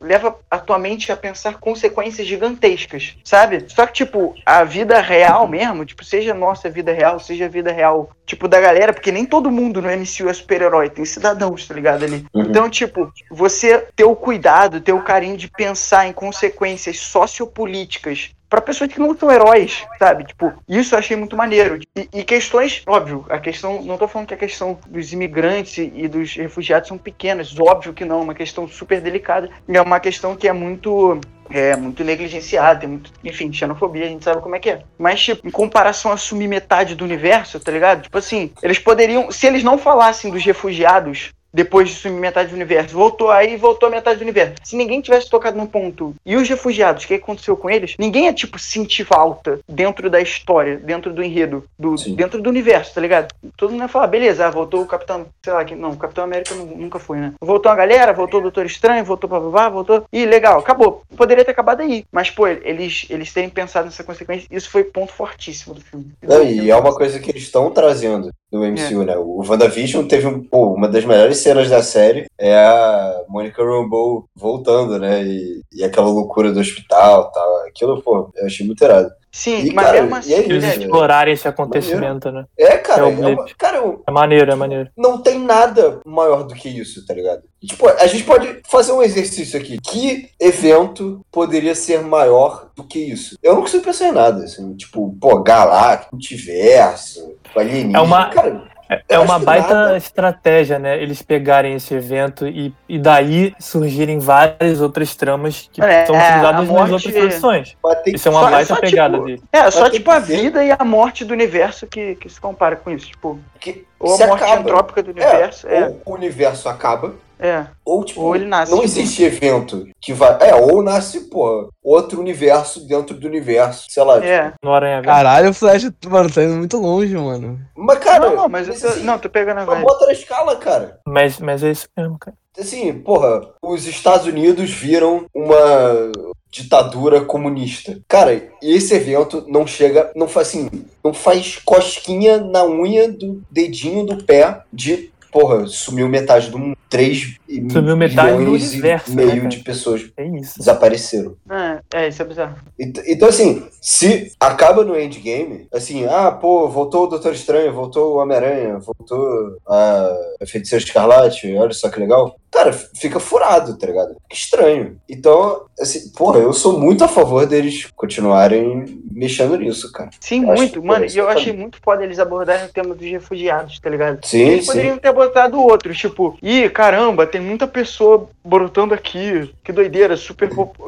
leva 0.00 0.36
a 0.50 0.58
tua 0.58 0.78
mente 0.78 1.10
a 1.10 1.16
pensar 1.16 1.58
consequências 1.58 2.26
gigantescas, 2.26 3.16
sabe? 3.24 3.64
Só 3.68 3.86
que, 3.86 3.92
tipo, 3.92 4.34
a 4.44 4.64
vida 4.64 5.00
real 5.00 5.48
mesmo, 5.48 5.84
tipo, 5.84 6.04
seja 6.04 6.32
a 6.32 6.34
nossa 6.34 6.70
vida 6.70 6.92
real, 6.92 7.18
seja 7.18 7.46
a 7.46 7.48
vida 7.48 7.72
real, 7.72 8.10
tipo, 8.26 8.46
da 8.46 8.60
galera, 8.60 8.92
porque 8.92 9.12
nem 9.12 9.24
todo 9.24 9.50
mundo 9.50 9.80
no 9.80 9.88
MCU 9.88 10.28
é 10.28 10.32
super-herói, 10.32 10.90
tem 10.90 11.04
cidadãos, 11.04 11.66
tá 11.66 11.74
ligado? 11.74 12.04
Ali. 12.04 12.24
Uhum. 12.34 12.42
Então, 12.42 12.68
tipo, 12.68 13.10
você 13.30 13.86
ter 13.96 14.04
o 14.04 14.14
cuidado, 14.14 14.80
ter 14.80 14.91
o 14.92 15.02
carinho 15.02 15.36
de 15.36 15.48
pensar 15.48 16.06
em 16.06 16.12
consequências 16.12 16.98
sociopolíticas 16.98 18.30
para 18.52 18.60
pessoas 18.60 18.92
que 18.92 19.00
não 19.00 19.16
são 19.16 19.32
heróis, 19.32 19.82
sabe? 19.98 20.24
Tipo, 20.24 20.52
isso 20.68 20.94
eu 20.94 20.98
achei 20.98 21.16
muito 21.16 21.34
maneiro. 21.34 21.78
E, 21.96 22.08
e 22.12 22.22
questões, 22.22 22.82
óbvio, 22.86 23.24
a 23.30 23.38
questão, 23.38 23.82
não 23.82 23.96
tô 23.96 24.06
falando 24.06 24.28
que 24.28 24.34
a 24.34 24.36
questão 24.36 24.78
dos 24.88 25.10
imigrantes 25.10 25.78
e, 25.78 26.06
dos 26.06 26.36
refugiados 26.36 26.86
são 26.86 26.98
pequenas, 26.98 27.58
óbvio 27.58 27.94
que 27.94 28.04
não, 28.04 28.18
é 28.18 28.22
uma 28.22 28.34
questão 28.34 28.68
super 28.68 29.00
delicada, 29.00 29.48
e 29.66 29.74
é 29.74 29.80
uma 29.80 29.98
questão 29.98 30.36
que 30.36 30.46
é 30.46 30.52
muito 30.52 31.18
é 31.50 31.76
muito 31.76 32.04
negligenciada, 32.04 32.80
tem 32.80 32.88
muito, 32.88 33.10
enfim, 33.24 33.52
xenofobia, 33.52 34.04
a 34.04 34.08
gente 34.08 34.24
sabe 34.24 34.40
como 34.42 34.54
é 34.56 34.58
que 34.58 34.70
é. 34.70 34.82
Mas, 34.98 35.22
tipo, 35.22 35.46
em 35.46 35.50
comparação 35.50 36.10
a 36.10 36.14
assumir 36.14 36.48
metade 36.48 36.94
do 36.94 37.04
universo, 37.04 37.58
tá 37.58 37.72
ligado? 37.72 38.02
Tipo 38.02 38.18
assim, 38.18 38.52
eles 38.62 38.78
poderiam, 38.78 39.30
se 39.30 39.46
eles 39.46 39.62
não 39.62 39.78
falassem 39.78 40.30
dos 40.30 40.44
refugiados 40.44 41.32
depois 41.52 41.88
de 41.88 41.94
sumir 41.96 42.20
metade 42.20 42.50
do 42.50 42.54
universo. 42.54 42.94
Voltou 42.94 43.30
aí, 43.30 43.56
voltou 43.56 43.88
a 43.88 43.90
metade 43.90 44.18
do 44.18 44.22
universo. 44.22 44.54
Se 44.62 44.76
ninguém 44.76 45.00
tivesse 45.00 45.28
tocado 45.28 45.56
num 45.56 45.66
ponto 45.66 46.14
e 46.24 46.36
os 46.36 46.48
refugiados, 46.48 47.04
o 47.04 47.06
que 47.06 47.14
aconteceu 47.14 47.56
com 47.56 47.68
eles? 47.68 47.94
Ninguém 47.98 48.24
ia, 48.26 48.32
tipo, 48.32 48.58
sentir 48.58 49.04
falta 49.04 49.60
dentro 49.68 50.08
da 50.08 50.20
história, 50.20 50.76
dentro 50.76 51.12
do 51.12 51.22
enredo, 51.22 51.64
do, 51.78 51.96
Sim. 51.98 52.14
dentro 52.14 52.40
do 52.40 52.48
universo, 52.50 52.94
tá 52.94 53.00
ligado? 53.00 53.32
Todo 53.56 53.70
mundo 53.70 53.82
ia 53.82 53.88
falar, 53.88 54.06
beleza, 54.06 54.46
ah, 54.46 54.50
voltou 54.50 54.82
o 54.82 54.86
Capitão, 54.86 55.26
sei 55.44 55.52
lá, 55.52 55.64
que 55.64 55.74
não, 55.74 55.90
o 55.90 55.96
Capitão 55.96 56.24
América 56.24 56.54
nu- 56.54 56.76
nunca 56.76 56.98
foi, 56.98 57.18
né? 57.18 57.32
Voltou 57.40 57.70
a 57.70 57.74
galera, 57.74 58.12
voltou 58.12 58.40
o 58.40 58.42
Doutor 58.42 58.66
Estranho, 58.66 59.04
voltou 59.04 59.28
babá, 59.28 59.68
voltou. 59.68 60.04
Ih, 60.12 60.26
legal, 60.26 60.58
acabou. 60.58 61.02
Poderia 61.16 61.44
ter 61.44 61.50
acabado 61.50 61.80
aí. 61.80 62.04
Mas, 62.10 62.30
pô, 62.30 62.46
eles, 62.46 63.06
eles 63.10 63.32
terem 63.32 63.50
pensado 63.50 63.86
nessa 63.86 64.04
consequência, 64.04 64.46
isso 64.50 64.70
foi 64.70 64.84
ponto 64.84 65.12
fortíssimo 65.12 65.74
do 65.74 65.80
filme. 65.80 66.12
Não, 66.22 66.42
e 66.42 66.70
é 66.70 66.76
uma 66.76 66.94
coisa 66.94 67.18
que 67.18 67.30
eles 67.30 67.42
estão 67.42 67.70
trazendo 67.70 68.30
do 68.52 68.58
MCU, 68.66 69.02
né? 69.02 69.16
O 69.16 69.42
WandaVision 69.48 70.06
teve 70.06 70.30
pô, 70.42 70.74
uma 70.74 70.86
das 70.86 71.06
melhores 71.06 71.38
cenas 71.38 71.70
da 71.70 71.82
série 71.82 72.26
é 72.38 72.54
a 72.54 73.24
Monica 73.26 73.64
Rambeau 73.64 74.28
voltando, 74.36 74.98
né? 74.98 75.24
E, 75.24 75.62
e 75.72 75.82
aquela 75.82 76.08
loucura 76.08 76.52
do 76.52 76.60
hospital 76.60 77.30
e 77.30 77.34
tal. 77.34 77.56
Aquilo, 77.66 78.02
pô, 78.02 78.30
eu 78.36 78.46
achei 78.46 78.66
muito 78.66 78.84
irado. 78.84 79.10
Sim, 79.34 79.64
E, 79.64 79.72
mas 79.72 79.86
cara, 79.86 80.02
mesmo 80.02 80.14
e 80.14 80.18
assim, 80.18 80.34
aí, 80.34 80.40
Eles 80.44 80.62
né, 80.62 80.68
isso? 80.72 80.80
explorarem 80.82 81.32
esse 81.32 81.48
acontecimento, 81.48 82.30
né? 82.30 82.44
É, 82.58 82.76
cara, 82.76 83.02
É 83.02 83.04
é 83.04 83.08
o 83.08 83.16
blip. 83.16 83.40
uma- 83.40 83.48
cara, 83.56 83.76
eu- 83.78 84.02
É 84.06 84.10
maneiro, 84.12 84.52
é 84.52 84.54
maneiro. 84.54 84.90
não 84.94 85.16
tem 85.22 85.38
nada 85.38 86.00
maior 86.04 86.42
do 86.44 86.54
que 86.54 86.68
isso, 86.68 87.06
tá 87.06 87.14
ligado? 87.14 87.42
Tipo, 87.64 87.88
a 87.88 88.06
gente 88.06 88.24
pode 88.24 88.60
fazer 88.70 88.92
um 88.92 89.02
exercício 89.02 89.58
aqui. 89.58 89.78
Que 89.80 90.28
evento 90.38 91.24
poderia 91.32 91.74
ser 91.74 92.02
maior 92.02 92.68
do 92.76 92.84
que 92.84 92.98
isso? 92.98 93.36
Eu 93.42 93.54
não 93.54 93.62
consigo 93.62 93.82
pensar 93.84 94.08
em 94.08 94.12
nada, 94.12 94.44
assim, 94.44 94.74
tipo, 94.76 95.16
pô, 95.18 95.42
galáctico, 95.42 96.14
multiverso, 96.14 97.34
alienígena. 97.56 97.98
É 97.98 98.02
uma- 98.02 98.28
Cara, 98.30 98.68
É, 99.08 99.18
uma 99.18 99.38
baita 99.38 99.74
nada- 99.74 99.96
estratégia, 99.96 100.78
né? 100.78 101.00
Eles 101.02 101.22
pegarem 101.22 101.74
esse 101.74 101.94
evento 101.94 102.46
e, 102.46 102.74
e 102.88 102.98
daí 102.98 103.54
surgirem 103.58 104.18
várias 104.18 104.80
outras 104.80 105.14
tramas 105.14 105.68
que 105.72 105.82
É, 105.82 106.06
são 106.06 106.14
utilizadas 106.16 106.48
a 106.48 106.52
nas 106.62 106.68
morte- 106.68 106.92
outras 106.92 107.12
produções. 107.12 107.76
Isso 108.06 108.28
é 108.28 108.30
uma 108.30 108.40
Só- 108.40 108.50
baita 108.50 108.74
só, 108.74 108.80
pegada 108.80 109.14
tipo, 109.14 109.26
dele. 109.26 109.42
É, 109.52 109.70
só 109.70 109.88
tipo 109.90 110.10
a 110.10 110.18
vida 110.18 110.64
e 110.64 110.70
a 110.76 110.84
morte 110.84 111.24
do 111.24 111.32
universo 111.32 111.86
que, 111.86 112.14
que 112.16 112.28
se 112.28 112.40
compara 112.40 112.76
com 112.76 112.90
isso. 112.90 113.06
Tipo, 113.06 113.38
que 113.60 113.86
ou 114.02 114.16
se 114.16 114.22
a 114.22 114.26
morte 114.26 114.42
acaba. 114.44 114.60
antrópica 114.60 115.02
do 115.02 115.10
universo. 115.12 115.68
É, 115.68 115.86
Ou 115.86 116.02
o 116.04 116.14
universo 116.14 116.68
acaba, 116.68 117.14
é. 117.38 117.66
ou 117.84 118.04
tipo, 118.04 118.20
Ou 118.20 118.36
ele 118.36 118.44
nasce 118.44 118.70
não 118.72 118.82
existe 118.82 119.22
evento 119.22 119.88
que 120.00 120.12
vai. 120.12 120.36
É, 120.40 120.54
ou 120.54 120.82
nasce, 120.82 121.20
porra, 121.28 121.68
outro 121.82 122.20
universo 122.20 122.86
dentro 122.86 123.16
do 123.16 123.26
universo. 123.26 123.86
Sei 123.90 124.02
lá. 124.02 124.14
tipo, 124.14 124.26
É. 124.26 124.52
No 124.62 124.72
Aranha. 124.72 125.02
Caralho, 125.02 125.50
o 125.50 125.54
Flash, 125.54 125.90
mano, 126.06 126.30
tá 126.30 126.42
indo 126.42 126.54
muito 126.54 126.76
longe, 126.78 127.16
mano. 127.16 127.58
Mas, 127.76 127.98
cara. 127.98 128.28
não, 128.30 128.36
não, 128.36 128.48
mas 128.48 128.66
tô, 128.68 128.72
assim, 128.88 129.02
não, 129.02 129.18
tô 129.18 129.28
pegando 129.28 129.58
a 129.58 129.66
mas 129.66 129.74
vibe. 129.74 129.82
bota 129.86 130.06
na 130.06 130.12
escala, 130.12 130.56
cara. 130.56 131.00
Mas, 131.06 131.38
mas 131.38 131.62
é 131.64 131.70
isso 131.70 131.88
mesmo, 131.96 132.18
cara. 132.18 132.36
Assim, 132.58 132.92
porra, 132.92 133.48
os 133.62 133.86
Estados 133.86 134.26
Unidos 134.26 134.70
viram 134.70 135.24
uma 135.34 136.12
ditadura 136.50 137.22
comunista. 137.24 137.98
Cara, 138.06 138.34
e 138.62 138.74
esse 138.76 138.94
evento 138.94 139.44
não 139.48 139.66
chega, 139.66 140.12
não 140.14 140.28
faz 140.28 140.48
assim, 140.48 140.68
não 141.02 141.14
faz 141.14 141.56
cosquinha 141.64 142.38
na 142.38 142.64
unha 142.66 143.10
do 143.10 143.42
dedinho 143.50 144.04
do 144.04 144.22
pé 144.22 144.60
de, 144.70 145.10
porra, 145.30 145.66
sumiu 145.66 146.08
metade 146.08 146.50
do 146.50 146.58
mundo. 146.58 146.76
3 146.90 147.36
Sumiu 147.72 147.96
metade 147.96 148.32
do 148.32 148.38
milhões 148.40 148.70
universo, 148.70 149.12
e 149.12 149.16
né, 149.16 149.24
meio 149.24 149.36
cara? 149.38 149.48
de 149.48 149.60
pessoas 149.60 150.10
É 150.14 150.26
isso. 150.26 150.58
desapareceram. 150.58 151.34
É, 151.50 151.71
é, 151.92 152.08
isso 152.08 152.22
é 152.22 152.24
bizarro. 152.24 152.56
Ent- 152.78 153.02
Então, 153.06 153.28
assim, 153.28 153.66
se 153.80 154.32
acaba 154.40 154.84
no 154.84 154.98
endgame, 154.98 155.66
assim, 155.72 156.06
ah, 156.06 156.30
pô, 156.30 156.68
voltou 156.68 157.04
o 157.04 157.06
Doutor 157.08 157.32
Estranho, 157.32 157.72
voltou 157.72 158.14
o 158.14 158.18
Homem-Aranha, 158.18 158.78
voltou 158.78 159.56
a 159.66 160.10
Feiticeira 160.46 160.84
Escarlate, 160.84 161.54
olha 161.56 161.72
só 161.72 161.88
que 161.88 162.00
legal. 162.00 162.36
Cara, 162.50 162.70
fica 162.72 163.18
furado, 163.18 163.78
tá 163.78 163.86
ligado? 163.86 164.08
Fica 164.10 164.34
estranho. 164.34 164.98
Então, 165.08 165.62
assim, 165.80 166.10
porra, 166.10 166.38
eu 166.38 166.52
sou 166.52 166.78
muito 166.78 167.02
a 167.02 167.08
favor 167.08 167.46
deles 167.46 167.88
continuarem 167.96 169.00
mexendo 169.10 169.56
nisso, 169.56 169.90
cara. 169.90 170.10
Sim, 170.20 170.42
Eu 170.42 170.54
muito. 170.54 170.80
que, 170.80 170.86
Mano, 170.86 171.06
e 171.06 171.16
eu 171.16 171.28
achei 171.30 171.52
muito 171.54 171.78
foda 171.82 172.04
eles 172.04 172.18
abordarem 172.18 172.66
o 172.66 172.72
tema 172.72 172.94
dos 172.94 173.06
refugiados, 173.08 173.80
tá 173.80 173.88
ligado? 173.88 174.18
Sim, 174.26 174.40
Eles 174.48 174.66
sim. 174.66 174.70
poderiam 174.72 174.98
ter 174.98 175.12
botado 175.12 175.58
outros, 175.62 175.96
tipo, 175.96 176.36
ih, 176.42 176.68
caramba, 176.68 177.26
tem 177.26 177.40
muita 177.40 177.66
pessoa 177.66 178.28
brotando 178.44 178.92
aqui, 178.92 179.50
que 179.64 179.72
doideira, 179.72 180.14
super, 180.16 180.54
pop- 180.54 180.78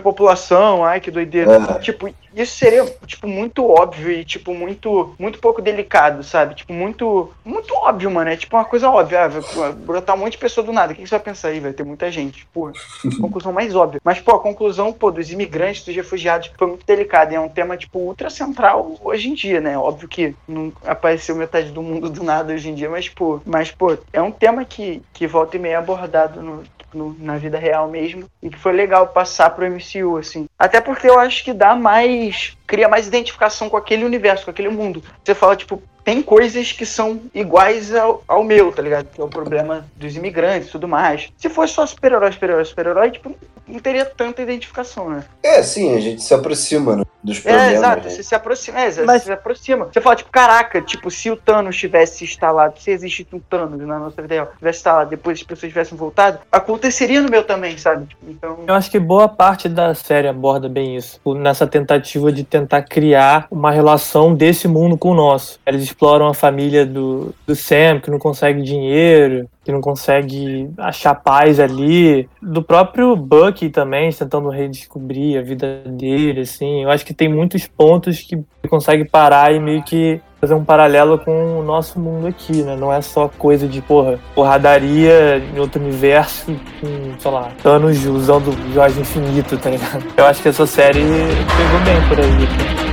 superpopulação, 0.00 0.84
ai, 0.84 1.00
que 1.00 1.10
doideira. 1.10 1.52
É. 1.52 1.78
Tipo, 1.78 2.12
isso 2.34 2.56
seria, 2.56 2.84
tipo, 3.06 3.26
muito 3.28 3.68
óbvio 3.68 4.10
e, 4.10 4.24
tipo, 4.24 4.54
muito, 4.54 5.14
muito 5.18 5.38
pouco 5.38 5.60
delicado, 5.60 6.22
sabe? 6.22 6.54
Tipo, 6.54 6.72
muito, 6.72 7.30
muito 7.44 7.74
óbvio, 7.74 8.10
mano, 8.10 8.30
é 8.30 8.36
tipo 8.36 8.56
uma 8.56 8.64
coisa 8.64 8.88
óbvia, 8.88 9.24
ah, 9.24 9.72
brotar 9.72 10.16
um 10.16 10.20
monte 10.20 10.32
de 10.32 10.38
pessoa 10.38 10.64
do 10.64 10.72
nada, 10.72 10.92
o 10.92 10.96
que 10.96 11.06
você 11.06 11.10
vai 11.10 11.20
pensar 11.20 11.48
aí? 11.48 11.60
Vai 11.60 11.72
ter 11.72 11.84
muita 11.84 12.10
gente, 12.10 12.46
porra. 12.46 12.72
conclusão 13.20 13.52
mais 13.52 13.74
óbvia. 13.74 14.00
Mas, 14.04 14.20
pô, 14.20 14.32
a 14.32 14.40
conclusão, 14.40 14.92
pô, 14.92 15.10
dos 15.10 15.30
imigrantes, 15.30 15.84
dos 15.84 15.94
refugiados, 15.94 16.50
foi 16.56 16.68
muito 16.68 16.86
delicada. 16.86 17.32
E 17.32 17.36
é 17.36 17.40
um 17.40 17.48
tema, 17.48 17.76
tipo, 17.76 17.98
ultra 17.98 18.30
central 18.30 18.96
hoje 19.02 19.28
em 19.28 19.34
dia, 19.34 19.60
né? 19.60 19.76
Óbvio 19.76 20.08
que 20.08 20.34
não 20.48 20.72
apareceu 20.84 21.34
metade 21.36 21.70
do 21.70 21.82
mundo 21.82 22.08
do 22.08 22.22
nada 22.22 22.52
hoje 22.52 22.70
em 22.70 22.74
dia, 22.74 22.88
mas, 22.88 23.08
pô, 23.08 23.40
mas, 23.44 23.70
pô, 23.70 23.96
é 24.12 24.22
um 24.22 24.30
tema 24.30 24.64
que, 24.64 25.02
que 25.12 25.26
volta 25.26 25.56
e 25.56 25.60
meia 25.60 25.74
é 25.74 25.76
abordado 25.76 26.42
no, 26.42 26.64
no- 26.96 27.16
na 27.18 27.36
vida 27.38 27.58
real 27.58 27.88
mesmo. 27.88 28.24
E 28.42 28.50
que 28.50 28.58
foi 28.58 28.72
legal 28.72 29.08
passar 29.08 29.50
pro 29.50 29.64
MCU, 29.64 30.16
assim. 30.16 30.46
Até 30.58 30.80
porque 30.80 31.08
eu 31.08 31.18
acho 31.18 31.44
que 31.44 31.52
dá 31.52 31.74
mais. 31.74 32.56
Cria 32.70 32.88
mais 32.88 33.08
identificação 33.08 33.68
com 33.68 33.76
aquele 33.76 34.04
universo, 34.04 34.44
com 34.44 34.52
aquele 34.52 34.68
mundo. 34.68 35.02
Você 35.24 35.34
fala, 35.34 35.56
tipo, 35.56 35.82
tem 36.04 36.22
coisas 36.22 36.70
que 36.70 36.86
são 36.86 37.20
iguais 37.34 37.92
ao, 37.94 38.22
ao 38.28 38.44
meu, 38.44 38.70
tá 38.70 38.80
ligado? 38.80 39.06
Que 39.12 39.20
é 39.20 39.24
o 39.24 39.28
problema 39.28 39.84
dos 39.96 40.16
imigrantes 40.16 40.68
e 40.68 40.72
tudo 40.72 40.86
mais. 40.86 41.28
Se 41.36 41.48
fosse 41.48 41.74
só 41.74 41.84
super-herói, 41.84 42.30
super-herói, 42.32 42.64
super-herói, 42.64 43.10
tipo, 43.10 43.34
não 43.66 43.78
teria 43.80 44.04
tanta 44.04 44.40
identificação, 44.42 45.10
né? 45.10 45.24
É, 45.42 45.62
sim, 45.62 45.94
a 45.94 46.00
gente 46.00 46.22
se 46.22 46.32
aproxima 46.32 46.96
né, 46.96 47.02
dos 47.22 47.38
É, 47.38 47.40
problemas. 47.42 47.72
exato, 47.74 48.04
né? 48.04 48.10
você 48.10 48.22
se 48.22 48.34
aproxima, 48.34 48.80
é, 48.80 48.90
você 48.90 49.02
Mas- 49.04 49.22
se 49.22 49.32
aproxima. 49.32 49.84
Você 49.92 50.00
fala, 50.00 50.16
tipo, 50.16 50.30
caraca, 50.30 50.80
tipo, 50.80 51.10
se 51.10 51.30
o 51.30 51.36
Thanos 51.36 51.76
tivesse 51.76 52.24
instalado, 52.24 52.80
se 52.80 52.90
existe 52.90 53.26
um 53.32 53.38
Thanos 53.38 53.78
na 53.86 53.98
nossa 53.98 54.20
vida 54.22 54.34
real, 54.34 54.48
tivesse 54.58 54.78
instalado, 54.78 55.10
depois 55.10 55.38
as 55.38 55.44
pessoas 55.44 55.70
tivessem 55.70 55.96
voltado, 55.98 56.38
aconteceria 56.50 57.20
no 57.20 57.28
meu 57.30 57.44
também, 57.44 57.76
sabe? 57.76 58.06
Tipo, 58.06 58.24
então. 58.28 58.58
Eu 58.66 58.74
acho 58.74 58.90
que 58.90 58.98
boa 58.98 59.28
parte 59.28 59.68
da 59.68 59.94
série 59.94 60.26
aborda 60.28 60.68
bem 60.68 60.96
isso, 60.96 61.20
nessa 61.34 61.66
tentativa 61.66 62.32
de 62.32 62.42
tentar 62.42 62.59
criar 62.88 63.46
uma 63.50 63.70
relação 63.70 64.34
desse 64.34 64.66
mundo 64.66 64.96
com 64.96 65.10
o 65.10 65.14
nosso. 65.14 65.58
Eles 65.66 65.82
exploram 65.82 66.26
a 66.26 66.34
família 66.34 66.84
do, 66.84 67.34
do 67.46 67.54
Sam, 67.54 68.00
que 68.00 68.10
não 68.10 68.18
consegue 68.18 68.62
dinheiro, 68.62 69.48
que 69.64 69.72
não 69.72 69.80
consegue 69.80 70.70
achar 70.78 71.14
paz 71.14 71.60
ali, 71.60 72.28
do 72.40 72.62
próprio 72.62 73.14
Bucky 73.14 73.68
também, 73.68 74.10
tentando 74.10 74.48
redescobrir 74.48 75.38
a 75.38 75.42
vida 75.42 75.82
dele, 75.86 76.40
assim. 76.42 76.82
Eu 76.82 76.90
acho 76.90 77.04
que 77.04 77.14
tem 77.14 77.28
muitos 77.28 77.66
pontos 77.66 78.20
que 78.20 78.42
consegue 78.68 79.04
parar 79.04 79.54
e 79.54 79.60
meio 79.60 79.82
que 79.82 80.20
fazer 80.40 80.54
um 80.54 80.64
paralelo 80.64 81.18
com 81.18 81.58
o 81.58 81.62
nosso 81.62 81.98
mundo 82.00 82.26
aqui, 82.26 82.62
né? 82.62 82.74
Não 82.74 82.92
é 82.92 83.02
só 83.02 83.28
coisa 83.38 83.68
de, 83.68 83.82
porra, 83.82 84.18
porradaria 84.34 85.42
em 85.54 85.58
outro 85.58 85.80
universo 85.82 86.46
com, 86.80 87.18
sei 87.18 87.30
lá, 87.30 87.50
Thanos 87.62 88.04
usando 88.06 88.56
Jorge 88.72 89.00
Infinito, 89.00 89.58
tá 89.58 89.70
ligado? 89.70 90.04
Eu 90.16 90.24
acho 90.24 90.42
que 90.42 90.48
essa 90.48 90.66
série 90.66 91.00
pegou 91.00 91.80
bem 91.84 92.08
por 92.08 92.18
aí. 92.18 92.89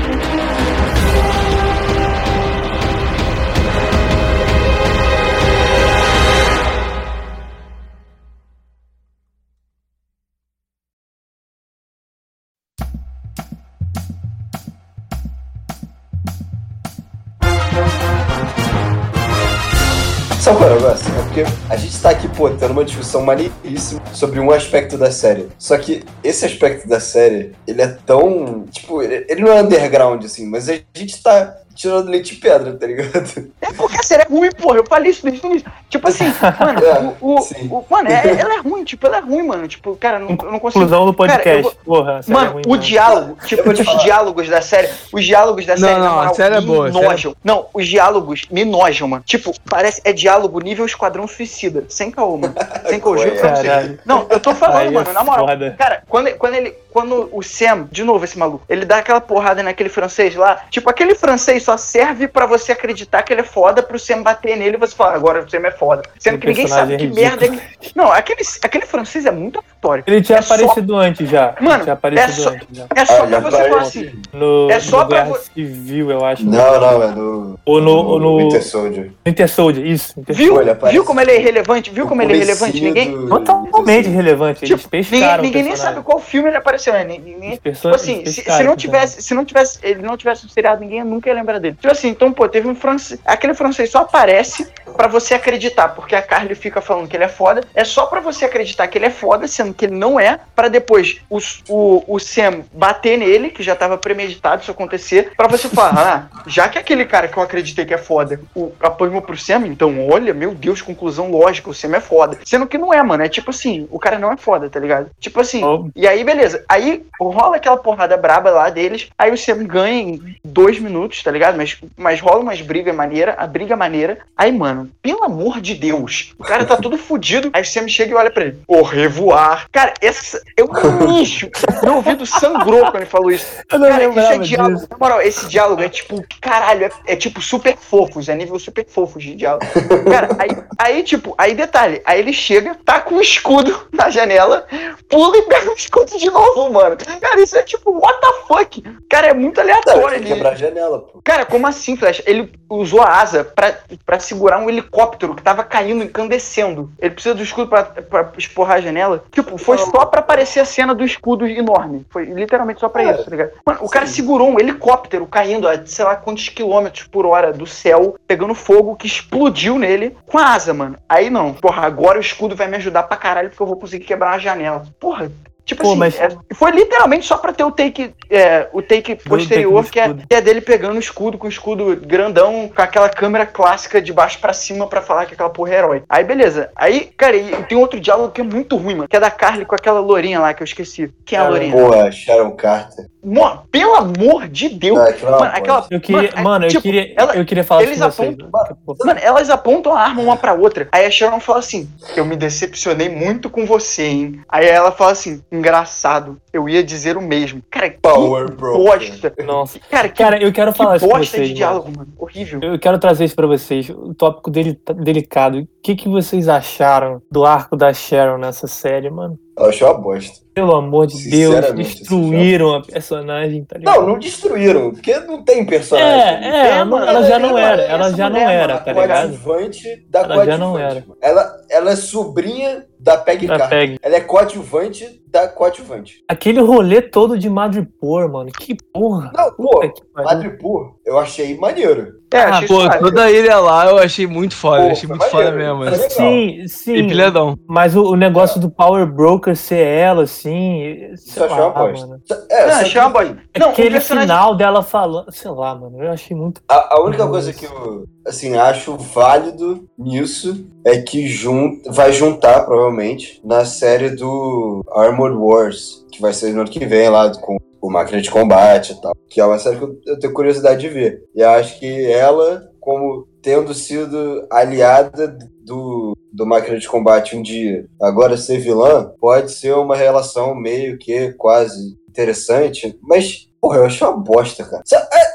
Pô, 22.38 22.52
tendo 22.52 22.72
uma 22.72 22.86
discussão 22.86 23.22
maneiríssima 23.22 24.02
sobre 24.14 24.40
um 24.40 24.52
aspecto 24.52 24.98
da 24.98 25.12
série. 25.12 25.48
Só 25.58 25.76
que 25.78 26.04
esse 26.24 26.46
aspecto 26.46 26.88
da 26.88 27.00
série, 27.00 27.54
ele 27.66 27.82
é 27.82 27.88
tão. 27.88 28.66
Tipo, 28.72 29.02
ele 29.02 29.42
não 29.42 29.52
é 29.52 29.62
underground, 29.62 30.24
assim, 30.24 30.46
mas 30.46 30.70
a 30.70 30.80
gente 30.94 31.22
tá 31.22 31.58
tirando 31.78 32.10
leite 32.10 32.36
de 32.36 32.42
pedra, 32.42 32.74
tá 32.76 32.86
ligado? 32.88 33.50
É 33.62 33.72
porque 33.74 33.98
a 33.98 34.04
série 34.04 34.24
é 34.24 34.26
ruim, 34.26 34.50
porra. 34.52 34.78
Eu 34.78 34.86
falei 34.86 35.12
isso 35.12 35.24
desde 35.24 35.46
o 35.46 35.50
início. 35.50 35.72
Tipo 35.90 36.08
assim, 36.10 36.26
mano, 36.60 36.80
É, 36.86 37.00
o, 37.22 37.36
o- 37.36 37.78
o- 37.80 37.86
mano, 37.90 38.10
é- 38.10 38.40
ela 38.40 38.56
é 38.56 38.60
ruim, 38.60 38.84
tipo, 38.84 39.06
ela 39.08 39.18
é 39.18 39.22
ruim, 39.22 39.44
mano. 39.44 39.68
Tipo, 39.68 39.96
cara, 39.96 40.20
não, 40.20 40.30
eu 40.30 40.52
não 40.52 40.60
consigo. 40.60 40.84
Conclusão 40.86 41.06
do 41.06 41.14
Cara, 41.14 41.34
eu 41.34 41.38
podcast. 41.64 41.78
Porra, 41.86 42.18
a 42.18 42.22
série 42.24 42.38
é 42.38 42.40
Mano, 42.42 42.52
ruim 42.54 42.64
o 42.66 42.70
mesmo. 42.72 42.84
diálogo, 42.84 43.38
tipo, 43.46 43.70
os 43.70 44.04
diálogos 44.04 44.50
da 44.50 44.62
série, 44.62 44.90
os 45.14 45.26
diálogos 45.26 45.66
da 45.66 45.74
Não, 45.76 45.80
série, 45.88 45.94
na 45.94 46.00
não, 46.06 46.12
a 46.12 46.16
moral, 46.18 46.36
série 46.36 46.56
é 46.56 46.60
me 46.62 46.66
boa, 46.66 46.88
a 46.90 46.92
série 46.92 47.06
é- 47.06 47.08
nojam. 47.10 47.36
Não, 47.44 47.66
os 47.74 47.88
diálogos 47.88 48.42
me 48.52 48.66
nojam, 48.66 49.08
mano. 49.08 49.24
Tipo, 49.26 49.54
parece, 49.70 50.02
é 50.04 50.12
diálogo 50.14 50.60
nível 50.60 50.86
Esquadrão 50.86 51.28
Suicida, 51.28 51.86
sem 51.90 52.12
caô, 52.12 52.38
mano. 52.38 52.54
Sem 52.88 53.00
caô, 53.00 53.18
juro 53.18 53.36
pra 53.36 53.56
você. 53.56 54.00
Não, 54.06 54.26
eu 54.30 54.40
tô 54.40 54.54
falando, 54.56 54.78
Aí 54.78 54.88
é 54.88 54.92
mano, 54.92 55.14
na 55.14 55.24
moral. 55.24 55.48
foda. 55.48 55.76
Cara, 55.78 56.04
quando, 56.10 56.32
quando 56.36 56.54
ele. 56.56 56.76
Quando 56.98 57.30
o 57.32 57.44
Sam, 57.44 57.88
de 57.92 58.04
novo 58.04 58.26
esse 58.26 58.40
maluco, 58.40 58.64
ele 58.68 58.84
dá 58.84 58.98
aquela 58.98 59.22
porrada 59.22 59.62
naquele 59.62 59.88
francês 59.88 60.34
lá, 60.36 60.62
tipo, 60.72 60.90
aquele 60.90 61.14
francês 61.14 61.62
só 61.68 61.76
serve 61.76 62.30
pra 62.30 62.46
você 62.46 62.72
acreditar 62.72 63.22
que 63.24 63.34
ele 63.34 63.42
é 63.42 63.44
foda 63.44 63.84
pro 63.84 64.00
Sam 64.00 64.24
bater 64.24 64.56
nele 64.56 64.78
e 64.78 64.80
você 64.80 64.96
falar, 64.96 65.16
agora 65.16 65.44
o 65.44 65.50
Sam 65.50 65.68
é 65.68 65.72
foda. 65.72 66.02
Sendo 66.18 66.36
O 66.36 66.40
que 66.40 66.48
ninguém 66.48 66.66
sabe 66.68 66.96
que 66.96 67.06
é 67.06 67.10
merda 67.10 67.46
é 67.46 67.50
que. 67.50 67.60
Não, 67.94 68.10
aquele, 68.10 68.40
aquele 68.64 68.86
francês 68.86 69.26
é 69.26 69.32
muito 69.32 69.60
aleatório. 69.60 70.04
Ele 70.08 70.22
tinha 70.22 70.38
É 70.38 70.42
só- 70.42 70.54
aparecido 70.56 70.96
antes 70.96 71.30
já. 71.30 71.56
Mano, 71.60 71.84
tinha 71.84 71.94
aparecido 71.94 72.32
é 72.32 72.34
só- 72.44 72.50
antes 72.52 72.68
já. 72.72 72.86
É 72.96 73.06
só 73.06 73.24
Ah, 73.24 73.28
pra 73.28 73.40
você 73.42 73.70
falar 73.70 73.82
assim. 73.82 74.12
No, 74.32 74.72
É 74.72 74.80
só 74.80 75.02
no 75.04 75.08
pra 75.10 75.24
vo- 75.26 75.38
Civil, 75.54 76.12
eu 76.12 76.24
acho. 76.26 76.46
Não, 76.46 76.80
não, 76.80 77.04
é 77.04 77.08
no. 77.12 77.60
Ou 77.66 77.82
no, 77.82 77.92
ou 77.92 78.20
no 78.20 78.38
Winter 78.38 78.64
Soldier. 78.64 79.12
Winter 79.26 79.50
Soldier, 79.50 79.86
isso. 79.86 80.14
Winter 80.18 80.36
Viu? 80.36 80.58
Viu 80.90 81.04
como 81.04 81.20
ele 81.20 81.32
é 81.32 81.40
irrelevante? 81.40 81.92
Viu 81.92 82.04
No 82.06 82.10
como 82.10 82.22
ele 82.22 82.32
é 82.34 82.36
irrelevante? 82.38 82.80
Ninguém. 82.82 83.12
do- 83.12 83.28
Totalmente 83.28 84.08
relevante. 84.10 84.64
Eles 84.64 84.78
Tipo, 84.78 84.90
pescaram 84.90 85.44
ninguém, 85.44 85.64
ninguém 85.64 85.64
nem 85.64 85.76
sabe 85.76 86.02
qual 86.02 86.20
filme 86.20 86.50
ele 86.50 86.58
apareceu, 86.58 86.94
né? 86.94 87.04
Ninguém, 87.04 87.60
Tipo 87.62 87.90
assim, 87.90 88.20
eles 88.20 88.36
se, 88.36 88.44
se 88.44 88.64
não 88.64 88.76
tivesse, 88.76 89.22
se 89.22 89.34
não 89.34 89.44
tivesse, 89.44 89.80
ele 89.84 90.02
não 90.02 90.16
tivesse 90.16 90.46
um 90.46 90.50
seriado, 90.50 90.80
ninguém 90.82 91.04
nunca 91.04 91.30
ia 91.30 91.36
lembrar 91.36 91.57
dele. 91.60 91.76
Tipo 91.76 91.92
assim, 91.92 92.10
então, 92.10 92.32
pô, 92.32 92.48
teve 92.48 92.68
um 92.68 92.76
francês. 92.76 93.20
Aquele 93.26 93.54
francês 93.54 93.90
só 93.90 94.00
aparece 94.00 94.68
pra 94.96 95.08
você 95.08 95.34
acreditar, 95.34 95.90
porque 95.90 96.16
a 96.16 96.22
Carly 96.22 96.56
fica 96.56 96.82
falando 96.82 97.08
que 97.08 97.16
ele 97.16 97.24
é 97.24 97.30
foda. 97.30 97.62
É 97.76 97.84
só 97.84 98.06
pra 98.06 98.20
você 98.20 98.46
acreditar 98.46 98.88
que 98.88 98.98
ele 98.98 99.06
é 99.06 99.10
foda, 99.12 99.48
sendo 99.48 99.74
que 99.74 99.86
ele 99.86 99.96
não 99.96 100.20
é, 100.20 100.40
pra 100.56 100.68
depois 100.68 101.20
o, 101.30 101.40
o, 101.70 102.16
o 102.16 102.20
Sam 102.20 102.62
bater 102.74 103.18
nele, 103.18 103.50
que 103.50 103.62
já 103.62 103.76
tava 103.76 103.98
premeditado 103.98 104.62
isso 104.62 104.72
acontecer, 104.72 105.32
pra 105.38 105.48
você 105.48 105.70
falar, 105.70 106.30
ah, 106.34 106.42
já 106.48 106.68
que 106.68 106.78
aquele 106.80 107.06
cara 107.06 107.28
que 107.28 107.38
eu 107.38 107.44
acreditei 107.44 107.86
que 107.86 107.94
é 107.94 107.98
foda 107.98 108.40
o, 108.56 108.72
apanhou 108.80 109.22
pro 109.22 109.38
Sam, 109.38 109.68
então 109.68 110.08
olha, 110.10 110.34
meu 110.34 110.54
Deus, 110.56 110.82
conclusão 110.82 111.30
lógica, 111.30 111.70
o 111.70 111.74
Sam 111.74 111.96
é 111.96 112.02
foda. 112.02 112.40
Sendo 112.46 112.66
que 112.68 112.78
não 112.78 112.94
é, 112.94 113.02
mano. 113.04 113.24
É 113.24 113.30
tipo 113.30 113.50
assim, 113.52 113.88
o 113.92 114.00
cara 114.00 114.18
não 114.18 114.32
é 114.32 114.38
foda, 114.38 114.70
tá 114.70 114.80
ligado? 114.80 115.10
Tipo 115.20 115.40
assim, 115.42 115.64
Oh. 115.64 115.90
e 115.96 116.08
aí, 116.08 116.24
beleza. 116.24 116.64
Aí 116.68 117.06
rola 117.20 117.58
aquela 117.58 117.78
porrada 117.78 118.16
braba 118.18 118.50
lá 118.52 118.70
deles. 118.70 119.10
Aí 119.18 119.32
o 119.32 119.38
Sam 119.38 119.64
ganha 119.66 120.02
em 120.02 120.36
dois 120.44 120.80
minutos, 120.80 121.22
tá 121.24 121.32
ligado? 121.32 121.47
Ligado? 121.52 121.58
Mas, 121.58 121.78
mas 121.96 122.22
rola 122.22 122.42
umas 122.42 122.62
brigas 122.62 122.96
maneira, 122.96 123.36
a 123.38 123.48
briga 123.48 123.76
maneira. 123.76 124.20
Aí, 124.36 124.52
mano, 124.52 124.90
pelo 125.02 125.24
amor 125.24 125.62
de 125.62 125.74
Deus, 125.74 126.34
o 126.38 126.44
cara 126.44 126.66
tá 126.66 126.78
todo 126.78 126.98
fudido. 126.98 127.50
Aí 127.54 127.64
você 127.64 127.82
me 127.82 127.90
chega 127.90 128.12
e 128.12 128.16
olha 128.16 128.32
pra 128.32 128.46
ele, 128.46 128.60
o 128.68 128.82
revoar. 128.82 129.68
Cara, 129.72 129.94
esse 130.02 130.40
é 130.56 130.64
um 130.64 131.18
lixo. 131.18 131.50
Meu 131.84 131.96
ouvido 131.96 132.26
sangrou 132.26 132.82
quando 132.82 132.98
ele 132.98 133.06
falou 133.06 133.32
isso. 133.32 133.46
Cara, 133.68 134.04
isso 134.06 134.20
é 134.20 134.38
diálogo. 134.40 134.76
disso. 134.76 134.88
Na 134.90 134.98
moral, 134.98 135.22
esse 135.22 135.48
diálogo 135.48 135.82
é 135.82 135.90
tipo, 135.90 136.24
caralho, 136.42 136.86
é, 136.86 137.14
é 137.14 137.16
tipo 137.16 137.42
super 137.42 137.78
fofos, 137.78 138.30
é 138.30 138.36
nível 138.36 138.60
super 138.60 138.86
fofos 138.88 139.24
de 139.24 139.36
diálogo. 139.36 139.66
Cara, 140.10 140.30
aí, 140.40 140.50
aí, 140.78 141.04
tipo, 141.04 141.34
aí 141.38 141.54
detalhe, 141.54 142.02
aí 142.06 142.20
ele 142.20 142.34
chega, 142.34 142.76
tá 142.86 143.00
com 143.00 143.16
o 143.16 143.22
escudo 143.22 143.88
na 143.92 144.10
janela, 144.10 144.68
pula 145.10 145.38
e 145.38 145.42
pega 145.44 145.72
o 145.72 145.74
escudo 145.74 146.18
de 146.18 146.30
novo, 146.30 146.72
mano. 146.72 146.98
Cara, 147.22 147.42
isso 147.42 147.58
é 147.58 147.64
tipo, 147.64 147.92
what 147.92 148.20
the 148.20 148.28
fuck? 148.48 148.84
Cara, 149.10 149.28
é 149.28 149.34
muito 149.34 149.60
aleatório 149.60 150.18
ele. 150.18 150.28
quebrar 150.28 150.52
a 150.52 150.56
janela, 150.56 151.00
pô. 151.00 151.22
Cara, 151.28 151.46
como 151.46 151.68
assim, 151.68 151.98
Flash? 151.98 152.22
Ele 152.26 152.54
usou 152.70 153.02
a 153.02 153.20
asa 153.20 153.44
pra, 153.44 153.76
pra 154.06 154.18
segurar 154.18 154.60
um 154.60 154.70
helicóptero 154.70 155.36
que 155.36 155.44
tava 155.44 155.62
caindo, 155.62 156.02
incandescendo. 156.06 156.90
Ele 156.98 157.14
precisa 157.14 157.36
do 157.36 157.44
escudo 157.44 157.68
pra, 157.68 157.84
pra 157.84 158.32
esporrar 158.38 158.78
a 158.78 158.80
janela. 158.80 159.26
Tipo, 159.30 159.58
foi 159.58 159.78
só 159.78 160.06
pra 160.06 160.22
aparecer 160.22 160.62
a 160.62 160.66
cena 160.66 160.96
do 160.96 161.04
escudo 161.04 161.46
enorme. 161.46 162.06
Foi 162.10 162.24
literalmente 162.24 162.80
só 162.80 162.88
pra 162.88 163.04
É. 163.04 163.12
isso, 163.14 163.26
tá 163.26 163.32
ligado? 163.32 163.52
Mano, 163.66 163.80
o 163.82 163.90
cara 163.90 164.08
Sim. 164.08 164.14
segurou 164.14 164.50
um 164.50 164.58
helicóptero 164.58 165.28
caindo 165.28 165.68
a 165.68 165.86
sei 165.86 166.06
lá 166.06 166.16
quantos 166.16 166.48
quilômetros 166.48 167.06
por 167.08 167.26
hora 167.26 167.52
do 167.52 167.66
céu, 167.66 168.16
pegando 168.26 168.56
fogo, 168.56 168.96
que 168.96 169.06
explodiu 169.06 169.78
nele 169.78 170.16
com 170.26 170.38
a 170.38 170.54
asa, 170.54 170.74
mano. 170.74 170.98
Aí 171.10 171.30
não, 171.30 171.54
porra, 171.54 171.86
agora 171.86 172.18
o 172.20 172.22
escudo 172.22 172.56
vai 172.56 172.70
me 172.70 172.78
ajudar 172.78 173.04
pra 173.04 173.18
caralho 173.18 173.50
porque 173.50 173.62
eu 173.62 173.68
vou 173.68 173.76
conseguir 173.76 174.06
quebrar 174.06 174.32
uma 174.32 174.40
janela. 174.40 174.86
Porra. 174.98 175.30
Tipo 175.68 175.82
Pô, 175.84 175.90
assim, 175.90 175.98
mas- 176.00 176.18
é- 176.20 176.30
foi 176.56 176.72
literalmente 176.72 177.26
só 177.26 177.38
pra 177.38 177.52
ter 177.52 177.66
o 177.66 177.72
take, 177.72 178.14
é, 178.30 178.70
o 178.72 178.82
take 178.82 179.18
posterior, 179.18 179.84
take 179.84 179.92
que, 179.92 180.00
é, 180.00 180.14
que 180.30 180.36
é 180.36 180.40
dele 180.42 180.62
pegando 180.62 180.96
o 180.96 181.00
escudo 181.00 181.38
com 181.38 181.46
o 181.46 181.50
escudo 181.50 181.94
grandão, 181.98 182.72
com 182.74 182.82
aquela 182.82 183.10
câmera 183.10 183.46
clássica 183.46 184.02
de 184.02 184.14
baixo 184.14 184.40
pra 184.40 184.54
cima 184.54 184.88
pra 184.88 185.02
falar 185.02 185.26
que 185.26 185.34
aquela 185.34 185.50
porra 185.50 185.74
é 185.74 185.78
herói. 185.78 186.04
Aí 186.08 186.24
beleza. 186.24 186.70
Aí, 186.74 187.12
cara, 187.18 187.36
e 187.36 187.52
tem 187.66 187.78
outro 187.78 188.00
diálogo 188.00 188.32
que 188.32 188.40
é 188.40 188.44
muito 188.46 188.78
ruim, 188.78 188.96
mano, 188.96 189.10
que 189.10 189.16
é 189.18 189.20
da 189.20 189.30
Carly 189.30 189.66
com 189.66 189.76
aquela 189.76 190.00
lourinha 190.00 190.40
lá 190.40 190.54
que 190.54 190.64
eu 190.64 190.66
esqueci. 190.66 191.14
Quem 191.26 191.38
é 191.38 191.42
a 191.42 191.50
lourinha? 191.50 191.74
Pô, 191.76 191.94
a 191.94 192.10
Sharon 192.12 192.52
Carter. 192.52 193.06
Mano, 193.22 193.64
pelo 193.70 193.94
amor 193.96 194.48
de 194.48 194.70
Deus. 194.70 194.98
Ah, 195.00 195.10
é 195.10 195.22
uma 195.28 195.32
Mano, 195.40 195.52
aquela. 195.54 195.78
bosta. 195.80 195.94
Eu 195.94 196.00
queria, 196.00 196.30
é, 196.34 196.42
mano, 196.42 196.66
eu, 196.66 196.70
tipo, 196.70 196.82
queria, 196.84 197.14
ela- 197.18 197.36
eu 197.36 197.46
queria 197.46 197.64
falar 197.66 197.84
eles 197.84 197.98
isso 197.98 198.06
com 198.06 198.12
vocês. 198.12 198.38
apontam- 198.40 199.06
Mano, 199.06 199.20
elas 199.22 199.50
apontam 199.50 199.94
a 199.94 200.00
arma 200.02 200.22
uma 200.22 200.38
pra 200.38 200.54
outra. 200.54 200.88
Aí 200.94 201.06
a 201.06 201.12
Sharon 201.12 201.42
fala 201.42 201.60
assim: 201.60 201.90
Eu 202.16 202.24
me 202.24 202.38
decepcionei 202.38 203.10
muito 203.10 203.50
com 203.50 203.66
você, 203.66 204.04
hein? 204.04 204.40
Aí 204.48 204.66
ela 204.66 204.94
fala 204.94 205.12
assim: 205.12 205.44
Engraçado, 205.58 206.40
eu 206.54 206.68
ia 206.70 206.84
dizer 206.84 207.18
o 207.18 207.22
mesmo. 207.22 207.62
Cara, 207.70 207.90
que 207.90 207.98
Power 208.00 208.52
bosta. 208.52 209.34
Nossa. 209.46 209.80
Cara, 209.90 210.10
que, 210.10 210.18
Cara, 210.24 210.42
eu 210.42 210.52
quero 210.52 210.72
que 210.72 210.78
falar 210.78 210.98
isso 210.98 211.06
com 211.08 211.12
bosta 211.18 211.38
vocês. 211.38 211.50
de 211.50 211.54
mano. 211.54 211.56
diálogo, 211.56 211.92
mano. 211.98 212.14
Horrível. 212.18 212.60
Eu 212.62 212.80
quero 212.80 213.00
trazer 213.00 213.26
isso 213.26 213.36
pra 213.36 213.48
vocês. 213.48 213.90
O 213.90 214.14
tópico 214.14 214.50
dele 214.50 214.80
delicado. 214.98 215.60
O 215.60 215.68
que, 215.82 215.96
que 215.96 216.08
vocês 216.10 216.48
acharam 216.48 217.22
do 217.32 217.46
arco 217.46 217.76
da 217.76 217.94
Sharon 217.94 218.38
nessa 218.38 218.68
série, 218.68 219.10
mano? 219.10 219.40
Eu 219.58 219.66
achei 219.66 219.88
uma 219.88 219.94
bosta. 219.96 220.46
Pelo 220.54 220.74
amor 220.76 221.08
de 221.08 221.30
Deus, 221.30 221.56
Sinceramente, 221.56 222.00
destruíram 222.00 222.76
a 222.76 222.82
personagem, 222.82 223.64
tá 223.64 223.78
ligado? 223.78 224.00
Não, 224.00 224.08
não 224.08 224.20
destruíram, 224.20 224.92
porque 224.92 225.20
não 225.20 225.44
tem 225.44 225.66
personagem. 225.66 226.48
É, 226.48 226.50
é, 226.50 226.78
ela, 226.78 227.10
ela 227.10 227.24
já 227.24 227.40
não 227.40 227.58
é 227.58 227.62
era, 227.62 227.82
ela 227.84 228.12
já 228.12 228.30
não 228.30 228.40
era, 228.40 228.74
mano, 228.74 228.86
tá 228.86 228.94
ligado? 228.94 229.28
coadjuvante 229.30 230.06
da 230.10 230.20
Ela 230.20 230.28
já 230.28 230.36
coadjuvante. 230.36 230.60
não 230.60 230.80
era. 230.80 231.06
Ela, 231.22 231.58
ela 231.70 231.92
é 231.92 231.96
sobrinha 231.96 232.86
da 233.00 233.18
Peggy 233.18 233.48
Da. 233.48 233.68
Peg. 233.68 233.98
Ela 234.02 234.16
é 234.16 234.22
coadjuvante 234.22 235.22
da 235.28 235.48
coadjuvante. 235.48 236.24
Aquele 236.28 236.60
rolê 236.60 237.02
todo 237.02 237.38
de 237.38 237.50
Madripoor, 237.50 238.32
mano, 238.32 238.52
que 238.52 238.76
porra. 238.94 239.32
Não, 239.36 239.52
pô. 239.54 239.82
Madripoor, 240.16 240.96
eu 241.06 241.20
achei 241.20 241.56
maneiro. 241.58 242.14
É, 242.34 242.40
Ah, 242.42 242.50
achei 242.58 242.68
pô, 242.68 242.82
suave. 242.82 243.00
toda 243.00 243.32
ilha 243.32 243.58
lá 243.60 243.86
eu 243.90 243.98
achei 244.00 244.28
muito 244.28 244.54
foda. 244.56 244.84
Pô, 244.86 244.92
achei 244.92 245.08
muito 245.08 245.26
foda 245.26 245.52
maneiro. 245.52 245.78
mesmo. 245.80 245.96
Foi 245.96 246.06
assim. 246.06 246.24
legal. 246.24 246.32
Sim, 246.32 246.68
sim. 246.68 246.96
E 246.96 247.08
pilhadão. 247.08 247.58
Mas 247.68 247.96
o, 247.96 248.04
o 248.12 248.16
negócio 248.16 248.60
do 248.60 248.70
Power 248.70 249.06
Broker 249.06 249.56
ser 249.56 249.80
ela, 249.86 250.24
assim. 250.24 251.10
Sei 251.16 251.42
eu 251.42 251.46
achei 251.46 251.58
uma 251.64 251.68
lá, 251.68 251.88
bosta. 251.88 252.08
mano. 252.08 252.22
É, 252.50 252.66
Não, 252.68 252.74
achei 252.76 253.02
uma 253.02 253.10
bosta. 253.10 253.38
Não, 253.58 253.70
Aquele 253.70 253.92
personagem. 253.92 254.30
final 254.30 254.56
dela 254.56 254.84
falando. 254.84 255.32
Sei 255.32 255.52
lá, 255.52 255.74
mano. 255.76 256.04
Eu 256.04 256.12
achei 256.12 256.36
muito. 256.36 256.62
A, 256.70 256.96
a 256.96 257.02
única 257.02 257.26
coisa 257.28 257.54
que 257.54 257.66
eu 257.66 258.04
assim, 258.26 258.58
acho 258.58 258.98
válido 258.98 259.88
nisso 259.98 260.66
é 260.86 260.98
que 260.98 261.28
jun 261.28 261.82
vai 261.90 262.12
juntar, 262.12 262.66
provavelmente, 262.66 263.40
na 263.44 263.64
série 263.64 264.10
do 264.10 264.84
Armored 264.92 265.38
Wars, 265.38 266.06
que 266.12 266.22
vai 266.22 266.34
ser 266.34 266.54
no 266.54 266.62
ano 266.62 266.70
que 266.70 266.86
vem 266.86 267.08
lá 267.10 267.32
com 267.40 267.58
o 267.82 267.90
máquina 267.90 268.22
de 268.22 268.32
combate 268.32 268.94
e 268.94 269.02
tal. 269.02 269.14
Que 269.30 269.42
é 269.42 269.46
uma 269.46 269.60
série 269.60 269.78
que 269.78 269.84
eu, 269.84 270.20
tenho 270.20 270.34
curiosidade 270.34 270.82
de 270.82 270.90
ver. 270.90 271.24
E 271.36 271.44
acho 271.44 271.80
que 271.80 272.12
ela, 272.12 272.70
como 272.80 273.28
tendo 273.42 273.74
sido 273.74 274.46
aliada 274.52 275.38
do, 275.64 276.16
do 276.34 276.46
máquina 276.46 276.78
de 276.80 276.88
combate 276.88 277.36
um 277.36 277.42
dia, 277.42 277.86
agora 278.02 278.38
ser 278.38 278.60
vilã, 278.60 279.12
pode 279.20 279.52
ser 279.52 279.74
uma 279.74 279.96
relação 279.96 280.56
meio 280.56 280.98
que 280.98 281.34
quase 281.34 281.98
interessante, 282.10 282.98
mas. 283.02 283.48
Porra, 283.62 283.78
eu 283.78 283.86
achei 283.86 284.06
uma 284.06 284.18
bosta, 284.18 284.64
cara. 284.64 284.84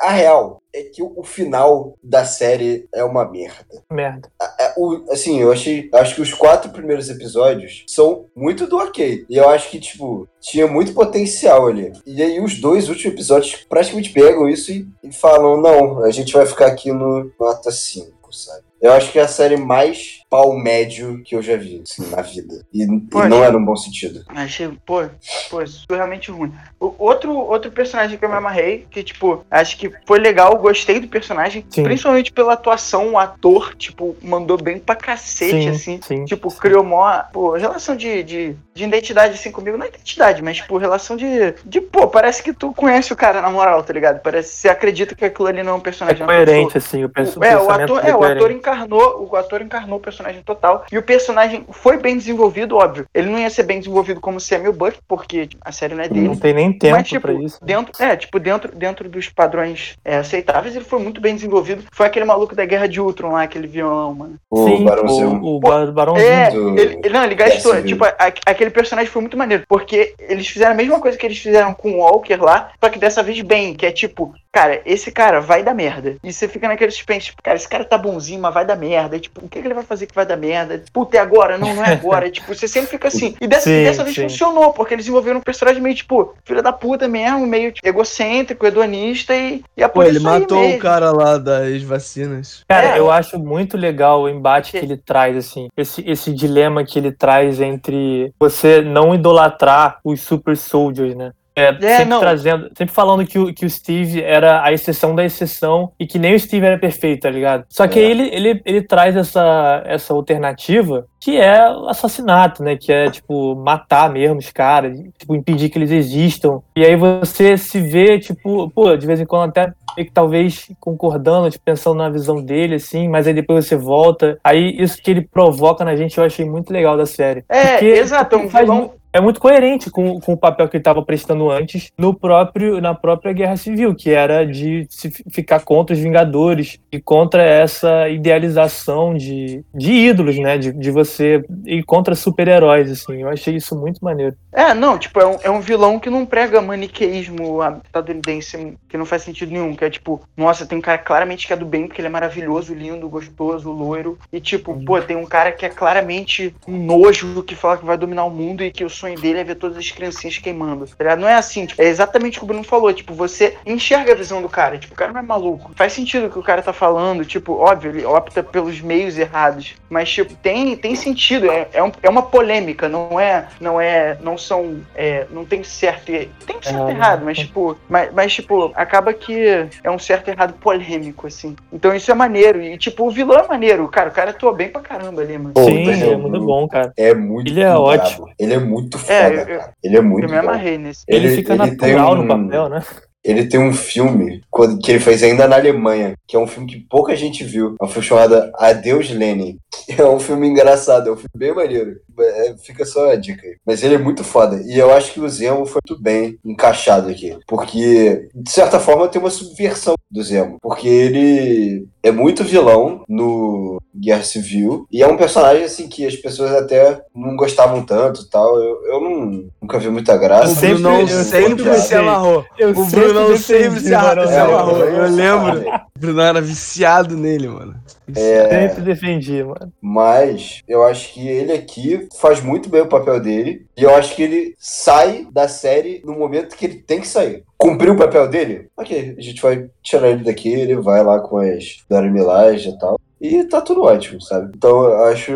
A, 0.01 0.07
a 0.07 0.11
real 0.11 0.63
é 0.75 0.83
que 0.85 1.03
o, 1.03 1.13
o 1.17 1.23
final 1.23 1.95
da 2.03 2.25
série 2.25 2.89
é 2.95 3.05
uma 3.05 3.25
merda. 3.29 3.83
Merda. 3.91 4.31
É, 4.59 4.73
o- 4.77 5.05
assim, 5.11 5.41
eu 5.41 5.53
achei. 5.53 5.89
Acho 5.95 6.15
que 6.15 6.23
os 6.23 6.33
quatro 6.33 6.71
primeiros 6.71 7.11
episódios 7.11 7.85
são 7.89 8.27
muito 8.35 8.67
do 8.67 8.79
ok. 8.79 9.27
E 9.29 9.37
eu 9.37 9.49
acho 9.49 9.71
que, 9.71 9.79
tipo, 9.81 10.27
tinha 10.41 10.67
muito 10.67 10.95
potencial 10.95 11.67
ali. 11.67 11.93
E 12.07 12.23
aí 12.23 12.41
os 12.41 12.61
dois 12.61 12.89
últimos 12.89 13.13
episódios 13.15 13.67
praticamente 13.69 14.11
pegam 14.11 14.49
isso 14.49 14.73
e, 14.73 14.87
e 15.03 15.13
falam: 15.13 15.61
não, 15.61 16.03
a 16.05 16.11
gente 16.11 16.33
vai 16.33 16.47
ficar 16.47 16.67
aqui 16.67 16.91
no 16.93 17.31
nota 17.39 17.71
5, 17.71 18.33
sabe? 18.33 18.63
Eu 18.83 18.93
acho 18.95 19.13
que 19.13 19.19
é 19.21 19.23
a 19.23 19.29
série 19.29 19.57
mais 19.57 20.21
pau 20.29 20.57
médio 20.57 21.23
que 21.25 21.37
eu 21.37 21.43
já 21.43 21.57
vi, 21.57 21.83
assim, 21.87 22.11
na 22.11 22.21
vida. 22.21 22.65
E, 22.73 22.83
e 22.83 23.01
Pô, 23.03 23.19
não 23.29 23.37
achei- 23.39 23.43
é 23.49 23.51
num 23.53 23.65
bom 23.65 23.77
sentido. 23.77 24.25
Achei, 24.29 24.69
pô, 24.85 25.05
pô, 25.51 25.63
isso 25.63 25.85
foi 25.87 25.97
realmente 25.97 26.31
ruim. 26.33 26.53
O, 26.81 26.93
outro, 26.99 27.33
outro 27.37 27.71
personagem 27.71 28.19
que 28.19 28.25
eu 28.25 28.29
me 28.29 28.35
amarrei, 28.35 28.87
que, 28.91 29.05
tipo, 29.05 29.45
acho 29.51 29.77
que 29.79 29.93
foi 30.05 30.19
legal, 30.19 30.57
gostei 30.59 30.99
do 30.99 31.07
personagem, 31.07 31.65
Sim. 31.71 31.85
principalmente 31.85 32.33
pela 32.33 32.55
atuação, 32.55 33.11
o 33.13 33.19
ator, 33.19 33.75
tipo, 33.77 34.17
mandou 34.23 34.57
bem 34.61 34.79
pra 34.81 34.97
cacete, 34.97 35.63
Sim, 35.63 35.69
assim. 35.69 36.01
sim. 36.03 36.25
Tipo, 36.25 36.53
criou 36.57 36.83
mó, 36.83 37.23
pô, 37.33 37.53
relação 37.53 37.95
de, 37.95 38.23
de, 38.25 38.57
de 38.75 38.85
identidade, 38.85 39.35
assim, 39.35 39.53
comigo. 39.53 39.77
Não 39.77 39.85
é 39.85 39.91
identidade, 39.91 40.43
mas, 40.43 40.57
tipo, 40.57 40.77
relação 40.79 41.17
de, 41.17 41.53
de, 41.65 41.81
pô, 41.81 42.09
parece 42.09 42.43
que 42.43 42.53
tu 42.53 42.73
conhece 42.73 43.13
o 43.13 43.17
cara 43.17 43.41
na 43.41 43.51
moral, 43.51 43.85
tá 43.85 43.93
ligado? 43.93 44.21
Parece, 44.23 44.55
você 44.57 44.69
acredita 44.69 45.15
que 45.15 45.25
aquilo 45.25 45.47
ali 45.47 45.63
não 45.63 45.73
é 45.73 45.75
um 45.77 45.79
É 45.79 45.83
personagem. 45.83 46.23
é 46.23 46.27
pessoa. 46.27 46.45
coerente, 46.45 46.79
assim, 46.79 47.05
o, 47.05 47.09
perso 47.09 47.39
O- 47.39 47.45
é, 47.45 47.57
o 47.57 47.61
pensamento 47.61 47.97
ator, 47.97 48.09
é, 48.09 48.17
o 48.17 48.25
ator 48.25 48.51
encarnou, 48.73 49.29
o 49.31 49.37
ator 49.37 49.61
encarnou 49.63 49.99
o 49.99 50.03
personagem 50.03 50.43
total. 50.43 50.85
E 50.91 50.97
o 50.99 51.03
personagem 51.03 51.65
foi 51.71 51.97
bem 51.99 52.17
desenvolvido, 52.17 52.77
óbvio. 52.77 53.07
Ele 53.15 53.29
não 53.31 53.39
ia 53.39 53.51
ser 53.51 53.63
bem 53.65 53.79
desenvolvido 53.79 54.21
como 54.21 54.41
Samuel 54.41 54.73
Buck, 54.73 54.99
porque 55.07 55.47
tipo, 55.47 55.63
a 55.65 55.73
série 55.73 55.95
não 55.95 56.03
é 56.03 56.09
dele. 56.09 56.29
Não 56.29 56.37
tem 56.37 56.55
nem 56.55 56.73
tempo 56.73 56.97
Mas, 56.97 57.09
tipo, 57.09 57.21
pra 57.21 57.33
isso. 57.35 57.59
dentro, 57.63 57.93
é, 58.03 58.17
tipo, 58.17 58.39
dentro, 58.39 58.75
dentro 58.75 59.09
dos 59.09 59.29
padrões 59.29 59.97
é, 60.05 60.17
aceitáveis, 60.17 60.75
ele 60.75 60.85
foi 60.85 60.99
muito 61.01 61.21
bem 61.21 61.35
desenvolvido. 61.35 61.85
Foi 61.93 62.07
aquele 62.07 62.25
maluco 62.25 62.55
da 62.55 62.65
Guerra 62.65 62.89
de 62.89 63.01
Ultron 63.01 63.33
lá, 63.33 63.43
aquele 63.43 63.67
violão, 63.67 64.15
mano. 64.15 64.37
O 64.51 64.65
Sim, 64.67 64.85
Barãozinho. 64.85 65.43
o, 65.43 65.57
o 65.57 65.61
Bar- 65.61 65.93
Barãozinho. 65.93 66.27
É, 66.29 66.51
do- 66.51 66.79
ele, 66.79 66.99
ele- 67.05 67.11
não, 67.11 67.25
ele 67.25 67.35
gastou. 67.35 67.75
Yes, 67.75 67.85
tipo, 67.87 68.05
a- 68.05 68.17
aquele 68.47 68.71
personagem 68.71 69.11
foi 69.11 69.21
muito 69.23 69.37
maneiro. 69.37 69.65
Porque 69.69 70.15
eles 70.19 70.47
fizeram 70.49 70.73
a 70.73 70.77
mesma 70.77 71.01
coisa 71.01 71.17
que 71.19 71.27
eles 71.27 71.39
fizeram 71.39 71.75
com 71.75 71.93
o 71.93 71.99
Walker 71.99 72.37
lá, 72.37 72.71
só 72.83 72.89
que 72.91 72.99
dessa 72.99 73.23
vez 73.23 73.41
bem, 73.43 73.75
que 73.75 73.87
é 73.87 73.93
tipo, 73.93 74.35
cara, 74.53 74.83
esse 74.85 75.11
cara 75.11 75.41
vai 75.41 75.63
dar 75.63 75.75
merda. 75.75 76.17
E 76.23 76.33
você 76.33 76.47
fica 76.47 76.69
naquele 76.69 76.91
suspense, 76.91 77.27
tipo, 77.27 77.43
cara, 77.43 77.57
esse 77.57 77.69
cara 77.69 77.85
tá 77.85 77.97
bonzinho, 77.97 78.41
mas 78.41 78.53
vai 78.53 78.65
dar 78.65 78.77
merda. 78.77 79.17
E, 79.17 79.21
tipo, 79.21 79.45
o 79.45 79.49
que, 79.49 79.61
que 79.61 79.67
ele 79.67 79.75
vai 79.75 79.83
fazer 79.85 80.07
que 80.07 80.15
vai 80.15 80.27
dar 80.27 80.37
merda? 80.37 80.83
Puta, 80.93 81.17
é 81.17 81.21
agora? 81.21 81.57
Não, 81.59 81.75
não 81.75 81.85
é 81.85 81.93
agora. 81.93 82.29
tipo, 82.31 82.55
você 82.55 82.69
sempre 82.69 82.91
fica 82.91 83.09
assim. 83.09 83.35
E 83.41 83.47
dessa, 83.47 83.65
Sim, 83.71 83.85
dessa 83.85 84.05
vez 84.05 84.15
sim. 84.15 84.23
funcionou, 84.23 84.73
porque 84.73 84.95
eles 84.95 85.05
desenvolveram 85.07 85.39
um 85.39 85.43
personagem 85.43 85.81
meio, 85.83 85.95
tipo, 85.95 86.35
filha 86.45 86.63
da 86.63 86.73
puta 86.73 87.09
mesmo, 87.09 87.47
meio 87.47 87.73
tipo, 87.73 87.87
egocêntrico, 87.89 88.67
hedonista 88.67 89.35
e, 89.35 89.63
e 89.77 89.83
a 89.83 89.89
Pô, 89.89 90.03
ele 90.03 90.19
matou 90.21 90.59
mesmo. 90.61 90.77
o 90.77 90.79
cara 90.81 91.11
lá 91.11 91.39
das 91.39 91.83
vacinas. 91.83 92.63
Cara, 92.69 92.97
É. 92.97 92.99
eu 92.99 93.11
acho 93.11 93.39
muito 93.39 93.77
legal 93.77 94.23
o 94.23 94.29
embate 94.29 94.73
que 94.73 94.79
ele 94.79 94.97
traz, 94.97 95.37
assim. 95.37 95.69
Esse, 95.77 96.03
esse 96.09 96.33
dilema 96.33 96.85
que 96.85 96.99
ele 96.99 97.11
traz 97.13 97.61
entre 97.61 98.33
você 98.39 98.83
não 98.83 99.15
idolatrar 99.15 99.99
os 100.05 100.21
super 100.21 100.57
soldiers, 100.57 101.15
né? 101.15 101.33
É, 101.55 101.73
sempre 101.73 102.05
não. 102.07 102.21
trazendo, 102.21 102.71
sempre 102.77 102.95
falando 102.95 103.27
que 103.27 103.39
o, 103.39 103.53
que 103.53 103.67
o 103.67 103.71
Steve 103.71 104.23
era 104.23 104.63
a 104.65 104.73
exceção 104.73 105.15
da 105.15 105.25
exceção 105.25 105.93
e 106.01 106.07
que 106.07 106.19
nem 106.19 106.35
o 106.35 106.41
Steve 106.41 106.65
era 106.67 106.79
perfeito, 106.79 107.23
tá 107.23 107.31
ligado? 107.31 107.65
Só 107.69 107.87
que 107.87 107.99
É. 107.99 108.03
aí 108.05 108.11
ele, 108.11 108.23
ele, 108.35 108.63
ele 108.65 108.83
traz 108.83 109.15
essa, 109.17 109.83
essa 109.85 110.15
alternativa 110.15 111.07
que 111.21 111.37
é 111.41 111.71
o 111.71 111.89
assassinato, 111.89 112.63
né? 112.65 112.77
Que 112.77 112.93
é, 112.93 113.09
tipo, 113.11 113.55
matar 113.55 114.11
mesmo 114.11 114.39
os 114.39 114.51
caras, 114.51 114.99
tipo, 115.19 115.37
impedir 115.37 115.69
que 115.69 115.79
eles 115.79 115.91
existam. 115.93 116.61
E 116.75 116.85
aí 116.85 116.97
você 116.97 117.57
se 117.57 117.81
vê, 117.81 118.19
tipo, 118.19 118.69
pô, 118.71 118.97
de 118.97 119.07
vez 119.07 119.21
em 119.21 119.25
quando 119.27 119.51
até 119.51 119.73
meio 119.97 120.09
que 120.09 120.13
talvez 120.13 120.69
concordando, 120.81 121.49
tipo, 121.51 121.65
pensando 121.65 121.99
na 121.99 122.09
visão 122.11 122.43
dele, 122.43 122.75
assim, 122.77 123.09
mas 123.09 123.27
aí 123.29 123.35
depois 123.35 123.67
você 123.67 123.77
volta. 123.77 124.37
Aí 124.43 124.75
isso 124.81 125.01
que 125.01 125.11
ele 125.13 125.21
provoca 125.21 125.85
na 125.85 125.95
gente 125.95 126.17
eu 126.19 126.25
achei 126.25 126.45
muito 126.45 126.73
legal 126.73 126.97
da 126.97 127.07
série. 127.07 127.45
É, 127.49 127.73
Porque- 127.73 127.87
exato, 127.87 128.35
é 128.35 128.39
um 128.39 128.51
faz 128.51 128.65
vilão. 128.65 128.83
mu- 128.83 128.93
é 129.13 129.21
muito 129.21 129.41
coerente 129.41 129.91
com, 129.91 130.21
com 130.21 130.33
o 130.33 130.37
papel 130.37 130.69
que 130.69 130.77
ele 130.77 130.81
estava 130.81 131.03
prestando 131.03 131.51
antes 131.51 131.91
no 131.99 132.15
próprio, 132.15 132.81
na 132.81 132.95
própria 132.95 133.33
Guerra 133.33 133.57
Civil, 133.57 133.95
que 133.95 134.11
era 134.11 134.47
de 134.47 134.87
se 134.89 135.11
ficar 135.31 135.61
contra 135.61 135.95
os 135.95 136.01
Vingadores 136.01 136.79
e 136.91 137.01
contra 137.01 137.43
essa 137.43 138.09
idealização 138.09 139.15
de, 139.15 139.65
de 139.75 139.93
ídolos, 139.93 140.39
né? 140.39 140.59
De, 140.59 140.73
de 140.73 140.91
você 140.91 141.45
ir 141.65 141.83
contra 141.85 142.15
super-heróis, 142.15 142.91
assim. 142.91 143.23
Eu 143.23 143.29
achei 143.29 143.57
isso 143.57 143.77
muito 143.79 144.03
maneiro. 144.03 144.37
É, 144.53 144.75
não, 144.75 144.99
tipo, 144.99 145.21
é 145.21 145.27
um, 145.27 145.39
é 145.43 145.51
um 145.51 145.61
vilão 145.61 145.99
que 145.99 146.11
não 146.11 146.27
prega 146.27 146.61
maniqueísmo 146.61 147.61
estadunidense, 147.85 148.77
que 148.89 148.97
não 148.97 149.07
faz 149.07 149.23
sentido 149.23 149.53
nenhum, 149.53 149.75
que 149.75 149.85
é 149.85 149.91
tipo, 149.91 150.21
nossa, 150.37 150.67
tem 150.67 150.79
um 150.79 150.83
cara 150.83 150.99
claramente 150.99 151.47
que 151.47 151.53
é 151.53 151.57
do 151.57 151.67
bem, 151.67 151.87
porque 151.87 152.01
ele 152.01 152.09
é 152.09 152.11
maravilhoso, 152.11 152.75
lindo, 152.75 153.09
gostoso, 153.09 153.71
loiro, 153.71 154.19
e 154.33 154.41
tipo, 154.41 154.79
pô, 154.85 155.01
tem 155.01 155.17
um 155.17 155.27
cara 155.27 155.53
que 155.53 155.65
é 155.65 155.69
claramente 155.69 156.55
um 156.67 156.77
nojo, 156.77 157.43
que 157.43 157.55
fala 157.55 157.79
que 157.79 157.85
vai 157.85 157.97
dominar 157.97 158.25
o 158.25 158.31
mundo 158.31 158.63
e 158.63 158.71
que 158.71 158.85
o 158.85 158.91
sonho 159.03 159.19
dele 159.19 159.41
é 159.41 159.45
ver 159.45 159.57
todas 159.57 159.77
as 159.77 159.91
criancinhas 159.91 160.39
queimando, 160.39 160.87
tá? 160.87 161.17
Não 161.17 161.29
é 161.29 161.35
assim, 161.35 161.67
tipo, 161.67 161.83
é 161.83 161.87
exatamente 161.87 162.39
o 162.39 162.41
que 162.41 162.45
o 162.45 162.47
Bruno 162.47 162.63
falou, 162.63 162.93
tipo, 162.93 163.13
você 163.13 163.57
enxerga 163.67 164.13
a 164.13 164.15
visão 164.15 164.41
do 164.41 164.49
cara, 164.49 164.79
tipo, 164.79 164.95
o 164.95 164.97
cara 164.97 165.13
não 165.13 165.21
é 165.21 165.23
maluco, 165.23 165.73
faz 165.75 165.93
sentido 165.93 166.27
o 166.27 166.31
que 166.31 166.39
o 166.39 166.43
cara 166.43 166.63
tá 166.63 166.73
falando, 166.73 167.25
tipo, 167.25 167.55
óbvio, 167.55 167.91
ele 167.91 168.05
opta 168.05 168.43
pelos 168.43 168.81
meios 168.81 169.19
errados, 169.19 169.75
mas, 169.91 170.11
tipo, 170.11 170.35
tem, 170.37 170.77
tem 170.77 170.95
sentido, 170.95 171.51
é, 171.51 171.69
é, 171.73 171.83
um, 171.83 171.91
é 172.03 172.09
uma 172.09 172.23
polêmica, 172.23 172.89
não 172.89 173.19
é, 173.19 173.49
não 173.61 173.81
é, 173.81 174.17
não 174.23 174.39
são, 174.39 174.81
é, 174.95 175.27
não 175.31 175.45
tem 175.45 175.65
certo 175.65 176.11
e, 176.11 176.31
tem 176.47 176.63
certo 176.63 176.89
e 176.89 176.93
errado, 176.93 177.25
mas, 177.25 177.39
tipo, 177.39 177.77
mas, 177.89 178.13
mas, 178.13 178.33
tipo, 178.33 178.73
acaba 178.77 179.13
que 179.13 179.69
é 179.83 179.91
um 179.91 179.99
certo 179.99 180.29
e 180.29 180.31
errado 180.31 180.55
polêmico, 180.55 181.27
assim, 181.27 181.57
então 181.73 181.95
isso 181.95 182.11
é 182.11 182.15
maneiro, 182.15 182.63
e, 182.63 182.79
tipo, 182.79 183.07
o 183.07 183.11
vilão 183.11 183.41
é 183.41 183.49
maneiro, 183.49 183.89
cara, 183.89 184.11
o 184.11 184.13
cara 184.13 184.31
atua 184.31 184.53
bem 184.53 184.69
pra 184.69 184.81
caramba 184.81 185.23
ali, 185.23 185.37
mano. 185.37 185.55
Sim, 185.59 185.91
é 185.91 186.17
muito 186.17 186.41
bom, 186.41 186.69
cara. 186.69 186.93
É 186.97 187.15
muito 187.15 187.51
Ele 187.51 187.61
é 187.61 187.65
brabo. 187.65 187.83
ótimo. 187.83 188.29
Ele 188.39 188.55
é 188.55 188.59
muito 188.59 188.92
foda, 188.99 189.13
É, 189.13 189.33
eu- 189.43 189.47
cara. 189.47 189.73
Ele 189.83 189.97
é 189.97 190.01
muito 190.01 190.25
Eu 190.25 190.31
me 190.31 190.41
bom. 190.41 190.49
amarrei 190.49 190.79
nesse. 190.79 191.03
Ele, 191.09 191.27
Ele- 191.27 191.37
fica 191.37 191.55
ele 191.55 191.77
tem 191.77 191.93
natural 191.95 192.13
um- 192.13 192.23
no 192.25 192.29
papel, 192.29 192.69
né? 192.69 192.83
Ele 193.25 193.47
tem 193.47 193.61
um 193.61 193.73
filme 193.73 194.41
que 194.83 194.91
ele 194.91 194.99
fez 194.99 195.23
ainda 195.23 195.47
na 195.47 195.55
Alemanha, 195.55 196.15
que 196.27 196.35
é 196.35 196.39
um 196.41 196.47
filme 196.47 196.69
que 196.69 196.81
pouca 196.91 197.15
gente 197.15 197.45
viu. 197.45 197.77
É 197.81 197.85
um 197.85 197.89
filme 197.89 198.05
chamado 198.07 198.51
Adeus 198.57 199.11
Lenin. 199.11 199.59
É 199.99 200.05
um 200.05 200.19
filme 200.21 200.47
engraçado, 200.49 201.09
é 201.09 201.13
um 201.13 201.17
filme 201.17 201.31
bem 201.35 201.55
maneiro. 201.55 201.97
É, 202.21 202.55
fica 202.63 202.85
só 202.85 203.11
a 203.11 203.17
dica 203.17 203.45
aí. 203.47 203.57
Mas 203.67 203.83
ele 203.83 203.95
é 203.95 203.99
muito 203.99 204.23
foda. 204.23 204.61
E 204.65 204.79
eu 204.79 204.93
acho 204.93 205.13
que 205.13 205.21
o 205.21 205.29
Zemo 205.29 205.67
foi 205.67 205.81
muito 205.87 206.01
bem 206.03 206.39
encaixado 206.45 207.09
aqui. 207.11 207.37
Porque, 207.49 208.29
de 208.35 208.51
certa 208.51 208.79
forma, 208.79 209.09
tem 209.09 209.21
uma 209.21 209.31
subversão 209.31 209.95
do 210.11 210.23
Zemo. 210.23 210.57
Porque 210.63 210.87
ele 210.87 211.87
é 212.03 212.11
muito 212.11 212.45
vilão 212.45 213.03
no 213.09 213.81
Guerra 213.95 214.23
Civil. 214.23 214.87
E 214.91 215.03
é 215.03 215.07
um 215.09 215.17
personagem, 215.17 215.65
assim, 215.65 215.89
que 215.89 216.07
as 216.07 216.17
pessoas 216.17 216.53
até 216.53 217.01
não 217.15 217.35
gostavam 217.37 217.83
tanto 217.83 218.23
e 218.23 218.31
tal. 218.31 218.57
Eu, 218.61 218.85
eu 218.87 219.01
não, 219.01 219.45
nunca 219.61 219.79
vi 219.79 219.89
muita 219.91 220.17
graça. 220.17 220.53
O 220.53 220.55
sempre- 220.55 220.75
Brunão 220.75 221.01
eu 221.01 221.09
sempre 221.25 221.79
se 221.81 221.95
amarrou. 221.95 222.45
Eu 222.59 222.71
O 222.71 222.87
Brunão 222.87 223.37
sempre 223.37 223.81
se 223.81 223.93
É, 223.93 223.97
amarrou. 223.97 224.79
eu- 224.79 224.95
Eu 225.05 225.11
lembro. 225.11 225.65
O 226.03 226.07
Brunão 226.07 226.25
era 226.25 226.41
viciado 226.41 227.17
nele, 227.17 227.47
mano. 227.47 227.77
É, 228.17 228.69
Sempre 228.69 228.83
defendi, 228.83 229.45
mano. 229.45 229.73
Mas 229.81 230.61
eu 230.67 230.83
acho 230.83 231.15
que 231.15 231.29
ele 231.29 231.53
aqui 231.53 232.09
faz 232.21 232.43
muito 232.43 232.69
bem 232.69 232.81
o 232.81 232.89
papel 232.89 233.21
dele. 233.21 233.67
E 233.77 233.85
eu 233.85 233.95
acho 233.95 234.17
que 234.17 234.23
ele 234.25 234.57
sai 234.59 235.29
da 235.31 235.47
série 235.47 236.03
no 236.05 236.19
momento 236.19 236.57
que 236.57 236.65
ele 236.67 236.83
tem 236.83 237.01
que 237.01 237.07
sair. 237.07 237.45
Cumpriu 237.57 237.95
o 237.95 237.97
papel 237.97 238.29
dele? 238.29 238.67
Ok, 238.77 239.15
a 239.17 239.21
gente 239.21 239.41
vai 239.41 239.71
tirar 239.81 240.09
ele 240.09 240.25
daqui, 240.25 240.53
ele 240.53 240.75
vai 240.75 241.05
lá 241.05 241.21
com 241.21 241.39
as 241.39 241.85
Dora 241.89 242.11
Milaje 242.11 242.71
e 242.71 242.79
tal. 242.81 242.99
E 243.21 243.45
tá 243.45 243.61
tudo 243.61 243.85
ótimo, 243.85 244.21
sabe? 244.21 244.51
Então 244.57 244.83
eu 244.83 245.05
acho. 245.05 245.31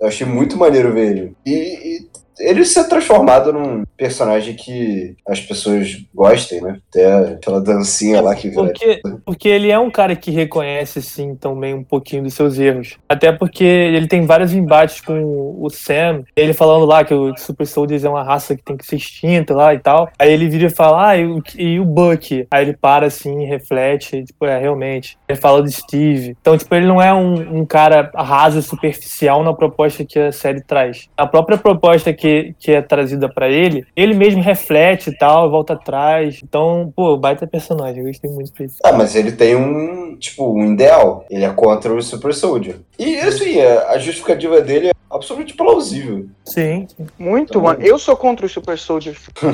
Eu 0.00 0.08
achei 0.08 0.26
muito 0.26 0.56
maneiro 0.56 0.92
ver 0.92 1.10
ele. 1.12 1.36
E, 1.46 1.52
e 1.52 2.08
ele 2.40 2.64
ser 2.64 2.84
transformado 2.84 3.52
num 3.52 3.84
personagem 3.96 4.54
que 4.54 5.16
as 5.26 5.40
pessoas 5.40 6.04
gostem, 6.14 6.60
né? 6.60 6.78
Até 6.90 7.32
aquela 7.32 7.60
dancinha 7.60 8.20
lá 8.20 8.34
que. 8.34 8.50
Porque, 8.50 9.00
porque 9.24 9.48
ele 9.48 9.70
é 9.70 9.78
um 9.78 9.90
cara 9.90 10.14
que 10.16 10.30
reconhece, 10.30 11.02
sim, 11.02 11.34
também 11.34 11.74
um 11.74 11.84
pouquinho 11.84 12.22
dos 12.22 12.34
seus 12.34 12.58
erros. 12.58 12.96
Até 13.08 13.32
porque 13.32 13.64
ele 13.64 14.06
tem 14.06 14.26
vários 14.26 14.52
embates 14.52 15.00
com 15.00 15.56
o 15.60 15.68
Sam. 15.70 16.24
Ele 16.36 16.52
falando 16.52 16.84
lá 16.84 17.04
que 17.04 17.14
o 17.14 17.36
Super 17.36 17.66
Soldiers 17.66 18.04
é 18.04 18.08
uma 18.08 18.22
raça 18.22 18.56
que 18.56 18.62
tem 18.62 18.76
que 18.76 18.86
ser 18.86 18.96
extinta 18.96 19.54
lá 19.54 19.74
e 19.74 19.78
tal. 19.78 20.10
Aí 20.18 20.32
ele 20.32 20.48
vira 20.48 20.66
e 20.66 20.70
fala, 20.70 21.08
ah, 21.08 21.16
e 21.16 21.26
o, 21.26 21.42
e 21.56 21.80
o 21.80 21.84
Buck? 21.84 22.46
Aí 22.50 22.64
ele 22.64 22.76
para 22.76 23.06
assim, 23.06 23.44
reflete, 23.44 24.24
tipo, 24.24 24.46
é, 24.46 24.58
realmente. 24.58 25.18
Ele 25.28 25.38
fala 25.38 25.62
do 25.62 25.70
Steve. 25.70 26.36
Então, 26.40 26.56
tipo, 26.56 26.74
ele 26.74 26.86
não 26.86 27.00
é 27.00 27.12
um, 27.12 27.60
um 27.60 27.66
cara 27.66 28.10
raso, 28.14 28.62
superficial 28.62 29.42
na 29.42 29.52
proposta 29.52 30.04
que 30.04 30.18
a 30.18 30.32
série 30.32 30.60
traz. 30.60 31.08
A 31.16 31.26
própria 31.26 31.58
proposta 31.58 32.12
que, 32.12 32.27
que 32.58 32.72
é 32.72 32.82
trazida 32.82 33.28
pra 33.28 33.48
ele, 33.48 33.84
ele 33.96 34.14
mesmo 34.14 34.42
reflete 34.42 35.10
e 35.10 35.16
tal, 35.16 35.50
volta 35.50 35.72
atrás. 35.74 36.40
Então, 36.42 36.92
pô, 36.94 37.16
baita 37.16 37.46
personagem, 37.46 38.00
eu 38.02 38.06
gostei 38.08 38.30
muito 38.30 38.52
dele. 38.52 38.72
Ah, 38.84 38.92
mas 38.92 39.14
ele 39.14 39.32
tem 39.32 39.56
um, 39.56 40.16
tipo, 40.16 40.50
um 40.52 40.72
ideal. 40.72 41.24
Ele 41.30 41.44
é 41.44 41.50
contra 41.50 41.92
o 41.92 42.02
Super 42.02 42.34
Soldier. 42.34 42.76
E, 42.98 43.16
assim, 43.20 43.60
a 43.60 43.88
a 43.88 43.98
justificativa 43.98 44.60
dele 44.60 44.88
é 44.88 44.92
absolutamente 45.10 45.54
plausível. 45.54 46.26
Sim, 46.44 46.86
sim. 46.96 47.06
Muito, 47.18 47.50
Então- 47.50 47.62
mano. 47.62 47.80
Eu 47.82 47.98
sou 47.98 48.16
contra 48.16 48.46
os 48.46 48.52
Super 48.52 48.78
Soldiers. 48.78 49.18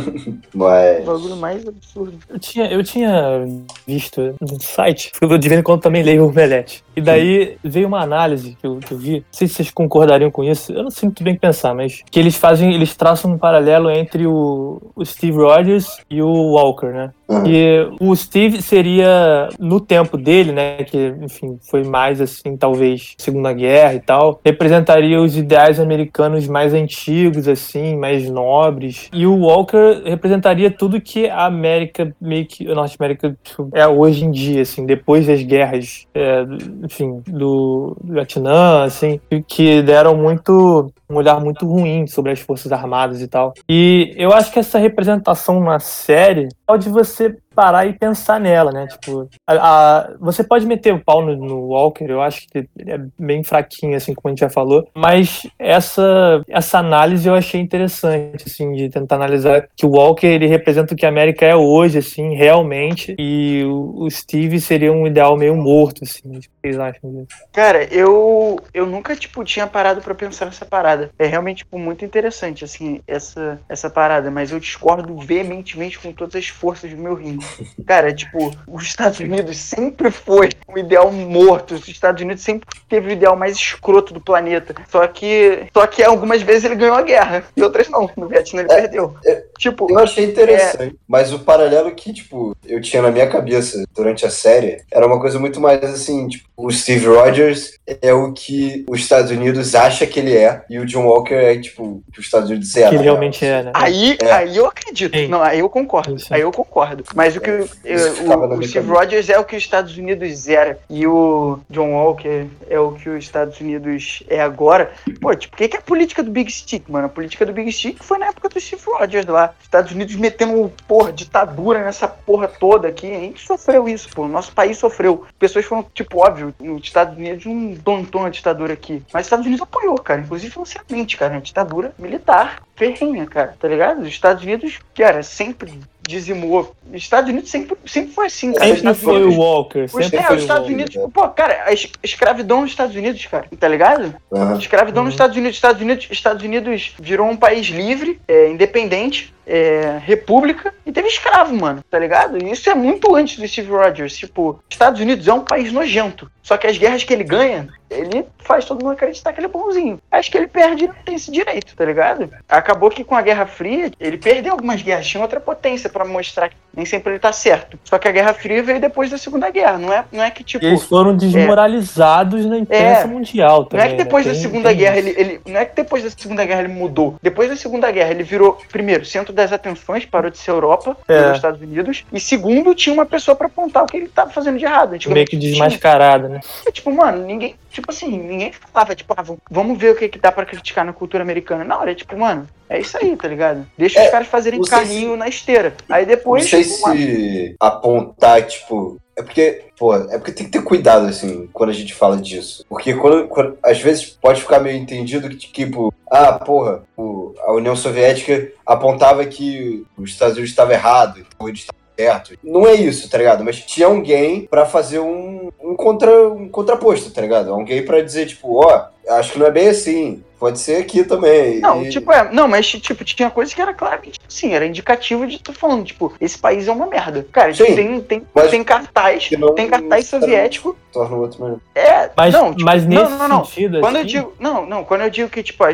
O 0.55 0.59
Mas... 0.59 1.05
bagulho 1.05 1.37
mais 1.37 1.67
absurdo. 1.67 2.19
Eu 2.29 2.39
tinha, 2.39 2.67
eu 2.67 2.83
tinha 2.83 3.47
visto 3.87 4.35
no 4.41 4.61
site, 4.61 5.11
porque 5.19 5.49
vez 5.49 5.61
em 5.61 5.63
quando 5.63 5.81
também 5.83 6.03
leio 6.03 6.25
o 6.25 6.29
Omelete. 6.29 6.84
E 6.97 7.01
daí 7.01 7.57
veio 7.63 7.89
uma 7.89 8.01
análise 8.01 8.57
que 8.61 8.67
eu, 8.67 8.77
que 8.77 8.93
eu 8.93 8.99
vi, 8.99 9.17
não 9.17 9.25
sei 9.31 9.49
se 9.49 9.55
vocês 9.55 9.71
concordariam 9.71 10.31
com 10.31 10.45
isso, 10.45 10.73
eu 10.73 10.83
não 10.83 10.91
sei 10.91 11.09
muito 11.09 11.23
bem 11.23 11.37
pensar, 11.37 11.75
mas 11.75 12.03
que 12.11 12.19
eles 12.19 12.37
fazem, 12.37 12.75
eles 12.75 12.97
traçam 12.97 13.33
um 13.33 13.39
paralelo 13.39 13.91
entre 13.91 14.27
o, 14.27 14.81
o 14.95 15.05
Steve 15.05 15.37
Rogers 15.37 15.99
e 16.11 16.23
o 16.23 16.53
Walker, 16.53 16.87
né? 16.87 17.11
Uhum. 17.29 17.47
E 17.47 17.89
o 18.01 18.15
Steve 18.15 18.61
seria, 18.61 19.49
no 19.59 19.81
tempo 19.81 20.17
dele, 20.17 20.53
né, 20.53 20.85
que, 20.85 21.15
enfim, 21.23 21.59
foi 21.71 21.83
mais 21.83 22.21
assim, 22.21 22.57
talvez, 22.57 23.15
Segunda 23.17 23.53
Guerra 23.53 23.95
e 23.95 24.01
tal, 24.01 24.41
representaria 24.45 25.21
os 25.21 25.37
ideais 25.37 25.81
americanos 25.81 26.47
mais 26.47 26.75
antigos, 26.75 27.49
assim, 27.49 27.97
mais 27.97 28.29
nobres. 28.29 29.09
E 29.13 29.27
o 29.27 29.37
Walker 29.39 30.03
representaria 30.05 30.71
tudo 30.71 31.01
que 31.01 31.29
a 31.29 31.47
América, 31.47 32.15
meio 32.21 32.47
que, 32.47 32.71
a 32.71 32.75
Norte-América 32.75 33.37
tipo, 33.43 33.69
é 33.73 33.87
hoje 33.87 34.25
em 34.25 34.31
dia, 34.31 34.63
assim, 34.63 34.85
depois 34.85 35.27
das 35.27 35.43
guerras, 35.43 36.07
é, 36.15 36.45
enfim, 36.85 37.23
do 37.27 37.97
Vietnã, 38.05 38.85
assim, 38.85 39.21
que 39.49 39.83
deram 39.83 40.17
muito 40.17 40.93
um 41.09 41.17
olhar 41.17 41.41
muito 41.41 41.67
ruim 41.67 42.07
sobre 42.07 42.33
as 42.33 42.41
forças 42.41 42.71
armadas 42.73 43.21
e 43.21 43.29
tal. 43.29 43.55
E 43.69 44.15
eu 44.17 44.33
acho 44.33 44.53
que 44.53 44.59
essa 44.59 44.79
representação 44.79 45.61
na 45.61 45.79
série 45.79 46.49
pode 46.67 46.89
você 46.89 47.37
parar 47.55 47.87
e 47.87 47.93
pensar 47.99 48.41
nela, 48.41 48.73
né? 48.73 48.87
Tipo, 48.87 49.29
a, 49.47 49.99
a- 50.01 50.17
você 50.21 50.43
pode 50.45 50.67
meter 50.67 50.93
o 50.95 51.03
pau 51.05 51.23
no, 51.25 51.37
no 51.37 51.69
Walker, 51.69 52.05
eu 52.09 52.21
acho 52.23 52.47
que 52.49 52.59
ele 52.79 52.91
é 52.91 52.99
bem 53.19 53.43
fraquinho, 53.45 53.97
assim 53.97 54.15
como 54.15 54.29
a 54.29 54.31
gente 54.33 54.41
já 54.41 54.51
falou, 54.51 54.87
mas 54.95 55.43
essa, 55.59 56.43
essa 56.49 56.79
análise 56.79 57.29
eu 57.29 57.35
achei 57.35 57.61
interessante, 57.61 58.45
assim, 58.47 58.73
de 58.73 58.89
tentar 58.89 59.17
analisar 59.17 59.69
que 59.77 59.87
o 59.87 59.91
Walker, 59.91 60.27
ele 60.27 60.47
representa 60.47 60.95
o 60.95 60.97
que 60.97 61.07
a 61.07 61.09
América 61.09 61.45
é 61.47 61.55
hoje, 61.57 61.99
assim, 61.99 62.35
realmente, 62.35 63.15
e 63.19 63.63
o, 63.65 64.05
o 64.05 64.11
Steve 64.11 64.61
seria 64.61 64.93
um 64.93 65.07
ideal 65.07 65.37
meio 65.37 65.57
morto, 65.57 66.05
assim, 66.05 66.37
o 66.37 66.41
que 66.41 66.49
vocês 66.63 66.79
acham 66.79 67.11
disso? 67.13 67.45
Cara, 67.53 67.85
eu, 67.95 68.59
eu 68.73 68.85
nunca, 68.87 69.15
tipo, 69.15 69.45
tinha 69.45 69.67
parado 69.67 70.01
pra 70.01 70.15
pensar 70.15 70.47
nessa 70.47 70.65
parada. 70.67 71.11
É 71.19 71.27
realmente, 71.27 71.59
tipo, 71.59 71.79
muito 71.79 72.05
interessante, 72.05 72.65
assim, 72.65 73.01
essa, 73.07 73.61
essa 73.69 73.89
parada. 73.89 74.31
Mas 74.31 74.51
eu 74.51 74.59
discordo 74.59 75.17
veementemente 75.19 75.99
com 75.99 76.13
todas 76.13 76.35
as 76.35 76.49
forças 76.49 76.91
do 76.91 76.97
meu 76.97 77.15
rim. 77.15 77.39
Cara, 77.87 78.13
tipo, 78.13 78.51
os 78.67 78.85
Estados 78.85 79.21
Unidos 79.21 79.57
sempre 79.57 80.11
foi 80.11 80.51
o 80.69 80.79
ideal 80.79 81.11
morto. 81.13 81.75
Os 81.75 81.87
Estados 81.89 82.23
Unidos 82.23 82.43
sempre 82.43 82.67
teve 82.89 83.09
o 83.09 83.13
ideal 83.13 83.37
mais 83.37 83.57
escroto 83.57 84.13
do 84.15 84.21
planeta. 84.21 84.75
Só 84.91 85.07
que, 85.07 85.67
só 85.73 85.87
que 85.87 86.03
algumas 86.03 86.43
vezes 86.43 86.65
ele 86.65 86.77
ganhou 86.77 86.97
a 86.97 87.03
guerra. 87.03 87.45
E 87.57 87.63
outras 87.63 87.89
não. 87.89 88.11
No 88.17 88.29
Vietnã 88.29 88.61
ele 88.61 88.69
perdeu. 88.69 89.15
Tipo, 89.59 89.87
Eu 89.91 89.99
achei 89.99 90.25
interessante. 90.25 90.97
Mas 91.07 91.33
o 91.33 91.39
paralelo 91.39 91.95
que, 91.95 92.13
tipo, 92.13 92.57
eu 92.67 92.81
tinha 92.81 93.03
na 93.03 93.11
minha 93.11 93.29
cabeça 93.29 93.85
durante 93.95 94.27
a 94.27 94.31
série 94.31 94.83
era 94.91 95.07
uma 95.07 95.21
coisa 95.21 95.39
muito 95.39 95.61
mais 95.61 95.83
assim, 95.85 96.29
tipo, 96.29 96.49
o 96.57 96.71
Steve 96.71 97.07
Rogers 97.07 97.79
é 98.01 98.13
o 98.15 98.33
que 98.33 98.85
os 98.89 99.01
Estados 99.01 99.31
Unidos 99.31 99.75
acha 99.75 100.07
que 100.07 100.21
ele 100.21 100.37
é, 100.37 100.63
e 100.71 100.79
o 100.79 100.87
John 100.87 101.05
Walker 101.07 101.35
é, 101.35 101.59
tipo, 101.59 101.83
o 101.85 102.03
que 102.13 102.21
os 102.21 102.25
Estados 102.27 102.49
Unidos 102.49 102.75
é. 102.77 102.89
Que 102.89 102.95
ele 102.95 103.05
realmente 103.05 103.45
real. 103.45 103.61
é, 103.61 103.63
né? 103.65 103.71
Aí, 103.75 104.17
É. 104.23 104.33
aí 104.33 104.57
eu 104.57 104.67
acredito. 104.67 105.17
Sim. 105.17 105.29
Não, 105.29 105.43
aí 105.43 105.59
eu 105.59 105.69
concordo. 105.69 106.19
Sim. 106.19 106.29
Aí 106.31 106.41
eu 106.41 106.53
concordo. 106.53 107.05
Mas 107.15 107.34
o 107.39 107.43
que 107.43 107.51
o- 107.51 107.65
Isso 107.85 108.23
o, 108.25 108.33
o 108.35 108.57
minha 108.57 108.69
Steve. 108.69 108.89
Rogers 108.91 109.29
é 109.29 109.39
o 109.39 109.45
que 109.45 109.57
os 109.57 109.63
Estados 109.63 109.97
Unidos 109.97 110.49
era 110.49 110.79
e 110.89 111.07
o 111.07 111.59
John 111.71 111.93
Walker 111.93 112.47
é 112.69 112.79
o 112.79 112.93
que 112.93 113.09
os 113.09 113.25
Estados 113.25 113.61
Unidos 113.61 114.23
é 114.29 114.41
agora. 114.41 114.93
Pô, 115.21 115.35
tipo, 115.35 115.55
o 115.55 115.59
que 115.59 115.69
que 115.69 115.77
é 115.77 115.81
a 115.81 115.83
política 115.83 116.23
do 116.23 116.31
Big 116.31 116.51
Stick, 116.51 116.89
mano? 116.89 117.07
A 117.07 117.09
política 117.09 117.45
do 117.47 117.53
Big 117.53 117.71
Stick 117.73 118.03
foi 118.03 118.19
na 118.19 118.27
época 118.27 118.49
do 118.49 118.61
Steve 118.61 118.83
Rogers 118.87 119.27
lá. 119.27 119.55
Estados 119.63 119.93
Unidos 119.93 120.15
metendo, 120.17 120.73
porra, 120.89 121.13
ditadura 121.13 121.85
nessa 121.85 122.07
porra 122.09 122.49
toda 122.49 122.89
aqui. 122.89 123.11
A 123.11 123.21
gente 123.21 123.47
sofreu 123.47 123.89
isso, 123.89 124.09
pô. 124.15 124.23
O 124.23 124.29
nosso 124.29 124.53
país 124.53 124.79
sofreu. 124.79 125.25
Pessoas 125.39 125.65
foram, 125.65 125.85
tipo, 125.95 126.19
óbvio, 126.25 126.55
nos 126.61 126.83
Estados 126.83 127.17
Unidos 127.17 127.45
não 127.47 128.03
dão 128.05 128.21
uma 128.21 128.31
ditadura 128.31 128.73
aqui. 128.73 129.03
Mas 129.13 129.23
os 129.23 129.27
Estados 129.27 129.47
Unidos 129.47 129.63
apoiou, 129.63 129.97
cara. 129.99 130.21
Inclusive 130.21 130.53
financeiramente, 130.53 131.17
cara. 131.17 131.35
Uma 131.35 131.41
ditadura 131.41 131.93
militar 131.99 132.63
ferrenha, 132.77 133.27
cara, 133.27 133.55
tá 133.59 133.69
ligado? 133.69 134.03
Os 134.03 134.09
Estados 134.09 134.43
Unidos, 134.43 134.79
cara, 134.95 135.23
sempre 135.23 135.79
dizimou. 136.07 136.75
Os 136.93 136.97
Estados 137.03 137.31
Unidos 137.31 137.51
sempre, 137.51 137.77
sempre 137.87 138.13
foi 138.13 138.27
assim, 138.27 138.53
cara. 138.53 138.65
Os 138.65 138.79
Sempre 138.79 138.79
Estados 138.93 139.03
foi 139.03 139.17
Unidos- 139.23 139.37
o 139.37 139.41
Walker. 139.41 139.81
Os, 139.85 139.91
Sempre 139.93 140.17
é, 140.19 140.23
foi 140.23 140.37
os 140.37 140.43
o 140.43 140.45
Estados 140.45 140.69
Walker. 140.69 140.75
Unidos, 140.75 141.13
pô, 141.13 141.29
cara, 141.29 141.65
a 141.67 141.73
es- 141.73 141.91
escravidão 142.03 142.61
nos 142.63 142.71
Estados 142.71 142.95
Unidos, 142.97 143.25
cara, 143.27 143.47
tá 143.59 143.69
ligado? 143.69 144.15
Aham. 144.33 144.59
Escravidão 144.59 145.03
Uhum. 145.03 145.07
nos 145.07 145.15
Estados 145.15 145.37
Unidos. 145.37 145.57
Estados 145.57 145.81
Unidos, 145.83 146.09
Estados 146.11 146.43
Unidos 146.45 146.95
virou 147.01 147.27
um 147.29 147.37
país 147.37 147.67
livre, 147.69 148.21
é, 148.29 148.49
independente, 148.51 149.34
é, 149.47 149.99
república, 150.05 150.73
e 150.87 150.93
teve 150.93 151.09
escravo, 151.09 151.55
mano, 151.55 151.83
tá 151.91 151.99
ligado? 151.99 152.43
E 152.43 152.51
isso 152.51 152.69
é 152.71 152.75
muito 152.75 153.15
antes 153.15 153.39
do 153.39 153.47
Steve 153.49 153.71
Rogers. 153.71 154.17
Tipo, 154.17 154.59
Estados 154.69 155.01
Unidos 155.01 155.27
é 155.29 155.33
um 155.33 155.41
país 155.41 155.73
nojento. 155.73 156.31
Só 156.43 156.57
que 156.59 156.67
as 156.67 156.77
guerras 156.77 157.03
que 157.05 157.13
ele 157.13 157.25
ganha, 157.25 157.69
ele 157.91 158.27
faz 158.39 158.67
todo 158.67 158.83
mundo 158.85 158.93
acreditar 158.93 159.33
que 159.33 159.41
ele 159.41 159.47
é 159.47 159.49
bonzinho. 159.49 159.99
Acho 160.13 160.31
que 160.31 160.37
ele 160.37 160.47
perde 160.47 160.85
e 160.85 160.89
não 160.89 160.95
tem 161.05 161.15
esse 161.15 161.31
direito, 161.31 161.75
tá 161.75 161.85
ligado? 161.87 162.29
Acabou 162.47 162.91
que 162.91 163.03
com 163.03 163.15
a 163.15 163.23
Guerra 163.23 163.47
Fria, 163.47 163.91
ele 163.99 164.19
perdeu 164.19 164.53
algumas 164.53 164.83
guerras, 164.83 165.07
tinha 165.07 165.23
outra 165.23 165.41
potência 165.41 165.89
pra 165.89 166.05
mostrar 166.05 166.51
que 166.51 166.57
nem 166.77 166.85
sempre 166.85 167.13
ele 167.13 167.19
tá 167.19 167.33
certo. 167.33 167.79
Só 167.83 167.99
que 167.99 168.07
a 168.07 168.13
Guerra 168.13 168.35
Fria 168.35 168.63
veio 168.63 168.79
depois 168.79 169.11
da 169.11 169.17
Segunda 169.17 169.49
Guerra, 169.49 169.79
não 169.79 169.91
é, 169.91 170.05
não 170.13 170.23
é 170.23 170.31
que 170.31 170.45
tipo. 170.45 170.63
Eles 170.63 170.83
foram 170.83 171.17
desmoralizados 171.17 172.45
na 172.47 172.59
imprensa 172.59 173.03
É. 173.03 173.07
mundial 173.07 173.61
Não 173.61 173.65
também. 173.67 173.87
é 173.87 173.89
que 173.91 173.97
depois 174.05 174.27
né? 174.27 174.33
da 174.33 174.39
Segunda 174.39 174.69
tem 174.69 174.79
Guerra 174.79 174.99
ele, 174.99 175.15
ele- 175.17 175.41
Não 175.47 175.59
é 175.61 175.65
que 175.65 175.77
depois 175.77 176.03
da 176.05 176.11
Segunda 176.11 176.45
Guerra 176.45 176.61
ele 176.61 176.73
mudou. 176.73 177.17
Depois 177.23 177.49
da 177.49 177.57
Segunda 177.57 177.91
Guerra 177.91 178.11
ele 178.11 178.23
virou, 178.23 178.59
primeiro, 178.71 179.05
centro 179.05 179.33
das 179.35 179.53
atenções, 179.53 180.07
parou 180.07 180.31
de 180.31 180.39
ser 180.39 180.51
Europa, 180.51 180.97
É. 181.09 181.33
Estados 181.33 181.61
Unidos. 181.61 182.05
E 182.13 182.19
segundo, 182.21 182.75
tinha 182.75 182.93
uma 182.95 183.05
pessoa 183.05 183.35
pra 183.35 183.49
apontar 183.49 183.83
o 183.83 183.87
que 183.87 183.97
ele 183.97 184.09
tava 184.09 184.31
fazendo 184.31 184.59
de 184.59 184.65
errado. 184.65 184.91
Meio 184.91 184.97
Antigamente 184.97 185.31
que 185.31 185.39
tinha. 185.39 185.51
desmascarado, 185.51 186.29
né? 186.29 186.41
E, 186.67 186.73
Tipo, 186.73 186.93
mano, 186.93 187.25
ninguém. 187.27 187.57
Tipo 187.71 187.91
assim, 187.91 188.09
ninguém 188.17 188.53
falava, 188.53 188.95
tipo, 188.95 189.13
ah, 189.17 189.25
vamos- 189.51 189.79
ver 189.79 189.91
o 189.93 189.97
que, 189.97 190.09
que 190.09 190.19
dá 190.19 190.31
pra 190.31 190.47
criticar 190.47 190.85
na 190.85 190.93
cultura 190.93 191.23
americana. 191.25 191.65
Não, 191.65 191.83
era 191.83 191.95
tipo, 191.95 192.17
mano, 192.17 192.47
é 192.69 192.79
isso 192.79 192.97
aí, 192.97 193.17
tá 193.17 193.27
ligado? 193.27 193.67
Deixa 193.77 193.99
É, 193.99 194.05
os 194.05 194.11
caras 194.13 194.29
fazerem 194.29 194.61
não 194.61 194.67
carrinho 194.69 195.17
na 195.17 195.27
esteira. 195.29 195.75
Aí 195.89 196.03
Não 196.03 196.09
depois. 196.09 196.49
sei 196.49 196.63
tipo, 196.63 196.83
mano, 196.83 196.97
se 197.01 197.57
apontar, 197.59 198.43
tipo. 198.47 198.99
É 199.17 199.23
porque, 199.23 199.63
pô, 199.79 199.95
é 199.95 200.19
porque 200.19 200.33
tem 200.33 200.47
que 200.47 200.53
ter 200.53 200.63
cuidado, 200.65 201.07
assim, 201.07 201.49
quando 201.53 201.71
a 201.71 201.75
gente 201.75 201.95
fala 201.95 202.17
disso. 202.17 202.65
Porque 202.69 202.95
quando, 202.95 203.29
quando- 203.29 203.57
às 203.63 203.81
vezes 203.81 204.07
pode 204.07 204.41
ficar 204.41 204.59
meio 204.59 204.77
entendido 204.77 205.29
que, 205.29 205.37
tipo, 205.37 205.95
ah, 206.11 206.33
porra, 206.33 206.83
o- 206.97 207.33
a 207.43 207.53
União 207.53 207.77
Soviética 207.77 208.51
apontava 208.67 209.25
que 209.25 209.87
os 209.97 210.11
Estados 210.11 210.35
Unidos 210.35 210.51
estavam 210.51 210.73
errados, 210.75 211.23
então 211.35 211.49
eles 211.49 211.61
estavam 211.61 211.81
certos. 211.97 212.37
Não 212.43 212.67
é 212.67 212.75
isso, 212.75 213.09
tá 213.09 213.17
ligado? 213.19 213.45
Mas 213.45 213.61
tinha 213.61 213.87
alguém 213.87 214.47
pra 214.47 214.67
fazer 214.67 214.99
um, 214.99 215.49
um, 215.63 215.77
contra, 215.77 216.29
um 216.31 216.49
contraposto, 216.49 217.11
tá 217.13 217.21
ligado? 217.21 217.53
Alguém 217.53 217.85
pra 217.85 218.01
dizer, 218.03 218.27
tipo, 218.27 218.65
ó, 218.67 218.87
acho 219.11 219.33
que 219.33 219.39
não 219.39 219.47
é 219.47 219.51
bem 219.53 219.69
assim. 219.69 220.25
Pode 220.45 220.59
ser 220.61 220.77
aqui 220.77 221.03
também. 221.05 221.59
Não, 221.61 221.83
E- 221.83 221.89
tipo, 221.89 222.13
é, 222.13 222.31
não, 222.31 222.47
mas 222.47 222.67
tipo, 222.67 223.03
tinha 223.03 223.31
coisa 223.31 223.55
que 223.55 223.63
era 223.63 223.73
claramente 223.73 224.21
assim, 224.29 224.53
era 224.53 224.67
indicativo 224.67 225.27
de 225.27 225.39
tu 225.39 225.55
falando, 225.55 225.85
tipo, 225.87 226.13
esse 226.21 226.37
país 226.37 226.69
é 226.69 226.73
uma 226.73 226.87
merda. 226.87 227.27
Cara, 227.33 227.55
Sim, 227.55 227.75
tem, 227.75 228.01
tem, 228.03 228.23
tem 228.51 228.63
cartaz, 228.63 229.27
que 229.27 229.39
não- 229.39 229.55
tem 229.55 229.67
cartaz 229.69 230.05
soviético. 230.07 230.77
torna 230.93 231.17
o 231.17 231.21
outro 231.21 231.43
melhor. 231.43 231.59
É, 231.75 232.11
Mas, 232.15 232.35
não, 232.35 232.51
tipo, 232.53 232.63
mas 232.67 232.85
nesse 232.85 233.03
não, 233.11 233.19
não, 233.21 233.29
não. 233.29 233.45
sentido, 233.47 233.81
Quando 233.81 233.95
eu 233.97 234.01
assim, 234.03 234.09
digo, 234.11 234.35
não, 234.39 234.67
não, 234.67 234.85
quando 234.85 235.01
eu 235.01 235.09
digo 235.11 235.31
que 235.31 235.43
tipo 235.43 235.65
a, 235.65 235.71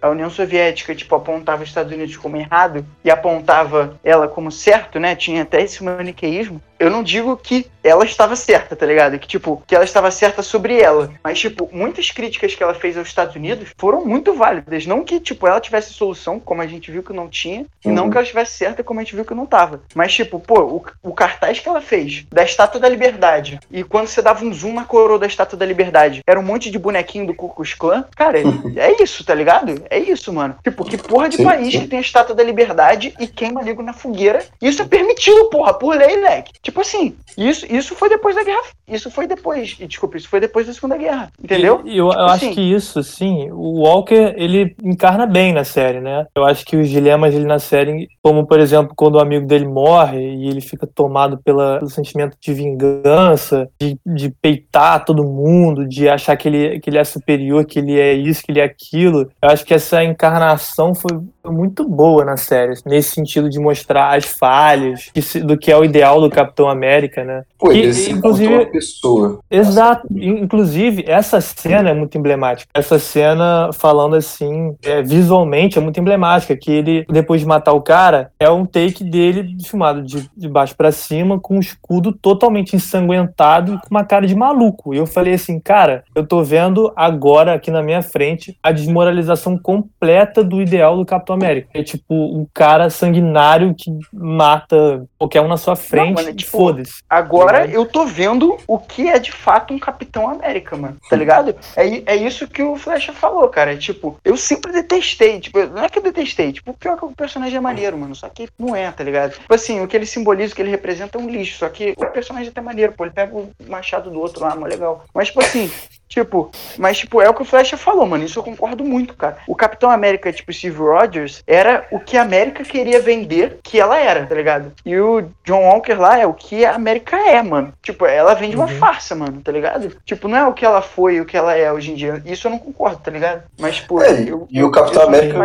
a 0.00 0.08
União 0.10 0.30
Soviética 0.30 0.94
tipo 0.94 1.12
apontava 1.16 1.64
os 1.64 1.68
Estados 1.68 1.92
Unidos 1.92 2.16
como 2.16 2.36
errado 2.36 2.86
e 3.04 3.10
apontava 3.10 3.98
ela 4.04 4.28
como 4.28 4.52
certo, 4.52 5.00
né? 5.00 5.16
Tinha 5.16 5.42
até 5.42 5.62
esse 5.62 5.82
maniqueísmo. 5.82 6.62
Eu 6.82 6.90
não 6.90 7.00
digo 7.04 7.36
que 7.36 7.70
ela 7.84 8.04
estava 8.04 8.34
certa, 8.34 8.74
tá 8.74 8.84
ligado? 8.84 9.16
Que 9.16 9.28
tipo, 9.28 9.62
que 9.68 9.72
ela 9.72 9.84
estava 9.84 10.10
certa 10.10 10.42
sobre 10.42 10.80
ela, 10.80 11.12
mas 11.22 11.38
tipo, 11.38 11.68
muitas 11.72 12.10
críticas 12.10 12.56
que 12.56 12.62
ela 12.62 12.74
fez 12.74 12.98
aos 12.98 13.06
Estados 13.06 13.36
Unidos 13.36 13.68
foram 13.78 14.04
muito 14.04 14.34
válidas, 14.34 14.84
não 14.84 15.04
que 15.04 15.20
tipo 15.20 15.46
ela 15.46 15.60
tivesse 15.60 15.92
solução, 15.92 16.40
como 16.40 16.60
a 16.60 16.66
gente 16.66 16.90
viu 16.90 17.04
que 17.04 17.12
não 17.12 17.28
tinha, 17.28 17.66
e 17.84 17.88
não 17.88 18.04
Uhum. 18.04 18.10
que 18.10 18.16
ela 18.16 18.24
estivesse 18.24 18.56
certa, 18.58 18.82
como 18.82 18.98
a 18.98 19.04
gente 19.04 19.14
viu 19.14 19.24
que 19.24 19.32
não 19.32 19.46
tava. 19.46 19.80
Mas 19.94 20.12
tipo, 20.12 20.40
pô, 20.40 20.60
o, 20.60 20.84
o 21.10 21.14
cartaz 21.14 21.60
que 21.60 21.68
ela 21.68 21.80
fez 21.80 22.24
da 22.32 22.42
Estátua 22.42 22.80
da 22.80 22.88
Liberdade 22.88 23.60
e 23.70 23.84
quando 23.84 24.08
você 24.08 24.20
dava 24.20 24.44
um 24.44 24.52
zoom 24.52 24.74
na 24.74 24.84
coroa 24.84 25.20
da 25.20 25.26
Estátua 25.28 25.56
da 25.56 25.64
Liberdade, 25.64 26.20
era 26.26 26.40
um 26.40 26.42
monte 26.42 26.68
de 26.68 26.80
bonequinho 26.80 27.28
do 27.28 27.34
Ku 27.34 27.48
Klux 27.48 27.74
Klan. 27.74 28.04
Cara, 28.16 28.38
é 28.40 29.00
isso, 29.00 29.24
tá 29.24 29.34
ligado? 29.36 29.84
É 29.88 30.00
isso, 30.00 30.32
mano. 30.32 30.56
Tipo, 30.64 30.84
que 30.84 30.96
porra 30.98 31.28
de 31.28 31.36
Sim, 31.36 31.44
país 31.44 31.72
sim. 31.72 31.80
que 31.82 31.86
tem 31.86 32.00
a 32.00 32.02
Estátua 32.02 32.34
da 32.34 32.42
Liberdade 32.42 33.14
e 33.20 33.28
queima 33.28 33.62
ligo 33.62 33.82
na 33.84 33.92
fogueira? 33.92 34.44
Isso 34.60 34.82
é 34.82 34.84
permitido, 34.84 35.48
porra, 35.48 35.72
por 35.74 35.96
lei, 35.96 36.16
leque. 36.16 36.52
Tipo 36.60 36.71
assim, 36.80 37.14
isso, 37.36 37.66
isso 37.72 37.94
foi 37.94 38.08
depois 38.08 38.34
da 38.34 38.44
guerra. 38.44 38.62
Isso 38.86 39.10
foi 39.10 39.26
depois. 39.26 39.76
e, 39.80 39.86
Desculpa, 39.86 40.16
isso 40.16 40.28
foi 40.28 40.40
depois 40.40 40.66
da 40.66 40.72
Segunda 40.72 40.96
Guerra. 40.96 41.30
Entendeu? 41.42 41.82
E 41.84 41.96
eu, 41.96 42.06
eu 42.06 42.10
Tipo 42.10 42.22
acho 42.22 42.44
assim. 42.44 42.54
que 42.54 42.60
isso, 42.60 42.98
assim, 42.98 43.50
o 43.50 43.80
Walker, 43.82 44.34
ele 44.36 44.74
encarna 44.82 45.26
bem 45.26 45.52
na 45.52 45.64
série, 45.64 46.00
né? 46.00 46.26
Eu 46.34 46.44
acho 46.44 46.64
que 46.64 46.76
os 46.76 46.88
dilemas 46.88 47.32
dele 47.32 47.46
na 47.46 47.58
série, 47.58 48.08
como 48.22 48.46
por 48.46 48.60
exemplo, 48.60 48.92
quando 48.94 49.14
o 49.16 49.20
amigo 49.20 49.46
dele 49.46 49.66
morre 49.66 50.20
e 50.20 50.48
ele 50.48 50.60
fica 50.60 50.86
tomado 50.86 51.38
pela, 51.38 51.78
pelo 51.78 51.90
sentimento 51.90 52.36
de 52.40 52.52
vingança, 52.52 53.68
de, 53.80 53.98
de 54.04 54.30
peitar 54.30 55.04
todo 55.04 55.24
mundo, 55.24 55.86
de 55.88 56.08
achar 56.08 56.36
que 56.36 56.48
ele, 56.48 56.80
que 56.80 56.90
ele 56.90 56.98
é 56.98 57.04
superior, 57.04 57.64
que 57.64 57.78
ele 57.78 57.98
é 57.98 58.12
isso, 58.12 58.42
que 58.42 58.52
ele 58.52 58.60
é 58.60 58.64
aquilo. 58.64 59.30
Eu 59.40 59.48
acho 59.50 59.64
que 59.64 59.74
essa 59.74 60.02
encarnação 60.04 60.94
foi 60.94 61.18
muito 61.46 61.88
boa 61.88 62.24
na 62.24 62.36
série, 62.36 62.74
nesse 62.86 63.10
sentido 63.10 63.48
de 63.50 63.58
mostrar 63.58 64.16
as 64.16 64.24
falhas 64.24 65.10
do 65.44 65.56
que 65.56 65.70
é 65.70 65.76
o 65.76 65.84
ideal 65.84 66.20
do 66.20 66.30
Capitão 66.30 66.68
América, 66.68 67.24
né? 67.24 67.42
Pô, 67.58 67.72
ele 67.72 67.88
inclusive- 68.10 68.54
uma 68.54 68.66
pessoa. 68.66 69.40
Exato. 69.50 70.06
Inclusive, 70.10 71.04
essa 71.06 71.40
cena 71.40 71.90
é 71.90 71.94
muito 71.94 72.16
emblemática. 72.18 72.68
Essa 72.74 72.98
cena, 72.98 73.70
falando 73.72 74.16
assim, 74.16 74.74
é, 74.84 75.02
visualmente, 75.02 75.78
é 75.78 75.80
muito 75.80 75.98
emblemática. 76.00 76.56
Que 76.56 76.70
ele, 76.70 77.06
depois 77.08 77.40
de 77.40 77.46
matar 77.46 77.72
o 77.72 77.80
cara, 77.80 78.30
é 78.38 78.50
um 78.50 78.64
take 78.66 79.04
dele 79.04 79.56
filmado 79.64 80.02
de, 80.02 80.28
de 80.36 80.48
baixo 80.48 80.76
pra 80.76 80.92
cima, 80.92 81.38
com 81.38 81.56
o 81.56 81.60
escudo 81.60 82.12
totalmente 82.12 82.74
ensanguentado 82.76 83.74
e 83.74 83.78
com 83.78 83.88
uma 83.90 84.04
cara 84.04 84.26
de 84.26 84.34
maluco. 84.34 84.94
E 84.94 84.98
eu 84.98 85.06
falei 85.06 85.34
assim, 85.34 85.58
cara, 85.60 86.04
eu 86.14 86.26
tô 86.26 86.42
vendo 86.42 86.92
agora, 86.96 87.54
aqui 87.54 87.70
na 87.70 87.82
minha 87.82 88.02
frente, 88.02 88.56
a 88.62 88.72
desmoralização 88.72 89.56
completa 89.58 90.42
do 90.42 90.60
ideal 90.60 90.96
do 90.96 91.04
Capitão 91.04 91.31
América. 91.34 91.68
É 91.74 91.82
tipo 91.82 92.14
um 92.14 92.46
cara 92.52 92.90
sanguinário 92.90 93.74
que 93.76 93.90
mata 94.12 95.06
qualquer 95.18 95.40
um 95.40 95.48
na 95.48 95.56
sua 95.56 95.76
frente. 95.76 96.14
mano, 96.14 96.28
é 96.28 96.34
tipo, 96.34 96.50
Foda-se. 96.50 97.02
Agora 97.08 97.66
eu 97.66 97.86
tô 97.86 98.04
vendo 98.04 98.56
o 98.66 98.78
que 98.78 99.08
é 99.08 99.18
de 99.18 99.32
fato 99.32 99.72
um 99.72 99.78
Capitão 99.78 100.28
América, 100.28 100.76
mano. 100.76 100.96
Tá 101.08 101.16
ligado? 101.16 101.54
É, 101.76 102.14
é 102.14 102.16
isso 102.16 102.48
que 102.48 102.62
o 102.62 102.76
Flecha 102.76 103.12
falou, 103.12 103.48
cara. 103.48 103.72
É, 103.72 103.76
tipo, 103.76 104.18
eu 104.24 104.36
sempre 104.36 104.72
detestei. 104.72 105.40
Tipo, 105.40 105.64
não 105.66 105.84
é 105.84 105.88
que 105.88 105.98
eu 105.98 106.02
detestei. 106.02 106.52
Tipo, 106.52 106.74
pior 106.74 106.96
que 106.96 107.04
o 107.04 107.12
personagem 107.12 107.56
é 107.56 107.60
maneiro, 107.60 107.96
mano. 107.96 108.14
Só 108.14 108.28
que 108.28 108.48
não 108.58 108.74
é, 108.74 108.90
tá 108.90 109.04
ligado? 109.04 109.32
Tipo 109.32 109.54
assim, 109.54 109.80
o 109.80 109.88
que 109.88 109.96
ele 109.96 110.06
simboliza, 110.06 110.52
o 110.52 110.56
que 110.56 110.62
ele 110.62 110.70
representa 110.70 111.18
é 111.18 111.20
um 111.20 111.28
lixo. 111.28 111.58
Só 111.58 111.68
que 111.68 111.94
o 111.96 112.06
personagem 112.06 112.48
é 112.48 112.50
até 112.50 112.60
maneiro, 112.60 112.92
pô. 112.92 113.04
Ele 113.04 113.12
pega 113.12 113.34
o 113.34 113.50
machado 113.68 114.10
do 114.10 114.20
outro 114.20 114.42
lá, 114.42 114.54
mó 114.54 114.66
legal. 114.66 115.04
Mas, 115.14 115.28
tipo 115.28 115.40
assim. 115.40 115.70
Tipo, 116.12 116.50
mas 116.76 116.98
tipo, 116.98 117.22
é 117.22 117.28
o 117.30 117.32
que 117.32 117.40
o 117.40 117.44
Flecha 117.44 117.78
falou, 117.78 118.04
mano. 118.04 118.22
Isso 118.22 118.38
eu 118.38 118.42
concordo 118.42 118.84
muito, 118.84 119.14
cara. 119.14 119.38
O 119.48 119.56
Capitão 119.56 119.90
América, 119.90 120.30
tipo, 120.30 120.52
Steve 120.52 120.76
Rogers, 120.76 121.21
era 121.46 121.86
o 121.90 121.98
que 122.00 122.16
a 122.16 122.22
América 122.22 122.64
queria 122.64 123.00
vender 123.00 123.58
que 123.62 123.80
ela 123.80 123.98
era, 123.98 124.26
tá 124.26 124.34
ligado? 124.34 124.72
E 124.84 124.98
o 124.98 125.24
John 125.44 125.62
Walker 125.64 125.94
lá 125.94 126.18
é 126.18 126.26
o 126.26 126.34
que 126.34 126.64
a 126.64 126.74
América 126.74 127.16
é, 127.16 127.42
mano. 127.42 127.72
Tipo, 127.82 128.06
ela 128.06 128.34
vende 128.34 128.56
uma 128.56 128.66
Uhum. 128.66 128.78
farsa, 128.78 129.14
mano, 129.14 129.40
tá 129.42 129.52
ligado? 129.52 129.96
Tipo, 130.04 130.28
não 130.28 130.36
é 130.38 130.46
o 130.46 130.52
que 130.52 130.64
ela 130.64 130.82
foi 130.82 131.16
e 131.16 131.20
o 131.20 131.24
que 131.24 131.36
ela 131.36 131.54
é 131.54 131.72
hoje 131.72 131.92
em 131.92 131.94
dia. 131.94 132.22
Isso 132.24 132.46
eu 132.46 132.50
não 132.50 132.58
concordo, 132.58 132.98
tá 132.98 133.10
ligado? 133.10 133.42
Mas, 133.58 133.80
pô, 133.80 134.02
É, 134.02 134.22
eu, 134.22 134.46
e 134.50 134.62
o 134.62 134.70
Capitão 134.70 135.02
América 135.04 135.38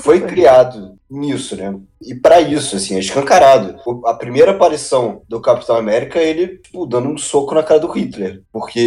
foi 0.00 0.20
criado 0.20 0.94
nisso, 1.12 1.56
né? 1.56 1.74
E 2.00 2.14
pra 2.14 2.40
isso, 2.40 2.76
assim, 2.76 2.96
é 2.96 2.98
escancarado. 2.98 3.76
A 4.06 4.14
primeira 4.14 4.50
aparição 4.50 5.22
do 5.28 5.40
Capitão 5.40 5.76
América, 5.76 6.18
ele, 6.18 6.58
tipo, 6.58 6.84
dando 6.84 7.08
um 7.08 7.16
soco 7.16 7.54
na 7.54 7.62
cara 7.62 7.80
do 7.80 7.90
Hitler. 7.90 8.42
Porque 8.52 8.80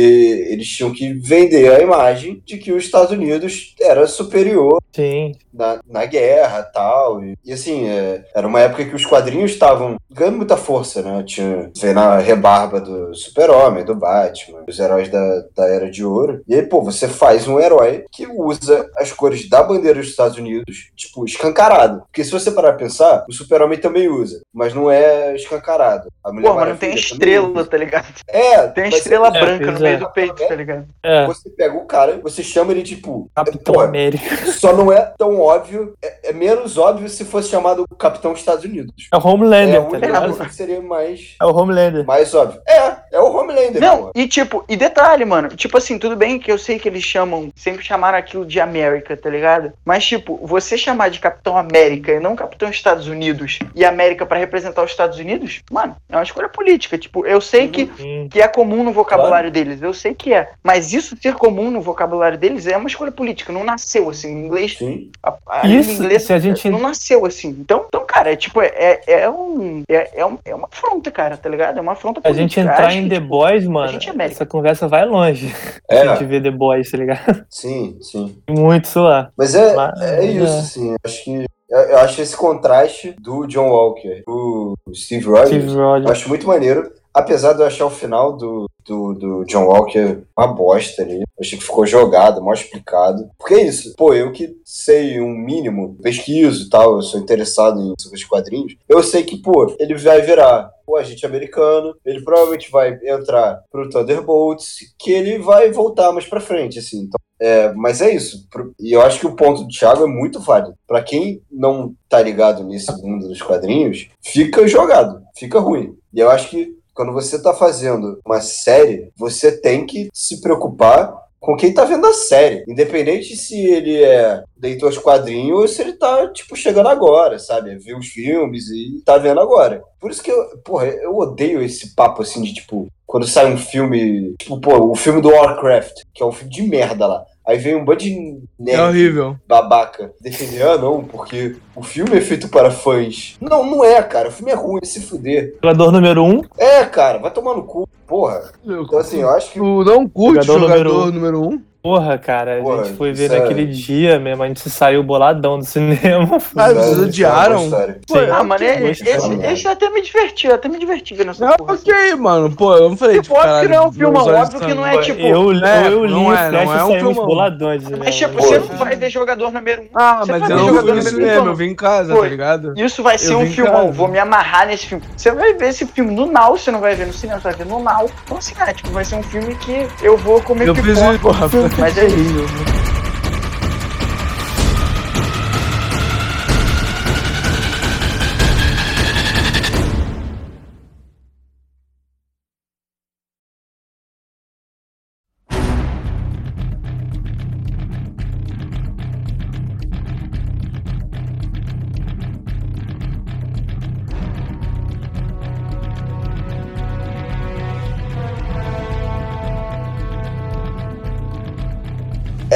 eles 0.50 0.68
tinham 0.68 0.92
que 0.92 1.14
vender 1.14 1.72
a 1.72 1.82
imagem 1.82 2.42
de 2.46 2.58
que 2.58 2.72
os 2.72 2.84
Estados 2.84 3.12
Unidos 3.12 3.74
era 3.80 4.06
superior 4.08 4.82
Sim. 4.94 5.34
na, 5.54 5.80
na 5.88 6.06
guerra 6.06 6.64
tal. 6.64 7.24
E, 7.24 7.38
e 7.46 7.54
assim, 7.54 7.88
é, 7.88 8.26
era 8.36 8.48
uma 8.48 8.60
época 8.60 8.86
que 8.86 8.96
os 8.96 9.06
quadrinhos 9.06 9.52
estavam 9.52 9.98
ganhando 10.12 10.38
muita 10.38 10.58
força, 10.58 11.02
né? 11.02 11.24
Tinha, 11.24 11.72
vê 11.80 11.94
na 11.94 12.18
rebarba 12.18 12.82
do 12.82 13.14
Super-Homem, 13.14 13.86
do 13.86 13.96
Batman, 13.96 14.64
os 14.68 14.80
heróis 14.80 15.10
da, 15.10 15.44
da 15.56 15.68
Era 15.68 15.90
de 15.90 16.04
Ouro. 16.04 16.42
E 16.48 16.56
aí, 16.56 16.64
pô, 16.64 16.82
você 16.82 17.08
faz 17.08 17.48
um 17.48 17.60
herói 17.60 18.06
que 18.12 18.28
usa 18.28 18.90
as 18.98 19.12
cores 19.12 19.48
da 19.50 19.64
bandeira 19.64 20.00
dos 20.00 20.10
Estados 20.10 20.38
Unidos, 20.38 20.90
tipo, 20.96 21.26
escancarado. 21.26 22.04
Porque 22.16 22.24
se 22.24 22.32
você 22.32 22.50
parar 22.50 22.70
pra 22.70 22.78
pensar, 22.78 23.26
o 23.28 23.34
Super-Homem 23.34 23.78
também 23.78 24.08
usa, 24.08 24.42
mas 24.54 24.74
não 24.74 24.90
é 24.90 25.36
escancarado. 25.36 26.08
A 26.24 26.32
Mulher 26.32 26.48
Pô, 26.48 26.54
mas 26.56 26.70
não 26.70 26.78
tem 26.78 26.96
estrela, 26.96 27.50
usa. 27.50 27.66
tá 27.66 27.76
ligado? 27.76 28.06
É, 28.26 28.68
Tem 28.68 28.88
estrela 28.88 29.28
é, 29.28 29.32
branca 29.32 29.66
pois 29.66 29.74
no 29.76 29.82
meio 29.82 29.96
é. 29.96 29.98
do 29.98 30.10
peito, 30.12 30.48
tá 30.48 30.56
ligado? 30.56 30.88
É. 31.04 31.26
Você 31.28 31.50
pega 31.50 31.76
o 31.76 31.86
cara, 31.86 32.18
você 32.24 32.42
chama 32.42 32.72
ele 32.72 32.84
tipo. 32.84 33.30
Capitão 33.36 33.82
América. 33.82 34.24
só 34.54 34.74
não 34.74 34.94
é 34.94 35.12
tão 35.18 35.42
óbvio, 35.42 35.94
é, 36.02 36.30
é 36.30 36.34
menos 36.34 36.78
óbvio 36.78 37.10
se 37.10 37.26
fosse 37.26 37.50
chamado 37.50 37.86
Capitão 38.00 38.32
Estados 38.32 38.64
Unidos. 38.64 39.10
É 39.14 39.18
o 39.18 39.20
É 39.20 39.24
Homelander, 39.26 39.76
a 39.76 39.82
tá 39.84 39.90
única 39.90 40.06
ligado? 40.08 40.24
coisa 40.28 40.46
que 40.46 40.56
seria 40.56 40.82
mais, 40.82 41.36
É 41.42 41.46
o 41.46 41.54
Homelander. 41.54 42.06
mais 42.06 42.34
óbvio. 42.34 42.62
É, 42.66 42.96
é 43.16 43.20
o 43.20 43.34
Homelander, 43.36 43.82
Não, 43.82 44.04
pô. 44.04 44.12
e 44.16 44.28
tipo, 44.28 44.64
e 44.68 44.76
detalhe, 44.76 45.24
mano, 45.26 45.50
tipo 45.50 45.78
assim, 45.78 45.98
tudo 45.98 46.16
bem 46.16 46.38
que 46.40 46.52
eu 46.52 46.58
sei 46.58 46.78
que 46.78 46.88
eles 46.88 47.04
chamam, 47.04 47.50
sempre 47.56 47.84
chamaram 47.84 48.18
aquilo 48.18 48.46
de 48.46 48.60
América, 48.60 49.16
tá 49.16 49.30
ligado? 49.30 49.72
Mas, 49.86 50.06
tipo, 50.06 50.40
você 50.44 50.78
chamar 50.78 51.10
de 51.10 51.20
Capitão 51.20 51.58
América 51.58 52.12
e 52.12 52.20
não 52.20 52.36
Capitão 52.36 52.70
Estados 52.70 53.08
Unidos 53.08 53.60
e 53.74 53.86
América 53.86 54.26
pra 54.26 54.38
representar 54.38 54.84
os 54.84 54.92
Estados 54.92 55.18
Unidos, 55.20 55.62
mano, 55.72 55.96
é 56.10 56.16
uma 56.16 56.24
escolha 56.24 56.50
política. 56.50 56.98
Tipo, 56.98 57.26
eu 57.26 57.40
sei 57.42 57.68
que, 57.68 57.90
Sim. 57.98 58.28
que 58.32 58.42
é 58.42 58.48
comum 58.48 58.84
no 58.84 58.92
vocabulário 58.92 59.50
deles, 59.52 59.82
eu 59.82 59.94
sei 59.94 60.14
que 60.14 60.34
é. 60.34 60.50
Mas 60.64 60.94
isso 60.94 61.16
ser 61.22 61.36
comum 61.36 61.72
no 61.72 61.82
vocabulário 61.82 62.38
deles 62.38 62.68
é 62.68 62.76
uma 62.78 62.88
escolha 62.88 63.12
política, 63.12 63.54
não 63.54 63.64
nasceu 63.64 64.10
assim. 64.10 64.26
Em 64.32 64.46
inglês, 64.46 64.76
Sim. 64.78 65.10
a, 65.24 65.34
a 65.48 65.66
língua 65.68 65.82
Isso, 65.82 65.92
inglesa 66.04 66.26
se 66.26 66.34
a 66.34 66.40
gente- 66.40 66.70
não 66.70 66.80
nasceu 66.80 67.26
assim. 67.26 67.50
Então, 67.60 67.86
então 67.88 68.06
cara, 68.06 68.32
é 68.34 68.36
tipo, 68.36 68.62
é, 68.62 69.00
é, 69.08 69.30
um, 69.30 69.84
é, 69.90 70.10
é, 70.22 70.26
um- 70.26 70.38
é 70.44 70.54
uma 70.56 70.68
afronta, 70.72 71.12
cara, 71.12 71.38
tá 71.38 71.48
ligado? 71.50 71.78
É 71.78 71.82
uma 71.82 71.94
afronta 71.94 72.20
A 72.24 72.30
gente 72.34 72.56
política. 72.56 72.62
entrar 72.62 72.94
em 72.94 73.05
que, 73.06 73.16
The 73.16 73.20
Boys, 73.20 73.68
mano, 73.68 73.98
é 73.98 74.26
essa 74.26 74.46
conversa 74.46 74.88
vai 74.88 75.06
longe. 75.06 75.54
É, 75.90 76.02
A 76.02 76.16
gente 76.16 76.26
vê 76.26 76.42
The 76.42 76.52
Boys, 76.52 76.90
tá 76.92 76.98
ligado? 76.98 77.46
sim, 77.50 77.98
sim. 78.02 78.38
Muito 78.50 78.86
isso 78.86 79.02
lá. 79.02 79.30
Mas 79.38 79.56
é, 79.56 79.76
Mas- 79.76 80.02
é 80.02 80.26
isso, 80.26 80.46
é. 80.54 80.60
assim. 80.60 80.90
eu 80.92 80.96
Acho 81.04 81.24
que. 81.24 81.46
Eu 81.68 81.98
acho 81.98 82.22
esse 82.22 82.38
contraste 82.38 83.16
do 83.20 83.48
John 83.48 83.70
Walker, 83.70 84.24
do 84.26 84.76
Steve 84.94 85.26
Rogers, 85.26 85.48
Steve 85.50 85.68
eu 85.74 85.78
Rogers. 85.78 86.12
acho 86.12 86.30
muito 86.30 86.46
maneiro. 86.48 86.92
Apesar 87.16 87.54
de 87.54 87.62
eu 87.62 87.66
achar 87.66 87.86
o 87.86 87.90
final 87.90 88.36
do, 88.36 88.70
do, 88.86 89.14
do 89.14 89.46
John 89.46 89.68
Walker 89.68 90.22
uma 90.38 90.48
bosta 90.48 91.02
ali. 91.02 91.24
Achei 91.40 91.58
que 91.58 91.64
ficou 91.64 91.86
jogado, 91.86 92.44
mal 92.44 92.54
explicado. 92.54 93.30
Porque 93.40 93.54
é 93.54 93.64
isso. 93.64 93.94
Pô, 93.96 94.14
eu 94.14 94.34
que 94.34 94.58
sei 94.66 95.22
um 95.22 95.34
mínimo, 95.34 95.98
pesquiso 96.04 96.66
e 96.66 96.70
tal, 96.70 96.96
eu 96.96 97.02
sou 97.02 97.20
interessado 97.20 97.80
em 97.80 97.94
esses 97.98 98.26
quadrinhos. 98.26 98.76
Eu 98.90 99.02
sei 99.02 99.24
que, 99.24 99.38
pô, 99.38 99.74
ele 99.80 99.96
vai 99.96 100.22
virar 100.22 100.70
o 100.86 100.98
agente 100.98 101.26
americano, 101.26 101.96
ele 102.06 102.22
provavelmente 102.22 102.70
vai 102.70 103.00
entrar 103.04 103.64
pro 103.72 103.90
Thunderbolts, 103.90 104.94
que 105.00 105.12
ele 105.12 105.40
vai 105.40 105.72
voltar 105.72 106.12
mais 106.12 106.28
pra 106.28 106.42
frente, 106.42 106.80
assim. 106.80 107.04
Então, 107.04 107.20
é, 107.40 107.74
mas 107.74 108.02
é 108.02 108.14
isso. 108.14 108.46
E 108.80 108.92
eu 108.94 109.02
acho 109.02 109.20
que 109.20 109.28
o 109.28 109.36
ponto 109.36 109.64
do 109.64 109.70
Thiago 109.70 110.04
é 110.04 110.08
muito 110.08 110.40
válido. 110.40 110.76
Pra 110.86 111.02
quem 111.02 111.42
não 111.50 111.94
tá 112.08 112.22
ligado 112.22 112.64
nesse 112.64 112.92
mundo 113.02 113.28
dos 113.28 113.42
quadrinhos, 113.42 114.10
fica 114.22 114.68
jogado, 114.68 115.22
fica 115.36 115.60
ruim. 115.60 115.98
E 116.14 116.20
eu 116.20 116.30
acho 116.30 116.50
que 116.50 116.76
quando 116.96 117.12
você 117.12 117.40
tá 117.40 117.54
fazendo 117.54 118.20
uma 118.26 118.40
série, 118.40 119.12
você 119.18 119.52
tem 119.52 119.86
que 119.86 120.10
se 120.14 120.42
preocupar 120.42 121.14
com 121.46 121.56
quem 121.56 121.72
tá 121.72 121.86
vendo 121.86 122.08
a 122.08 122.14
série. 122.14 122.64
Independente 122.68 123.36
se 123.36 123.56
ele 123.64 124.04
é 124.04 124.42
leitor 124.60 124.92
de 124.92 125.00
quadrinhos 125.00 125.60
ou 125.60 125.68
se 125.68 125.80
ele 125.82 125.94
tá, 125.94 126.28
tipo, 126.32 126.56
chegando 126.56 126.90
agora, 126.90 127.38
sabe? 127.38 127.78
Viu 127.78 128.00
os 128.00 128.08
filmes 128.08 128.70
e 128.70 129.00
tá 129.06 129.18
vendo 129.20 129.40
agora. 129.40 129.84
Por 130.00 130.10
isso 130.10 130.24
que 130.24 130.32
eu, 130.32 130.58
porra, 130.64 130.88
eu 130.88 131.16
odeio 131.16 131.62
esse 131.62 131.94
papo 131.94 132.24
assim 132.24 132.42
de, 132.42 132.54
tipo, 132.54 132.88
quando 133.06 133.28
sai 133.28 133.54
um 133.54 133.58
filme, 133.58 134.34
tipo, 134.40 134.60
pô, 134.60 134.90
o 134.90 134.96
filme 134.96 135.22
do 135.22 135.30
Warcraft, 135.30 136.02
que 136.14 136.24
é 136.24 136.26
um 136.26 136.32
filme 136.32 136.52
de 136.52 136.64
merda 136.64 137.06
lá. 137.06 137.26
Aí 137.48 137.58
vem 137.58 137.76
um 137.76 137.86
bando 137.86 138.00
de 138.00 138.40
nerd 138.60 138.80
É 138.80 138.84
horrível. 138.88 139.36
babaca 139.48 140.12
defender, 140.20 140.64
ah, 140.64 140.78
não, 140.78 141.04
porque 141.04 141.56
o 141.76 141.84
filme 141.84 142.18
é 142.18 142.22
feito 142.22 142.48
para 142.50 142.72
fãs. 142.72 143.36
Não, 143.40 143.64
não 143.64 143.84
é, 143.86 144.02
cara. 144.02 144.30
O 144.30 144.32
filme 144.32 144.52
é 144.52 144.56
ruim, 144.56 144.80
se 144.84 145.00
fuder. 145.02 145.54
Jogador 145.64 145.92
número 145.92 146.24
um, 146.24 146.42
É, 146.58 146.84
cara, 146.86 147.20
vai 147.20 147.30
tomar 147.32 147.54
no 147.56 147.64
cu, 147.64 147.88
porra. 148.08 148.52
Então, 148.66 148.98
assim, 149.00 149.22
eu 149.22 149.30
acho 149.30 149.52
que. 149.52 149.60
Tu 149.60 149.84
não 149.84 150.08
curte 150.10 150.46
Jogador 150.46 150.68
jogador, 150.68 151.12
número 151.14 151.40
um. 151.40 151.42
número 151.42 151.42
um? 151.50 151.64
Porra, 151.86 152.18
cara. 152.18 152.58
A 152.58 152.62
Porra, 152.64 152.84
gente 152.86 152.98
foi 152.98 153.14
ver 153.14 153.26
isso 153.26 153.36
é- 153.36 153.40
naquele 153.40 153.66
dia 153.68 154.18
mesmo, 154.20 154.42
a 154.42 154.48
gente 154.48 154.68
saiu 154.72 155.04
boladão 155.04 155.60
do 155.60 155.66
cinema. 155.66 156.38
Ah, 156.56 156.68
Sério, 156.70 156.82
vocês 156.82 156.98
é 156.98 157.02
odiaram? 157.04 157.70
Pô. 158.08 158.16
Ah, 158.32 158.44
mano, 158.44 158.64
esse, 158.64 159.04
esse, 159.08 159.68
até 159.68 159.90
me 159.90 160.02
divertiu, 160.02 160.54
até 160.54 160.68
me 160.68 160.80
diverti 160.80 161.14
vendo 161.14 161.32
essa 161.32 161.48
Ah, 161.50 161.58
porra. 161.58 161.74
ok, 161.74 162.16
mano. 162.16 162.50
Pô, 162.56 162.76
eu 162.76 162.90
não 162.90 162.98
falei, 162.98 163.22
Tipo, 163.22 163.36
óbvio 163.36 163.60
que 163.62 163.68
não 163.68 163.76
é 163.76 163.88
um 163.88 163.92
filme, 163.92 164.18
óbvio 164.18 164.60
que 164.62 164.74
não 164.74 164.86
é 164.88 164.98
tipo. 165.00 165.20
eu, 165.22 165.52
É, 165.66 165.88
eu 165.88 166.06
li 166.06 166.12
não 166.14 166.26
o 166.28 166.34
é, 166.34 166.50
Flash 166.50 166.52
não 166.52 166.60
e 166.60 166.78
é 166.80 166.84
um 166.84 166.88
saímos 166.88 166.98
filmão. 167.14 167.26
boladões. 167.28 167.84
né? 167.90 167.98
Mas 168.00 168.16
tipo, 168.16 168.34
você 168.34 168.60
não 168.60 168.68
vai 168.78 168.96
ver 168.96 169.10
jogador 169.10 169.52
número 169.52 169.82
um. 169.84 169.86
Ah, 169.94 170.20
Você 170.24 170.32
mas 170.32 170.42
vai 170.42 170.52
eu 170.52 170.56
ver 170.56 170.62
não 170.62 170.68
jogador 170.70 170.88
fui 170.88 170.96
no 170.96 171.02
cinema, 171.04 171.48
eu 171.48 171.56
vi 171.56 171.66
em 171.66 171.76
casa, 171.76 172.16
tá 172.16 172.28
ligado? 172.28 172.74
Isso 172.78 173.04
vai 173.04 173.18
ser 173.18 173.36
um 173.36 173.46
filmão. 173.46 173.92
Vou 173.92 174.08
me 174.08 174.18
amarrar 174.18 174.68
nesse 174.68 174.88
filme. 174.88 175.04
Você 175.16 175.32
vai 175.32 175.54
ver 175.54 175.70
esse 175.70 175.86
filme 175.86 176.12
no 176.16 176.26
Now, 176.32 176.58
você 176.58 176.72
não 176.72 176.80
vai 176.80 176.96
ver 176.96 177.06
no 177.08 177.14
cinema, 177.14 177.40
você 177.40 177.50
vai 177.50 177.58
ver 177.58 177.66
no 177.66 177.80
Now. 177.80 178.10
Então, 178.26 178.38
assim, 178.38 178.54
cara, 178.56 178.74
tipo, 178.74 178.90
vai 178.90 179.04
ser 179.06 179.16
um 179.16 179.24
filme 179.24 179.56
que 179.56 179.88
eu 180.02 180.18
vou 180.18 180.42
comer 180.42 180.68
Eu 180.68 180.76
fiz 180.76 180.86
pipoca. 181.00 181.20
Porra, 181.20 181.50
Mas 181.78 181.98
é 181.98 182.06
isso. 182.08 182.95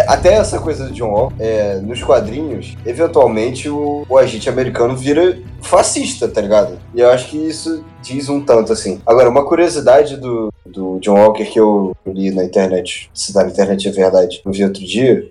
Até 0.10 0.34
essa 0.34 0.58
coisa 0.58 0.88
do 0.88 0.94
John 0.94 1.12
Walker, 1.12 1.36
é, 1.40 1.76
nos 1.76 2.02
quadrinhos, 2.02 2.76
eventualmente 2.84 3.70
o, 3.70 4.08
o 4.10 4.18
agente 4.18 4.50
americano 4.50 4.96
vira 4.96 5.38
fascista, 5.62 6.28
tá 6.28 6.42
ligado? 6.42 6.80
E 6.96 7.00
eu 7.00 7.12
acho 7.12 7.30
que 7.30 7.38
isso 7.38 7.86
diz 8.02 8.28
um 8.28 8.42
tanto, 8.42 8.74
assim. 8.74 9.00
Agora, 9.06 9.30
uma 9.30 9.46
curiosidade 9.46 10.18
do, 10.18 10.52
do 10.66 10.98
John 11.00 11.20
Walker 11.20 11.46
que 11.46 11.60
eu 11.60 11.96
li 12.08 12.32
na 12.32 12.44
internet, 12.44 13.12
se 13.14 13.36
na 13.36 13.46
internet 13.46 13.88
é 13.88 13.92
verdade, 13.92 14.42
eu 14.44 14.52
vi 14.52 14.64
outro 14.64 14.84
dia, 14.84 15.30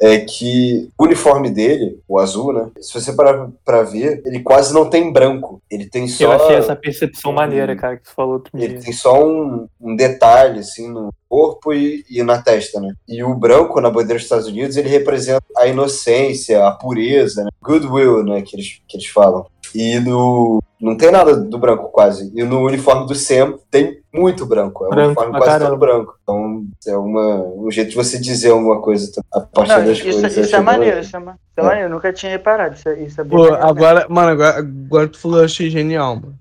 é 0.00 0.18
que 0.20 0.90
o 0.98 1.04
uniforme 1.04 1.50
dele, 1.50 2.00
o 2.06 2.18
azul, 2.18 2.52
né? 2.52 2.70
Se 2.80 2.94
você 2.94 3.12
parar 3.12 3.48
pra 3.64 3.82
ver, 3.82 4.22
ele 4.24 4.40
quase 4.40 4.72
não 4.72 4.88
tem 4.88 5.12
branco. 5.12 5.60
Ele 5.70 5.86
tem 5.86 6.06
só. 6.06 6.24
Eu 6.24 6.32
achei 6.32 6.56
essa 6.56 6.76
percepção 6.76 7.32
maneira, 7.32 7.74
cara, 7.76 7.96
que 7.96 8.04
tu 8.04 8.14
falou 8.14 8.34
outro 8.34 8.50
Ele 8.54 8.68
dia. 8.68 8.80
tem 8.80 8.92
só 8.92 9.22
um, 9.24 9.66
um 9.80 9.96
detalhe, 9.96 10.60
assim, 10.60 10.88
no 10.88 11.12
corpo 11.28 11.72
e, 11.72 12.04
e 12.08 12.22
na 12.22 12.40
testa, 12.40 12.80
né? 12.80 12.94
E 13.08 13.22
o 13.22 13.34
branco, 13.34 13.80
na 13.80 13.90
bandeira 13.90 14.14
dos 14.14 14.22
Estados 14.22 14.46
Unidos, 14.46 14.76
ele 14.76 14.88
representa 14.88 15.44
a 15.56 15.66
inocência, 15.66 16.66
a 16.66 16.72
pureza, 16.72 17.44
né? 17.44 17.50
Goodwill, 17.60 18.24
né? 18.24 18.42
Que 18.42 18.56
eles, 18.56 18.80
que 18.86 18.96
eles 18.96 19.08
falam. 19.08 19.46
E 19.74 19.98
no... 20.00 20.62
Não 20.80 20.96
tem 20.96 21.10
nada 21.10 21.34
do 21.36 21.58
branco, 21.58 21.88
quase. 21.90 22.30
E 22.34 22.44
no 22.44 22.60
uniforme 22.64 23.06
do 23.06 23.14
Sam 23.14 23.58
tem 23.70 23.98
muito 24.14 24.46
branco. 24.46 24.84
É 24.84 24.86
um 24.86 24.90
Branco 24.90 25.06
uniforme 25.08 25.32
quase 25.32 25.46
caramba. 25.52 25.70
todo 25.70 25.78
branco. 25.78 26.14
Então, 26.22 26.62
é 26.86 26.96
uma, 26.96 27.34
um 27.56 27.70
jeito 27.70 27.90
de 27.90 27.96
você 27.96 28.18
dizer 28.18 28.50
alguma 28.50 28.80
coisa 28.80 29.10
a 29.32 29.40
partir 29.40 29.68
Não, 29.70 29.84
das 29.84 29.98
isso, 29.98 30.02
coisas. 30.04 30.36
isso, 30.36 30.56
é 30.56 30.60
maneiro, 30.60 30.96
bom. 30.96 31.02
isso 31.02 31.16
é, 31.16 31.18
ma- 31.20 31.32
isso 31.32 31.60
é 31.60 31.62
maneiro, 31.62 31.88
eu 31.88 31.94
nunca 31.94 32.12
tinha 32.12 32.30
reparado. 32.32 32.74
Isso, 32.74 32.88
é- 32.88 33.00
isso 33.02 33.20
é 33.20 33.24
bem 33.24 33.30
Pô, 33.38 33.44
maneiro 33.50 33.66
agora, 33.66 34.06
mano, 34.08 34.30
agora, 34.30 34.58
agora 34.58 35.08
tu 35.08 35.18
falou, 35.18 35.38
eu 35.40 35.44
achei 35.44 35.68
genial, 35.68 36.16
mano. 36.16 36.34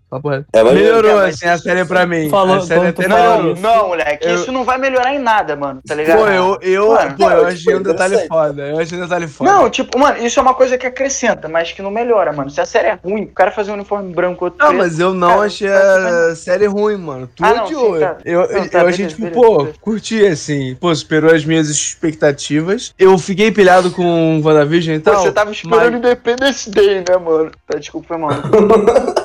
É 0.54 0.64
maneiro. 0.64 0.86
Melhorou, 1.04 1.22
É, 1.22 1.30
assim, 1.30 1.46
a 1.48 1.58
série 1.58 1.84
pra 1.84 2.06
mim. 2.06 2.30
Falou- 2.30 2.56
a 2.56 2.62
série 2.62 2.88
até 2.88 3.08
Não, 3.10 3.44
não, 3.44 3.56
não, 3.56 3.88
moleque, 3.90 4.26
Eu- 4.26 4.36
isso 4.36 4.52
não 4.54 4.64
vai 4.64 4.78
melhorar 4.78 5.14
em 5.14 5.20
nada, 5.20 5.56
mano, 5.58 5.82
tá 5.86 5.94
ligado? 5.94 6.20
Pô, 6.20 6.28
eu, 6.28 6.58
eu, 6.62 6.90
Mano, 6.94 7.18
pô, 7.18 7.30
eu 7.30 7.46
achei 7.48 7.58
tipo, 7.58 7.78
um 7.78 7.82
detalhe 7.84 8.28
foda. 8.28 8.62
Eu 8.70 8.80
achei 8.80 8.98
um 8.98 9.02
detalhe 9.02 9.28
foda. 9.28 9.52
Não, 9.52 9.70
tipo, 9.70 10.00
mano, 10.00 10.18
isso 10.26 10.40
é 10.40 10.42
uma 10.42 10.54
coisa 10.54 10.78
que 10.78 10.88
acrescenta, 10.88 11.50
mas 11.50 11.74
que 11.74 11.82
não 11.82 11.92
melhora, 11.92 12.32
mano. 12.32 12.50
Se 12.50 12.62
a 12.62 12.66
série 12.66 12.88
é 12.88 13.00
ruim, 13.04 13.24
o 13.24 13.34
cara 13.34 13.52
fazer 13.52 13.72
um 13.72 13.74
uniforme 13.74 14.14
branco 14.14 14.27
outro 14.32 14.58
Não, 14.60 14.68
preto, 14.68 14.78
mas 14.82 15.00
eu 15.00 15.14
não 15.14 15.28
Cara, 15.30 15.42
achei 15.42 15.68
a 15.70 16.36
série 16.36 16.66
ruim, 16.66 16.98
mano. 16.98 17.30
Tu 17.36 17.44
Ah, 17.46 17.54
não, 17.54 17.66
odiou. 17.66 17.94
sim, 17.94 18.00
tá. 18.00 18.18
Eu, 18.26 18.48
tá, 18.48 18.54
eu 18.54 18.88
achei, 18.88 19.06
beleza, 19.06 19.08
tipo, 19.08 19.22
beleza, 19.22 19.36
pô, 19.42 19.58
beleza. 19.60 19.78
curti, 19.82 20.26
assim. 20.26 20.76
Pô, 20.80 20.94
superou 20.96 21.34
as 21.34 21.46
minhas 21.46 21.70
expectativas. 21.70 22.94
Eu 22.98 23.18
fiquei 23.18 23.52
pilhado 23.52 23.92
com 23.92 24.42
WandaVision 24.44 24.96
e 24.96 25.00
Pô, 25.00 25.12
tal. 25.12 25.22
você 25.24 25.32
tava 25.32 25.52
esperando 25.52 25.92
mas- 25.92 25.96
Independence 26.00 26.70
Day, 26.70 27.04
né, 27.08 27.18
mano? 27.18 27.52
Tá, 27.68 27.78
desculpa, 27.78 28.08
foi 28.10 28.18
mal. 28.18 28.32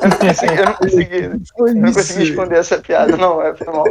Eu 0.03 0.07
não 0.17 0.19
consegui, 0.25 0.57
eu 0.59 0.65
não 0.65 0.75
consegui, 0.75 1.17
eu 1.17 1.75
não 1.75 1.85
isso. 1.89 1.95
consegui 1.99 2.23
esconder 2.25 2.59
essa 2.59 2.79
piada, 2.79 3.17
não, 3.17 3.41
é, 3.41 3.55
foi 3.55 3.67
mal. 3.73 3.85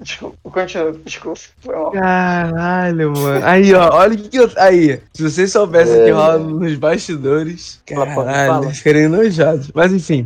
Desculpa, 0.00 0.36
continua, 0.50 0.92
desculpa, 1.04 1.40
foi 1.60 1.74
mal. 1.74 1.90
Caralho, 1.92 3.12
mano. 3.12 3.44
Aí, 3.46 3.74
ó, 3.74 3.90
olha 3.94 4.14
o 4.14 4.16
que, 4.18 4.28
que 4.28 4.36
eu. 4.38 4.50
Aí, 4.56 5.00
se 5.12 5.22
vocês 5.22 5.52
soubessem 5.52 6.00
o 6.00 6.04
que 6.04 6.10
É. 6.10 6.12
rola 6.12 6.38
nos 6.38 6.74
bastidores. 6.76 7.80
Caralho, 7.86 8.70
ficaria 8.70 9.02
enojado. 9.02 9.66
Mas 9.74 9.92
enfim. 9.92 10.25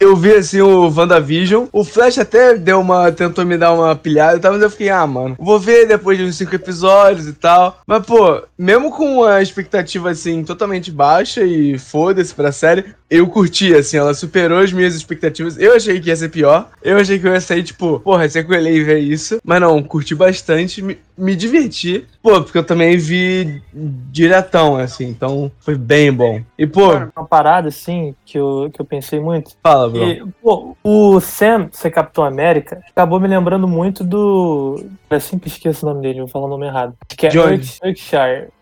Eu 0.00 0.14
vi 0.14 0.32
assim 0.32 0.60
o 0.60 0.88
WandaVision. 0.88 1.66
O 1.72 1.84
Flash 1.84 2.18
até 2.18 2.54
deu 2.56 2.80
uma. 2.80 3.10
tentou 3.10 3.44
me 3.44 3.56
dar 3.58 3.72
uma 3.72 3.96
pilhada 3.96 4.36
e 4.36 4.40
tal, 4.40 4.52
mas 4.52 4.62
eu 4.62 4.70
fiquei, 4.70 4.90
ah, 4.90 5.06
mano, 5.06 5.36
vou 5.38 5.58
ver 5.58 5.86
depois 5.86 6.16
de 6.16 6.24
uns 6.24 6.36
cinco 6.36 6.54
episódios 6.54 7.26
e 7.26 7.32
tal. 7.32 7.80
Mas, 7.86 8.04
pô, 8.06 8.42
mesmo 8.56 8.90
com 8.90 9.24
a 9.24 9.42
expectativa 9.42 10.10
assim, 10.10 10.44
totalmente 10.44 10.90
baixa 10.90 11.42
e 11.42 11.78
foda-se 11.78 12.34
pra 12.34 12.52
série, 12.52 12.84
eu 13.10 13.26
curti, 13.26 13.74
assim, 13.74 13.96
ela 13.96 14.12
superou 14.12 14.58
as 14.58 14.72
minhas 14.72 14.94
expectativas. 14.94 15.58
Eu 15.58 15.74
achei 15.74 15.98
que 15.98 16.08
ia 16.08 16.16
ser 16.16 16.28
pior. 16.28 16.68
Eu 16.82 16.98
achei 16.98 17.18
que 17.18 17.26
eu 17.26 17.32
ia 17.32 17.40
sair, 17.40 17.62
tipo, 17.62 17.98
porra, 18.00 18.28
sequelei 18.28 18.84
ver 18.84 18.98
isso. 18.98 19.38
Mas 19.42 19.60
não, 19.60 19.82
curti 19.82 20.14
bastante, 20.14 20.82
me, 20.82 20.98
me 21.16 21.34
diverti. 21.34 22.06
Pô, 22.22 22.42
porque 22.42 22.58
eu 22.58 22.64
também 22.64 22.98
vi 22.98 23.62
diretão, 23.72 24.76
assim, 24.76 25.08
então 25.08 25.50
foi 25.60 25.74
bem 25.74 26.12
bom. 26.12 26.42
E, 26.58 26.66
pô, 26.66 26.92
Uma 26.92 27.26
parada, 27.26 27.68
assim, 27.68 28.14
que 28.26 28.38
eu, 28.38 28.70
que 28.72 28.80
eu 28.80 28.84
pensei 28.84 29.18
muito. 29.18 29.52
fala, 29.62 29.87
bro. 29.90 30.04
E, 30.04 30.24
pô, 30.42 30.76
o 30.82 31.20
Sam, 31.20 31.68
ser 31.72 31.90
Capitão 31.90 32.24
América, 32.24 32.80
acabou 32.90 33.18
me 33.20 33.28
lembrando 33.28 33.66
muito 33.68 34.02
do. 34.04 34.84
Eu 35.10 35.20
sempre 35.20 35.48
esqueço 35.48 35.84
o 35.86 35.88
nome 35.88 36.02
dele, 36.02 36.20
vou 36.20 36.28
falar 36.28 36.46
o 36.46 36.48
nome 36.48 36.66
errado. 36.66 36.94
Que 37.08 37.26
é 37.26 37.30
Urkshire. 37.30 37.54
Urs- 37.54 38.57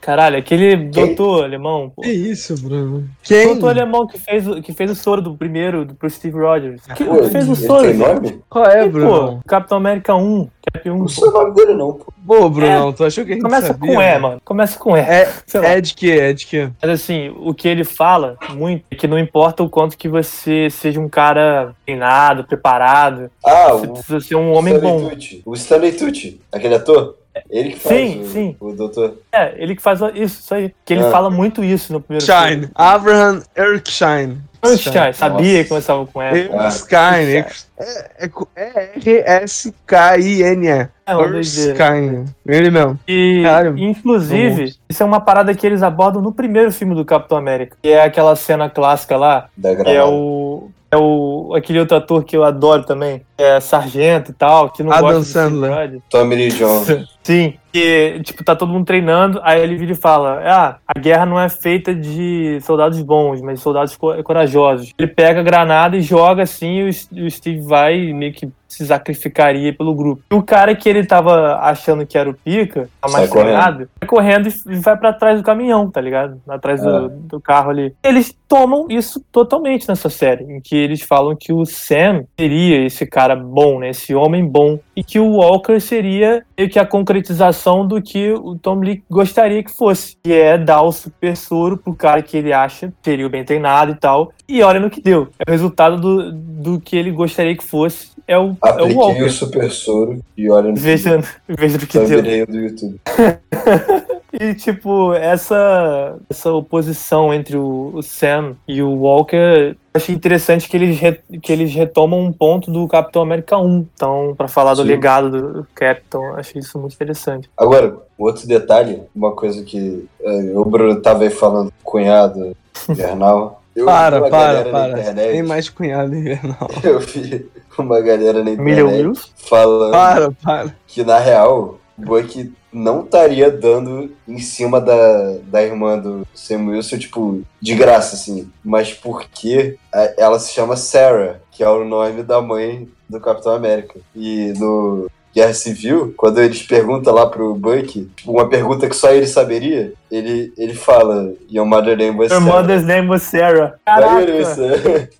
Caralho, 0.00 0.36
aquele 0.38 0.76
doutor 0.76 1.44
alemão, 1.44 1.90
pô. 1.94 2.02
Que 2.02 2.10
isso, 2.10 2.54
Bruno? 2.62 3.08
Quem? 3.22 3.46
Doutor 3.46 3.70
alemão 3.70 4.06
que 4.06 4.18
fez, 4.18 4.46
o- 4.46 4.60
que 4.60 4.72
fez 4.72 4.90
o 4.90 4.94
soro 4.94 5.22
do 5.22 5.34
primeiro, 5.34 5.84
do, 5.86 5.94
pro 5.94 6.10
Steve 6.10 6.38
Rogers. 6.38 6.82
Que, 6.94 7.04
Pô, 7.04 7.16
que 7.22 7.30
fez 7.30 7.48
o 7.48 7.56
soro, 7.56 7.84
tem 7.88 7.94
velho. 7.96 8.14
nome? 8.20 8.40
Qual 8.50 8.66
é, 8.66 8.84
E, 8.84 8.88
Bruno? 8.88 9.08
pô, 9.36 9.40
Capitão 9.48 9.78
América 9.78 10.14
1, 10.14 10.48
Cap 10.72 10.90
1. 10.90 10.98
Não 10.98 11.08
sei 11.08 11.28
o 11.28 11.32
nome 11.32 11.54
dele, 11.54 11.74
não, 11.74 11.92
pô. 11.94 12.12
Pô, 12.26 12.48
Brunão, 12.50 12.92
tu 12.92 13.02
achou 13.02 13.24
que 13.24 13.32
a 13.32 13.34
gente 13.34 13.42
Começa 13.42 13.68
sabia? 13.68 13.94
com 13.94 14.00
E, 14.02 14.18
mano. 14.18 14.40
Começa 14.44 14.78
com 14.78 14.96
E. 14.96 15.00
É, 15.00 15.32
Sei 15.46 15.60
lá. 15.60 15.68
é 15.68 15.80
de 15.80 15.94
quê? 15.94 16.10
É 16.20 16.32
de 16.32 16.46
quê? 16.46 16.70
Mas 16.80 16.90
assim, 16.90 17.32
o 17.36 17.52
que 17.54 17.66
ele 17.66 17.82
fala 17.82 18.36
muito 18.50 18.84
é 18.90 18.94
que 18.94 19.08
não 19.08 19.18
importa 19.18 19.62
o 19.62 19.70
quanto 19.70 19.96
que 19.96 20.08
você 20.08 20.68
seja 20.70 21.00
um 21.00 21.08
cara 21.08 21.74
treinado, 21.84 22.44
preparado, 22.44 23.30
Ah, 23.44 23.72
você 23.72 23.86
o 23.86 23.92
precisa 23.94 24.20
ser 24.20 24.34
um 24.36 24.52
homem 24.52 24.74
Stanley 24.74 25.00
bom. 25.00 25.08
Tucci. 25.08 25.42
O 25.46 25.54
Stanley 25.54 25.92
Tucci, 25.92 26.40
aquele 26.52 26.74
ator. 26.74 27.16
Ele 27.48 27.70
que 27.72 27.80
faz 27.80 27.94
Sim, 28.00 28.20
o, 28.22 28.26
sim. 28.28 28.56
o 28.60 28.72
doutor. 28.72 29.18
É, 29.32 29.54
ele 29.56 29.76
que 29.76 29.82
faz 29.82 30.00
isso, 30.14 30.40
isso 30.40 30.54
aí. 30.54 30.74
Que 30.84 30.94
ele 30.94 31.04
Ah. 31.04 31.10
fala 31.10 31.30
muito 31.30 31.62
isso 31.64 31.92
no 31.92 32.00
primeiro 32.00 32.24
Shine. 32.26 32.48
filme. 32.48 32.68
Abraham 32.74 33.42
Erskine. 33.56 34.38
Erskine, 34.62 35.12
sabia 35.14 35.52
Nossa. 35.52 35.62
que 35.62 35.68
começava 35.68 36.06
com 36.06 36.22
E. 36.22 36.48
Erskine. 36.52 37.44
É, 37.78 38.10
é, 38.24 38.28
co- 38.28 38.48
é 38.56 38.90
R-S-K-I-N-E. 38.96 40.88
É 41.06 41.14
uma 41.16 41.28
doideira. 41.28 42.24
Ele 42.46 42.70
mesmo. 42.70 42.98
E, 43.08 43.42
Caralho. 43.42 43.78
inclusive, 43.78 44.74
isso 44.88 45.02
é 45.02 45.06
uma 45.06 45.20
parada 45.20 45.54
que 45.54 45.66
eles 45.66 45.82
abordam 45.82 46.20
no 46.22 46.32
primeiro 46.32 46.70
filme 46.72 46.94
do 46.94 47.04
Capitão 47.04 47.38
América. 47.38 47.76
Que 47.82 47.88
é 47.90 48.02
aquela 48.02 48.36
cena 48.36 48.68
clássica 48.68 49.16
lá, 49.16 49.48
Da 49.56 49.74
que 49.76 49.90
é 49.90 50.04
o. 50.04 50.70
É 50.92 50.96
o. 50.96 51.52
aquele 51.54 51.78
outro 51.78 51.96
ator 51.96 52.24
que 52.24 52.36
eu 52.36 52.42
adoro 52.42 52.84
também. 52.84 53.22
que 53.36 53.42
É 53.42 53.60
Sargento 53.60 54.32
e 54.32 54.34
tal, 54.34 54.70
que 54.70 54.82
não 54.82 54.92
Adam 54.92 55.18
gosta 55.18 55.24
Sandler. 55.24 56.00
Tommy 56.10 56.34
Lee 56.34 56.50
Jones. 56.50 57.08
Sim, 57.22 57.54
que, 57.72 58.20
tipo, 58.24 58.42
tá 58.44 58.54
todo 58.56 58.72
mundo 58.72 58.84
treinando, 58.86 59.40
aí 59.42 59.60
ele 59.60 59.76
vira 59.76 59.92
e 59.92 59.96
fala, 59.96 60.40
ah, 60.44 60.76
a 60.86 60.98
guerra 60.98 61.24
não 61.26 61.40
é 61.40 61.48
feita 61.48 61.94
de 61.94 62.58
soldados 62.62 63.00
bons, 63.02 63.40
mas 63.40 63.58
de 63.58 63.62
soldados 63.62 63.96
co- 63.96 64.22
corajosos. 64.22 64.92
Ele 64.98 65.08
pega 65.08 65.40
a 65.40 65.44
granada 65.44 65.96
e 65.96 66.00
joga 66.02 66.42
assim, 66.42 66.88
e 67.12 67.22
o, 67.26 67.30
Steve 67.30 67.60
vai 67.60 67.98
e 67.98 68.14
meio 68.14 68.32
que 68.32 68.48
se 68.68 68.86
sacrificaria 68.86 69.72
pelo 69.72 69.92
grupo. 69.94 70.22
E 70.30 70.34
o 70.34 70.42
cara 70.42 70.74
que 70.76 70.88
ele 70.88 71.04
tava 71.04 71.56
achando 71.56 72.06
que 72.06 72.16
era 72.16 72.30
o 72.30 72.34
pica, 72.34 72.88
tá 73.00 73.08
treinado, 73.26 73.88
vai 74.00 74.08
correndo 74.08 74.48
e 74.48 74.76
vai 74.76 74.96
pra 74.96 75.12
trás 75.12 75.38
do 75.38 75.44
caminhão, 75.44 75.90
tá 75.90 76.00
ligado? 76.00 76.40
Atrás 76.48 76.80
do, 76.80 77.06
É. 77.06 77.08
do 77.08 77.40
carro 77.40 77.70
ali. 77.70 77.92
Eles 78.02 78.32
tomam 78.46 78.86
isso 78.88 79.20
totalmente 79.32 79.88
nessa 79.88 80.08
série, 80.08 80.44
em 80.44 80.60
que 80.60 80.76
eles 80.76 81.02
falam 81.02 81.34
que 81.36 81.52
o 81.52 81.64
Sam 81.66 82.24
seria 82.38 82.84
esse 82.84 83.04
cara 83.06 83.34
bom, 83.34 83.80
né? 83.80 83.90
Esse 83.90 84.14
homem 84.14 84.44
bom. 84.46 84.78
E 85.00 85.02
que 85.02 85.18
o 85.18 85.36
Walker 85.36 85.80
seria 85.80 86.44
meio 86.58 86.68
que 86.68 86.78
a 86.78 86.84
concretização 86.84 87.86
do 87.86 88.02
que 88.02 88.32
o 88.32 88.54
Tom 88.54 88.80
Lee 88.80 89.02
gostaria 89.10 89.62
que 89.62 89.72
fosse. 89.72 90.14
Que 90.22 90.34
é 90.34 90.58
dar 90.58 90.82
o 90.82 90.92
super 90.92 91.34
soro 91.34 91.78
pro 91.78 91.94
cara 91.94 92.20
que 92.20 92.36
ele 92.36 92.52
acha 92.52 92.92
seria 93.02 93.26
o 93.26 93.30
bem 93.30 93.42
treinado 93.42 93.92
e 93.92 93.94
tal. 93.94 94.30
E 94.46 94.62
olha 94.62 94.78
no 94.78 94.90
que 94.90 95.00
deu. 95.00 95.28
É 95.38 95.50
o 95.50 95.52
resultado 95.52 95.98
do, 95.98 96.32
do 96.32 96.80
que 96.80 96.98
ele 96.98 97.10
gostaria 97.10 97.56
que 97.56 97.64
fosse. 97.64 98.10
É 98.28 98.38
o, 98.38 98.54
é 98.62 98.82
o 98.82 98.94
Walker. 98.94 99.22
o 99.22 99.30
super 99.30 99.70
soro 99.70 100.20
e 100.36 100.50
olha 100.50 100.68
no 100.68 100.76
Veja, 100.76 101.18
veja 101.48 101.78
no 101.78 101.86
que 101.86 101.98
deu. 101.98 102.46
do 102.46 102.58
YouTube. 102.58 103.00
E, 104.32 104.54
tipo, 104.54 105.12
essa, 105.14 106.16
essa 106.28 106.52
oposição 106.52 107.34
entre 107.34 107.56
o, 107.56 107.90
o 107.94 108.02
Sam 108.02 108.54
e 108.68 108.80
o 108.82 108.90
Walker, 108.90 109.70
eu 109.72 109.76
achei 109.92 110.14
interessante 110.14 110.68
que 110.68 110.76
eles, 110.76 110.98
re- 111.00 111.20
que 111.42 111.52
eles 111.52 111.74
retomam 111.74 112.20
um 112.20 112.32
ponto 112.32 112.70
do 112.70 112.86
Capitão 112.86 113.22
América 113.22 113.58
1. 113.58 113.86
Então, 113.94 114.34
pra 114.38 114.46
falar 114.46 114.74
do 114.74 114.82
Sim. 114.82 114.88
legado 114.88 115.30
do 115.30 115.66
Capitão, 115.74 116.34
achei 116.36 116.60
isso 116.60 116.78
muito 116.78 116.94
interessante. 116.94 117.50
Agora, 117.56 117.96
outro 118.16 118.46
detalhe, 118.46 119.02
uma 119.14 119.32
coisa 119.32 119.64
que 119.64 120.08
eh, 120.22 120.52
o 120.54 120.64
Bruno 120.64 121.00
tava 121.00 121.24
aí 121.24 121.30
falando, 121.30 121.72
cunhado, 121.82 122.56
Invernal. 122.88 123.60
Eu 123.74 123.84
vi 123.84 123.90
Para, 123.92 124.18
uma 124.20 124.30
para, 124.30 124.64
para. 124.64 124.88
internet, 125.00 125.30
Tem 125.32 125.42
mais 125.42 125.68
cunhado 125.68 126.14
invernal. 126.14 126.68
Eu 126.84 126.98
vi 127.00 127.48
uma 127.78 128.00
galera 128.00 128.44
na 128.44 128.50
internet 128.50 129.20
falando 129.36 129.92
Para, 129.92 130.30
para. 130.32 130.74
que, 130.86 131.02
na 131.04 131.18
real, 131.18 131.78
Buck 132.00 132.52
não 132.72 133.04
estaria 133.04 133.50
dando 133.50 134.12
em 134.26 134.38
cima 134.38 134.80
da, 134.80 135.36
da 135.44 135.62
irmã 135.62 135.98
do 135.98 136.26
Sam 136.34 136.68
Wilson, 136.68 136.98
tipo, 136.98 137.42
de 137.60 137.74
graça, 137.74 138.14
assim. 138.14 138.50
Mas 138.64 138.92
porque 138.92 139.76
ela 140.16 140.38
se 140.38 140.52
chama 140.52 140.76
Sarah, 140.76 141.40
que 141.50 141.62
é 141.62 141.68
o 141.68 141.84
nome 141.84 142.22
da 142.22 142.40
mãe 142.40 142.88
do 143.08 143.20
Capitão 143.20 143.52
América. 143.52 144.00
E 144.14 144.52
no 144.56 145.10
Guerra 145.34 145.54
Civil, 145.54 146.12
quando 146.16 146.40
eles 146.40 146.62
perguntam 146.62 147.14
lá 147.14 147.26
pro 147.26 147.54
Buck, 147.54 147.86
tipo, 147.86 148.32
uma 148.32 148.48
pergunta 148.48 148.88
que 148.88 148.96
só 148.96 149.10
ele 149.12 149.26
saberia, 149.26 149.92
ele, 150.10 150.52
ele 150.58 150.74
fala, 150.74 151.32
Your 151.50 151.64
mother 151.64 151.96
name 151.96 152.18
was 152.18 152.30
Sarah. 152.30 152.44
mother's 152.44 152.84
name 152.84 153.08
was 153.08 153.22
Sarah. 153.22 153.74
Caraca, 153.86 154.30
isso, 154.30 154.60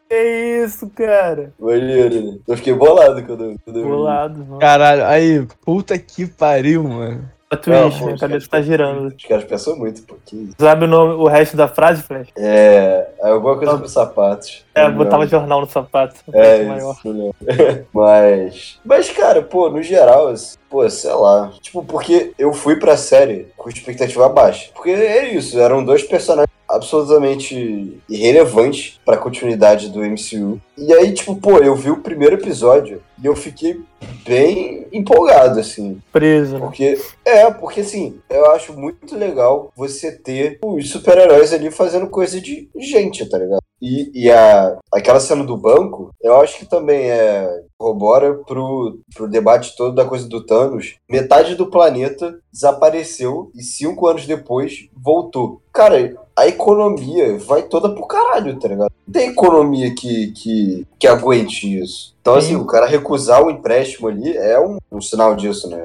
que 0.09 0.63
isso, 0.65 0.91
cara. 0.91 1.53
Maneiro, 1.59 2.23
né? 2.23 2.39
Eu 2.47 2.57
fiquei 2.57 2.75
bolado 2.75 3.23
quando, 3.23 3.55
quando 3.65 3.79
eu. 3.79 3.89
Bolado. 3.89 4.45
mano. 4.45 4.59
Caralho, 4.59 5.05
aí, 5.07 5.47
puta 5.65 5.97
que 5.97 6.27
pariu, 6.27 6.83
mano. 6.85 7.29
A 7.53 7.57
Twitch, 7.57 7.99
pô, 7.99 8.05
minha 8.05 8.15
os 8.15 8.21
cabeça 8.21 8.21
caras 8.21 8.49
tá 8.49 8.63
girando. 8.63 9.09
Os 9.09 9.25
caras 9.25 9.45
pensam 9.45 9.77
muito, 9.77 10.03
pô. 10.03 10.15
Que 10.25 10.37
isso. 10.37 10.55
Sabe 10.57 10.85
o, 10.85 10.89
nome, 10.89 11.15
o 11.15 11.27
resto 11.27 11.57
da 11.57 11.67
frase, 11.67 12.01
Flash? 12.01 12.29
É, 12.37 13.09
alguma 13.21 13.57
coisa 13.57 13.77
com 13.77 13.89
sapatos. 13.89 14.65
É, 14.87 14.91
botava 14.91 15.27
jornal 15.27 15.61
no 15.61 15.69
sapato. 15.69 16.21
É, 16.33 16.65
maior. 16.65 16.93
isso, 16.93 17.35
mas, 17.93 18.81
mas, 18.85 19.11
cara, 19.11 19.43
pô, 19.43 19.69
no 19.69 19.83
geral, 19.83 20.29
assim, 20.29 20.57
pô, 20.69 20.89
sei 20.89 21.13
lá. 21.13 21.53
Tipo, 21.61 21.85
porque 21.85 22.33
eu 22.39 22.53
fui 22.53 22.77
pra 22.77 22.97
série 22.97 23.49
com 23.57 23.69
expectativa 23.69 24.29
baixa. 24.29 24.71
Porque 24.75 24.91
é 24.91 25.35
isso, 25.35 25.59
eram 25.59 25.85
dois 25.85 26.03
personagens 26.03 26.51
absolutamente 26.71 28.01
irrelevantes 28.09 29.01
pra 29.05 29.17
continuidade 29.17 29.89
do 29.89 30.01
MCU. 30.01 30.61
E 30.79 30.93
aí, 30.93 31.13
tipo, 31.13 31.35
pô, 31.35 31.59
eu 31.59 31.75
vi 31.75 31.91
o 31.91 32.01
primeiro 32.01 32.37
episódio 32.37 33.03
e 33.21 33.27
eu 33.27 33.35
fiquei 33.35 33.81
bem 34.25 34.87
empolgado, 34.93 35.59
assim. 35.59 36.01
Preso, 36.13 36.55
né? 36.55 36.61
Porque, 36.61 36.99
é, 37.25 37.51
porque 37.51 37.81
assim, 37.81 38.21
eu 38.31 38.51
acho 38.53 38.73
muito 38.73 39.17
legal 39.17 39.73
você 39.77 40.13
ter 40.13 40.59
os 40.63 40.89
super-heróis 40.91 41.53
ali 41.53 41.71
fazendo 41.71 42.07
coisa 42.07 42.41
de 42.41 42.69
gente, 42.79 43.29
tá 43.29 43.39
ligado? 43.39 43.61
E, 43.81 44.11
e 44.15 44.31
a, 44.31 44.79
aquela 44.93 45.21
cena 45.21 45.45
do 45.45 45.57
banco, 45.57 46.11
eu 46.23 46.41
acho 46.41 46.59
que 46.59 46.67
também 46.67 47.11
é 47.11 47.49
corrobora 47.79 48.35
pro, 48.47 48.99
pro 49.15 49.29
debate 49.29 49.75
todo 49.75 49.95
da 49.95 50.05
coisa 50.05 50.29
do 50.29 50.45
Thanos. 50.45 50.97
Metade 51.09 51.55
do 51.55 51.71
planeta 51.71 52.39
desapareceu 52.53 53.51
e 53.55 53.63
cinco 53.63 54.07
anos 54.07 54.27
depois 54.27 54.89
voltou. 54.95 55.63
Cara, 55.73 56.15
a 56.37 56.47
economia 56.47 57.39
vai 57.39 57.63
toda 57.63 57.95
pro 57.95 58.07
caralho, 58.07 58.59
tá 58.59 58.69
ligado? 58.69 58.93
Tem 59.11 59.31
economia 59.31 59.95
que, 59.95 60.33
que, 60.33 60.87
que 61.01 61.09
aguente 61.09 61.81
isso. 61.81 62.15
Então, 62.21 62.35
assim, 62.35 62.49
Sim. 62.49 62.57
o 62.57 62.67
cara 62.67 62.85
recusar 62.87 63.43
o 63.43 63.51
empréstimo 63.51 64.07
ali 64.07 64.37
é 64.37 64.61
um, 64.61 64.77
um 64.93 65.01
sinal 65.01 65.35
disso, 65.35 65.71
né? 65.71 65.81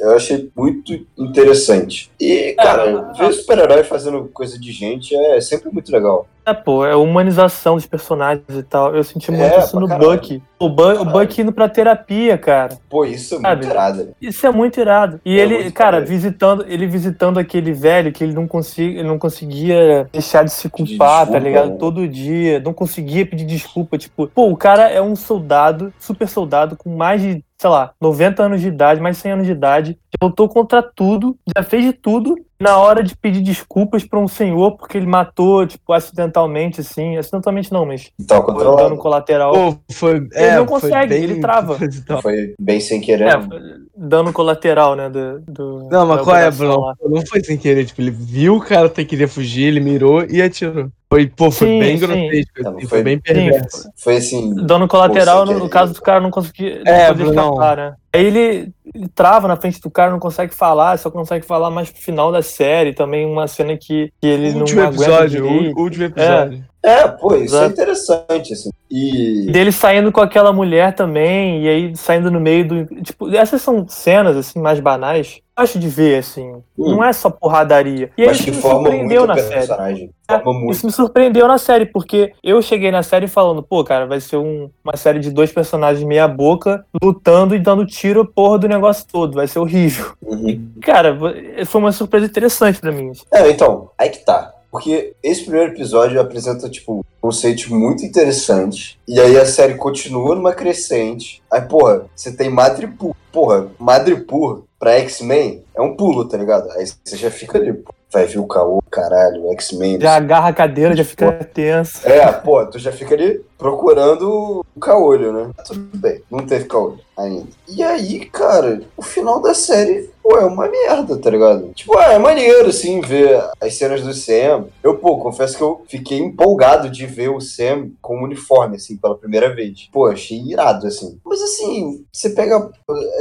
Eu 0.00 0.16
achei 0.16 0.50
muito 0.56 0.92
interessante. 1.16 2.10
E, 2.20 2.54
cara, 2.58 3.12
É, 3.16 3.18
ver 3.26 3.32
super-herói 3.32 3.84
fazendo 3.84 4.28
coisa 4.34 4.58
de 4.58 4.72
gente 4.72 5.14
é 5.14 5.40
sempre 5.40 5.70
muito 5.72 5.92
legal. 5.92 6.26
É, 6.44 6.54
pô, 6.54 6.84
é 6.86 6.92
a 6.92 6.96
humanização 6.96 7.74
dos 7.76 7.86
personagens 7.86 8.44
e 8.50 8.62
tal. 8.62 8.94
Eu 8.94 9.02
senti 9.02 9.30
muito 9.32 9.42
É, 9.44 9.58
isso 9.58 9.78
no 9.78 9.86
caralho. 9.88 10.10
Bucky. 10.12 10.42
O, 10.58 10.68
Bu 10.68 10.82
o 10.82 10.86
Caralho. 11.04 11.10
Bucky 11.10 11.42
indo 11.42 11.52
pra 11.52 11.68
terapia, 11.68 12.38
cara. 12.38 12.78
Pô, 12.88 13.04
isso 13.04 13.34
é 13.36 13.40
Sabe? 13.40 13.56
muito 13.64 13.72
irado. 13.74 14.04
né? 14.04 14.10
Isso 14.22 14.46
é 14.46 14.50
muito 14.50 14.80
irado. 14.80 15.20
E 15.24 15.38
É 15.38 15.42
ele, 15.42 15.70
cara, 15.72 15.98
maneiro. 15.98 16.06
visitando, 16.14 16.64
ele 16.68 16.86
visitando 16.86 17.38
aquele 17.38 17.72
velho 17.72 18.12
que 18.12 18.22
ele 18.24 18.32
não, 18.32 18.46
conseguia, 18.46 19.00
ele 19.00 19.08
não 19.08 19.18
conseguia 19.18 20.08
deixar 20.12 20.44
de 20.44 20.52
se 20.52 20.68
culpar, 20.68 21.26
tá 21.26 21.38
desculpa, 21.38 21.38
ligado? 21.38 21.70
né? 21.70 21.76
Todo 21.78 22.08
dia. 22.08 22.60
Não 22.60 22.72
conseguia 22.72 23.26
pedir 23.26 23.44
desculpa. 23.44 23.98
Tipo, 23.98 24.28
pô, 24.28 24.55
o 24.56 24.58
cara 24.58 24.88
é 24.88 25.02
um 25.02 25.14
soldado, 25.14 25.92
super 26.00 26.26
soldado, 26.26 26.78
com 26.78 26.96
mais 26.96 27.20
de, 27.20 27.44
sei 27.58 27.70
lá, 27.70 27.92
90 28.00 28.42
anos 28.42 28.60
de 28.60 28.68
idade, 28.68 29.00
mais 29.00 29.16
de 29.16 29.22
100 29.22 29.32
anos 29.32 29.46
de 29.46 29.52
idade. 29.52 29.98
Já 30.20 30.26
lutou 30.28 30.48
contra 30.48 30.82
tudo, 30.82 31.36
já 31.56 31.62
fez 31.62 31.84
de 31.84 31.92
tudo. 31.92 32.34
Na 32.58 32.78
hora 32.78 33.02
de 33.02 33.14
pedir 33.14 33.42
desculpas 33.42 34.02
pra 34.02 34.18
um 34.18 34.26
senhor 34.26 34.78
porque 34.78 34.96
ele 34.96 35.04
matou, 35.06 35.66
tipo, 35.66 35.92
acidentalmente, 35.92 36.80
assim. 36.80 37.18
Acidentalmente 37.18 37.70
não, 37.70 37.84
mas 37.84 38.10
Então, 38.18 38.42
foi 38.42 38.76
dano 38.76 38.96
colateral. 38.96 39.52
Pô, 39.52 39.76
foi. 39.92 40.26
é, 40.32 40.56
não 40.56 40.66
foi 40.66 40.80
consegue, 40.80 41.14
bem- 41.14 41.22
ele 41.24 41.40
trava. 41.40 41.76
e 41.84 42.00
tal. 42.02 42.22
Foi 42.22 42.54
bem 42.58 42.80
sem 42.80 42.98
querer. 43.00 43.28
É, 43.28 43.36
né? 43.36 43.76
dano 43.94 44.32
colateral, 44.32 44.94
né? 44.96 45.10
Do, 45.10 45.40
do- 45.40 45.88
Não, 45.90 46.06
mas 46.06 46.22
qual 46.22 46.36
é, 46.36 46.50
Bruno? 46.50 46.94
Não 47.04 47.26
foi 47.26 47.42
sem 47.44 47.58
querer, 47.58 47.84
tipo, 47.84 48.00
ele 48.00 48.10
viu 48.10 48.56
o 48.56 48.60
cara 48.60 48.88
ter 48.88 49.04
querer 49.04 49.28
fugir, 49.28 49.64
ele 49.64 49.80
mirou 49.80 50.24
e 50.24 50.40
atirou. 50.40 50.88
Foi, 51.08 51.26
pô, 51.28 51.50
foi 51.52 51.68
Sim, 51.68 51.78
bem 51.78 51.98
sim. 51.98 52.06
grotesco, 52.06 52.62
Não, 52.62 52.70
assim, 52.72 52.80
foi- 52.80 52.88
foi 52.88 53.02
bem 53.02 53.18
perverso. 53.20 53.90
Foi 53.96 54.16
assim. 54.16 54.54
Dano 54.66 54.88
colateral, 54.88 55.44
no, 55.46 55.58
no 55.58 55.68
caso 55.68 55.92
do 55.94 56.00
cara 56.02 56.20
não 56.20 56.30
conseguir. 56.30 56.82
não 56.84 56.92
É, 56.92 57.06
poder 57.08 57.24
Não. 57.50 57.56
cara. 57.56 57.96
Aí 58.12 58.24
ele, 58.24 58.72
ele 58.94 59.08
trava 59.14 59.46
na 59.46 59.56
frente 59.56 59.80
do 59.80 59.90
cara, 59.90 60.10
não 60.10 60.18
consegue 60.18 60.54
falar, 60.54 60.98
só 60.98 61.10
consegue 61.10 61.44
falar 61.44 61.70
mais 61.70 61.90
pro 61.90 62.00
final 62.00 62.32
da 62.32 62.42
série. 62.42 62.94
Também 62.94 63.26
uma 63.26 63.46
cena 63.46 63.76
que, 63.76 64.12
que 64.20 64.26
ele 64.26 64.58
último 64.58 64.80
não 64.80 64.88
aguenta 64.88 65.04
episódio, 65.04 65.42
direito. 65.42 65.78
último 65.78 66.04
episódio. 66.04 66.58
É, 66.58 66.75
pô, 67.08 67.34
isso 67.34 67.56
é 67.56 67.66
interessante, 67.66 68.52
assim. 68.52 68.70
E. 68.90 69.48
E 69.48 69.50
dele 69.50 69.72
saindo 69.72 70.12
com 70.12 70.20
aquela 70.20 70.52
mulher 70.52 70.94
também, 70.94 71.64
e 71.64 71.68
aí 71.68 71.96
saindo 71.96 72.30
no 72.30 72.38
meio 72.40 72.66
do. 72.68 72.84
Tipo, 73.02 73.34
essas 73.34 73.60
são 73.60 73.86
cenas, 73.88 74.36
assim, 74.36 74.60
mais 74.60 74.78
banais. 74.78 75.40
Acho 75.56 75.78
de 75.78 75.88
ver, 75.88 76.18
assim. 76.18 76.62
Não 76.76 77.02
é 77.02 77.12
só 77.14 77.30
porradaria. 77.30 78.10
E 78.16 78.22
aí 78.22 78.28
mas 78.28 78.36
isso 78.36 78.44
que 78.44 78.50
me 78.50 78.56
forma 78.58 78.80
muito 78.90 78.92
surpreendeu 78.92 79.26
na 79.26 79.38
série. 79.38 80.10
É. 80.28 80.42
Isso 80.70 80.86
me 80.86 80.92
surpreendeu 80.92 81.48
na 81.48 81.56
série, 81.58 81.86
porque 81.86 82.32
eu 82.44 82.60
cheguei 82.60 82.90
na 82.90 83.02
série 83.02 83.26
falando, 83.26 83.62
pô, 83.62 83.82
cara, 83.82 84.06
vai 84.06 84.20
ser 84.20 84.36
um- 84.36 84.68
uma 84.84 84.96
série 84.98 85.18
de 85.18 85.30
dois 85.30 85.50
personagens 85.50 86.06
meia 86.06 86.28
boca 86.28 86.84
lutando 87.02 87.54
e 87.54 87.58
dando 87.58 87.86
tiro 87.86 88.24
porra 88.26 88.58
do 88.58 88.68
negócio 88.68 89.06
todo. 89.10 89.34
Vai 89.34 89.48
ser 89.48 89.58
horrível. 89.58 90.12
Uhum. 90.22 90.72
Cara, 90.82 91.16
foi 91.64 91.80
uma 91.80 91.92
surpresa 91.92 92.26
interessante 92.26 92.78
pra 92.78 92.92
mim. 92.92 93.12
É, 93.32 93.48
então, 93.48 93.90
aí 93.98 94.10
que 94.10 94.18
tá. 94.24 94.52
Porque 94.76 95.14
esse 95.22 95.44
primeiro 95.44 95.72
episódio 95.72 96.20
apresenta, 96.20 96.68
tipo, 96.68 97.02
conceitos 97.18 97.66
muito 97.68 98.04
interessantes. 98.04 98.98
E 99.08 99.18
aí 99.18 99.38
a 99.38 99.46
série 99.46 99.76
continua 99.76 100.34
numa 100.34 100.52
crescente. 100.52 101.42
Aí, 101.50 101.62
porra, 101.62 102.04
você 102.14 102.30
tem 102.30 102.50
Madripoor. 102.50 103.14
Porra, 103.32 103.68
Madripoor 103.78 104.64
pra 104.78 104.98
X-Men 104.98 105.64
é 105.74 105.80
um 105.80 105.96
pulo, 105.96 106.28
tá 106.28 106.36
ligado? 106.36 106.70
Aí 106.72 106.84
você 106.86 107.16
já 107.16 107.30
fica 107.30 107.56
ali, 107.56 107.72
pô, 107.72 107.94
vai 108.12 108.26
ver 108.26 108.38
o 108.38 108.46
caô, 108.46 108.82
caralho, 108.90 109.50
X-Men. 109.52 109.98
Já 109.98 110.14
agarra 110.14 110.50
a 110.50 110.52
cadeira, 110.52 110.94
já 110.94 111.04
fica 111.04 111.32
tenso. 111.32 112.06
É, 112.06 112.30
pô, 112.30 112.66
tu 112.66 112.78
já 112.78 112.92
fica 112.92 113.14
ali 113.14 113.40
procurando 113.56 114.62
o 114.76 114.80
caolho, 114.80 115.32
né? 115.32 115.50
Tudo 115.66 115.88
bem, 115.96 116.20
não 116.30 116.44
teve 116.44 116.66
caolho 116.66 117.05
ainda. 117.16 117.46
E 117.68 117.82
aí, 117.82 118.26
cara, 118.26 118.82
o 118.96 119.02
final 119.02 119.40
da 119.40 119.54
série, 119.54 120.10
pô, 120.22 120.36
é 120.38 120.44
uma 120.44 120.68
merda, 120.68 121.16
tá 121.18 121.30
ligado? 121.30 121.72
Tipo, 121.74 121.96
ah, 121.98 122.12
é 122.12 122.18
maneiro, 122.18 122.68
assim, 122.68 123.00
ver 123.00 123.42
as 123.60 123.74
cenas 123.74 124.02
do 124.02 124.12
Sam. 124.12 124.66
Eu, 124.82 124.98
pô, 124.98 125.18
confesso 125.18 125.56
que 125.56 125.62
eu 125.62 125.82
fiquei 125.88 126.18
empolgado 126.18 126.90
de 126.90 127.06
ver 127.06 127.30
o 127.30 127.40
Sam 127.40 127.90
com 128.02 128.18
o 128.20 128.24
uniforme, 128.24 128.76
assim, 128.76 128.96
pela 128.96 129.16
primeira 129.16 129.54
vez. 129.54 129.88
Pô, 129.92 130.06
achei 130.06 130.38
irado, 130.40 130.86
assim. 130.86 131.18
Mas, 131.24 131.40
assim, 131.42 132.04
você 132.12 132.30
pega 132.30 132.70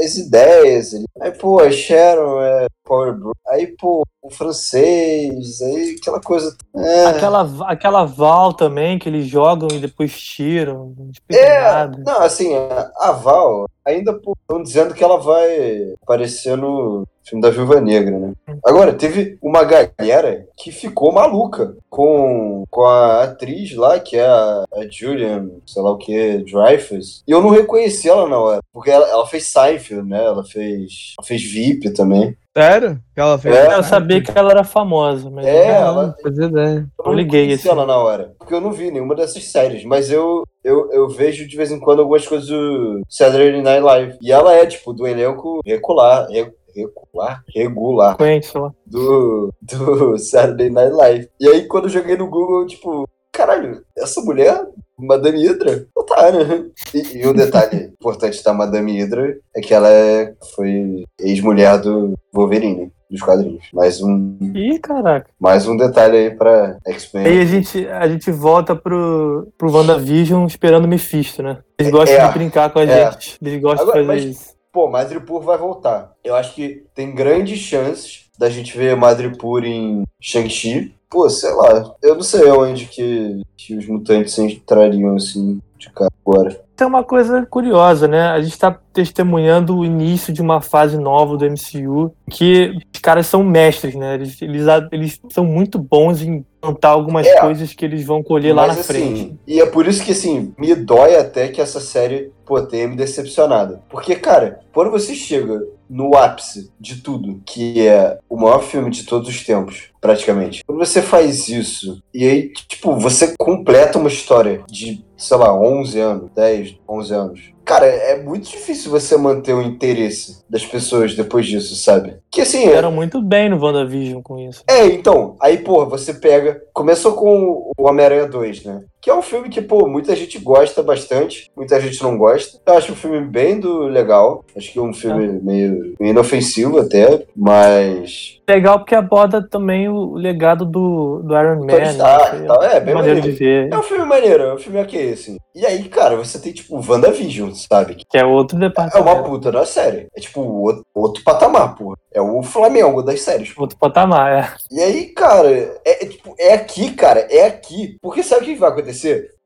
as 0.03 0.15
ideias, 0.17 0.91
aí, 1.21 1.31
pô, 1.31 1.59
a 1.59 1.71
Sharon 1.71 2.41
é 2.41 2.65
Power 2.83 3.13
Bro. 3.13 3.31
Aí, 3.47 3.67
pô, 3.67 4.03
o 4.21 4.29
francês, 4.29 5.61
aí 5.61 5.95
aquela 6.01 6.19
coisa. 6.19 6.55
É, 6.75 7.05
Aquela, 7.05 7.47
aquela 7.67 8.05
Val 8.05 8.53
também, 8.53 8.97
que 8.99 9.07
eles 9.07 9.27
jogam 9.27 9.67
e 9.71 9.79
depois 9.79 10.19
tiram. 10.19 10.93
Não 10.97 11.11
É, 11.29 11.59
nada. 11.61 12.03
não, 12.05 12.21
assim, 12.21 12.51
a 12.99 13.11
Val, 13.11 13.65
ainda 13.85 14.11
estão 14.11 14.63
dizendo 14.63 14.93
que 14.93 15.03
ela 15.03 15.17
vai 15.17 15.93
aparecer 16.01 16.57
no 16.57 17.05
filme 17.23 17.41
da 17.41 17.49
Viúva 17.49 17.79
Negra, 17.79 18.17
né? 18.19 18.33
Agora, 18.63 18.93
teve 18.93 19.37
uma 19.41 19.63
galera 19.63 20.47
que 20.57 20.71
ficou 20.71 21.11
maluca 21.11 21.75
com, 21.89 22.63
com 22.69 22.83
a 22.83 23.23
atriz 23.23 23.75
lá, 23.75 23.99
que 23.99 24.17
é 24.17 24.25
a, 24.25 24.65
a 24.73 24.87
Julian, 24.89 25.49
sei 25.65 25.81
lá 25.81 25.91
o 25.91 25.97
que, 25.97 26.37
Dreyfus, 26.39 27.23
e 27.27 27.31
eu 27.31 27.41
não 27.41 27.49
reconheci 27.49 28.09
ela 28.09 28.27
na 28.27 28.39
hora, 28.39 28.61
porque 28.71 28.91
ela, 28.91 29.07
ela 29.07 29.25
fez 29.27 29.47
Seinfeld, 29.47 30.07
né? 30.07 30.23
Ela 30.23 30.43
fez, 30.43 31.13
ela 31.17 31.27
fez 31.27 31.43
VIP 31.43 31.91
também. 31.91 32.35
Sério? 32.57 32.99
Que 33.13 33.19
ela 33.19 33.37
fez? 33.37 33.53
É, 33.55 33.75
Eu 33.75 33.83
sabia 33.83 34.21
que 34.23 34.31
ela 34.33 34.51
era 34.51 34.63
famosa, 34.63 35.29
mas 35.29 35.45
É, 35.45 35.67
não, 35.79 35.87
ela- 35.87 36.07
Não 36.07 36.15
fazia 36.23 36.45
ideia. 36.45 36.87
Eu 36.99 37.05
Eu 37.05 37.13
liguei, 37.13 37.51
assim. 37.53 37.67
ela 37.69 37.85
na 37.85 37.97
hora. 37.97 38.33
Porque 38.39 38.53
eu 38.53 38.61
não 38.61 38.71
vi 38.71 38.91
nenhuma 38.91 39.13
dessas 39.13 39.43
séries. 39.51 39.83
Mas 39.83 40.09
eu, 40.09 40.43
eu, 40.63 40.89
eu 40.93 41.09
vejo 41.09 41.45
de 41.47 41.57
vez 41.57 41.69
em 41.71 41.79
quando 41.79 41.99
algumas 41.99 42.25
coisas 42.27 42.47
do 42.47 43.01
Saturday 43.09 43.61
Night 43.61 43.81
Live. 43.83 44.17
E 44.21 44.31
ela 44.31 44.53
é, 44.53 44.65
tipo, 44.65 44.93
do 44.93 45.05
elenco 45.05 45.59
regular. 45.65 46.27
re- 46.29 46.51
Regular? 46.75 47.41
Regular. 47.55 48.17
conhece, 48.17 48.51
sei 48.51 48.59
lá. 48.61 48.71
Do, 48.85 49.53
do 49.61 50.17
Saturday 50.17 50.69
Night 50.69 50.93
Live. 50.93 51.29
E 51.39 51.47
aí, 51.47 51.65
quando 51.67 51.85
eu 51.85 51.89
joguei 51.89 52.17
no 52.17 52.29
Google, 52.29 52.61
eu, 52.61 52.67
tipo, 52.67 53.07
caralho, 53.35 53.83
essa 53.97 54.21
mulher, 54.21 54.65
Madame 54.97 55.45
Hydra? 55.45 55.87
Não 55.95 56.05
tá, 56.05 56.31
né? 56.31 56.65
E, 56.93 57.17
e 57.17 57.27
um 57.27 57.33
detalhe 57.33 57.91
importante 57.99 58.43
da 58.43 58.53
Madame 58.53 58.93
Hydra 58.99 59.37
é 59.55 59.61
que 59.61 59.73
ela 59.73 59.89
é, 59.91 60.33
foi 60.55 61.03
ex-mulher 61.19 61.77
do 61.79 62.13
Wolverine, 62.33 62.91
dos 63.09 63.21
quadrinhos. 63.21 63.65
Mais 63.73 64.01
um, 64.01 64.37
Ih, 64.55 64.79
caraca. 64.79 65.29
mais 65.39 65.67
um 65.67 65.75
detalhe 65.75 66.17
aí 66.17 66.31
pra 66.35 66.77
X-Men. 66.87 67.25
Aí 67.27 67.41
a 67.41 67.45
gente, 67.45 67.87
a 67.87 68.07
gente 68.07 68.31
volta 68.31 68.75
pro, 68.75 69.51
pro 69.57 69.71
WandaVision 69.71 70.45
esperando 70.45 70.85
o 70.85 70.87
Mephisto, 70.87 71.43
né? 71.43 71.59
Eles 71.77 71.91
gostam 71.91 72.17
É, 72.17 72.27
de 72.27 72.33
brincar 72.33 72.69
com 72.71 72.79
a 72.79 72.83
é. 72.83 73.11
gente. 73.11 73.37
Eles 73.41 73.61
gostam 73.61 73.83
Agora, 73.87 74.01
de 74.01 74.07
fazer 74.07 74.25
mas- 74.27 74.35
isso. 74.37 74.55
Pô, 74.71 74.89
Madripoor 74.89 75.41
vai 75.41 75.57
voltar. 75.57 76.11
Eu 76.21 76.35
acho 76.35 76.53
que 76.53 76.83
tem 76.93 77.15
grandes 77.15 77.59
chances 77.59 78.25
da 78.37 78.49
gente 78.49 78.77
ver 78.77 78.93
Madripoor 78.97 79.63
em 79.63 80.03
Shang-Chi. 80.21 80.93
Pô, 81.09 81.29
sei 81.29 81.51
lá. 81.51 81.95
Eu 82.01 82.15
não 82.15 82.23
sei 82.23 82.49
onde 82.49 82.85
que, 82.87 83.41
que 83.55 83.75
os 83.75 83.87
mutantes 83.87 84.37
entrariam 84.37 85.15
assim 85.15 85.61
de 85.77 85.89
cara 85.91 86.11
agora. 86.25 86.64
Tem 86.75 86.85
uma 86.85 87.03
coisa 87.03 87.45
curiosa, 87.45 88.07
né? 88.07 88.27
A 88.29 88.41
gente 88.41 88.57
tá 88.59 88.77
testemunhando 88.91 89.77
o 89.77 89.85
início 89.85 90.33
de 90.33 90.41
uma 90.41 90.59
fase 90.61 90.97
nova 90.97 91.37
do 91.37 91.45
MCU 91.45 92.11
que 92.29 92.77
os 92.93 92.99
caras 92.99 93.27
são 93.27 93.43
mestres, 93.43 93.95
né? 93.95 94.15
Eles, 94.15 94.41
eles, 94.41 94.65
eles 94.91 95.21
são 95.29 95.45
muito 95.45 95.77
bons 95.79 96.21
em 96.21 96.45
plantar 96.59 96.89
algumas 96.89 97.27
É. 97.27 97.39
coisas 97.39 97.73
que 97.73 97.85
eles 97.85 98.05
vão 98.05 98.23
colher 98.23 98.53
lá 98.53 98.67
na 98.67 98.73
assim, 98.73 98.83
frente. 98.83 99.35
E 99.47 99.61
é 99.61 99.65
por 99.65 99.87
isso 99.87 100.03
que, 100.03 100.11
assim, 100.11 100.53
me 100.57 100.73
dói 100.75 101.15
até 101.15 101.47
que 101.47 101.61
essa 101.61 101.79
série, 101.79 102.31
pô, 102.45 102.61
tenha 102.61 102.87
me 102.87 102.95
decepcionado. 102.95 103.79
Porque, 103.89 104.15
cara, 104.15 104.59
quando 104.73 104.89
você 104.91 105.13
chega 105.13 105.61
no 105.87 106.15
ápice 106.15 106.71
de 106.79 107.01
tudo, 107.01 107.39
que 107.45 107.87
é 107.87 108.17
o 108.27 108.35
maior 108.35 108.63
filme 108.63 108.89
de 108.89 109.03
todos 109.03 109.29
os 109.29 109.43
tempos, 109.45 109.89
praticamente, 110.01 110.63
quando 110.65 110.79
você 110.79 110.99
faz 110.99 111.47
isso, 111.47 112.01
e 112.11 112.25
aí, 112.25 112.51
tipo, 112.67 112.95
você 112.95 113.35
completa 113.37 113.99
uma 113.99 114.07
história 114.07 114.63
de, 114.67 115.05
sei 115.15 115.37
lá, 115.37 115.53
11 115.55 115.99
anos, 115.99 116.31
10, 116.35 116.64
11 116.87 117.13
anos. 117.13 117.53
Cara, 117.63 117.85
é 117.85 118.21
muito 118.21 118.49
difícil 118.49 118.91
você 118.91 119.17
manter 119.17 119.53
o 119.53 119.61
interesse 119.61 120.43
das 120.49 120.65
pessoas 120.65 121.15
depois 121.15 121.47
disso, 121.47 121.75
sabe? 121.75 122.17
Que 122.31 122.41
assim, 122.41 122.63
é, 122.63 122.67
Fizeram 122.67 122.91
muito 122.91 123.21
bem 123.21 123.49
no 123.49 123.59
WandaVision 123.59 124.21
com 124.21 124.37
isso. 124.39 124.63
é, 124.69 124.85
então, 124.85 125.35
aí, 125.41 125.57
pô, 125.57 125.85
você 125.87 126.13
pega. 126.13 126.61
Começou 126.73 127.13
com 127.13 127.71
o 127.77 127.87
Homem-Aranha 127.87 128.27
2, 128.27 128.63
né? 128.65 128.83
Que 129.05 129.11
é 129.11 129.15
um 129.15 129.21
filme 129.21 129.49
que, 129.49 129.61
pô, 129.61 129.87
muita 129.87 130.15
gente 130.15 130.39
gosta 130.39 130.81
bastante, 130.81 131.51
muita 131.55 131.79
gente 131.79 132.01
não 132.01 132.17
gosta. 132.17 132.59
Eu 132.65 132.73
acho 132.73 132.91
um 132.91 132.95
filme 132.95 133.21
bem 133.21 133.59
do 133.59 133.83
legal. 133.83 134.43
Acho 134.57 134.73
que 134.73 134.79
é 134.79 134.81
um 134.81 134.95
filme 134.95 135.27
meio, 135.43 135.93
meio 135.99 136.09
inofensivo 136.09 136.79
até, 136.79 137.23
mas. 137.35 138.39
Legal 138.49 138.79
porque 138.79 138.95
aborda 138.95 139.47
também 139.47 139.87
o 139.87 140.15
legado 140.15 140.65
do, 140.65 141.21
do 141.23 141.37
Iron 141.37 141.59
Man. 141.59 141.67
Tony 141.67 141.81
né? 141.81 141.91
Stark 141.91 142.47
tal. 142.47 142.63
É, 142.63 142.79
bem 142.79 142.95
maneiro 142.95 143.19
maneiro. 143.19 143.21
de 143.21 143.31
ver. 143.31 143.71
É 143.71 143.77
um 143.77 143.83
filme 143.83 144.05
maneiro, 144.05 144.43
é 144.43 144.53
um 144.55 144.57
filme 144.57 144.81
ok, 144.81 145.13
assim. 145.13 145.37
E 145.53 145.65
aí, 145.65 145.83
cara, 145.87 146.15
você 146.15 146.39
tem, 146.39 146.51
tipo, 146.51 146.75
WandaVision, 146.75 147.51
sabe? 147.53 147.97
Que 148.09 148.17
é 148.17 148.25
outro 148.25 148.57
É 148.57 148.59
uma 148.59 148.67
departamento. 148.69 149.23
puta 149.23 149.51
da 149.51 149.65
série. 149.65 150.07
É, 150.15 150.19
tipo, 150.19 150.41
outro, 150.41 150.83
outro 150.93 151.23
patamar, 151.23 151.75
porra. 151.75 151.95
É 152.11 152.21
o 152.21 152.41
Flamengo 152.41 153.01
das 153.01 153.21
séries. 153.21 153.53
Outro 153.57 153.77
patamar, 153.77 154.31
é. 154.31 154.53
E 154.71 154.81
aí, 154.81 155.05
cara, 155.07 155.49
é, 155.83 156.05
é 156.05 156.07
tipo, 156.07 156.33
é 156.39 156.53
aqui, 156.53 156.93
cara, 156.93 157.27
é 157.29 157.45
aqui. 157.45 157.97
Porque 158.01 158.23
sabe 158.23 158.43
o 158.43 158.45
que 158.45 158.55
vai 158.55 158.69
acontecer? 158.69 158.94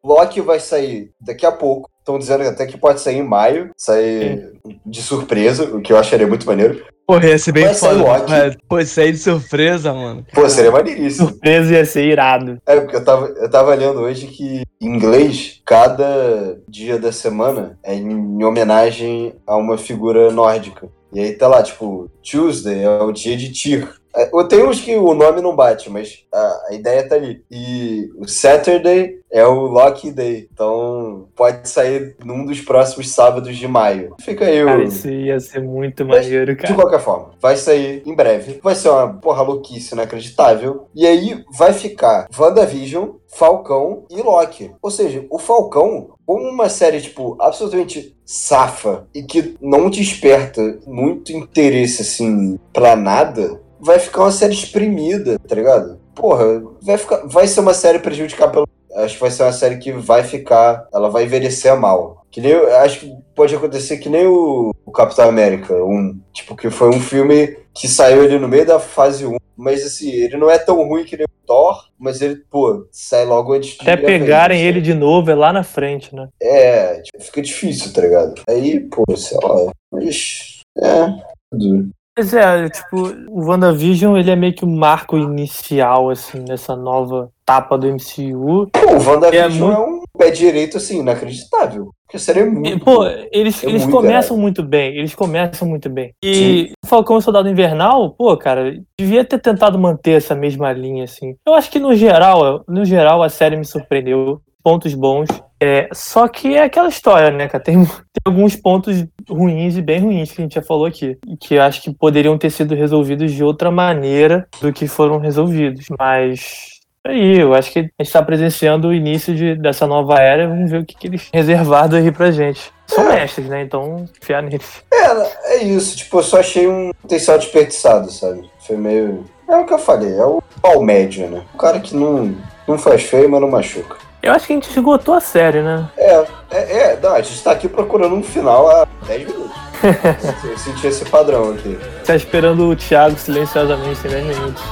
Loki 0.04 0.41
vai 0.41 0.60
sair 0.60 1.12
daqui 1.20 1.45
a 1.45 1.52
pouco. 1.52 1.89
Estão 2.00 2.18
dizendo 2.18 2.43
até 2.43 2.66
que 2.66 2.78
pode 2.78 3.02
sair 3.02 3.18
em 3.18 3.24
maio, 3.24 3.72
sair 3.78 4.54
de 4.86 5.02
surpresa, 5.02 5.66
o 5.66 5.82
que 5.82 5.93
eu 5.93 5.97
acharia 5.97 6.26
muito 6.26 6.45
maneiro. 6.45 6.84
Porra, 7.10 7.26
ia 7.26 7.39
ser 7.39 7.52
bem 7.52 7.66
Vai 7.66 7.74
foda. 7.74 8.04
Loki. 8.04 8.34
É, 8.34 8.56
Pô, 8.68 8.86
sair 8.86 9.12
de 9.12 9.18
surpresa, 9.18 9.91
mano. 9.91 10.24
Pô, 10.32 10.47
seria 10.47 10.70
maneiríssimo. 10.70 11.30
Surpresa 11.30 11.74
ia 11.74 11.84
ser 11.84 12.06
irado. 12.06 12.62
É, 12.68 12.80
porque 12.80 12.95
eu 12.95 13.04
tava, 13.04 13.26
eu 13.26 13.50
tava 13.50 13.74
lendo 13.74 14.00
hoje 14.00 14.28
que 14.28 14.64
em 14.80 14.88
inglês, 14.88 15.60
cada 15.66 16.62
dia 16.68 17.00
da 17.00 17.12
semana 17.12 17.80
é 17.84 17.95
em 17.95 18.43
homenagem 18.43 19.34
a 19.47 19.56
uma 19.58 19.76
figura 19.76 20.32
nórdica. 20.32 20.88
E 21.12 21.20
aí 21.20 21.34
tá 21.34 21.47
lá, 21.47 21.64
tipo, 21.64 22.12
Tuesday 22.22 22.84
é 22.84 22.89
o 23.02 23.12
dia 23.12 23.36
de 23.36 23.52
Tyr. 23.52 23.99
É, 24.16 24.30
Tem 24.47 24.64
uns 24.64 24.82
que 24.82 24.95
o 24.95 25.14
nome 25.14 25.41
não 25.41 25.55
bate, 25.55 25.89
mas 25.89 26.26
a, 26.34 26.74
ideia 26.74 27.07
tá 27.07 27.16
ali. 27.16 27.43
E 27.49 28.10
o 28.18 28.28
Saturday 28.28 29.20
é 29.32 29.45
o 29.45 29.68
Loki 29.68 30.12
Day. 30.12 30.47
Então 30.51 31.28
pode 31.36 31.70
sair 31.70 32.16
num 32.24 32.45
dos 32.45 32.62
próximos 32.62 33.12
sábados 33.12 33.55
de 33.55 33.68
maio. 33.68 34.16
Fica 34.20 34.45
aí 34.45 34.64
o. 34.64 34.66
Cara, 34.66 34.84
isso 34.84 35.10
ia 35.10 35.39
ser 35.39 35.62
muito 35.62 36.05
Mas, 36.05 36.26
maneiro, 36.26 36.55
De 36.55 36.62
cara. 36.62 36.74
qualquer 36.74 36.99
forma, 36.99 37.32
vai 37.39 37.55
sair 37.55 38.01
em 38.05 38.16
breve. 38.16 38.60
Vai 38.64 38.76
ser 38.76 38.89
uma 38.89 39.14
porra 39.14 39.43
louquice 39.43 39.93
inacreditável. 39.93 40.88
E 40.95 41.05
aí 41.05 41.43
vai 41.57 41.74
ficar 41.74 42.28
WandaVision, 42.38 43.10
Falcão 43.28 44.05
e 44.10 44.22
Loki. 44.22 44.72
Ou 44.82 44.89
seja, 44.91 45.26
o 45.30 45.38
Falcão, 45.38 46.10
como 46.26 46.49
uma 46.49 46.68
série, 46.70 46.99
tipo, 47.01 47.38
absolutamente 47.39 48.16
safa 48.26 49.07
e 49.14 49.24
que 49.24 49.55
não 49.62 49.89
desperta 49.89 50.80
muito 50.86 51.32
interesse, 51.32 52.01
assim, 52.01 52.60
pra 52.74 52.95
nada, 52.95 53.60
vai 53.80 54.00
ficar 54.00 54.22
uma 54.22 54.32
série 54.32 54.54
exprimida, 54.54 55.40
tá 55.40 55.56
ligado? 55.56 56.00
Porra, 56.16 56.62
vai, 56.82 56.98
ficar, 56.98 57.26
vai 57.26 57.48
ser 57.48 57.62
uma 57.62 57.74
série 57.74 58.00
prejudicada 58.00 58.52
pelo. 58.52 58.68
acho 58.96 59.16
que 59.16 59.22
vai 59.22 59.32
ser 59.32 59.44
uma 59.44 59.54
série 59.54 59.78
que 59.78 59.92
vai 59.92 60.24
ficar. 60.24 60.88
Ela 60.94 61.10
vai 61.10 61.24
envelhecer 61.24 61.76
mal. 61.78 62.26
Que 62.32 62.42
nem, 62.42 62.54
acho 62.54 63.00
que 63.00 63.14
pode 63.36 63.56
acontecer 63.56 63.98
que 63.98 64.10
nem 64.10 64.28
o, 64.28 64.72
o 64.86 64.92
Capitão 64.92 65.28
América, 65.28 65.74
um, 65.74 66.20
tipo, 66.32 66.56
que 66.56 66.70
foi 66.70 66.90
um 66.90 67.00
filme 67.00 67.58
que 67.74 67.88
saiu 67.88 68.22
ali 68.22 68.38
no 68.38 68.48
meio 68.48 68.66
da 68.66 68.80
fase 68.80 69.26
1, 69.26 69.36
mas 69.58 69.86
assim, 69.86 70.12
ele 70.12 70.38
não 70.38 70.50
é 70.50 70.58
tão 70.58 70.88
ruim 70.88 71.06
que 71.06 71.18
nem 71.18 71.26
o 71.26 71.48
Thor, 71.48 71.90
mas 71.98 72.22
ele, 72.22 72.36
pô, 72.52 72.88
sai 72.92 73.26
logo 73.26 73.54
antes 73.54 73.72
de 73.72 73.82
Até 73.82 73.98
pegarem 73.98 74.62
ele 74.62 74.82
de 74.82 74.94
novo 74.94 75.32
é 75.32 75.36
lá 75.36 75.52
na 75.52 75.64
frente, 75.64 76.14
né? 76.14 76.28
É, 76.42 77.02
tipo, 77.02 77.24
fica 77.24 77.42
difícil, 77.42 77.92
tá 77.92 78.02
ligado? 78.02 78.42
Aí, 78.48 78.80
pô, 78.82 79.04
sei 79.16 79.38
lá, 79.42 79.72
mas. 79.92 80.60
É, 80.78 81.08
duro. 81.52 81.90
Pois 82.20 82.34
é, 82.34 82.68
tipo, 82.70 83.14
o 83.30 83.46
WandaVision, 83.48 84.18
ele 84.18 84.30
é 84.30 84.36
meio 84.36 84.54
que 84.54 84.66
o 84.66 84.68
marco 84.68 85.18
inicial, 85.18 86.10
assim, 86.10 86.44
dessa 86.44 86.76
nova 86.76 87.30
etapa 87.44 87.78
do 87.78 87.88
MCU. 87.88 88.68
Pô, 88.74 88.80
o 88.80 89.10
WandaVision 89.10 89.72
é, 89.72 89.78
muito- 89.78 89.82
um 89.82 90.04
pé 90.18 90.30
direito, 90.30 90.76
assim, 90.76 91.00
inacreditável. 91.00 91.92
Porque 92.06 92.18
a 92.18 92.20
série 92.20 92.40
é 92.42 92.46
muito. 92.46 92.84
Pô, 92.84 93.06
eles, 93.32 93.64
É 93.64 93.70
eles 93.70 93.84
muito 93.86 93.96
começam 93.96 94.36
muito 94.38 94.62
bem, 94.64 94.98
eles 94.98 95.16
começam 95.16 95.66
muito 95.68 95.90
bem. 95.90 96.12
E 96.22 96.74
o 96.84 96.88
Falcão 96.88 97.16
e 97.16 97.20
o 97.20 97.22
Soldado 97.22 97.48
Invernal, 97.48 98.10
pô, 98.12 98.36
cara, 98.36 98.74
devia 99.00 99.24
ter 99.24 99.40
tentado 99.40 99.80
manter 99.80 100.18
essa 100.18 100.36
mesma 100.36 100.74
linha, 100.74 101.06
assim. 101.06 101.36
Eu 101.48 101.54
acho 101.54 101.72
que 101.72 101.80
no 101.80 101.96
geral, 101.96 102.64
no 102.68 102.84
geral, 102.84 103.24
a 103.24 103.30
série 103.30 103.56
me 103.56 103.64
surpreendeu. 103.66 104.42
Pontos 104.62 104.94
bons. 104.94 105.30
É, 105.62 105.89
só 105.93 106.28
que 106.28 106.55
é 106.55 106.64
aquela 106.64 106.88
história, 106.88 107.32
né, 107.32 107.47
cara? 107.47 107.64
Tem, 107.64 107.76
tem 107.84 108.22
alguns 108.26 108.55
pontos 108.55 109.05
ruins 109.30 109.76
e 109.76 109.82
bem 109.82 109.99
ruins 109.99 110.32
que 110.32 110.41
a 110.41 110.43
gente 110.43 110.55
já 110.55 110.62
falou 110.62 110.86
aqui. 110.86 111.18
Que 111.39 111.55
eu 111.55 111.62
acho 111.62 111.82
que 111.82 111.93
poderiam 111.93 112.38
ter 112.38 112.49
sido 112.49 112.74
resolvidos 112.74 113.32
de 113.34 113.43
outra 113.43 113.70
maneira 113.70 114.47
do 114.62 114.72
que 114.72 114.88
foram 114.88 115.20
resolvidos. 115.20 115.86
Mas. 115.97 116.80
Aí, 117.05 117.39
eu 117.39 117.53
acho 117.53 117.72
que 117.72 117.80
a 117.80 117.82
gente 117.84 117.93
está 118.01 118.22
presenciando 118.22 118.89
o 118.89 118.93
início 118.93 119.34
de, 119.34 119.55
dessa 119.55 119.86
nova 119.88 120.20
era. 120.20 120.47
Vamos 120.47 120.72
ver 120.72 120.82
o 120.82 120.86
que, 120.86 120.95
que 120.95 121.07
eles 121.07 121.30
reservado 121.34 121.95
aí 121.95 122.12
pra 122.12 122.32
gente. 122.32 122.72
São 122.88 123.07
mestres, 123.07 123.47
né? 123.47 123.62
Então, 123.62 124.05
confiar 124.20 124.41
neles. 124.41 124.84
É, 124.91 125.53
é 125.55 125.64
isso, 125.64 125.95
tipo, 125.95 126.18
eu 126.18 126.24
só 126.24 126.39
achei 126.39 126.68
um 126.68 126.91
potencial 127.01 127.38
desperdiçado, 127.38 128.12
sabe? 128.12 128.49
Foi 128.66 128.76
meio. 128.76 129.26
É 129.47 129.55
o 129.55 129.66
que 129.66 129.74
eu 129.74 129.80
falei, 129.80 130.14
é 130.14 130.26
o 130.26 130.41
pau 130.62 130.82
médio, 130.82 131.28
né? 131.30 131.43
O 131.53 131.57
cara 131.57 131.80
que 131.80 131.95
não, 131.95 132.36
não 132.68 132.78
faz 132.78 133.03
feio, 133.03 133.30
mas 133.30 133.41
não 133.41 133.49
machuca. 133.49 134.09
Eu 134.30 134.36
acho 134.36 134.46
que 134.46 134.54
a 134.54 134.56
gente 134.58 134.70
esgotou 134.70 135.16
a 135.16 135.20
série, 135.20 135.64
né? 135.64 135.90
É, 135.98 136.24
é, 136.52 136.78
é, 136.92 137.00
não, 137.02 137.16
a 137.16 137.22
gente 137.22 137.44
tá 137.44 137.52
aqui 137.52 137.68
procurando 137.68 138.14
um 138.14 138.22
final 138.22 138.70
há 138.70 138.88
10 139.08 139.28
minutos. 139.28 139.58
eu 140.48 140.56
senti 140.56 140.86
esse 140.86 141.04
padrão 141.06 141.50
aqui. 141.50 141.80
Tá 142.06 142.16
esperando 142.16 142.70
o 142.70 142.76
Thiago 142.76 143.18
silenciosamente 143.18 144.06
em 144.06 144.12
10 144.12 144.26
minutos. 144.28 144.64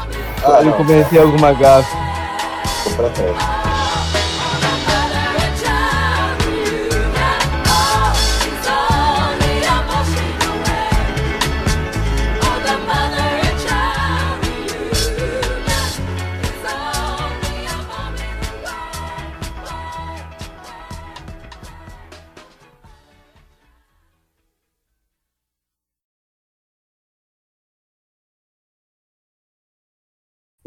Ah, 0.46 0.60
Ele 0.62 0.72
cometeu 0.74 1.24
alguma 1.24 1.54
gafe. 1.54 1.90
ficou 2.84 2.98
pra 2.98 3.10
trás. 3.10 3.77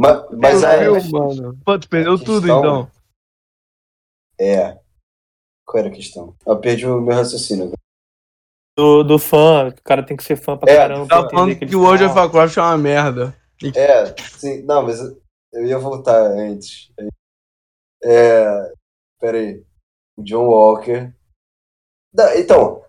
Mas, 0.00 0.30
mas 0.30 0.64
a, 0.64 0.76
Viu, 0.78 0.94
mano? 1.10 1.58
Pô, 1.62 1.78
tu 1.78 1.86
perdeu 1.86 2.16
tudo 2.18 2.40
questão- 2.40 2.58
então. 2.58 2.90
É. 4.40 4.78
Qual 5.66 5.78
era 5.84 5.88
a 5.88 5.94
questão? 5.94 6.34
Eu 6.46 6.58
perdi 6.58 6.86
o 6.86 7.02
meu 7.02 7.14
raciocínio. 7.14 7.72
Do, 8.78 9.02
do 9.02 9.18
fã, 9.18 9.68
o 9.68 9.82
cara 9.82 10.02
tem 10.02 10.16
que 10.16 10.24
ser 10.24 10.36
fã 10.36 10.56
pra 10.56 10.72
É, 10.72 10.76
caramba. 10.76 11.04
entender 11.04 11.30
falando 11.30 11.58
que 11.58 11.76
o 11.76 11.82
World 11.82 12.04
of 12.04 12.14
Warcraft 12.14 12.56
é 12.56 12.60
uma 12.62 12.78
merda. 12.78 13.36
É, 13.76 14.06
sim, 14.38 14.62
não, 14.62 14.82
mas 14.82 14.98
eu 15.52 15.66
ia 15.66 15.78
voltar 15.78 16.18
antes. 16.18 16.90
É. 18.02 18.72
Pera 19.20 19.36
aí. 19.36 19.62
O 20.16 20.22
John 20.22 20.46
Walker. 20.46 21.12
Não, 22.14 22.34
então, 22.38 22.78